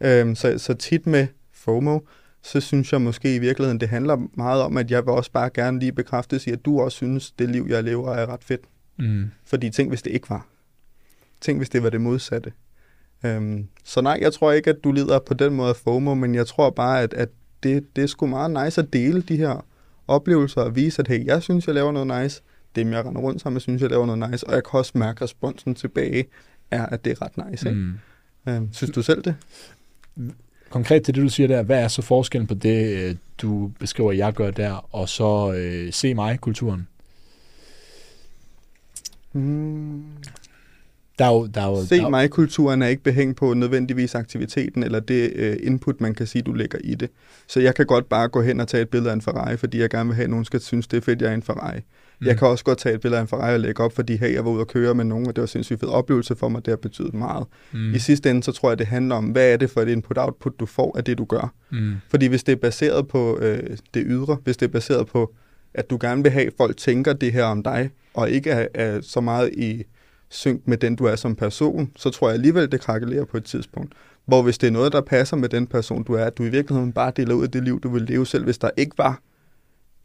Øhm, 0.00 0.34
så, 0.34 0.58
så 0.58 0.74
tit 0.74 1.06
med 1.06 1.26
FOMO, 1.52 1.98
så 2.42 2.60
synes 2.60 2.92
jeg 2.92 3.00
måske 3.02 3.34
i 3.34 3.38
virkeligheden, 3.38 3.80
det 3.80 3.88
handler 3.88 4.16
meget 4.34 4.62
om, 4.62 4.76
at 4.76 4.90
jeg 4.90 5.06
vil 5.06 5.12
også 5.12 5.30
bare 5.32 5.50
gerne 5.54 5.78
lige 5.78 5.92
bekræftes 5.92 6.46
i, 6.46 6.50
at 6.50 6.64
du 6.64 6.80
også 6.80 6.96
synes, 6.96 7.30
det 7.30 7.50
liv, 7.50 7.66
jeg 7.68 7.84
lever, 7.84 8.14
er 8.14 8.26
ret 8.26 8.44
fedt. 8.44 8.60
Mm. 8.98 9.30
Fordi 9.44 9.70
tænk, 9.70 9.90
hvis 9.90 10.02
det 10.02 10.10
ikke 10.10 10.30
var. 10.30 10.46
Tænk, 11.40 11.58
hvis 11.58 11.68
det 11.70 11.82
var 11.82 11.90
det 11.90 12.00
modsatte. 12.00 12.52
Øhm, 13.24 13.68
så 13.84 14.00
nej, 14.00 14.18
jeg 14.20 14.32
tror 14.32 14.52
ikke, 14.52 14.70
at 14.70 14.76
du 14.84 14.92
lider 14.92 15.18
på 15.18 15.34
den 15.34 15.54
måde 15.54 15.68
af 15.68 15.76
FOMO, 15.76 16.14
men 16.14 16.34
jeg 16.34 16.46
tror 16.46 16.70
bare, 16.70 17.02
at, 17.02 17.14
at 17.14 17.28
det, 17.62 17.96
det 17.96 18.04
er 18.04 18.08
sgu 18.08 18.26
meget 18.26 18.64
nice 18.64 18.80
at 18.80 18.92
dele 18.92 19.22
de 19.22 19.36
her 19.36 19.64
oplevelser 20.08 20.60
og 20.60 20.76
vise, 20.76 21.02
at 21.02 21.08
hey, 21.08 21.26
jeg 21.26 21.42
synes, 21.42 21.66
jeg 21.66 21.74
laver 21.74 21.92
noget 21.92 22.22
nice. 22.22 22.42
Dem, 22.76 22.92
jeg 22.92 23.04
render 23.04 23.20
rundt 23.20 23.42
sammen 23.42 23.54
med, 23.54 23.60
synes, 23.60 23.82
jeg 23.82 23.90
laver 23.90 24.06
noget 24.06 24.30
nice. 24.30 24.46
Og 24.46 24.54
jeg 24.54 24.64
kan 24.64 24.78
også 24.78 24.92
mærke, 24.94 25.16
at 25.16 25.22
responsen 25.22 25.74
tilbage 25.74 26.24
er, 26.70 26.86
at 26.86 27.04
det 27.04 27.10
er 27.10 27.22
ret 27.22 27.50
nice. 27.50 27.68
Ikke? 27.68 27.80
Mm. 27.80 27.98
Øhm, 28.48 28.68
synes 28.72 28.94
du 28.94 29.02
selv 29.02 29.22
det? 29.22 29.34
Konkret 30.70 31.02
til 31.02 31.14
det, 31.14 31.22
du 31.22 31.28
siger 31.28 31.46
der, 31.46 31.62
hvad 31.62 31.82
er 31.82 31.88
så 31.88 32.02
forskellen 32.02 32.46
på 32.46 32.54
det, 32.54 32.96
øh, 32.96 33.16
du 33.38 33.70
beskriver, 33.78 34.12
jeg 34.12 34.32
gør 34.32 34.50
der, 34.50 34.94
og 34.94 35.08
så 35.08 35.52
øh, 35.52 35.92
se 35.92 36.14
mig-kulturen? 36.14 36.88
Mm. 39.32 40.04
Der 41.18 41.24
er 41.24 41.32
jo, 41.32 41.46
der 41.46 41.60
er 41.60 41.66
jo, 41.66 41.86
Se 41.86 41.96
der, 41.96 42.08
mig-kulturen 42.08 42.82
er 42.82 42.86
ikke 42.86 43.02
behængt 43.02 43.36
på 43.36 43.54
nødvendigvis 43.54 44.14
aktiviteten 44.14 44.82
eller 44.82 45.00
det 45.00 45.32
øh, 45.34 45.56
input, 45.62 46.00
man 46.00 46.14
kan 46.14 46.26
sige, 46.26 46.42
du 46.42 46.52
lægger 46.52 46.78
i 46.84 46.94
det. 46.94 47.10
Så 47.46 47.60
jeg 47.60 47.74
kan 47.74 47.86
godt 47.86 48.08
bare 48.08 48.28
gå 48.28 48.42
hen 48.42 48.60
og 48.60 48.68
tage 48.68 48.82
et 48.82 48.88
billede 48.88 49.10
af 49.10 49.14
en 49.14 49.22
Ferrari, 49.22 49.56
fordi 49.56 49.78
jeg 49.78 49.90
gerne 49.90 50.08
vil 50.08 50.14
have, 50.14 50.24
at 50.24 50.30
nogen 50.30 50.44
skal 50.44 50.60
synes, 50.60 50.86
det 50.86 50.96
er 50.96 51.00
fedt, 51.00 51.22
jeg 51.22 51.30
er 51.30 51.34
en 51.34 51.42
Ferrari. 51.42 51.80
Mm. 52.20 52.26
Jeg 52.26 52.38
kan 52.38 52.48
også 52.48 52.64
godt 52.64 52.78
tage 52.78 52.94
et 52.94 53.00
billede 53.00 53.18
af 53.18 53.22
en 53.22 53.28
Ferrari 53.28 53.54
og 53.54 53.60
lægge 53.60 53.82
op, 53.82 53.92
fordi 53.92 54.16
hey, 54.16 54.34
jeg 54.34 54.44
var 54.44 54.50
ude 54.50 54.60
og 54.60 54.66
køre 54.66 54.94
med 54.94 55.04
nogen, 55.04 55.26
og 55.26 55.36
det 55.36 55.40
var 55.42 55.46
sindssygt 55.46 55.80
fed 55.80 55.88
oplevelse 55.88 56.36
for 56.36 56.48
mig, 56.48 56.64
det 56.64 56.72
har 56.72 56.76
betydet 56.76 57.14
meget. 57.14 57.46
Mm. 57.72 57.94
I 57.94 57.98
sidste 57.98 58.30
ende, 58.30 58.42
så 58.42 58.52
tror 58.52 58.70
jeg, 58.70 58.78
det 58.78 58.86
handler 58.86 59.14
om, 59.14 59.24
hvad 59.24 59.52
er 59.52 59.56
det 59.56 59.70
for 59.70 59.80
et 59.80 59.88
input-output, 59.88 60.52
du 60.60 60.66
får 60.66 60.96
af 60.96 61.04
det, 61.04 61.18
du 61.18 61.24
gør. 61.24 61.52
mm, 61.70 61.94
Fordi 62.08 62.26
hvis 62.26 62.44
det 62.44 62.52
er 62.52 62.56
baseret 62.56 63.08
på 63.08 63.38
øh, 63.38 63.76
det 63.94 64.04
ydre, 64.06 64.36
hvis 64.44 64.56
det 64.56 64.66
er 64.66 64.72
baseret 64.72 65.06
på, 65.06 65.34
at 65.74 65.90
du 65.90 65.98
gerne 66.00 66.22
vil 66.22 66.32
have, 66.32 66.46
at 66.46 66.52
folk 66.56 66.76
tænker 66.76 67.12
det 67.12 67.32
her 67.32 67.44
om 67.44 67.62
dig, 67.62 67.90
og 68.14 68.30
ikke 68.30 68.50
er, 68.50 68.66
er 68.74 69.00
så 69.00 69.20
meget 69.20 69.50
i 69.52 69.82
synk 70.28 70.62
med 70.64 70.76
den, 70.76 70.96
du 70.96 71.04
er 71.04 71.16
som 71.16 71.34
person, 71.34 71.90
så 71.96 72.10
tror 72.10 72.28
jeg 72.28 72.34
alligevel, 72.34 72.72
det 72.72 72.80
krakelerer 72.80 73.24
på 73.24 73.36
et 73.36 73.44
tidspunkt. 73.44 73.92
Hvor 74.26 74.42
hvis 74.42 74.58
det 74.58 74.66
er 74.66 74.70
noget, 74.70 74.92
der 74.92 75.00
passer 75.00 75.36
med 75.36 75.48
den 75.48 75.66
person, 75.66 76.02
du 76.02 76.12
er, 76.12 76.24
at 76.24 76.38
du 76.38 76.42
i 76.42 76.48
virkeligheden 76.48 76.92
bare 76.92 77.12
deler 77.16 77.34
ud 77.34 77.42
af 77.42 77.50
det 77.50 77.64
liv, 77.64 77.80
du 77.80 77.88
vil 77.88 78.02
leve 78.02 78.26
selv, 78.26 78.44
hvis 78.44 78.58
der 78.58 78.70
ikke 78.76 78.98
var 78.98 79.20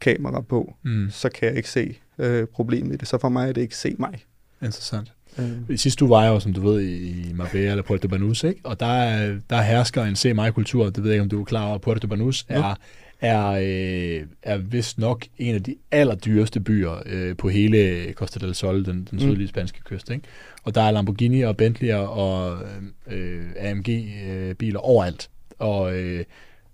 kamera 0.01 0.41
på, 0.41 0.75
mm, 0.83 1.07
så 1.11 1.29
kan 1.29 1.47
jeg 1.49 1.57
ikke 1.57 1.69
se 1.69 1.95
øh, 2.17 2.47
problemet 2.47 2.93
i 2.93 2.97
det. 2.97 3.07
Så 3.07 3.17
for 3.17 3.29
mig 3.29 3.49
er 3.49 3.53
det 3.53 3.61
ikke 3.61 3.75
se 3.75 3.95
mig. 3.99 4.19
interessant. 4.61 5.11
Øh. 5.39 5.45
I 5.69 5.77
sidste 5.77 6.03
uge 6.05 6.09
var 6.09 6.27
jo, 6.27 6.39
som 6.39 6.53
du 6.53 6.61
ved, 6.61 6.81
i 6.81 7.33
Marbella 7.33 7.69
eller 7.71 7.83
Puerto 7.83 8.07
Banús, 8.07 8.47
ikke? 8.47 8.59
og 8.63 8.79
der, 8.79 8.85
er- 8.85 9.39
der 9.49 9.61
hersker 9.61 10.03
en 10.03 10.15
se 10.15 10.33
mig-kultur, 10.33 10.89
det 10.89 11.03
ved 11.03 11.11
jeg 11.11 11.15
ikke, 11.15 11.23
om 11.23 11.29
du 11.29 11.41
er 11.41 11.45
klar 11.45 11.65
over, 11.67 11.77
Puerto 11.77 12.07
Banús 12.07 12.45
Ja. 12.49 12.55
er, 12.59 12.75
er, 13.21 13.47
øh, 14.21 14.27
er 14.43 14.57
vist 14.57 14.97
nok 14.99 15.25
en 15.37 15.55
af 15.55 15.63
de 15.63 15.75
allerdyreste 15.91 16.59
byer 16.59 17.03
øh, 17.05 17.37
på 17.37 17.49
hele 17.49 18.05
Costa 18.13 18.39
del 18.45 18.55
Sol, 18.55 18.85
den, 18.85 19.07
den 19.11 19.19
sydlige 19.19 19.47
spanske 19.47 19.79
kyst. 19.85 20.09
Ikke? 20.09 20.23
Og 20.63 20.75
der 20.75 20.81
er 20.81 20.91
Lamborghini 20.91 21.41
og 21.41 21.57
Bentley 21.57 21.93
og 21.93 22.57
øh, 23.11 23.41
AMG-biler 23.57 24.81
øh, 24.83 24.89
overalt. 24.89 25.29
Og, 25.59 25.95
øh, 25.97 26.23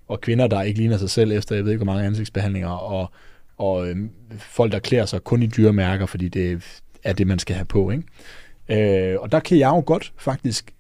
og 0.07 0.21
kvinder, 0.21 0.47
der 0.47 0.61
ikke 0.61 0.79
ligner 0.79 0.97
sig 0.97 1.09
selv 1.09 1.31
efter, 1.31 1.55
jeg 1.55 1.65
ved 1.65 1.71
ikke 1.71 1.83
hvor 1.83 1.93
mange 1.93 2.07
ansigtsbehandlinger, 2.07 2.69
og, 2.69 3.11
og 3.57 3.87
øh, 3.87 3.95
folk, 4.37 4.71
der 4.71 4.79
klæder 4.79 5.05
sig 5.05 5.23
kun 5.23 5.43
i 5.43 5.47
dyre 5.47 5.73
mærker, 5.73 6.05
fordi 6.05 6.27
det 6.27 6.63
er 7.03 7.13
det, 7.13 7.27
man 7.27 7.39
skal 7.39 7.55
have 7.55 7.65
på. 7.65 7.91
Ikke? 7.91 9.13
Øh, 9.13 9.19
og 9.19 9.31
der 9.31 9.39
kan 9.39 9.57
jeg 9.57 9.69
jo 9.69 9.83
godt 9.85 10.13
faktisk 10.17 10.73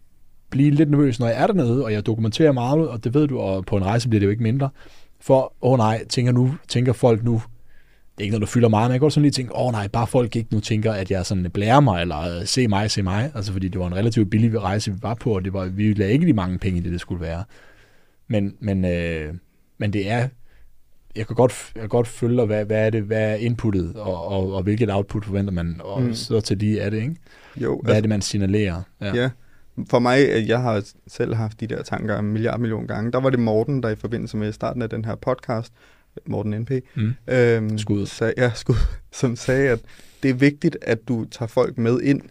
blive 0.49 0.71
lidt 0.71 0.91
nervøs, 0.91 1.19
når 1.19 1.27
jeg 1.27 1.41
er 1.41 1.47
dernede, 1.47 1.83
og 1.83 1.93
jeg 1.93 2.05
dokumenterer 2.05 2.51
meget, 2.51 2.87
og 2.89 3.03
det 3.03 3.13
ved 3.13 3.27
du, 3.27 3.39
og 3.39 3.65
på 3.65 3.77
en 3.77 3.85
rejse 3.85 4.09
bliver 4.09 4.19
det 4.19 4.25
jo 4.25 4.31
ikke 4.31 4.43
mindre. 4.43 4.69
For, 5.19 5.53
åh 5.61 5.71
oh 5.71 5.77
nej, 5.77 6.05
tænker, 6.09 6.31
nu, 6.31 6.55
tænker 6.67 6.93
folk 6.93 7.23
nu, 7.23 7.41
det 8.17 8.23
er 8.23 8.23
ikke 8.23 8.31
noget, 8.31 8.47
der 8.47 8.53
fylder 8.53 8.69
meget, 8.69 8.89
men 8.89 8.91
jeg 8.91 8.99
kan 8.99 9.05
godt 9.05 9.13
sådan 9.13 9.21
lige 9.21 9.31
tænke, 9.31 9.55
åh 9.55 9.65
oh 9.65 9.71
nej, 9.71 9.87
bare 9.87 10.07
folk 10.07 10.35
ikke 10.35 10.53
nu 10.53 10.59
tænker, 10.59 10.93
at 10.93 11.11
jeg 11.11 11.25
sådan 11.25 11.51
blærer 11.51 11.79
mig, 11.79 12.01
eller 12.01 12.39
øh, 12.39 12.45
se 12.45 12.67
mig, 12.67 12.91
se 12.91 13.01
mig. 13.01 13.31
Altså 13.35 13.51
fordi 13.51 13.67
det 13.67 13.79
var 13.79 13.87
en 13.87 13.95
relativt 13.95 14.29
billig 14.29 14.61
rejse, 14.61 14.91
vi 14.91 14.97
var 15.01 15.13
på, 15.13 15.35
og 15.35 15.45
det 15.45 15.53
var, 15.53 15.65
vi 15.65 15.93
lagde 15.93 16.13
ikke 16.13 16.25
de 16.25 16.33
mange 16.33 16.57
penge 16.57 16.81
det, 16.81 16.91
det 16.91 17.01
skulle 17.01 17.21
være. 17.21 17.43
Men, 18.27 18.55
men, 18.59 18.85
øh, 18.85 19.33
men 19.77 19.93
det 19.93 20.09
er, 20.09 20.27
jeg 21.15 21.27
kan 21.27 21.35
godt, 21.35 21.71
jeg 21.75 21.81
kan 21.81 21.89
godt 21.89 22.07
følge, 22.07 22.45
hvad, 22.45 22.65
hvad 22.65 22.85
er 22.85 22.89
det, 22.89 23.03
hvad 23.03 23.31
er 23.31 23.35
inputtet, 23.35 23.95
og, 23.95 24.27
og, 24.27 24.53
og 24.53 24.63
hvilket 24.63 24.91
output 24.91 25.25
forventer 25.25 25.51
man, 25.53 25.81
og 25.83 26.01
mm. 26.01 26.13
så 26.13 26.41
til 26.41 26.59
de 26.59 26.79
er 26.79 26.89
det, 26.89 26.97
ikke? 27.01 27.15
Jo, 27.55 27.81
hvad 27.81 27.93
altså, 27.93 27.97
er 27.97 28.01
det, 28.01 28.09
man 28.09 28.21
signalerer? 28.21 28.81
Ja. 29.01 29.15
ja. 29.15 29.29
For 29.89 29.99
mig, 29.99 30.47
jeg 30.47 30.61
har 30.61 30.83
selv 31.07 31.35
haft 31.35 31.59
de 31.59 31.67
der 31.67 31.83
tanker 31.83 32.19
en 32.19 32.25
milliard 32.25 32.59
million 32.59 32.87
gange. 32.87 33.11
Der 33.11 33.19
var 33.19 33.29
det 33.29 33.39
Morten, 33.39 33.83
der 33.83 33.89
i 33.89 33.95
forbindelse 33.95 34.37
med 34.37 34.51
starten 34.51 34.81
af 34.81 34.89
den 34.89 35.05
her 35.05 35.15
podcast, 35.15 35.73
Morten 36.25 36.61
NP, 36.61 36.71
mm. 36.95 37.13
øhm, 37.27 37.77
skud. 37.77 38.05
Sag, 38.05 38.33
ja, 38.37 38.51
skud, 38.55 38.75
som 39.11 39.35
sagde, 39.35 39.69
at 39.69 39.79
det 40.23 40.29
er 40.29 40.33
vigtigt, 40.33 40.77
at 40.81 41.07
du 41.07 41.25
tager 41.31 41.47
folk 41.47 41.77
med 41.77 42.01
ind 42.01 42.21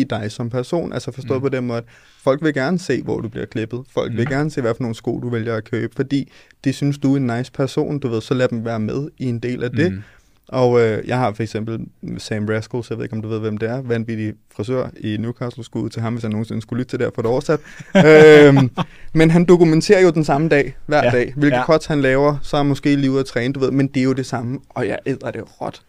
i 0.00 0.04
dig 0.04 0.32
som 0.32 0.50
person. 0.50 0.92
Altså 0.92 1.12
forstået 1.12 1.38
mm. 1.38 1.42
på 1.42 1.48
den 1.48 1.66
måde, 1.66 1.78
at 1.78 1.84
folk 2.22 2.44
vil 2.44 2.54
gerne 2.54 2.78
se, 2.78 3.02
hvor 3.02 3.20
du 3.20 3.28
bliver 3.28 3.46
klippet. 3.46 3.84
Folk 3.94 4.12
mm. 4.12 4.18
vil 4.18 4.26
gerne 4.26 4.50
se, 4.50 4.60
hvad 4.60 4.74
for 4.74 4.82
nogle 4.82 4.94
sko 4.94 5.20
du 5.20 5.28
vælger 5.28 5.56
at 5.56 5.70
købe, 5.70 5.92
fordi 5.96 6.32
de 6.64 6.72
synes, 6.72 6.98
du 6.98 7.12
er 7.12 7.16
en 7.16 7.26
nice 7.26 7.52
person, 7.52 7.98
du 7.98 8.08
ved, 8.08 8.20
så 8.20 8.34
lad 8.34 8.48
dem 8.48 8.64
være 8.64 8.80
med 8.80 9.08
i 9.18 9.24
en 9.24 9.38
del 9.38 9.64
af 9.64 9.70
det. 9.70 9.92
Mm. 9.92 10.02
Og 10.48 10.80
øh, 10.80 11.08
jeg 11.08 11.18
har 11.18 11.32
for 11.32 11.42
eksempel 11.42 11.80
Sam 12.18 12.46
så 12.46 12.86
jeg 12.90 12.98
ved 12.98 13.04
ikke, 13.04 13.16
om 13.16 13.22
du 13.22 13.28
ved, 13.28 13.38
hvem 13.38 13.58
det 13.58 13.68
er, 13.68 13.82
vanvittig 13.82 14.34
frisør 14.56 14.88
i 15.00 15.16
Newcastle, 15.16 15.64
skulle 15.64 15.90
til 15.90 16.02
ham, 16.02 16.12
hvis 16.12 16.22
jeg 16.22 16.30
nogensinde 16.30 16.62
skulle 16.62 16.80
lytte 16.80 16.90
til 16.90 16.98
det 16.98 17.10
for 17.14 17.22
et 17.22 17.26
oversat. 17.26 17.60
øhm, 18.06 18.70
men 19.12 19.30
han 19.30 19.44
dokumenterer 19.44 20.00
jo 20.00 20.10
den 20.10 20.24
samme 20.24 20.48
dag, 20.48 20.76
hver 20.86 21.04
ja, 21.04 21.10
dag, 21.10 21.32
hvilke 21.36 21.56
ja. 21.56 21.64
cuts 21.64 21.86
han 21.86 22.00
laver, 22.00 22.36
så 22.42 22.56
er 22.56 22.62
måske 22.62 22.96
lige 22.96 23.10
ude 23.10 23.20
at 23.20 23.26
træne, 23.26 23.52
du 23.52 23.60
ved, 23.60 23.70
men 23.70 23.86
det 23.86 24.00
er 24.00 24.04
jo 24.04 24.12
det 24.12 24.26
samme, 24.26 24.58
og 24.68 24.88
jeg 24.88 24.98
æder 25.06 25.30
det 25.30 25.60
råt. 25.60 25.82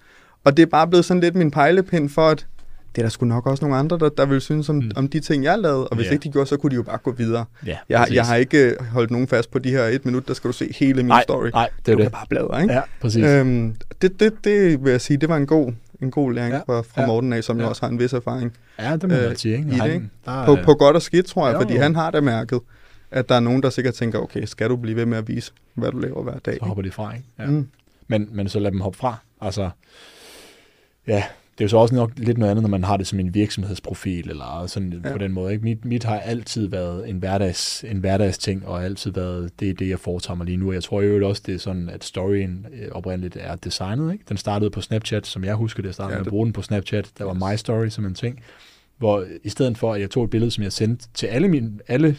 Og 0.43 0.57
det 0.57 0.63
er 0.63 0.67
bare 0.67 0.87
blevet 0.87 1.05
sådan 1.05 1.21
lidt 1.21 1.35
min 1.35 1.51
pejlepind 1.51 2.09
for, 2.09 2.27
at 2.29 2.47
det 2.95 3.01
er 3.01 3.05
der 3.05 3.09
sgu 3.09 3.25
nok 3.25 3.47
også 3.47 3.65
nogle 3.65 3.77
andre, 3.77 3.97
der, 3.97 4.09
der 4.09 4.25
vil 4.25 4.41
synes 4.41 4.69
om, 4.69 4.75
mm. 4.75 4.91
om 4.95 5.07
de 5.07 5.19
ting, 5.19 5.43
jeg 5.43 5.59
lavede. 5.59 5.87
Og 5.87 5.95
hvis 5.95 6.05
yeah. 6.05 6.13
ikke 6.13 6.23
de 6.23 6.31
gjorde, 6.31 6.49
så 6.49 6.57
kunne 6.57 6.69
de 6.69 6.75
jo 6.75 6.83
bare 6.83 6.97
gå 6.97 7.11
videre. 7.11 7.45
Yeah, 7.67 7.77
jeg, 7.89 8.07
jeg 8.11 8.25
har 8.25 8.35
ikke 8.35 8.57
øh, 8.57 8.85
holdt 8.85 9.11
nogen 9.11 9.27
fast 9.27 9.51
på 9.51 9.59
de 9.59 9.69
her 9.69 9.83
et 9.83 10.05
minut, 10.05 10.27
der 10.27 10.33
skal 10.33 10.47
du 10.47 10.53
se 10.53 10.75
hele 10.79 10.95
min 10.95 11.05
nej, 11.05 11.23
story. 11.23 11.49
Nej, 11.53 11.69
det 11.85 11.91
er 11.91 11.95
du 11.95 12.01
det. 12.01 12.05
kan 12.05 12.11
bare 12.11 12.25
bladre, 12.29 12.61
ikke? 12.61 12.73
Ja, 12.73 12.81
præcis. 13.01 13.25
Øhm, 13.25 13.75
det, 14.01 14.19
det, 14.19 14.33
det 14.43 14.83
vil 14.83 14.91
jeg 14.91 15.01
sige, 15.01 15.17
det 15.17 15.29
var 15.29 15.37
en 15.37 15.47
god, 15.47 15.73
en 16.01 16.11
god 16.11 16.33
læring 16.33 16.53
ja, 16.53 16.59
fra, 16.59 16.81
fra 16.81 17.01
ja, 17.01 17.07
Morten 17.07 17.33
af, 17.33 17.43
som 17.43 17.57
ja. 17.57 17.63
jo 17.63 17.69
også 17.69 17.81
har 17.81 17.89
en 17.89 17.99
vis 17.99 18.13
erfaring. 18.13 18.53
Ja, 18.79 18.93
det 18.93 19.09
må 19.09 19.15
øh, 19.15 19.27
man 19.27 19.35
sige, 19.35 19.57
ikke? 19.57 19.69
I 19.69 19.79
det, 19.79 19.93
ikke? 19.93 20.09
Der, 20.25 20.45
på, 20.45 20.57
på 20.63 20.73
godt 20.73 20.95
og 20.95 21.01
skidt, 21.01 21.25
tror 21.25 21.47
jeg, 21.47 21.53
jo, 21.53 21.61
fordi 21.61 21.73
jo. 21.75 21.81
han 21.81 21.95
har 21.95 22.11
det 22.11 22.23
mærket, 22.23 22.59
at 23.11 23.29
der 23.29 23.35
er 23.35 23.39
nogen, 23.39 23.63
der 23.63 23.69
sikkert 23.69 23.93
tænker, 23.93 24.19
okay, 24.19 24.45
skal 24.45 24.69
du 24.69 24.75
blive 24.75 24.95
ved 24.95 25.05
med 25.05 25.17
at 25.17 25.27
vise, 25.27 25.51
hvad 25.73 25.91
du 25.91 25.97
laver 25.99 26.23
hver 26.23 26.39
dag? 26.39 26.57
Så 26.59 26.65
hopper 26.65 26.83
de 26.83 26.91
fra, 26.91 27.13
ikke? 27.13 27.25
Ja. 27.39 27.45
Mm. 27.45 27.67
Men, 28.07 28.29
men 28.31 28.49
så 28.49 28.59
lad 28.59 28.71
dem 28.71 28.81
hoppe 28.81 28.97
fra. 28.97 29.17
Altså, 29.41 29.69
ja, 31.07 31.23
det 31.59 31.63
er 31.63 31.67
jo 31.67 31.69
så 31.69 31.77
også 31.77 31.95
nok 31.95 32.11
lidt 32.17 32.37
noget 32.37 32.51
andet, 32.51 32.61
når 32.61 32.69
man 32.69 32.83
har 32.83 32.97
det 32.97 33.07
som 33.07 33.19
en 33.19 33.33
virksomhedsprofil, 33.33 34.29
eller 34.29 34.67
sådan 34.67 35.01
ja. 35.05 35.11
på 35.11 35.17
den 35.17 35.31
måde. 35.31 35.53
Ikke? 35.53 35.63
Mit, 35.63 35.85
mit 35.85 36.03
har 36.03 36.19
altid 36.19 36.67
været 36.67 37.09
en, 37.09 37.17
hverdags, 37.17 37.83
en 37.83 37.97
hverdagsting, 37.97 38.67
og 38.67 38.83
altid 38.83 39.11
været 39.11 39.59
det, 39.59 39.79
det, 39.79 39.89
jeg 39.89 39.99
foretager 39.99 40.35
mig 40.35 40.45
lige 40.45 40.57
nu. 40.57 40.71
Jeg 40.71 40.83
tror 40.83 41.01
jo 41.01 41.27
også, 41.27 41.41
det 41.45 41.55
er 41.55 41.59
sådan, 41.59 41.89
at 41.89 42.03
storyen 42.03 42.65
øh, 42.73 42.87
oprindeligt 42.91 43.37
er 43.39 43.55
designet. 43.55 44.13
Ikke? 44.13 44.25
Den 44.29 44.37
startede 44.37 44.69
på 44.69 44.81
Snapchat, 44.81 45.27
som 45.27 45.43
jeg 45.43 45.55
husker 45.55 45.81
det. 45.81 45.87
Jeg 45.87 45.93
startede 45.93 46.13
ja, 46.13 46.19
det... 46.19 46.25
med 46.25 46.27
at 46.27 46.31
bruge 46.31 46.45
den 46.45 46.53
på 46.53 46.61
Snapchat. 46.61 47.11
Der 47.17 47.23
var 47.23 47.33
My 47.33 47.55
Story 47.55 47.87
som 47.87 48.05
en 48.05 48.13
ting. 48.13 48.39
Hvor 48.97 49.25
i 49.43 49.49
stedet 49.49 49.77
for, 49.77 49.93
at 49.93 50.01
jeg 50.01 50.09
tog 50.09 50.23
et 50.23 50.29
billede, 50.29 50.51
som 50.51 50.63
jeg 50.63 50.73
sendte 50.73 51.07
til 51.13 51.27
alle, 51.27 51.47
mine, 51.47 51.71
alle, 51.87 52.17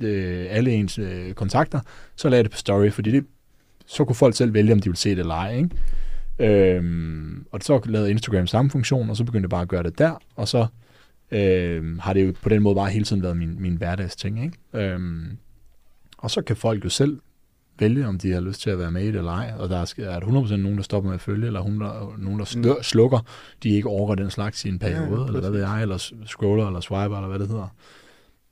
øh, 0.00 0.46
alle 0.50 0.70
ens 0.70 0.98
øh, 0.98 1.32
kontakter, 1.32 1.80
så 2.16 2.28
lagde 2.28 2.38
jeg 2.38 2.44
det 2.44 2.52
på 2.52 2.58
Story, 2.58 2.90
fordi 2.90 3.10
det, 3.10 3.24
så 3.86 4.04
kunne 4.04 4.16
folk 4.16 4.36
selv 4.36 4.54
vælge, 4.54 4.72
om 4.72 4.80
de 4.80 4.88
ville 4.88 4.98
se 4.98 5.10
det 5.10 5.18
eller 5.18 5.34
ej. 5.34 5.56
Ikke? 5.56 5.70
Øhm, 6.38 7.46
og 7.52 7.60
så 7.62 7.80
lavede 7.84 8.10
Instagram 8.10 8.46
samme 8.46 8.70
funktion, 8.70 9.10
og 9.10 9.16
så 9.16 9.24
begyndte 9.24 9.44
jeg 9.44 9.50
bare 9.50 9.62
at 9.62 9.68
gøre 9.68 9.82
det 9.82 9.98
der, 9.98 10.22
og 10.36 10.48
så 10.48 10.66
øhm, 11.30 11.98
har 11.98 12.12
det 12.12 12.26
jo 12.26 12.34
på 12.42 12.48
den 12.48 12.62
måde 12.62 12.74
bare 12.74 12.90
hele 12.90 13.04
tiden 13.04 13.22
været 13.22 13.36
min, 13.36 13.62
min 13.62 13.76
hverdagsting. 13.76 14.44
Ikke? 14.44 14.92
Øhm, 14.92 15.36
og 16.18 16.30
så 16.30 16.42
kan 16.42 16.56
folk 16.56 16.84
jo 16.84 16.88
selv 16.88 17.20
vælge, 17.78 18.06
om 18.06 18.18
de 18.18 18.32
har 18.32 18.40
lyst 18.40 18.60
til 18.60 18.70
at 18.70 18.78
være 18.78 18.90
med 18.90 19.02
i 19.02 19.06
det 19.06 19.16
eller 19.16 19.32
ej, 19.32 19.52
og 19.58 19.68
der 19.68 19.76
er, 19.76 19.94
er 19.98 20.20
100% 20.20 20.56
nogen, 20.56 20.76
der 20.76 20.82
stopper 20.82 21.10
med 21.10 21.14
at 21.14 21.20
følge, 21.20 21.46
eller 21.46 21.60
100, 21.60 21.92
nogen, 22.18 22.38
der 22.38 22.74
mm. 22.76 22.82
slukker, 22.82 23.18
de 23.62 23.68
ikke 23.68 23.88
overgår 23.88 24.14
den 24.14 24.30
slags 24.30 24.64
i 24.64 24.68
en 24.68 24.78
periode, 24.78 25.20
ja, 25.20 25.26
eller 25.26 25.40
hvad 25.40 25.50
ved 25.50 25.60
jeg, 25.60 25.82
eller 25.82 26.12
scroller, 26.26 26.66
eller 26.66 26.80
swiper, 26.80 27.16
eller 27.16 27.28
hvad 27.28 27.38
det 27.38 27.48
hedder. 27.48 27.68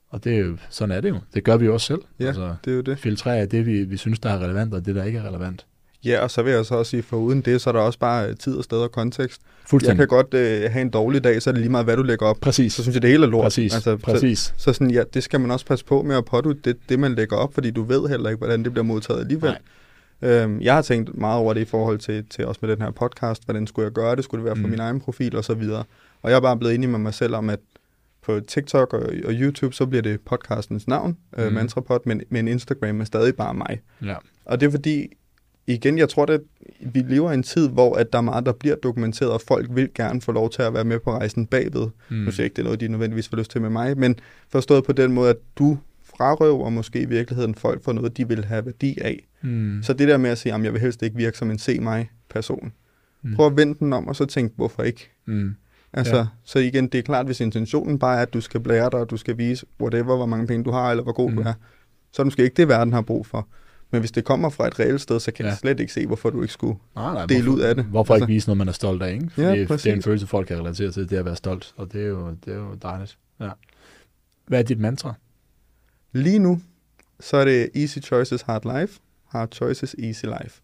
Og 0.08 0.24
det 0.24 0.34
er 0.34 0.38
jo, 0.38 0.56
sådan 0.70 0.96
er 0.96 1.00
det 1.00 1.08
jo. 1.08 1.20
Det 1.34 1.44
gør 1.44 1.56
vi 1.56 1.64
jo 1.64 1.72
også 1.72 1.86
selv. 1.86 2.00
Ja, 2.20 2.26
altså, 2.26 2.54
det 2.64 2.70
er 2.70 2.74
jo 2.76 2.82
det. 2.82 2.98
Filtrere 2.98 3.46
det, 3.46 3.66
vi, 3.66 3.84
vi 3.84 3.96
synes, 3.96 4.18
der 4.18 4.30
er 4.30 4.38
relevant, 4.38 4.74
og 4.74 4.86
det, 4.86 4.94
der 4.94 5.04
ikke 5.04 5.18
er 5.18 5.28
relevant. 5.28 5.66
Ja, 6.04 6.20
og 6.20 6.30
så 6.30 6.42
vil 6.42 6.52
jeg 6.52 6.66
så 6.66 6.74
også 6.74 6.90
sige, 6.90 7.02
for 7.02 7.16
uden 7.16 7.40
det, 7.40 7.60
så 7.60 7.70
er 7.70 7.72
der 7.72 7.80
også 7.80 7.98
bare 7.98 8.34
tid 8.34 8.56
og 8.56 8.64
sted 8.64 8.78
og 8.78 8.92
kontekst. 8.92 9.40
Jeg 9.72 9.96
kan 9.96 10.08
godt 10.08 10.34
øh, 10.34 10.70
have 10.70 10.82
en 10.82 10.90
dårlig 10.90 11.24
dag, 11.24 11.42
så 11.42 11.50
er 11.50 11.52
det 11.52 11.60
lige 11.60 11.70
meget, 11.70 11.86
hvad 11.86 11.96
du 11.96 12.02
lægger 12.02 12.26
op. 12.26 12.36
Præcis. 12.40 12.72
Så 12.72 12.82
synes 12.82 12.94
jeg, 12.94 13.02
det 13.02 13.10
hele 13.10 13.26
er 13.26 13.30
lort. 13.30 13.44
Præcis. 13.44 13.74
Altså, 13.74 13.96
Præcis. 13.96 14.38
Så, 14.38 14.52
så 14.56 14.72
sådan, 14.72 14.90
ja, 14.90 15.02
det 15.14 15.22
skal 15.22 15.40
man 15.40 15.50
også 15.50 15.66
passe 15.66 15.84
på 15.84 16.02
med 16.02 16.16
at 16.16 16.24
pådute 16.24 16.60
det, 16.64 16.76
det, 16.88 16.98
man 16.98 17.14
lægger 17.14 17.36
op, 17.36 17.54
fordi 17.54 17.70
du 17.70 17.82
ved 17.82 18.08
heller 18.08 18.30
ikke, 18.30 18.38
hvordan 18.38 18.64
det 18.64 18.72
bliver 18.72 18.84
modtaget 18.84 19.20
alligevel. 19.20 19.56
Øhm, 20.22 20.60
jeg 20.60 20.74
har 20.74 20.82
tænkt 20.82 21.18
meget 21.18 21.40
over 21.40 21.54
det 21.54 21.60
i 21.60 21.64
forhold 21.64 21.98
til, 21.98 22.24
til 22.30 22.46
også 22.46 22.58
med 22.62 22.70
den 22.70 22.82
her 22.82 22.90
podcast. 22.90 23.44
Hvordan 23.44 23.66
skulle 23.66 23.84
jeg 23.84 23.92
gøre 23.92 24.16
det? 24.16 24.24
Skulle 24.24 24.38
det 24.38 24.44
være 24.44 24.56
for 24.56 24.62
mm. 24.62 24.70
min 24.70 24.80
egen 24.80 25.00
profil 25.00 25.36
og 25.36 25.44
så 25.44 25.54
videre? 25.54 25.84
Og 26.22 26.30
jeg 26.30 26.36
er 26.36 26.40
bare 26.40 26.56
blevet 26.56 26.74
enig 26.74 26.88
med 26.88 26.98
mig 26.98 27.14
selv 27.14 27.34
om, 27.34 27.50
at 27.50 27.60
på 28.22 28.40
TikTok 28.40 28.92
og, 28.92 29.00
og 29.00 29.32
YouTube, 29.32 29.74
så 29.74 29.86
bliver 29.86 30.02
det 30.02 30.20
podcastens 30.20 30.88
navn, 30.88 31.16
øh, 31.38 31.42
mm. 31.42 31.48
øh, 31.48 31.54
Mantrapod, 31.54 31.98
men, 32.04 32.22
men 32.28 32.48
Instagram 32.48 33.00
er 33.00 33.04
stadig 33.04 33.36
bare 33.36 33.54
mig. 33.54 33.80
Ja. 34.04 34.14
Og 34.44 34.60
det 34.60 34.66
er 34.66 34.70
fordi, 34.70 35.06
igen, 35.66 35.98
jeg 35.98 36.08
tror, 36.08 36.26
at 36.26 36.40
vi 36.80 37.00
lever 37.08 37.30
i 37.30 37.34
en 37.34 37.42
tid, 37.42 37.68
hvor 37.68 37.94
at 37.94 38.12
der 38.12 38.18
er 38.18 38.22
meget, 38.22 38.46
der 38.46 38.52
bliver 38.52 38.76
dokumenteret, 38.76 39.32
og 39.32 39.40
folk 39.40 39.66
vil 39.70 39.90
gerne 39.94 40.20
få 40.20 40.32
lov 40.32 40.50
til 40.50 40.62
at 40.62 40.74
være 40.74 40.84
med 40.84 40.98
på 41.00 41.10
rejsen 41.10 41.46
bagved. 41.46 41.88
Mm. 42.10 42.16
Nu 42.16 42.30
siger 42.30 42.42
jeg 42.42 42.44
ikke, 42.44 42.54
det 42.54 42.62
er 42.62 42.64
noget, 42.64 42.80
de 42.80 42.88
nødvendigvis 42.88 43.28
får 43.28 43.36
lyst 43.36 43.50
til 43.50 43.60
med 43.60 43.70
mig, 43.70 43.98
men 43.98 44.16
forstået 44.48 44.84
på 44.84 44.92
den 44.92 45.12
måde, 45.12 45.30
at 45.30 45.36
du 45.58 45.78
frarøver 46.16 46.70
måske 46.70 47.00
i 47.00 47.04
virkeligheden 47.04 47.54
folk 47.54 47.84
for 47.84 47.92
noget, 47.92 48.16
de 48.16 48.28
vil 48.28 48.44
have 48.44 48.66
værdi 48.66 48.98
af. 49.00 49.26
Mm. 49.42 49.82
Så 49.82 49.92
det 49.92 50.08
der 50.08 50.16
med 50.16 50.30
at 50.30 50.38
sige, 50.38 50.54
at 50.54 50.64
jeg 50.64 50.72
vil 50.72 50.80
helst 50.80 51.02
ikke 51.02 51.16
virke 51.16 51.38
som 51.38 51.50
en 51.50 51.58
se 51.58 51.80
mig 51.80 52.10
person. 52.30 52.72
Mm. 53.22 53.34
Prøv 53.34 53.46
at 53.46 53.56
vende 53.56 53.74
den 53.78 53.92
om, 53.92 54.08
og 54.08 54.16
så 54.16 54.24
tænk, 54.24 54.52
hvorfor 54.56 54.82
ikke? 54.82 55.10
Mm. 55.26 55.54
Altså, 55.92 56.16
ja. 56.16 56.26
så 56.44 56.58
igen, 56.58 56.88
det 56.88 56.98
er 56.98 57.02
klart, 57.02 57.26
hvis 57.26 57.40
intentionen 57.40 57.98
bare 57.98 58.18
er, 58.18 58.22
at 58.22 58.34
du 58.34 58.40
skal 58.40 58.60
blære 58.60 58.90
dig, 58.92 59.00
og 59.00 59.10
du 59.10 59.16
skal 59.16 59.38
vise 59.38 59.66
whatever, 59.80 60.16
hvor 60.16 60.26
mange 60.26 60.46
penge 60.46 60.64
du 60.64 60.70
har, 60.70 60.90
eller 60.90 61.02
hvor 61.02 61.12
god 61.12 61.30
mm. 61.30 61.36
du 61.36 61.42
er, 61.42 61.52
så 62.12 62.22
er 62.22 62.24
det 62.24 62.26
måske 62.26 62.44
ikke 62.44 62.56
det, 62.56 62.68
verden 62.68 62.92
har 62.92 63.00
brug 63.00 63.26
for. 63.26 63.48
Men 63.90 64.00
hvis 64.00 64.12
det 64.12 64.24
kommer 64.24 64.48
fra 64.48 64.66
et 64.66 64.80
reelt 64.80 65.00
sted, 65.00 65.20
så 65.20 65.32
kan 65.32 65.44
ja. 65.44 65.50
jeg 65.50 65.58
slet 65.58 65.80
ikke 65.80 65.92
se, 65.92 66.06
hvorfor 66.06 66.30
du 66.30 66.42
ikke 66.42 66.52
skulle 66.52 66.78
nej, 66.94 67.14
nej, 67.14 67.26
dele 67.26 67.42
hvorfor, 67.42 67.56
ud 67.56 67.60
af 67.60 67.74
det. 67.74 67.84
Hvorfor 67.84 68.14
altså. 68.14 68.24
ikke 68.24 68.32
vise 68.32 68.48
noget, 68.48 68.58
man 68.58 68.68
er 68.68 68.72
stolt 68.72 69.02
af? 69.02 69.12
Ikke? 69.12 69.30
Fordi 69.30 69.46
ja, 69.46 69.54
det 69.54 69.86
er 69.86 69.92
en 69.92 70.02
følelse, 70.02 70.26
folk 70.26 70.46
kan 70.46 70.58
relatere 70.58 70.90
til, 70.90 71.10
det 71.10 71.16
er 71.16 71.18
at 71.18 71.24
være 71.24 71.36
stolt. 71.36 71.74
Og 71.76 71.92
det 71.92 72.02
er 72.02 72.08
jo, 72.08 72.36
det 72.44 72.52
er 72.52 72.58
jo 72.58 72.74
dejligt. 72.82 73.18
Ja. 73.40 73.50
Hvad 74.46 74.58
er 74.58 74.62
dit 74.62 74.80
mantra? 74.80 75.14
Lige 76.12 76.38
nu, 76.38 76.60
så 77.20 77.36
er 77.36 77.44
det 77.44 77.70
Easy 77.74 77.98
Choices 77.98 78.42
Hard 78.42 78.80
Life. 78.80 79.00
Hard 79.28 79.48
Choices 79.52 79.94
Easy 79.98 80.24
Life. 80.24 80.62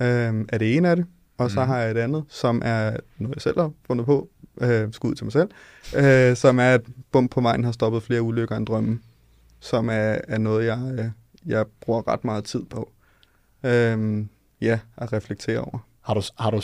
Øhm, 0.00 0.48
er 0.48 0.58
det 0.58 0.76
en 0.76 0.84
af 0.84 0.96
det. 0.96 1.06
Og 1.38 1.50
så 1.50 1.60
mm. 1.60 1.66
har 1.66 1.78
jeg 1.78 1.90
et 1.90 1.96
andet, 1.96 2.24
som 2.28 2.62
er 2.64 2.96
noget, 3.18 3.34
jeg 3.34 3.42
selv 3.42 3.60
har 3.60 3.70
fundet 3.86 4.06
på, 4.06 4.28
øh, 4.60 4.92
skud 4.92 5.14
til 5.14 5.24
mig 5.24 5.32
selv, 5.32 5.48
øh, 5.96 6.36
som 6.36 6.58
er, 6.58 6.74
at 6.74 6.80
bump 7.12 7.30
på 7.30 7.40
vejen 7.40 7.64
har 7.64 7.72
stoppet 7.72 8.02
flere 8.02 8.22
ulykker 8.22 8.56
end 8.56 8.66
drømme, 8.66 9.00
som 9.60 9.88
er, 9.88 10.18
er 10.28 10.38
noget, 10.38 10.66
jeg, 10.66 10.94
øh, 10.98 11.06
jeg 11.46 11.64
bruger 11.80 12.08
ret 12.08 12.24
meget 12.24 12.44
tid 12.44 12.64
på. 12.64 12.92
Øhm, 13.64 14.28
ja, 14.60 14.78
at 14.96 15.12
reflektere 15.12 15.58
over. 15.58 15.78
Har 16.00 16.14
du, 16.14 16.22
har 16.38 16.50
du 16.50 16.60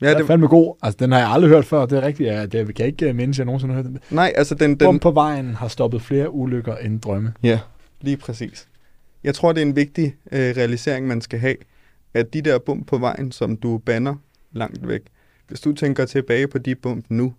Ja, 0.00 0.10
det 0.10 0.20
er 0.20 0.26
fandme 0.26 0.48
god. 0.48 0.76
Altså, 0.82 0.96
den 1.00 1.12
har 1.12 1.18
jeg 1.18 1.28
aldrig 1.28 1.50
hørt 1.50 1.64
før. 1.64 1.86
Det 1.86 1.98
er 1.98 2.02
rigtigt. 2.02 2.28
Ja, 2.28 2.46
det 2.46 2.74
kan 2.74 2.86
ikke 2.86 3.08
øh, 3.08 3.14
mindes, 3.14 3.38
jeg 3.38 3.46
nogensinde 3.46 3.74
har 3.74 3.82
hørt 3.82 3.90
den. 3.90 3.98
Nej, 4.10 4.32
altså 4.36 4.54
den... 4.54 4.70
den... 4.70 4.78
Bum 4.78 4.98
på 4.98 5.10
vejen 5.10 5.54
har 5.54 5.68
stoppet 5.68 6.02
flere 6.02 6.30
ulykker 6.30 6.76
end 6.76 7.00
drømme. 7.00 7.32
Ja, 7.42 7.60
lige 8.00 8.16
præcis. 8.16 8.68
Jeg 9.24 9.34
tror, 9.34 9.52
det 9.52 9.62
er 9.62 9.66
en 9.66 9.76
vigtig 9.76 10.16
øh, 10.32 10.56
realisering, 10.56 11.06
man 11.06 11.20
skal 11.20 11.38
have, 11.38 11.56
at 12.14 12.34
de 12.34 12.42
der 12.42 12.58
bump 12.58 12.86
på 12.86 12.98
vejen, 12.98 13.32
som 13.32 13.56
du 13.56 13.78
banner 13.78 14.14
langt 14.52 14.88
væk, 14.88 15.00
hvis 15.48 15.60
du 15.60 15.72
tænker 15.72 16.06
tilbage 16.06 16.48
på 16.48 16.58
de 16.58 16.74
bump 16.74 17.04
nu, 17.08 17.34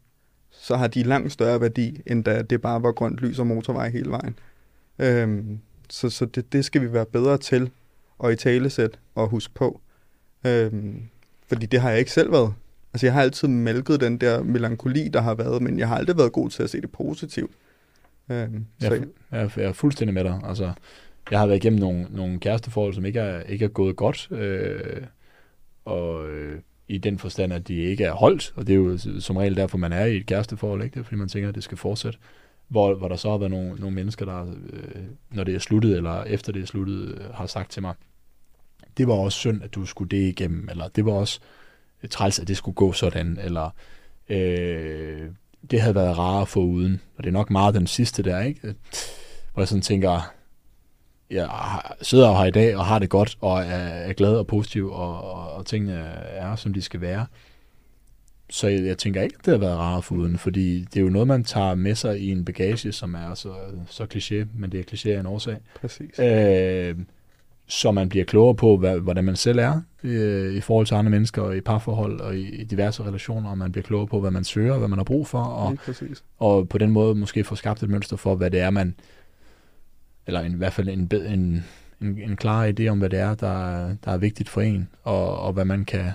så 0.52 0.76
har 0.76 0.88
de 0.88 1.04
langt 1.04 1.32
større 1.32 1.62
værdi, 1.62 2.02
end 2.06 2.24
da 2.24 2.42
det 2.42 2.62
bare 2.62 2.84
var 2.84 2.92
grønt 2.92 3.18
lys 3.18 3.40
og 3.40 3.48
motorvej 3.48 3.90
hele 3.90 4.10
vejen. 4.10 4.40
Øhm, 5.00 5.60
så 5.90 6.10
så 6.10 6.26
det, 6.26 6.54
det 6.54 6.66
skal 6.66 6.82
vi 6.82 6.94
være 6.94 7.06
bedre 7.06 7.38
til 7.38 7.72
og 8.20 8.34
i 8.34 8.36
talesæt 8.36 9.00
og 9.16 9.28
huske 9.28 9.54
på. 9.54 9.82
Øhm, 10.46 11.02
fordi 11.48 11.66
det 11.66 11.82
har 11.82 11.90
jeg 11.90 12.00
ikke 12.00 12.12
selv 12.12 12.32
været. 12.32 12.54
Altså 12.94 13.06
jeg 13.06 13.14
har 13.14 13.22
altid 13.22 13.48
mælket 13.48 14.02
den 14.02 14.18
der 14.18 14.44
melankoli, 14.44 15.08
der 15.08 15.22
har 15.22 15.36
været, 15.36 15.62
men 15.62 15.80
jeg 15.80 15.88
har 15.88 15.96
aldrig 15.96 16.18
været 16.18 16.32
god 16.32 16.50
til 16.50 16.64
at 16.64 16.70
se 16.70 16.82
det 16.82 16.92
positivt. 16.92 17.52
Øhm, 18.30 18.66
jeg, 18.82 18.92
er, 18.92 19.04
jeg, 19.32 19.52
jeg 19.58 19.66
er 19.66 19.74
fuldstændig 19.74 20.14
med 20.14 20.24
dig. 20.24 20.42
Altså, 20.44 20.74
jeg 21.32 21.40
har 21.40 21.48
været 21.48 21.58
igennem 21.58 21.80
nogle, 21.80 22.08
nogle 22.10 22.40
kæresteforhold, 22.40 22.94
som 22.94 23.06
ikke 23.06 23.20
er, 23.20 23.42
ikke 23.42 23.66
er 23.66 23.70
gået 23.70 23.96
godt, 23.96 24.28
øh, 24.32 25.02
og 25.86 26.30
øh, 26.30 26.60
i 26.88 26.98
den 26.98 27.20
forstand, 27.20 27.54
at 27.54 27.68
de 27.68 27.76
ikke 27.76 28.04
er 28.04 28.12
holdt, 28.12 28.54
og 28.56 28.68
det 28.68 28.74
er 28.74 28.78
jo 28.78 28.98
som 29.20 29.38
regel 29.38 29.56
derfor, 29.56 29.78
man 29.78 29.94
er 29.94 30.06
i 30.06 30.18
et 30.18 30.26
kæresteforhold, 30.26 30.84
ikke? 30.84 30.94
Det 30.94 31.00
er, 31.00 31.04
fordi 31.04 31.16
man 31.16 31.28
tænker, 31.28 31.50
at 31.50 31.56
det 31.56 31.64
skal 31.64 31.78
fortsætte. 31.78 32.20
Hvor, 32.68 32.94
hvor 32.94 33.08
der 33.08 33.16
så 33.16 33.30
har 33.30 33.38
været 33.38 33.52
nogle, 33.52 33.76
nogle 33.76 33.96
mennesker, 33.96 34.26
der, 34.26 34.42
øh, 34.74 35.02
når 35.32 35.44
det 35.44 35.56
er 35.56 35.60
sluttet, 35.60 35.98
eller 35.98 36.24
efter 36.24 36.52
det 36.52 36.62
er 36.62 36.66
sluttet, 36.66 37.08
øh, 37.08 37.34
har 37.34 37.48
sagt 37.48 37.72
til 37.72 37.82
mig, 37.82 37.94
det 38.98 39.08
var 39.08 39.14
også 39.14 39.38
synd, 39.38 39.64
at 39.64 39.76
du 39.76 39.86
skulle 39.86 40.10
det 40.10 40.28
igennem, 40.28 40.70
eller 40.70 40.88
det 40.88 41.06
var 41.06 41.12
også 41.12 41.40
øh, 42.04 42.10
træls, 42.10 42.40
at 42.40 42.48
det 42.48 42.58
skulle 42.58 42.76
gå 42.76 42.94
sådan, 42.94 43.40
eller 43.44 43.70
øh, 44.30 45.30
det 45.72 45.82
havde 45.82 45.96
været 45.96 46.18
rarere 46.18 46.46
for 46.46 46.62
uden. 46.62 47.02
Og 47.18 47.24
det 47.24 47.30
er 47.30 47.34
nok 47.34 47.50
meget 47.50 47.76
den 47.76 47.88
sidste 47.88 48.24
der, 48.24 48.40
ikke? 48.40 48.68
Øh, 48.68 48.74
hvor 49.54 49.62
jeg 49.62 49.68
sådan 49.68 49.82
tænker, 49.82 50.34
jeg 51.30 51.50
sidder 52.02 52.38
her 52.38 52.46
i 52.46 52.52
dag 52.52 52.78
og 52.78 52.86
har 52.86 53.00
det 53.00 53.10
godt, 53.10 53.38
og 53.42 53.60
er, 53.60 53.88
er 53.88 54.14
glad 54.14 54.36
og 54.36 54.48
positiv, 54.48 54.92
og, 54.92 55.24
og, 55.34 55.52
og 55.52 55.66
tingene 55.66 55.94
er, 55.94 56.56
som 56.56 56.74
de 56.74 56.82
skal 56.82 57.02
være. 57.02 57.26
Så 58.50 58.68
jeg, 58.68 58.86
jeg 58.86 58.98
tænker 58.98 59.22
ikke, 59.22 59.36
at 59.40 59.46
det 59.46 59.52
har 59.52 59.60
været 59.60 59.78
rarere 59.78 60.02
for 60.02 60.16
uden, 60.16 60.38
fordi 60.38 60.80
det 60.80 60.98
er 60.98 61.04
jo 61.04 61.10
noget, 61.10 61.28
man 61.28 61.44
tager 61.44 61.76
med 61.76 61.96
sig 61.96 62.20
i 62.20 62.32
en 62.32 62.46
bagage, 62.46 62.92
som 62.92 63.16
er 63.16 63.34
så, 63.34 63.54
så 63.88 64.04
kliché, 64.04 64.48
men 64.60 64.72
det 64.72 64.80
er 64.80 64.84
kliché 64.92 65.10
af 65.10 65.20
en 65.20 65.26
årsag. 65.26 65.58
Præcis. 65.82 66.20
Øh, 66.20 66.96
så 67.68 67.92
man 67.92 68.10
bliver 68.10 68.26
klogere 68.26 68.56
på, 68.56 68.78
hvad, 68.78 69.00
hvordan 69.00 69.24
man 69.24 69.36
selv 69.36 69.60
er 69.60 69.82
øh, 70.04 70.54
i 70.54 70.62
forhold 70.62 70.86
til 70.86 70.96
andre 70.96 71.12
mennesker, 71.12 71.42
og 71.42 71.58
i 71.58 71.62
parforhold 71.62 72.20
og 72.20 72.36
i, 72.38 72.50
i 72.50 72.64
diverse 72.64 73.04
relationer, 73.04 73.50
og 73.50 73.58
man 73.58 73.72
bliver 73.72 73.84
klogere 73.84 74.08
på, 74.08 74.20
hvad 74.20 74.32
man 74.32 74.44
søger, 74.44 74.72
og 74.74 74.80
hvad 74.80 74.88
man 74.88 75.00
har 75.00 75.04
brug 75.04 75.28
for, 75.28 75.44
og, 75.44 75.78
og 76.38 76.70
på 76.70 76.78
den 76.78 76.92
måde 76.92 77.16
måske 77.16 77.44
få 77.44 77.56
skabt 77.56 77.84
et 77.84 77.90
mønster 77.90 78.18
for, 78.18 78.36
hvad 78.36 78.52
det 78.52 78.60
er, 78.60 78.70
man, 78.70 78.96
eller 80.28 80.42
en, 80.42 80.52
i 80.52 80.56
hvert 80.56 80.74
fald 80.74 80.90
en, 80.90 81.10
en, 81.14 81.64
en, 82.02 82.20
en 82.20 82.36
klar 82.36 82.72
idé 82.72 82.88
om, 82.88 83.00
hvad 83.00 83.10
det 83.10 83.20
er, 83.20 83.36
der, 83.36 83.88
der 84.06 84.12
er 84.12 84.18
vigtigt 84.18 84.50
for 84.50 84.62
en, 84.62 84.88
og, 85.04 85.40
og 85.40 85.54
hvad 85.54 85.66
man 85.66 85.86
kan 85.86 86.12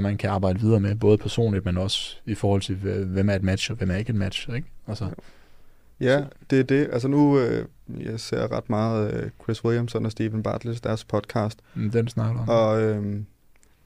hvad 0.00 0.10
man 0.10 0.16
kan 0.18 0.30
arbejde 0.30 0.60
videre 0.60 0.80
med, 0.80 0.94
både 0.94 1.18
personligt, 1.18 1.64
men 1.64 1.76
også 1.76 2.16
i 2.26 2.34
forhold 2.34 2.62
til, 2.62 2.74
hvem 3.04 3.28
er 3.28 3.34
et 3.34 3.42
match, 3.42 3.70
og 3.70 3.76
hvem 3.76 3.90
er 3.90 3.96
ikke 3.96 4.10
et 4.10 4.16
match. 4.16 4.48
Ikke? 4.54 4.68
Altså. 4.86 5.08
Ja, 6.00 6.24
det 6.50 6.60
er 6.60 6.62
det. 6.62 6.88
Altså 6.92 7.08
nu, 7.08 7.38
øh, 7.38 7.66
jeg 8.00 8.20
ser 8.20 8.52
ret 8.52 8.70
meget 8.70 9.14
øh, 9.14 9.30
Chris 9.42 9.64
Williamson 9.64 10.06
og 10.06 10.12
Stephen 10.12 10.42
Bartlett, 10.42 10.84
deres 10.84 11.04
podcast. 11.04 11.58
Mm, 11.74 11.90
den 11.90 12.08
snakker 12.08 12.40
om. 12.40 12.48
Og 12.48 12.82
øh, 12.82 13.20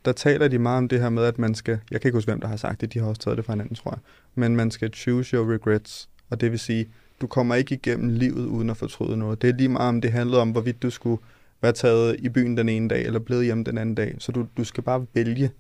der 0.05 0.13
taler 0.13 0.49
de 0.49 0.59
meget 0.59 0.79
om 0.79 0.89
det 0.89 1.01
her 1.01 1.09
med, 1.09 1.25
at 1.25 1.39
man 1.39 1.55
skal, 1.55 1.79
jeg 1.91 2.01
kan 2.01 2.09
ikke 2.09 2.17
huske, 2.17 2.31
hvem 2.31 2.41
der 2.41 2.49
har 2.49 2.57
sagt 2.57 2.81
det, 2.81 2.95
de 2.95 2.99
har 2.99 3.07
også 3.07 3.21
taget 3.21 3.37
det 3.37 3.45
fra 3.45 3.53
hinanden, 3.53 3.77
tror 3.77 3.91
jeg, 3.91 4.01
men 4.35 4.57
man 4.57 4.71
skal 4.71 4.95
choose 4.95 5.37
your 5.37 5.55
regrets, 5.55 6.09
og 6.31 6.41
det 6.41 6.51
vil 6.51 6.59
sige, 6.59 6.89
du 7.21 7.27
kommer 7.27 7.55
ikke 7.55 7.75
igennem 7.75 8.09
livet 8.09 8.47
uden 8.47 8.71
at 8.71 8.77
fortryde 8.77 9.17
noget. 9.17 9.43
Det 9.43 9.51
er 9.51 9.55
lige 9.55 9.69
meget 9.69 9.89
om 9.89 10.01
det 10.01 10.13
handlede 10.13 10.41
om, 10.41 10.51
hvorvidt 10.51 10.83
du 10.83 10.91
skulle 10.91 11.23
være 11.63 11.73
taget 11.73 12.17
i 12.19 12.29
byen 12.29 12.57
den 12.57 12.69
ene 12.69 12.89
dag, 12.89 13.05
eller 13.05 13.21
blevet 13.21 13.45
hjemme 13.45 13.65
den 13.65 13.79
anden 13.79 13.95
dag. 13.95 14.15
Så 14.19 14.33
du, 14.33 14.47
du 14.57 14.65
skal 14.65 14.85
bare 14.85 15.07
vælge, 15.15 15.51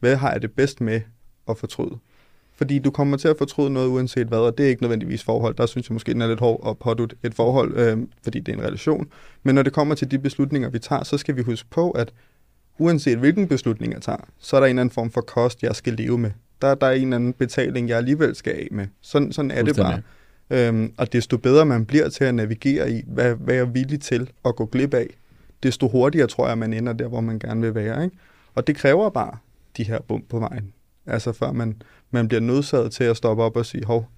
hvad 0.00 0.16
har 0.16 0.32
jeg 0.32 0.42
det 0.42 0.52
bedst 0.52 0.80
med 0.80 1.00
at 1.48 1.58
fortryde. 1.58 1.98
Fordi 2.56 2.78
du 2.78 2.90
kommer 2.90 3.16
til 3.16 3.28
at 3.28 3.38
fortryde 3.38 3.70
noget 3.70 3.88
uanset 3.88 4.26
hvad, 4.26 4.38
og 4.38 4.58
det 4.58 4.66
er 4.66 4.70
ikke 4.70 4.82
nødvendigvis 4.82 5.24
forhold. 5.24 5.54
Der 5.54 5.66
synes 5.66 5.88
jeg 5.88 5.92
måske, 5.92 6.12
den 6.12 6.22
er 6.22 6.26
lidt 6.26 6.40
hård 6.40 6.68
at 6.68 6.78
pådute 6.78 7.16
et 7.22 7.34
forhold, 7.34 7.76
øh, 7.76 7.98
fordi 8.22 8.40
det 8.40 8.52
er 8.52 8.56
en 8.56 8.64
relation. 8.64 9.06
Men 9.42 9.54
når 9.54 9.62
det 9.62 9.72
kommer 9.72 9.94
til 9.94 10.10
de 10.10 10.18
beslutninger, 10.18 10.68
vi 10.68 10.78
tager, 10.78 11.04
så 11.04 11.18
skal 11.18 11.36
vi 11.36 11.42
huske 11.42 11.68
på, 11.70 11.90
at 11.90 12.12
uanset 12.78 13.18
hvilken 13.18 13.48
beslutning 13.48 13.92
jeg 13.92 14.02
tager, 14.02 14.18
så 14.38 14.56
er 14.56 14.60
der 14.60 14.66
en 14.66 14.70
eller 14.70 14.80
anden 14.80 14.94
form 14.94 15.10
for 15.10 15.20
kost, 15.20 15.62
jeg 15.62 15.76
skal 15.76 15.92
leve 15.92 16.18
med. 16.18 16.30
Der, 16.62 16.74
der 16.74 16.86
er 16.86 16.92
en 16.92 17.02
eller 17.02 17.16
anden 17.16 17.32
betaling, 17.32 17.88
jeg 17.88 17.96
alligevel 17.96 18.34
skal 18.34 18.52
af 18.52 18.68
med. 18.70 18.86
Sådan, 19.00 19.32
sådan 19.32 19.50
er 19.50 19.62
det 19.62 19.76
bare. 19.76 20.02
Øhm, 20.50 20.92
og 20.96 21.12
desto 21.12 21.36
bedre 21.36 21.66
man 21.66 21.86
bliver 21.86 22.08
til 22.08 22.24
at 22.24 22.34
navigere 22.34 22.90
i, 22.90 23.02
hvad, 23.06 23.34
hvad 23.34 23.54
jeg 23.54 23.60
er 23.60 23.66
villig 23.66 24.00
til 24.00 24.30
at 24.44 24.56
gå 24.56 24.66
glip 24.66 24.94
af, 24.94 25.06
desto 25.62 25.88
hurtigere 25.88 26.26
tror 26.26 26.48
jeg, 26.48 26.58
man 26.58 26.72
ender 26.72 26.92
der, 26.92 27.08
hvor 27.08 27.20
man 27.20 27.38
gerne 27.38 27.60
vil 27.60 27.74
være. 27.74 28.04
Ikke? 28.04 28.16
Og 28.54 28.66
det 28.66 28.76
kræver 28.76 29.10
bare 29.10 29.36
de 29.78 29.84
her 29.84 29.98
bump 30.08 30.28
på 30.28 30.38
vejen. 30.38 30.72
Altså 31.06 31.32
før 31.32 31.52
man, 31.52 31.82
man 32.10 32.28
bliver 32.28 32.40
nødsaget 32.40 32.92
til 32.92 33.04
at 33.04 33.16
stoppe 33.16 33.42
op 33.42 33.56
og 33.56 33.66
sige, 33.66 33.84
hov, 33.84 34.08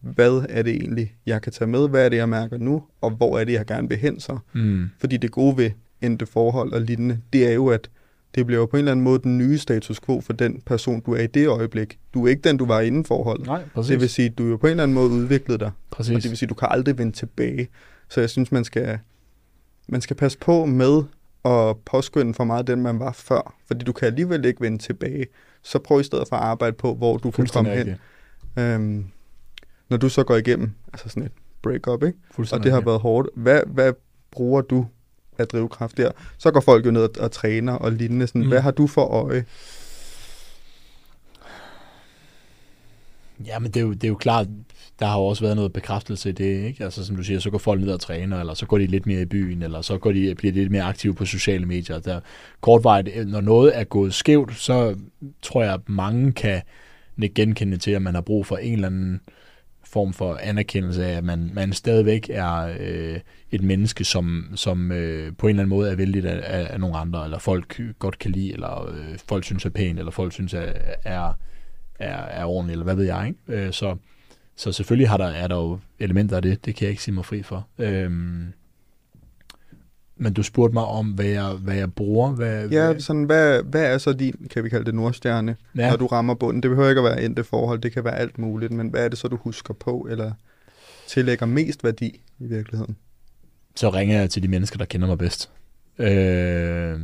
hvad 0.00 0.46
er 0.48 0.62
det 0.62 0.74
egentlig, 0.74 1.14
jeg 1.26 1.42
kan 1.42 1.52
tage 1.52 1.68
med? 1.68 1.88
Hvad 1.88 2.04
er 2.04 2.08
det, 2.08 2.16
jeg 2.16 2.28
mærker 2.28 2.58
nu? 2.58 2.82
Og 3.00 3.10
hvor 3.10 3.38
er 3.38 3.44
det, 3.44 3.52
jeg 3.52 3.66
gerne 3.66 3.88
vil 3.88 3.98
hen 3.98 4.20
så? 4.20 4.38
Mm. 4.52 4.86
Fordi 4.98 5.16
det 5.16 5.30
gode 5.30 5.56
ved 5.56 5.70
endte 6.02 6.26
forhold 6.26 6.72
og 6.72 6.80
lignende, 6.80 7.20
det 7.32 7.48
er 7.48 7.52
jo, 7.52 7.66
at 7.66 7.90
det 8.34 8.46
bliver 8.46 8.60
jo 8.60 8.66
på 8.66 8.76
en 8.76 8.78
eller 8.78 8.92
anden 8.92 9.04
måde 9.04 9.18
den 9.22 9.38
nye 9.38 9.58
status 9.58 10.00
quo 10.00 10.20
for 10.20 10.32
den 10.32 10.62
person, 10.66 11.00
du 11.00 11.14
er 11.14 11.20
i 11.20 11.26
det 11.26 11.48
øjeblik. 11.48 11.98
Du 12.14 12.26
er 12.26 12.30
ikke 12.30 12.42
den, 12.42 12.56
du 12.56 12.66
var 12.66 12.80
inden 12.80 13.04
forholdet. 13.04 13.46
Nej, 13.46 13.62
præcis. 13.74 13.88
Det 13.88 14.00
vil 14.00 14.08
sige, 14.08 14.28
du 14.28 14.46
er 14.46 14.50
jo 14.50 14.56
på 14.56 14.66
en 14.66 14.70
eller 14.70 14.82
anden 14.82 14.94
måde 14.94 15.10
udviklet 15.10 15.60
dig. 15.60 15.70
Præcis. 15.90 16.16
Og 16.16 16.22
det 16.22 16.30
vil 16.30 16.38
sige, 16.38 16.48
du 16.48 16.54
kan 16.54 16.68
aldrig 16.70 16.98
vende 16.98 17.12
tilbage. 17.12 17.68
Så 18.08 18.20
jeg 18.20 18.30
synes, 18.30 18.52
man 18.52 18.64
skal, 18.64 18.98
man 19.88 20.00
skal 20.00 20.16
passe 20.16 20.38
på 20.38 20.64
med 20.64 21.02
at 21.44 21.76
påskynde 21.86 22.34
for 22.34 22.44
meget 22.44 22.66
den, 22.66 22.82
man 22.82 22.98
var 22.98 23.12
før. 23.12 23.54
Fordi 23.66 23.84
du 23.84 23.92
kan 23.92 24.06
alligevel 24.06 24.44
ikke 24.44 24.60
vende 24.60 24.78
tilbage. 24.78 25.26
Så 25.62 25.78
prøv 25.78 26.00
i 26.00 26.04
stedet 26.04 26.28
for 26.28 26.36
at 26.36 26.42
arbejde 26.42 26.76
på, 26.76 26.94
hvor 26.94 27.16
du 27.16 27.30
kan 27.30 27.46
komme 27.46 27.70
hen. 27.70 27.96
Øhm, 28.56 29.06
når 29.88 29.96
du 29.96 30.08
så 30.08 30.24
går 30.24 30.36
igennem 30.36 30.70
altså 30.92 31.08
sådan 31.08 31.22
et 31.22 31.32
break-up, 31.62 32.02
ikke? 32.02 32.18
og 32.52 32.64
det 32.64 32.72
har 32.72 32.80
været 32.80 33.00
hårdt. 33.00 33.28
Hvad, 33.36 33.60
hvad 33.66 33.92
bruger 34.30 34.60
du 34.60 34.86
af 35.38 35.48
drivkraft 35.48 35.96
der? 35.96 36.10
Så 36.38 36.50
går 36.50 36.60
folk 36.60 36.86
jo 36.86 36.90
ned 36.90 37.02
og, 37.02 37.10
og 37.20 37.32
træner 37.32 37.72
og 37.72 37.92
lignende. 37.92 38.26
Sådan, 38.26 38.42
mm. 38.42 38.48
Hvad 38.48 38.60
har 38.60 38.70
du 38.70 38.86
for 38.86 39.04
øje? 39.04 39.44
Ja, 43.46 43.58
men 43.58 43.70
det 43.70 43.80
er, 43.80 43.84
jo, 43.84 43.92
det 43.92 44.04
er 44.04 44.08
jo 44.08 44.14
klart, 44.14 44.46
der 44.98 45.06
har 45.06 45.18
jo 45.18 45.24
også 45.24 45.42
været 45.42 45.56
noget 45.56 45.72
bekræftelse 45.72 46.28
i 46.28 46.32
det, 46.32 46.64
ikke? 46.64 46.84
Altså 46.84 47.04
som 47.04 47.16
du 47.16 47.22
siger, 47.22 47.40
så 47.40 47.50
går 47.50 47.58
folk 47.58 47.80
ned 47.80 47.92
og 47.92 48.00
træner, 48.00 48.40
eller 48.40 48.54
så 48.54 48.66
går 48.66 48.78
de 48.78 48.86
lidt 48.86 49.06
mere 49.06 49.22
i 49.22 49.24
byen, 49.24 49.62
eller 49.62 49.82
så 49.82 49.98
går 49.98 50.12
de, 50.12 50.34
bliver 50.34 50.52
de 50.52 50.58
lidt 50.58 50.70
mere 50.70 50.82
aktive 50.82 51.14
på 51.14 51.24
sociale 51.24 51.66
medier. 51.66 51.98
Der, 51.98 52.20
kortvarigt, 52.60 53.08
øh, 53.14 53.26
når 53.26 53.40
noget 53.40 53.78
er 53.78 53.84
gået 53.84 54.14
skævt, 54.14 54.56
så 54.56 54.96
tror 55.42 55.62
jeg, 55.62 55.74
at 55.74 55.88
mange 55.88 56.32
kan 56.32 56.62
genkende 57.34 57.76
til, 57.76 57.90
at 57.90 58.02
man 58.02 58.14
har 58.14 58.22
brug 58.22 58.46
for 58.46 58.56
en 58.56 58.72
eller 58.72 58.86
anden 58.86 59.20
form 59.84 60.12
for 60.12 60.38
anerkendelse 60.42 61.06
af, 61.06 61.16
at 61.16 61.24
man, 61.24 61.50
man 61.54 61.72
stadigvæk 61.72 62.30
er 62.30 62.76
øh, 62.80 63.20
et 63.50 63.62
menneske, 63.62 64.04
som, 64.04 64.44
som 64.54 64.92
øh, 64.92 65.32
på 65.38 65.46
en 65.46 65.50
eller 65.50 65.62
anden 65.62 65.76
måde 65.76 65.90
er 65.90 65.96
vældig 65.96 66.24
af, 66.24 66.40
af, 66.58 66.66
af 66.70 66.80
nogle 66.80 66.96
andre, 66.96 67.24
eller 67.24 67.38
folk 67.38 67.80
godt 67.98 68.18
kan 68.18 68.30
lide, 68.30 68.52
eller 68.52 68.88
øh, 68.88 69.18
folk 69.28 69.44
synes 69.44 69.64
er 69.64 69.70
pænt, 69.70 69.98
eller 69.98 70.12
folk 70.12 70.32
synes 70.32 70.54
er, 70.54 70.72
er, 71.04 71.32
er, 72.00 72.16
er 72.16 72.44
ordentligt, 72.44 72.74
eller 72.74 72.84
hvad 72.84 72.94
ved 72.94 73.04
jeg. 73.04 73.26
Ikke? 73.26 73.66
Øh, 73.66 73.72
så, 73.72 73.96
så 74.56 74.72
selvfølgelig 74.72 75.08
har 75.08 75.16
der, 75.16 75.26
er 75.26 75.48
der 75.48 75.56
jo 75.56 75.78
elementer 75.98 76.36
af 76.36 76.42
det, 76.42 76.64
det 76.64 76.74
kan 76.74 76.84
jeg 76.84 76.90
ikke 76.90 77.02
sige 77.02 77.14
mig 77.14 77.24
fri 77.24 77.42
for. 77.42 77.66
Øhm, 77.78 78.52
men 80.16 80.32
du 80.32 80.42
spurgte 80.42 80.74
mig 80.74 80.84
om, 80.84 81.06
hvad 81.06 81.26
jeg, 81.26 81.50
hvad 81.50 81.74
jeg 81.74 81.94
bruger. 81.94 82.30
Hvad, 82.30 82.68
ja, 82.68 82.98
sådan, 82.98 83.24
hvad, 83.24 83.62
hvad 83.62 83.94
er 83.94 83.98
så 83.98 84.12
din, 84.12 84.48
kan 84.50 84.64
vi 84.64 84.68
kalde 84.68 84.84
det, 84.84 84.94
nordstjerne, 84.94 85.56
ja. 85.76 85.90
når 85.90 85.96
du 85.96 86.06
rammer 86.06 86.34
bunden? 86.34 86.62
Det 86.62 86.70
behøver 86.70 86.88
ikke 86.88 87.00
at 87.00 87.04
være 87.04 87.22
endte 87.22 87.44
forhold, 87.44 87.78
det 87.80 87.92
kan 87.92 88.04
være 88.04 88.18
alt 88.18 88.38
muligt, 88.38 88.72
men 88.72 88.88
hvad 88.88 89.04
er 89.04 89.08
det 89.08 89.18
så, 89.18 89.28
du 89.28 89.36
husker 89.36 89.74
på, 89.74 90.06
eller 90.10 90.32
tillægger 91.06 91.46
mest 91.46 91.84
værdi 91.84 92.20
i 92.38 92.46
virkeligheden? 92.46 92.96
Så 93.76 93.90
ringer 93.90 94.20
jeg 94.20 94.30
til 94.30 94.42
de 94.42 94.48
mennesker, 94.48 94.78
der 94.78 94.84
kender 94.84 95.06
mig 95.06 95.18
bedst. 95.18 95.50
Øh, 95.98 97.00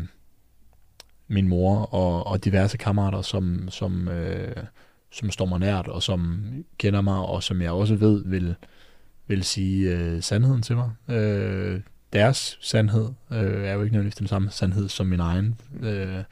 min 1.29 1.49
mor 1.49 1.95
og, 1.95 2.27
og 2.27 2.45
diverse 2.45 2.77
kammerater, 2.77 3.23
som, 3.23 3.69
som, 3.71 4.09
øh, 4.09 4.57
som 5.17 5.31
står 5.31 5.47
mig 5.47 5.61
nært, 5.61 5.89
og 5.89 6.03
som 6.03 6.43
kender 6.79 7.01
mig, 7.01 7.19
og 7.19 7.43
som 7.43 7.63
jeg 7.63 7.71
også 7.71 7.95
ved 7.95 8.23
vil, 8.27 8.55
vil 9.27 9.45
sige 9.45 9.97
øh, 9.97 10.23
sandheden 10.23 10.63
til 10.63 10.77
mig. 10.77 10.91
Øh, 11.17 11.81
deres 12.13 12.59
sandhed 12.61 13.09
øh, 13.31 13.65
er 13.65 13.73
jo 13.73 13.83
ikke 13.83 13.93
nødvendigvis 13.95 14.15
den 14.15 14.27
samme 14.27 14.51
sandhed 14.51 14.89
som 14.89 15.07
min 15.07 15.21
egen. 15.21 15.61
Øh, 15.83 16.23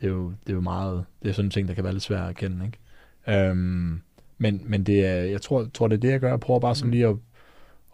det, 0.00 0.06
er 0.06 0.08
jo, 0.08 0.28
det 0.30 0.50
er 0.50 0.54
jo 0.54 0.60
meget, 0.60 1.04
det 1.22 1.28
er 1.28 1.32
sådan 1.32 1.46
en 1.46 1.50
ting, 1.50 1.68
der 1.68 1.74
kan 1.74 1.84
være 1.84 1.92
lidt 1.92 2.02
svært 2.02 2.28
at 2.28 2.36
kende, 2.36 2.66
ikke? 2.66 3.48
Øhm, 3.48 4.00
men, 4.38 4.62
men 4.64 4.84
det 4.84 5.06
er, 5.06 5.14
jeg 5.14 5.42
tror, 5.42 5.68
tror, 5.74 5.88
det 5.88 5.96
er 5.96 6.00
det, 6.00 6.10
jeg 6.10 6.20
gør. 6.20 6.28
Jeg 6.28 6.40
prøver 6.40 6.60
bare 6.60 6.74
sådan 6.74 6.86
mm. 6.86 6.92
lige 6.92 7.06
at, 7.06 7.16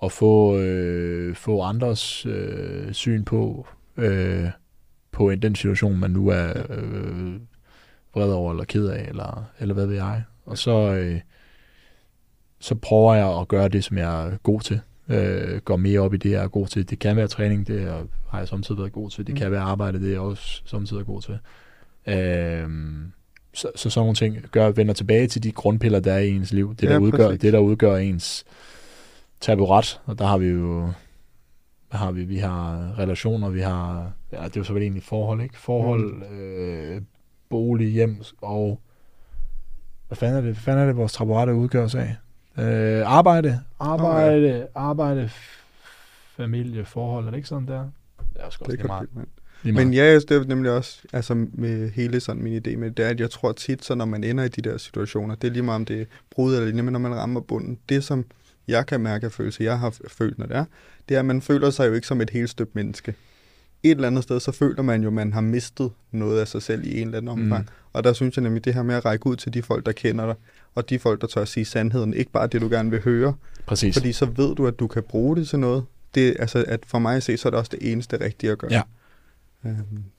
at 0.02 0.12
få, 0.12 0.58
øh, 0.58 1.34
få 1.34 1.62
andres 1.62 2.26
øh, 2.26 2.92
syn 2.92 3.24
på, 3.24 3.66
øh, 3.96 4.44
på 5.12 5.34
den 5.34 5.54
situation, 5.54 5.98
man 5.98 6.10
nu 6.10 6.28
er 6.28 6.52
øh, 6.70 7.40
vred 8.16 8.32
over, 8.32 8.52
eller 8.52 8.64
ked 8.64 8.86
af, 8.86 9.08
eller, 9.08 9.44
eller 9.60 9.74
hvad 9.74 9.86
ved 9.86 9.94
jeg. 9.94 10.22
Og 10.46 10.58
så, 10.58 10.94
øh, 10.94 11.20
så 12.58 12.74
prøver 12.74 13.14
jeg 13.14 13.40
at 13.40 13.48
gøre 13.48 13.68
det, 13.68 13.84
som 13.84 13.98
jeg 13.98 14.26
er 14.26 14.36
god 14.36 14.60
til 14.60 14.80
øh, 15.08 15.60
går 15.60 15.76
mere 15.76 16.00
op 16.00 16.14
i 16.14 16.16
det, 16.16 16.30
jeg 16.30 16.44
er 16.44 16.48
god 16.48 16.66
til. 16.66 16.90
Det 16.90 16.98
kan 16.98 17.16
være 17.16 17.28
træning, 17.28 17.66
det 17.66 17.82
er, 17.82 18.02
har 18.28 18.38
jeg 18.38 18.48
samtidig 18.48 18.78
været 18.78 18.92
god 18.92 19.10
til. 19.10 19.26
Det 19.26 19.34
mm. 19.34 19.38
kan 19.38 19.50
være 19.50 19.60
arbejde, 19.60 20.00
det 20.00 20.06
er 20.06 20.12
jeg 20.12 20.20
også 20.20 20.62
samtidig 20.64 21.06
god 21.06 21.22
til. 21.22 21.38
Øh, 22.06 22.68
så, 23.54 23.70
så 23.76 23.90
sådan 23.90 24.04
nogle 24.04 24.14
ting 24.14 24.36
gør, 24.50 24.70
vender 24.70 24.94
tilbage 24.94 25.26
til 25.26 25.42
de 25.42 25.52
grundpiller, 25.52 26.00
der 26.00 26.12
er 26.12 26.18
i 26.18 26.30
ens 26.30 26.52
liv. 26.52 26.70
Det, 26.70 26.82
der, 26.82 26.92
ja, 26.92 26.98
udgør, 26.98 27.30
det, 27.30 27.52
der 27.52 27.58
udgør 27.58 27.96
ens 27.96 28.44
taburet. 29.40 30.00
Og 30.04 30.18
der 30.18 30.26
har 30.26 30.38
vi 30.38 30.46
jo 30.46 30.92
hvad 31.90 31.98
har 31.98 32.12
vi? 32.12 32.24
Vi 32.24 32.36
har 32.36 32.94
relationer, 32.98 33.50
vi 33.50 33.60
har, 33.60 34.12
ja, 34.32 34.44
det 34.44 34.56
er 34.56 34.60
jo 34.60 34.64
så 34.64 34.72
vel 34.72 34.82
egentlig 34.82 35.02
forhold, 35.02 35.42
ikke? 35.42 35.58
Forhold, 35.58 36.14
mm. 36.14 36.38
øh, 36.38 37.02
bolig, 37.50 37.88
hjem 37.92 38.22
og, 38.40 38.80
hvad 40.08 40.16
fanden 40.16 40.36
er 40.36 40.40
det, 40.40 40.52
hvad 40.52 40.62
fanden 40.62 40.82
er 40.82 40.86
det 40.86 40.96
vores 40.96 41.12
traporette 41.12 41.54
udgøres 41.54 41.94
af? 41.94 42.16
Øh, 42.58 43.02
arbejde, 43.06 43.60
arbejde, 43.80 44.66
arbejde, 44.74 45.30
familie, 46.36 46.84
forhold, 46.84 47.26
er 47.26 47.30
det 47.30 47.36
ikke 47.36 47.48
sådan 47.48 47.68
der? 47.68 47.90
Det 48.18 48.40
er 48.40 48.44
også 48.44 48.58
godt 48.58 48.70
Det 48.70 48.78
kan 48.78 48.86
meget. 48.86 49.08
Lige 49.62 49.72
meget. 49.72 49.86
Men 49.86 49.94
ja, 49.94 50.14
det 50.14 50.30
er 50.30 50.44
nemlig 50.44 50.70
også, 50.70 51.02
altså 51.12 51.46
med 51.52 51.90
hele 51.90 52.20
sådan 52.20 52.42
min 52.42 52.56
idé 52.56 52.76
med, 52.76 52.90
det 52.90 53.04
er, 53.04 53.08
at 53.08 53.20
jeg 53.20 53.30
tror 53.30 53.52
tit, 53.52 53.84
så 53.84 53.94
når 53.94 54.04
man 54.04 54.24
ender 54.24 54.44
i 54.44 54.48
de 54.48 54.62
der 54.62 54.78
situationer, 54.78 55.34
det 55.34 55.48
er 55.48 55.52
lige 55.52 55.62
meget 55.62 55.76
om 55.76 55.84
det 55.84 56.00
er 56.00 56.04
brud 56.30 56.54
eller 56.54 56.64
lignende, 56.64 56.82
men 56.82 56.92
når 56.92 57.00
man 57.00 57.14
rammer 57.14 57.40
bunden, 57.40 57.78
det 57.88 58.04
som 58.04 58.24
jeg 58.68 58.86
kan 58.86 59.00
mærke 59.00 59.26
af 59.26 59.32
følelse, 59.32 59.64
jeg 59.64 59.78
har 59.78 59.98
følt, 60.08 60.38
når 60.38 60.46
det 60.46 60.56
er, 60.56 60.64
det 61.08 61.14
er, 61.14 61.18
at 61.18 61.24
man 61.24 61.42
føler 61.42 61.70
sig 61.70 61.88
jo 61.88 61.92
ikke 61.92 62.06
som 62.06 62.20
et 62.20 62.30
helt 62.30 62.50
støbt 62.50 62.74
menneske. 62.74 63.14
Et 63.86 63.90
eller 63.90 64.06
andet 64.06 64.22
sted, 64.22 64.40
så 64.40 64.52
føler 64.52 64.82
man 64.82 65.02
jo, 65.02 65.08
at 65.08 65.12
man 65.12 65.32
har 65.32 65.40
mistet 65.40 65.90
noget 66.12 66.40
af 66.40 66.48
sig 66.48 66.62
selv 66.62 66.86
i 66.86 67.00
en 67.00 67.06
eller 67.08 67.18
anden 67.18 67.28
omfang. 67.28 67.62
Mm. 67.62 67.68
Og 67.92 68.04
der 68.04 68.12
synes 68.12 68.36
jeg 68.36 68.42
nemlig, 68.42 68.64
det 68.64 68.74
her 68.74 68.82
med 68.82 68.94
at 68.94 69.04
række 69.04 69.26
ud 69.26 69.36
til 69.36 69.54
de 69.54 69.62
folk, 69.62 69.86
der 69.86 69.92
kender 69.92 70.26
dig, 70.26 70.34
og 70.74 70.90
de 70.90 70.98
folk, 70.98 71.20
der 71.20 71.26
tør 71.26 71.42
at 71.42 71.48
sige 71.48 71.64
sandheden, 71.64 72.14
ikke 72.14 72.30
bare 72.30 72.46
det, 72.46 72.60
du 72.60 72.68
gerne 72.68 72.90
vil 72.90 73.00
høre, 73.02 73.34
Præcis. 73.66 73.96
fordi 73.96 74.12
så 74.12 74.24
ved 74.26 74.54
du, 74.54 74.66
at 74.66 74.78
du 74.78 74.86
kan 74.86 75.02
bruge 75.02 75.36
det 75.36 75.48
til 75.48 75.58
noget. 75.58 75.84
Det, 76.14 76.36
altså, 76.38 76.64
at 76.68 76.80
for 76.86 76.98
mig 76.98 77.16
at 77.16 77.22
se, 77.22 77.36
så 77.36 77.48
er 77.48 77.50
det 77.50 77.58
også 77.58 77.70
det 77.80 77.92
eneste 77.92 78.20
rigtige 78.24 78.52
at 78.52 78.58
gøre. 78.58 78.72
Ja. 78.72 78.82
Øhm, 79.66 79.76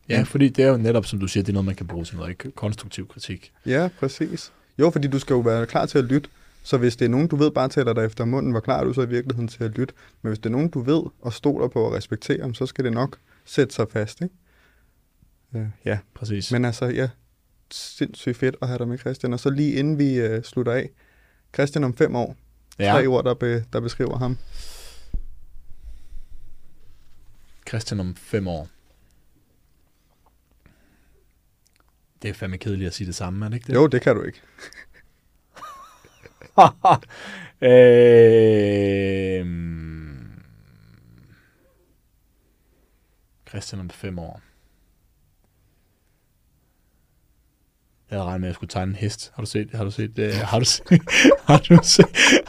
Ja, 0.09 0.21
fordi 0.21 0.49
det 0.49 0.65
er 0.65 0.69
jo 0.69 0.77
netop, 0.77 1.05
som 1.05 1.19
du 1.19 1.27
siger, 1.27 1.43
det 1.43 1.49
er 1.49 1.53
noget, 1.53 1.65
man 1.65 1.75
kan 1.75 1.87
bruge 1.87 2.05
til 2.05 2.15
noget, 2.15 2.29
ikke? 2.29 2.51
Konstruktiv 2.51 3.07
kritik. 3.07 3.51
Ja, 3.65 3.89
præcis. 3.99 4.51
Jo, 4.79 4.89
fordi 4.89 5.07
du 5.07 5.19
skal 5.19 5.33
jo 5.33 5.39
være 5.39 5.65
klar 5.65 5.85
til 5.85 5.97
at 5.97 6.03
lytte. 6.03 6.29
Så 6.63 6.77
hvis 6.77 6.95
det 6.95 7.05
er 7.05 7.09
nogen, 7.09 7.27
du 7.27 7.35
ved 7.35 7.51
bare 7.51 7.69
taler 7.69 7.93
dig 7.93 8.05
efter 8.05 8.25
munden, 8.25 8.51
hvor 8.51 8.59
klar 8.59 8.79
er 8.79 8.83
du 8.83 8.93
så 8.93 9.01
i 9.01 9.09
virkeligheden 9.09 9.47
til 9.47 9.63
at 9.63 9.71
lytte? 9.71 9.93
Men 10.21 10.29
hvis 10.29 10.39
det 10.39 10.45
er 10.45 10.49
nogen, 10.49 10.67
du 10.69 10.79
ved 10.81 11.01
og 11.21 11.33
stoler 11.33 11.67
på 11.67 11.79
og 11.83 11.93
respekterer, 11.93 12.53
så 12.53 12.65
skal 12.65 12.83
det 12.83 12.93
nok 12.93 13.17
sætte 13.47 13.75
sig 13.75 13.85
fast, 13.91 14.21
ikke? 14.21 14.35
Øh, 15.55 15.67
ja, 15.85 15.99
Præcis. 16.13 16.51
men 16.51 16.65
altså, 16.65 16.85
ja, 16.85 17.09
sindssygt 17.71 18.37
fedt 18.37 18.55
at 18.61 18.67
have 18.67 18.77
dig 18.77 18.87
med, 18.87 18.97
Christian. 18.97 19.33
Og 19.33 19.39
så 19.39 19.49
lige 19.49 19.73
inden 19.73 19.97
vi 19.97 20.15
øh, 20.15 20.43
slutter 20.43 20.71
af, 20.71 20.89
Christian 21.53 21.83
om 21.83 21.97
fem 21.97 22.15
år, 22.15 22.35
ja, 22.79 22.91
tre 22.91 23.07
ord, 23.07 23.25
der, 23.25 23.33
be, 23.33 23.65
der 23.73 23.79
beskriver 23.79 24.17
ham. 24.17 24.37
Christian 27.67 27.99
om 27.99 28.15
fem 28.15 28.47
år. 28.47 28.67
Det 32.21 32.29
er 32.29 32.33
fandme 32.33 32.57
kedeligt 32.57 32.87
at 32.87 32.93
sige 32.93 33.07
det 33.07 33.15
samme, 33.15 33.45
er 33.45 33.49
det 33.49 33.55
ikke 33.55 33.67
det? 33.67 33.73
Jo, 33.73 33.87
det 33.87 34.01
kan 34.01 34.15
du 34.15 34.23
ikke. 34.23 34.41
øhm... 39.41 39.76
Christian 43.49 43.79
om 43.79 43.89
fem 43.89 44.19
år. 44.19 44.41
Jeg 48.09 48.17
havde 48.19 48.25
regnet 48.27 48.41
med, 48.41 48.47
at 48.47 48.49
jeg 48.49 48.55
skulle 48.55 48.69
tegne 48.69 48.89
en 48.89 48.95
hest. 48.95 49.31
Har 49.35 49.43
du 49.43 49.49
set, 49.49 49.69
har 49.73 49.83
du 49.83 49.91
set, 49.91 50.17
det? 50.17 50.33
har 50.33 50.59
du 50.59 50.65
set, 50.65 51.01
har 51.47 51.57
du 51.57 51.77
set, 51.83 52.05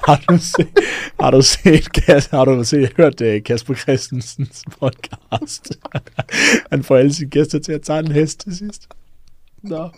har 0.06 0.20
du 0.28 0.38
set, 0.38 0.68
har 1.20 1.30
du 1.30 1.42
set, 1.42 1.88
Kas- 1.98 2.30
har 2.30 2.44
du 2.44 2.64
set, 2.64 2.92
hørt 2.96 3.18
det, 3.18 3.44
Kasper 3.44 3.74
Christensens 3.74 4.64
podcast? 4.80 5.72
Han 6.70 6.84
får 6.84 6.96
alle 6.96 7.14
sine 7.14 7.30
gæster 7.30 7.58
til 7.58 7.72
at 7.72 7.82
tegne 7.82 8.08
en 8.08 8.14
hest 8.14 8.40
til 8.40 8.56
sidst. 8.56 8.88
Nå. 9.62 9.90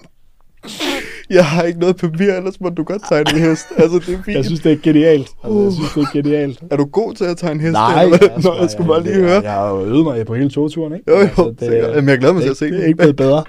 Jeg 1.31 1.47
har 1.47 1.63
ikke 1.63 1.81
noget 1.81 1.97
papir, 1.97 2.33
ellers 2.33 2.61
må 2.61 2.69
du 2.69 2.83
godt 2.85 3.03
tegne 3.09 3.31
en 3.31 3.39
hest. 3.49 3.67
Altså, 3.77 3.99
det 3.99 4.19
er 4.19 4.23
fint. 4.23 4.37
Jeg 4.37 4.45
synes, 4.45 4.61
det 4.61 4.73
er 4.73 4.77
genialt. 4.83 5.29
Altså, 5.45 5.61
jeg 5.63 5.73
synes, 5.73 5.93
det 5.95 6.03
er 6.03 6.23
genialt. 6.23 6.63
Er 6.71 6.77
du 6.77 6.85
god 6.85 7.15
til 7.15 7.25
at 7.25 7.37
tegne 7.37 7.61
hest? 7.61 7.73
Nej, 7.73 8.03
eller 8.03 8.19
jeg, 8.21 8.41
Nå, 8.45 8.55
jeg 8.61 8.71
skulle 8.71 8.89
bare 8.89 9.03
lige 9.03 9.15
høre. 9.15 9.41
Jeg 9.43 9.53
har 9.53 9.69
jo 9.71 9.85
øvet 9.85 10.05
mig 10.05 10.27
på 10.27 10.35
hele 10.35 10.51
togturen, 10.51 10.95
ikke? 10.95 11.11
Jo, 11.11 11.17
jo, 11.17 11.23
Altså, 11.23 11.55
det, 11.61 11.73
Jamen, 11.77 12.09
jeg 12.09 12.19
glæder 12.19 12.35
mig 12.35 12.43
til 12.43 12.51
at 12.51 12.57
se 12.57 12.65
det, 12.65 12.73
det 12.73 12.83
er 12.83 12.87
ikke 12.87 12.97
blevet 12.97 13.17
bedre. 13.17 13.45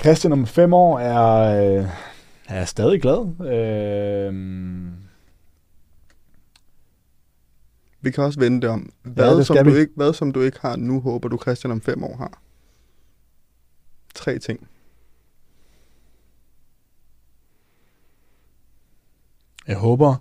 Christian 0.00 0.32
om 0.32 0.46
fem 0.46 0.72
år 0.72 0.98
er, 0.98 1.78
øh, 1.78 1.84
er 2.48 2.64
stadig 2.64 3.02
glad. 3.02 3.50
Øh, 3.52 4.34
Vi 8.00 8.10
kan 8.10 8.24
også 8.24 8.40
vende 8.40 8.60
det 8.60 8.70
om. 8.70 8.90
Hvad, 9.02 9.36
det 9.36 9.46
som 9.46 9.64
du 9.64 9.74
ikke, 9.74 9.92
hvad 9.96 10.12
som 10.12 10.32
du 10.32 10.40
ikke 10.40 10.58
har 10.62 10.76
nu, 10.76 11.00
håber 11.00 11.28
du 11.28 11.38
Christian 11.42 11.70
om 11.70 11.80
fem 11.80 12.04
år 12.04 12.16
har? 12.16 12.40
Tre 14.14 14.38
ting. 14.38 14.68
Jeg 19.68 19.76
håber, 19.76 20.16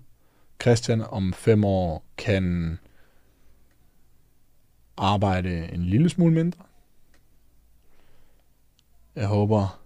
Christian 0.62 1.02
om 1.02 1.34
fem 1.34 1.64
år 1.66 2.06
kan 2.18 2.78
arbejde 4.98 5.74
en 5.74 5.84
lille 5.84 6.10
smule 6.10 6.34
mindre. 6.34 6.64
Jeg 9.16 9.28
håber, 9.28 9.82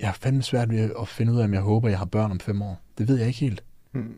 jeg 0.00 0.08
har 0.08 0.14
fandme 0.20 0.42
svært 0.42 0.70
ved 0.70 0.90
at 1.00 1.08
finde 1.08 1.32
ud 1.32 1.38
af, 1.38 1.44
om 1.44 1.54
jeg 1.54 1.62
håber, 1.62 1.88
jeg 1.88 1.98
har 1.98 2.04
børn 2.04 2.30
om 2.30 2.40
fem 2.40 2.62
år. 2.62 2.80
Det 2.98 3.08
ved 3.08 3.18
jeg 3.18 3.26
ikke 3.26 3.40
helt. 3.40 3.64
Hmm. 3.92 4.16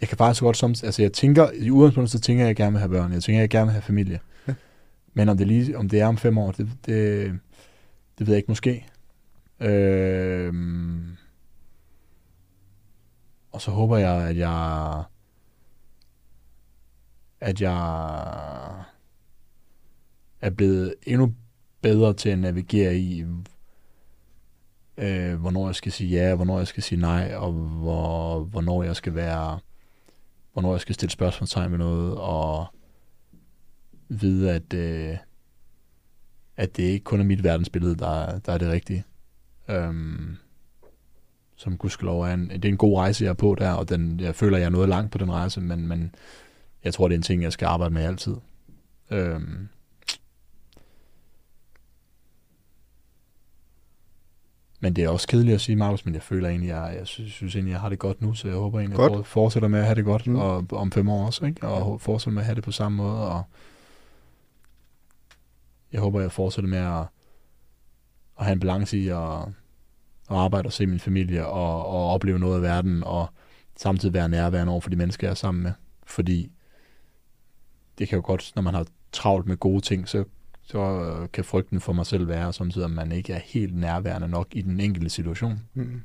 Jeg 0.00 0.08
kan 0.08 0.18
faktisk 0.18 0.42
godt 0.42 0.56
som, 0.56 0.70
altså 0.70 1.02
jeg 1.02 1.12
tænker, 1.12 1.50
i 1.50 1.70
udgangspunktet, 1.70 2.10
så 2.10 2.20
tænker 2.20 2.44
jeg, 2.44 2.50
at 2.50 2.58
jeg 2.58 2.64
gerne 2.64 2.72
vil 2.72 2.78
have 2.78 2.90
børn. 2.90 3.12
Jeg 3.12 3.22
tænker, 3.22 3.38
at 3.38 3.42
jeg 3.42 3.50
gerne 3.50 3.66
vil 3.66 3.72
have 3.72 3.82
familie. 3.82 4.20
Ja. 4.48 4.54
Men 5.18 5.28
om 5.28 5.36
det, 5.36 5.46
lige, 5.46 5.78
om 5.78 5.88
det 5.88 6.00
er 6.00 6.06
om 6.06 6.16
fem 6.16 6.38
år, 6.38 6.52
det, 6.52 6.68
det, 6.86 7.38
det 8.18 8.26
ved 8.26 8.34
jeg 8.34 8.36
ikke 8.36 8.50
måske. 8.50 8.86
Øh, 9.60 10.54
og 13.52 13.60
så 13.60 13.70
håber 13.70 13.96
jeg, 13.96 14.28
at 14.28 14.36
jeg, 14.36 15.04
at 17.40 17.60
jeg 17.60 18.84
er 20.40 20.50
blevet 20.50 20.94
endnu 21.02 21.34
bedre 21.80 22.14
til 22.14 22.28
at 22.28 22.38
navigere 22.38 22.96
i, 22.96 23.24
øh, 24.96 25.34
hvornår 25.34 25.66
jeg 25.68 25.74
skal 25.74 25.92
sige 25.92 26.10
ja, 26.10 26.34
hvornår 26.34 26.58
jeg 26.58 26.66
skal 26.66 26.82
sige 26.82 27.00
nej, 27.00 27.34
og 27.34 27.52
hvor, 27.52 28.40
hvornår 28.40 28.82
jeg 28.82 28.96
skal 28.96 29.14
være, 29.14 29.58
hvornår 30.52 30.72
jeg 30.72 30.80
skal 30.80 30.94
stille 30.94 31.12
spørgsmålstegn 31.12 31.70
med 31.70 31.78
noget, 31.78 32.18
og 32.18 32.66
vide, 34.08 34.52
at, 34.52 34.74
øh, 34.74 35.16
at 36.56 36.76
det 36.76 36.82
ikke 36.82 37.04
kun 37.04 37.20
er 37.20 37.24
mit 37.24 37.44
verdensbillede, 37.44 37.96
der, 37.96 38.38
der 38.38 38.52
er 38.52 38.58
det 38.58 38.68
rigtige. 38.68 39.04
Øhm, 39.68 40.36
som 41.56 41.76
gudskelov 41.78 42.20
er 42.22 42.32
en, 42.34 42.50
det 42.50 42.64
er 42.64 42.68
en 42.68 42.76
god 42.76 42.98
rejse, 42.98 43.24
jeg 43.24 43.30
er 43.30 43.34
på 43.34 43.54
der, 43.58 43.70
og 43.72 43.88
den, 43.88 44.20
jeg 44.20 44.34
føler, 44.34 44.58
jeg 44.58 44.64
er 44.66 44.70
noget 44.70 44.88
langt 44.88 45.12
på 45.12 45.18
den 45.18 45.32
rejse, 45.32 45.60
men, 45.60 45.86
men 45.88 46.14
jeg 46.84 46.94
tror, 46.94 47.08
det 47.08 47.14
er 47.14 47.18
en 47.18 47.22
ting, 47.22 47.42
jeg 47.42 47.52
skal 47.52 47.66
arbejde 47.66 47.94
med 47.94 48.02
altid. 48.02 48.36
Øhm, 49.10 49.68
Men 54.80 54.96
det 54.96 55.04
er 55.04 55.08
også 55.08 55.28
kedeligt 55.28 55.54
at 55.54 55.60
sige, 55.60 55.76
Markus, 55.76 56.04
men 56.04 56.14
jeg 56.14 56.22
føler 56.22 56.48
egentlig, 56.48 56.68
jeg, 56.68 56.94
jeg 56.98 57.06
synes, 57.06 57.32
synes 57.32 57.54
egentlig, 57.54 57.72
jeg 57.72 57.80
har 57.80 57.88
det 57.88 57.98
godt 57.98 58.22
nu, 58.22 58.34
så 58.34 58.48
jeg 58.48 58.56
håber 58.56 58.78
egentlig, 58.78 58.96
Godt. 58.96 59.12
jeg 59.12 59.26
fortsætter 59.26 59.68
med 59.68 59.78
at 59.78 59.84
have 59.84 59.94
det 59.94 60.04
godt, 60.04 60.26
Mm. 60.26 60.36
og 60.36 60.66
om 60.72 60.92
fem 60.92 61.08
år 61.08 61.26
også, 61.26 61.46
ikke? 61.46 61.66
og 61.68 62.00
fortsætter 62.00 62.34
med 62.34 62.42
at 62.42 62.46
have 62.46 62.54
det 62.54 62.64
på 62.64 62.72
samme 62.72 62.96
måde, 62.96 63.28
og 63.28 63.42
jeg 65.92 66.00
håber, 66.00 66.20
jeg 66.20 66.32
fortsætter 66.32 66.68
med 66.70 66.78
at, 66.78 67.06
at 68.38 68.44
have 68.44 68.52
en 68.52 68.60
balance 68.60 68.98
i 68.98 69.08
at, 69.08 69.38
at 70.30 70.36
arbejde 70.36 70.66
og 70.66 70.72
se 70.72 70.86
min 70.86 71.00
familie, 71.00 71.46
og, 71.46 71.86
og 71.86 72.10
opleve 72.10 72.38
noget 72.38 72.56
af 72.56 72.62
verden, 72.62 73.04
og 73.04 73.26
samtidig 73.76 74.14
være 74.14 74.28
nærværende 74.28 74.70
over 74.72 74.80
for 74.80 74.90
de 74.90 74.96
mennesker, 74.96 75.26
jeg 75.26 75.30
er 75.30 75.34
sammen 75.34 75.62
med, 75.62 75.72
fordi 76.06 76.50
det 77.98 78.08
kan 78.08 78.16
jo 78.16 78.22
godt, 78.26 78.52
når 78.54 78.62
man 78.62 78.74
har 78.74 78.86
travlt 79.12 79.46
med 79.46 79.56
gode 79.56 79.80
ting, 79.80 80.08
så 80.08 80.24
så 80.62 81.26
kan 81.32 81.44
frygten 81.44 81.80
for 81.80 81.92
mig 81.92 82.06
selv 82.06 82.28
være 82.28 82.52
samtidig, 82.52 82.84
at 82.84 82.90
man 82.90 83.12
ikke 83.12 83.32
er 83.32 83.38
helt 83.38 83.76
nærværende 83.76 84.28
nok 84.28 84.46
i 84.52 84.62
den 84.62 84.80
enkelte 84.80 85.10
situation. 85.10 85.60
Hmm. 85.72 86.02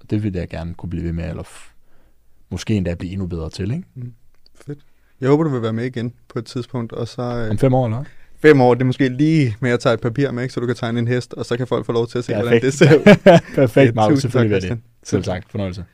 Og 0.00 0.10
det 0.10 0.22
vil 0.22 0.34
jeg 0.34 0.48
gerne 0.48 0.74
kunne 0.74 0.90
blive 0.90 1.04
ved 1.04 1.12
med, 1.12 1.30
eller 1.30 1.42
f- 1.42 1.72
måske 2.48 2.74
endda 2.74 2.94
blive 2.94 3.12
endnu 3.12 3.26
bedre 3.26 3.50
til, 3.50 3.70
ikke? 3.70 3.84
Fedt. 4.54 4.78
Jeg 5.20 5.28
håber, 5.28 5.44
du 5.44 5.50
vil 5.50 5.62
være 5.62 5.72
med 5.72 5.84
igen 5.84 6.12
på 6.28 6.38
et 6.38 6.46
tidspunkt, 6.46 6.92
og 6.92 7.08
så 7.08 7.22
øh, 7.22 7.50
Om 7.50 7.58
fem 7.58 7.74
år, 7.74 7.84
eller? 7.86 8.04
Fem 8.46 8.60
år, 8.60 8.74
det 8.74 8.80
er 8.80 8.84
måske 8.84 9.08
lige 9.08 9.56
med 9.60 9.70
at 9.70 9.80
tage 9.80 9.94
et 9.94 10.00
papir 10.00 10.30
med, 10.30 10.42
ikke, 10.42 10.54
så 10.54 10.60
du 10.60 10.66
kan 10.66 10.76
tegne 10.76 10.98
en 10.98 11.08
hest, 11.08 11.34
og 11.34 11.46
så 11.46 11.56
kan 11.56 11.66
folk 11.66 11.86
få 11.86 11.92
lov 11.92 12.06
til 12.06 12.18
at 12.18 12.24
se, 12.24 12.34
hvordan 12.34 12.60
Perfekt. 12.60 12.64
det 12.64 12.74
ser 12.74 12.94
ud. 12.96 13.38
Perfekt, 13.60 13.94
Markus. 13.94 14.16
Tak, 14.16 14.22
Selvfølgelig 14.22 14.62
jeg 14.62 14.70
det. 14.70 14.78
Selv 15.02 15.22
tak. 15.22 15.42
Fornøjelse. 15.50 15.84